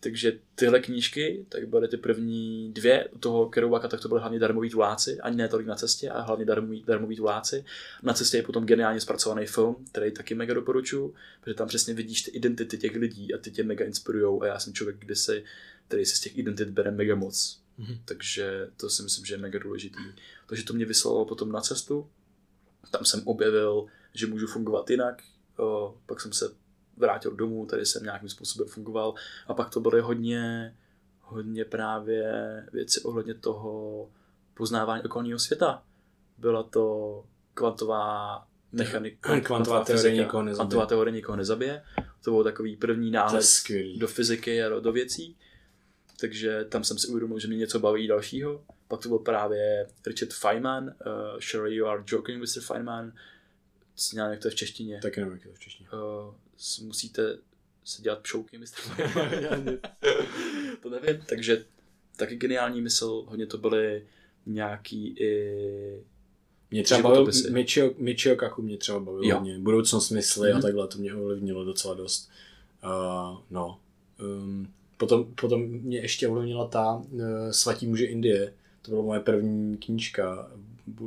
Takže 0.00 0.38
tyhle 0.54 0.80
knížky, 0.80 1.46
tak 1.48 1.68
byly 1.68 1.88
ty 1.88 1.96
první 1.96 2.72
dvě 2.72 3.08
u 3.08 3.18
toho 3.18 3.48
Kerouaka, 3.48 3.88
tak 3.88 4.00
to 4.00 4.08
byly 4.08 4.20
hlavně 4.20 4.38
darmoví 4.38 4.70
tuláci, 4.70 5.20
ani 5.20 5.36
ne 5.36 5.48
tolik 5.48 5.66
na 5.66 5.74
cestě, 5.74 6.10
ale 6.10 6.24
hlavně 6.24 6.44
darmoví, 6.44 6.84
darmoví 6.86 7.16
tuláci. 7.16 7.64
Na 8.02 8.12
cestě 8.12 8.36
je 8.36 8.42
potom 8.42 8.66
geniálně 8.66 9.00
zpracovaný 9.00 9.46
film, 9.46 9.76
který 9.92 10.10
taky 10.10 10.34
mega 10.34 10.54
doporučuju, 10.54 11.14
protože 11.40 11.54
tam 11.54 11.68
přesně 11.68 11.94
vidíš 11.94 12.22
ty 12.22 12.30
identity 12.30 12.78
těch 12.78 12.96
lidí 12.96 13.34
a 13.34 13.38
ty 13.38 13.50
tě 13.50 13.62
mega 13.62 13.84
inspirují 13.84 14.40
a 14.42 14.46
já 14.46 14.58
jsem 14.58 14.74
člověk, 14.74 14.96
kde 14.98 15.16
si, 15.16 15.44
který 15.88 16.04
si 16.04 16.16
z 16.16 16.20
těch 16.20 16.38
identit 16.38 16.68
bere 16.68 16.90
mega 16.90 17.14
moc. 17.14 17.61
Mm-hmm. 17.78 18.00
Takže 18.04 18.70
to 18.76 18.90
si 18.90 19.02
myslím, 19.02 19.24
že 19.24 19.34
je 19.34 19.38
mega 19.38 19.58
důležitý. 19.58 20.02
Takže 20.46 20.64
to 20.64 20.72
mě 20.72 20.84
vyslalo 20.84 21.24
potom 21.24 21.52
na 21.52 21.60
cestu. 21.60 22.10
Tam 22.90 23.04
jsem 23.04 23.22
objevil, 23.24 23.86
že 24.14 24.26
můžu 24.26 24.46
fungovat 24.46 24.90
jinak. 24.90 25.22
O, 25.58 25.96
pak 26.06 26.20
jsem 26.20 26.32
se 26.32 26.54
vrátil 26.96 27.36
domů, 27.36 27.66
tady 27.66 27.86
jsem 27.86 28.02
nějakým 28.02 28.28
způsobem 28.28 28.68
fungoval 28.68 29.14
a 29.46 29.54
pak 29.54 29.70
to 29.70 29.80
byly 29.80 30.00
hodně, 30.00 30.76
hodně 31.20 31.64
právě 31.64 32.32
věci 32.72 33.00
ohledně 33.00 33.34
toho 33.34 34.10
poznávání 34.54 35.02
okolního 35.02 35.38
světa. 35.38 35.82
Byla 36.38 36.62
to 36.62 37.24
kvantová 37.54 38.46
mechanika, 38.72 39.40
kvantová 39.40 39.84
teorie 39.84 40.16
nikoho 40.16 40.42
nezabije. 40.42 40.56
Kvantová 40.56 40.86
teorie 40.86 41.12
nikoho 41.12 41.36
nezabije. 41.36 41.82
To 42.24 42.30
byl 42.30 42.44
takový 42.44 42.76
první 42.76 43.10
náhled 43.10 43.46
do 43.98 44.06
fyziky 44.06 44.62
a 44.62 44.80
do 44.80 44.92
věcí. 44.92 45.36
Takže 46.20 46.64
tam 46.64 46.84
jsem 46.84 46.98
si 46.98 47.06
uvědomil, 47.06 47.38
že 47.38 47.48
mě 47.48 47.56
něco 47.56 47.78
baví 47.78 48.06
dalšího. 48.06 48.64
Pak 48.88 49.02
to 49.02 49.08
byl 49.08 49.18
právě 49.18 49.86
Richard 50.06 50.32
Feynman, 50.32 50.84
uh, 50.84 51.40
Sure 51.40 51.74
You 51.74 51.86
Are 51.86 52.02
Joking, 52.06 52.42
Mr. 52.42 52.60
Feynman, 52.60 53.12
nějak 54.14 54.30
jak 54.30 54.40
to 54.40 54.48
je 54.48 54.52
v 54.52 54.54
češtině. 54.54 55.00
Taky 55.02 55.20
nevím, 55.20 55.32
jak 55.32 55.42
to 55.42 55.48
je 55.48 55.54
v 55.54 55.58
češtině. 55.58 55.88
Uh, 55.90 56.86
musíte 56.86 57.38
se 57.84 58.02
dělat 58.02 58.18
pšouky, 58.18 58.58
mistr 58.58 58.80
To 60.82 60.90
nevím, 60.90 61.22
takže 61.28 61.64
taky 62.16 62.36
geniální 62.36 62.80
mysl, 62.80 63.24
hodně 63.28 63.46
to 63.46 63.58
byly 63.58 64.06
nějaký 64.46 65.08
i 65.18 66.04
mě 66.70 66.82
třeba 66.82 67.02
bavil, 67.02 67.30
Michio, 67.50 67.94
Michio 67.98 68.36
Kaku 68.36 68.62
mě 68.62 68.76
třeba 68.76 69.00
bavil 69.00 69.24
jo. 69.24 69.36
hodně, 69.36 69.58
budoucnost 69.58 70.10
mysli 70.10 70.48
mm-hmm. 70.48 70.52
a 70.52 70.54
mhm. 70.54 70.62
takhle, 70.62 70.88
to 70.88 70.98
mě 70.98 71.14
ovlivnilo 71.14 71.64
docela 71.64 71.94
dost. 71.94 72.30
Uh, 72.84 73.38
no. 73.50 73.78
Um, 74.20 74.68
potom, 74.96 75.34
potom 75.34 75.62
mě 75.62 75.98
ještě 75.98 76.28
ovlivnila 76.28 76.66
ta 76.66 76.94
uh, 76.94 77.22
Svatí 77.50 77.86
muže 77.86 78.04
Indie, 78.04 78.52
to 78.82 78.90
byla 78.90 79.02
moje 79.02 79.20
první 79.20 79.76
knížka, 79.76 80.50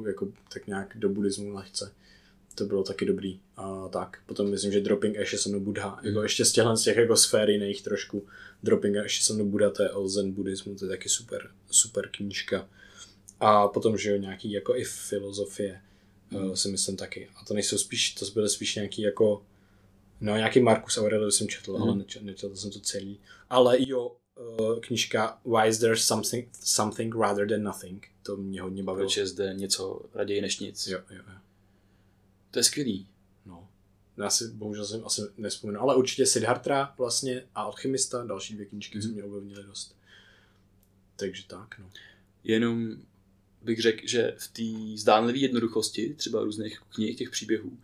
jako 0.08 0.28
tak 0.54 0.68
nějak 0.68 0.98
do 0.98 1.10
buddhismu 1.10 1.54
lehce 1.54 1.92
to 2.56 2.66
bylo 2.66 2.84
taky 2.84 3.06
dobrý. 3.06 3.40
A 3.58 3.88
tak, 3.88 4.18
potom 4.26 4.50
myslím, 4.50 4.72
že 4.72 4.82
Dropping 4.82 5.20
Ashes 5.20 5.46
on 5.46 5.64
Buddha, 5.64 6.00
mm. 6.02 6.08
jako 6.08 6.24
ještě 6.24 6.46
z 6.46 6.52
těchhle 6.52 6.78
z 6.78 6.84
těch 6.84 6.98
jako 6.98 7.18
sfér 7.18 7.50
jiných 7.50 7.82
trošku. 7.82 8.28
Dropping 8.64 8.98
Ashes 8.98 9.30
on 9.30 9.50
Buddha, 9.50 9.70
to 9.70 9.84
je 9.84 9.92
o 9.92 10.08
zen 10.08 10.32
buddhismu, 10.32 10.76
to 10.76 10.86
je 10.86 10.90
taky 10.90 11.10
super, 11.10 11.52
super 11.72 12.10
knížka. 12.12 12.70
A 13.40 13.68
potom, 13.68 13.98
že 13.98 14.12
jo, 14.12 14.18
nějaký 14.18 14.52
jako 14.52 14.76
i 14.76 14.84
filozofie, 14.84 15.82
mm. 16.32 16.38
uh, 16.38 16.54
si 16.54 16.70
myslím 16.70 16.98
taky. 16.98 17.30
A 17.36 17.46
to 17.46 17.54
nejsou 17.54 17.78
spíš, 17.78 18.14
to 18.14 18.26
byly 18.34 18.50
spíš 18.50 18.76
nějaký 18.76 19.02
jako, 19.02 19.44
no 20.22 20.36
nějaký 20.36 20.60
Marcus 20.60 20.98
Aurelius 20.98 21.38
jsem 21.38 21.48
četl, 21.48 21.78
mm. 21.78 21.84
ale 21.84 21.96
nečetl, 21.96 22.26
nečetl 22.26 22.56
jsem 22.56 22.72
to 22.72 22.80
celý. 22.80 23.20
Ale 23.56 23.78
jo, 23.80 24.16
uh, 24.60 24.80
knížka 24.80 25.40
Why 25.46 25.70
is 25.70 25.80
there 25.80 25.98
something, 25.98 26.50
something 26.64 27.16
rather 27.16 27.50
than 27.50 27.64
nothing, 27.64 28.08
to 28.24 28.38
mě 28.38 28.62
hodně 28.62 28.84
bavilo. 28.84 29.08
Proč 29.08 29.18
je 29.18 29.28
zde 29.28 29.54
něco 29.54 30.02
raději 30.14 30.42
než 30.42 30.60
nic. 30.60 30.88
Jo, 30.88 31.00
jo, 31.10 31.22
jo. 31.28 31.40
To 32.52 32.60
je 32.60 32.64
skvělý. 32.64 33.08
No. 33.46 33.70
Já 34.18 34.30
si 34.30 34.48
bohužel 34.48 34.86
jsem 34.86 35.06
asi 35.06 35.22
nespomenu, 35.38 35.82
ale 35.82 35.96
určitě 35.96 36.26
Siddhartha 36.26 36.96
vlastně 36.98 37.44
a 37.56 37.62
Alchymista, 37.62 38.24
další 38.24 38.54
dvě 38.54 38.66
knížky, 38.66 38.98
mm. 38.98 39.02
co 39.02 39.08
mě 39.08 39.24
ovlivnily 39.24 39.64
dost. 39.64 39.96
Takže 41.16 41.44
tak, 41.48 41.80
no. 41.80 41.92
Jenom 42.44 42.96
bych 43.62 43.82
řekl, 43.82 44.08
že 44.08 44.36
v 44.38 44.48
té 44.48 44.98
zdánlivé 45.02 45.40
jednoduchosti, 45.40 46.14
třeba 46.14 46.44
různých 46.44 46.80
knih, 46.96 47.18
těch 47.18 47.30
příběhů, 47.30 47.78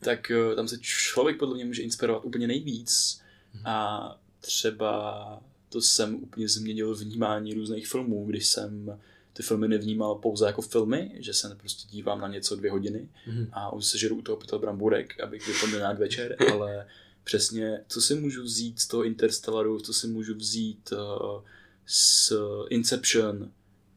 tak 0.00 0.30
eh, 0.30 0.54
tam 0.54 0.68
se 0.68 0.78
člověk 0.80 1.38
podle 1.38 1.54
mě 1.54 1.64
může 1.64 1.82
inspirovat 1.82 2.24
úplně 2.24 2.46
nejvíc 2.46 3.22
mm. 3.54 3.66
a 3.66 4.21
třeba 4.42 5.42
to 5.68 5.80
jsem 5.80 6.14
úplně 6.14 6.48
změnil 6.48 6.94
vnímání 6.94 7.54
různých 7.54 7.88
filmů, 7.88 8.26
když 8.26 8.46
jsem 8.46 9.00
ty 9.32 9.42
filmy 9.42 9.68
nevnímal 9.68 10.14
pouze 10.14 10.46
jako 10.46 10.62
filmy, 10.62 11.12
že 11.18 11.34
se 11.34 11.54
prostě 11.54 11.88
dívám 11.90 12.20
na 12.20 12.28
něco 12.28 12.56
dvě 12.56 12.70
hodiny 12.70 13.08
mm-hmm. 13.28 13.48
a 13.52 13.72
už 13.72 13.86
se 13.86 13.98
žeru 13.98 14.16
u 14.16 14.22
toho 14.22 14.36
pytel 14.36 14.58
bramburek, 14.58 15.20
abych 15.20 15.48
vyplnil 15.48 15.78
nějak 15.78 15.98
večer, 15.98 16.36
ale 16.52 16.86
přesně, 17.24 17.80
co 17.88 18.00
si 18.00 18.14
můžu 18.14 18.42
vzít 18.42 18.80
z 18.80 18.86
toho 18.86 19.04
Interstellaru, 19.04 19.80
co 19.80 19.92
si 19.92 20.06
můžu 20.06 20.34
vzít 20.34 20.92
uh, 20.92 21.42
z 21.86 22.32
Inception 22.70 23.50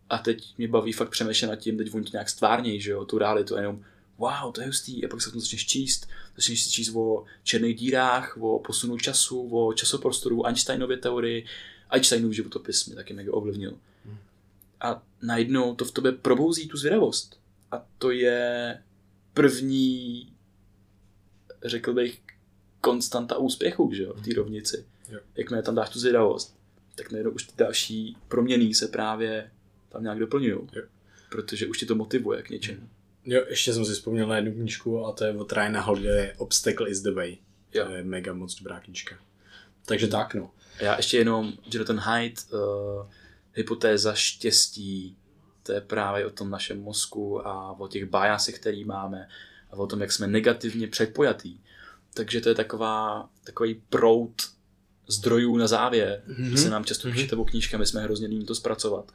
a 0.09 0.17
teď 0.17 0.57
mě 0.57 0.67
baví 0.67 0.91
fakt 0.91 1.09
přemýšlet 1.09 1.47
nad 1.47 1.55
tím, 1.55 1.77
teď 1.77 1.93
oni 1.93 2.03
to 2.03 2.09
nějak 2.13 2.29
stvárnějí, 2.29 2.81
že 2.81 2.91
jo, 2.91 3.05
tu 3.05 3.17
realitu 3.17 3.55
jenom 3.55 3.85
wow, 4.17 4.51
to 4.51 4.61
je 4.61 4.67
hustý, 4.67 5.05
a 5.05 5.07
pak 5.07 5.21
se 5.21 5.31
to 5.31 5.39
začneš 5.39 5.65
číst, 5.65 6.07
začneš 6.35 6.63
si 6.63 6.71
číst 6.71 6.95
o 6.95 7.23
černých 7.43 7.75
dírách, 7.75 8.37
o 8.37 8.59
posunu 8.59 8.97
času, 8.97 9.49
o 9.49 9.73
časoprostoru, 9.73 10.45
Einsteinově 10.45 10.97
teorii, 10.97 11.45
Einsteinův 11.89 12.33
životopis 12.33 12.85
mě 12.85 12.95
taky 12.95 13.13
mega 13.13 13.33
ovlivnil 13.33 13.77
a 14.81 15.03
najednou 15.21 15.75
to 15.75 15.85
v 15.85 15.91
tobě 15.91 16.11
probouzí 16.11 16.67
tu 16.67 16.77
zvědavost. 16.77 17.39
A 17.71 17.85
to 17.97 18.11
je 18.11 18.81
první, 19.33 20.33
řekl 21.63 21.93
bych, 21.93 22.19
konstanta 22.81 23.37
úspěchu, 23.37 23.91
že 23.93 24.03
jo, 24.03 24.13
v 24.13 24.21
té 24.21 24.29
mhm. 24.29 24.37
rovnici. 24.37 24.85
Jo. 25.09 25.19
Jakmile 25.35 25.63
tam 25.63 25.75
dáš 25.75 25.89
tu 25.89 25.99
zvědavost, 25.99 26.57
tak 26.95 27.11
najednou 27.11 27.31
už 27.31 27.43
ty 27.43 27.53
další 27.57 28.17
proměny 28.27 28.73
se 28.73 28.87
právě 28.87 29.51
tam 29.89 30.03
nějak 30.03 30.19
doplňují. 30.19 30.57
Protože 31.29 31.67
už 31.67 31.77
ti 31.77 31.85
to 31.85 31.95
motivuje 31.95 32.43
k 32.43 32.49
něčemu. 32.49 32.89
Jo, 33.25 33.45
ještě 33.49 33.73
jsem 33.73 33.85
si 33.85 33.93
vzpomněl 33.93 34.27
na 34.27 34.35
jednu 34.35 34.51
knížku 34.51 35.05
a 35.05 35.11
to 35.11 35.23
je 35.23 35.37
od 35.37 35.51
Ryana 35.51 35.81
Holiday 35.81 36.33
Obstacle 36.37 36.89
is 36.89 37.01
the 37.01 37.11
way. 37.11 37.37
Jo. 37.73 37.85
To 37.85 37.91
je 37.91 38.03
mega 38.03 38.33
moc 38.33 38.55
dobrá 38.55 38.79
knížka. 38.79 39.15
Takže 39.85 40.07
tak, 40.07 40.33
no. 40.33 40.51
Já 40.79 40.97
ještě 40.97 41.17
jenom 41.17 41.53
Jonathan 41.71 41.97
Haidt, 41.97 42.39
uh, 42.53 42.59
hypotéza 43.53 44.13
štěstí, 44.13 45.17
to 45.63 45.71
je 45.71 45.81
právě 45.81 46.25
o 46.25 46.29
tom 46.29 46.49
našem 46.49 46.81
mozku 46.81 47.47
a 47.47 47.79
o 47.79 47.87
těch 47.87 48.05
biasech, 48.05 48.59
který 48.59 48.83
máme 48.83 49.27
a 49.71 49.75
o 49.75 49.87
tom, 49.87 50.01
jak 50.01 50.11
jsme 50.11 50.27
negativně 50.27 50.87
předpojatý. 50.87 51.59
Takže 52.13 52.41
to 52.41 52.49
je 52.49 52.55
taková, 52.55 53.29
takový 53.43 53.81
prout 53.89 54.41
zdrojů 55.07 55.57
na 55.57 55.67
závěr, 55.67 56.23
mm-hmm. 56.27 56.55
se 56.55 56.69
nám 56.69 56.85
často 56.85 57.11
píše 57.11 57.27
mm-hmm. 57.27 57.45
knížka, 57.45 57.77
my 57.77 57.85
jsme 57.85 58.01
hrozně 58.01 58.27
líní 58.27 58.45
to 58.45 58.55
zpracovat. 58.55 59.11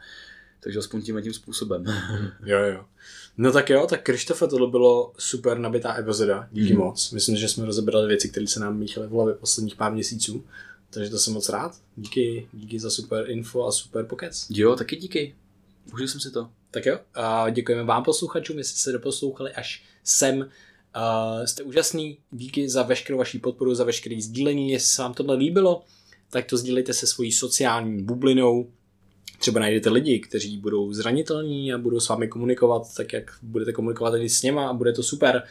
Takže 0.61 0.79
aspoň 0.79 1.03
tím 1.03 1.23
tím 1.23 1.33
způsobem. 1.33 1.85
jo, 2.45 2.59
jo. 2.59 2.85
No 3.39 3.53
tak 3.53 3.71
jo, 3.71 3.87
tak 3.87 4.03
Krištofe, 4.03 4.47
tohle 4.47 4.71
bylo 4.71 5.13
super 5.19 5.59
nabitá 5.59 5.99
epizoda, 5.99 6.49
díky 6.53 6.73
mm. 6.73 6.79
moc. 6.79 7.11
Myslím, 7.11 7.37
že 7.37 7.49
jsme 7.49 7.67
rozebrali 7.67 8.09
věci, 8.09 8.29
které 8.29 8.47
se 8.47 8.61
nám 8.61 8.79
míchaly 8.79 9.07
v 9.07 9.11
hlavě 9.11 9.35
posledních 9.35 9.75
pár 9.75 9.93
měsíců. 9.93 10.45
Takže 10.91 11.11
to 11.11 11.19
jsem 11.19 11.33
moc 11.33 11.49
rád. 11.49 11.77
Díky, 11.97 12.49
díky 12.53 12.81
za 12.81 12.91
super 12.91 13.31
info 13.31 13.67
a 13.67 13.73
super 13.73 14.05
pokec. 14.05 14.47
Jo, 14.51 14.77
taky 14.77 14.97
díky. 14.97 15.35
Užil 15.93 16.09
jsem 16.09 16.21
si 16.21 16.31
to. 16.31 16.51
Tak 16.71 16.87
jo, 16.87 16.99
a 17.15 17.51
děkujeme 17.51 17.85
vám 17.85 18.05
posluchačům, 18.05 18.59
jestli 18.59 18.73
jste 18.73 18.83
se 18.83 18.93
doposlouchali 18.93 19.53
až 19.53 19.83
sem. 20.05 20.39
Uh, 20.41 21.45
jste 21.45 21.63
úžasný, 21.63 22.19
díky 22.31 22.69
za 22.69 22.83
veškerou 22.83 23.19
vaší 23.19 23.39
podporu, 23.39 23.75
za 23.75 23.85
veškeré 23.85 24.21
sdílení. 24.21 24.71
Jestli 24.71 24.89
se 24.89 25.03
vám 25.03 25.15
tohle 25.15 25.37
líbilo, 25.37 25.85
tak 26.31 26.45
to 26.45 26.57
sdílejte 26.57 26.95
se 26.95 27.07
svojí 27.07 27.33
sociální 27.33 28.03
bublinou, 28.03 28.71
třeba 29.41 29.61
najdete 29.61 29.91
lidi, 29.91 30.19
kteří 30.19 30.59
budou 30.59 30.93
zranitelní 30.93 31.73
a 31.73 31.79
budou 31.79 32.01
s 32.01 32.09
vámi 32.09 32.29
komunikovat 32.29 32.95
tak, 32.97 33.13
jak 33.13 33.39
budete 33.43 33.73
komunikovat 33.73 34.15
i 34.15 34.29
s 34.29 34.43
něma 34.43 34.69
a 34.69 34.73
bude 34.73 34.93
to 34.93 35.03
super. 35.03 35.43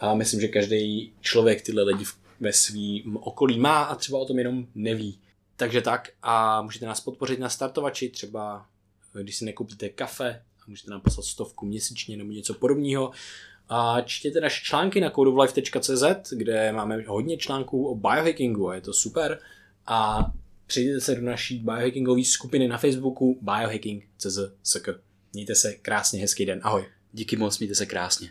A 0.00 0.14
myslím, 0.14 0.40
že 0.40 0.48
každý 0.48 1.12
člověk 1.20 1.62
tyhle 1.62 1.82
lidi 1.82 2.04
ve 2.40 2.52
svém 2.52 3.16
okolí 3.16 3.58
má 3.58 3.82
a 3.82 3.94
třeba 3.94 4.18
o 4.18 4.24
tom 4.24 4.38
jenom 4.38 4.66
neví. 4.74 5.18
Takže 5.56 5.80
tak 5.80 6.08
a 6.22 6.62
můžete 6.62 6.86
nás 6.86 7.00
podpořit 7.00 7.38
na 7.38 7.48
startovači, 7.48 8.08
třeba 8.08 8.66
když 9.22 9.36
si 9.36 9.44
nekoupíte 9.44 9.88
kafe 9.88 10.42
a 10.60 10.64
můžete 10.66 10.90
nám 10.90 11.00
poslat 11.00 11.24
stovku 11.24 11.66
měsíčně 11.66 12.16
nebo 12.16 12.32
něco 12.32 12.54
podobného. 12.54 13.10
A 13.68 14.00
čtěte 14.00 14.40
naše 14.40 14.64
články 14.64 15.00
na 15.00 15.10
codeoflife.cz, 15.10 16.32
kde 16.32 16.72
máme 16.72 17.04
hodně 17.06 17.36
článků 17.36 17.86
o 17.86 17.94
biohackingu 17.94 18.68
a 18.68 18.74
je 18.74 18.80
to 18.80 18.92
super. 18.92 19.38
A 19.86 20.26
přijděte 20.66 21.00
se 21.00 21.14
do 21.14 21.22
naší 21.22 21.58
biohackingové 21.58 22.24
skupiny 22.24 22.68
na 22.68 22.78
Facebooku 22.78 23.38
biohacking.cz. 23.42 24.76
Mějte 25.32 25.54
se 25.54 25.72
krásně, 25.72 26.20
hezký 26.20 26.46
den. 26.46 26.60
Ahoj. 26.62 26.86
Díky 27.12 27.36
moc, 27.36 27.58
mějte 27.58 27.74
se 27.74 27.86
krásně. 27.86 28.30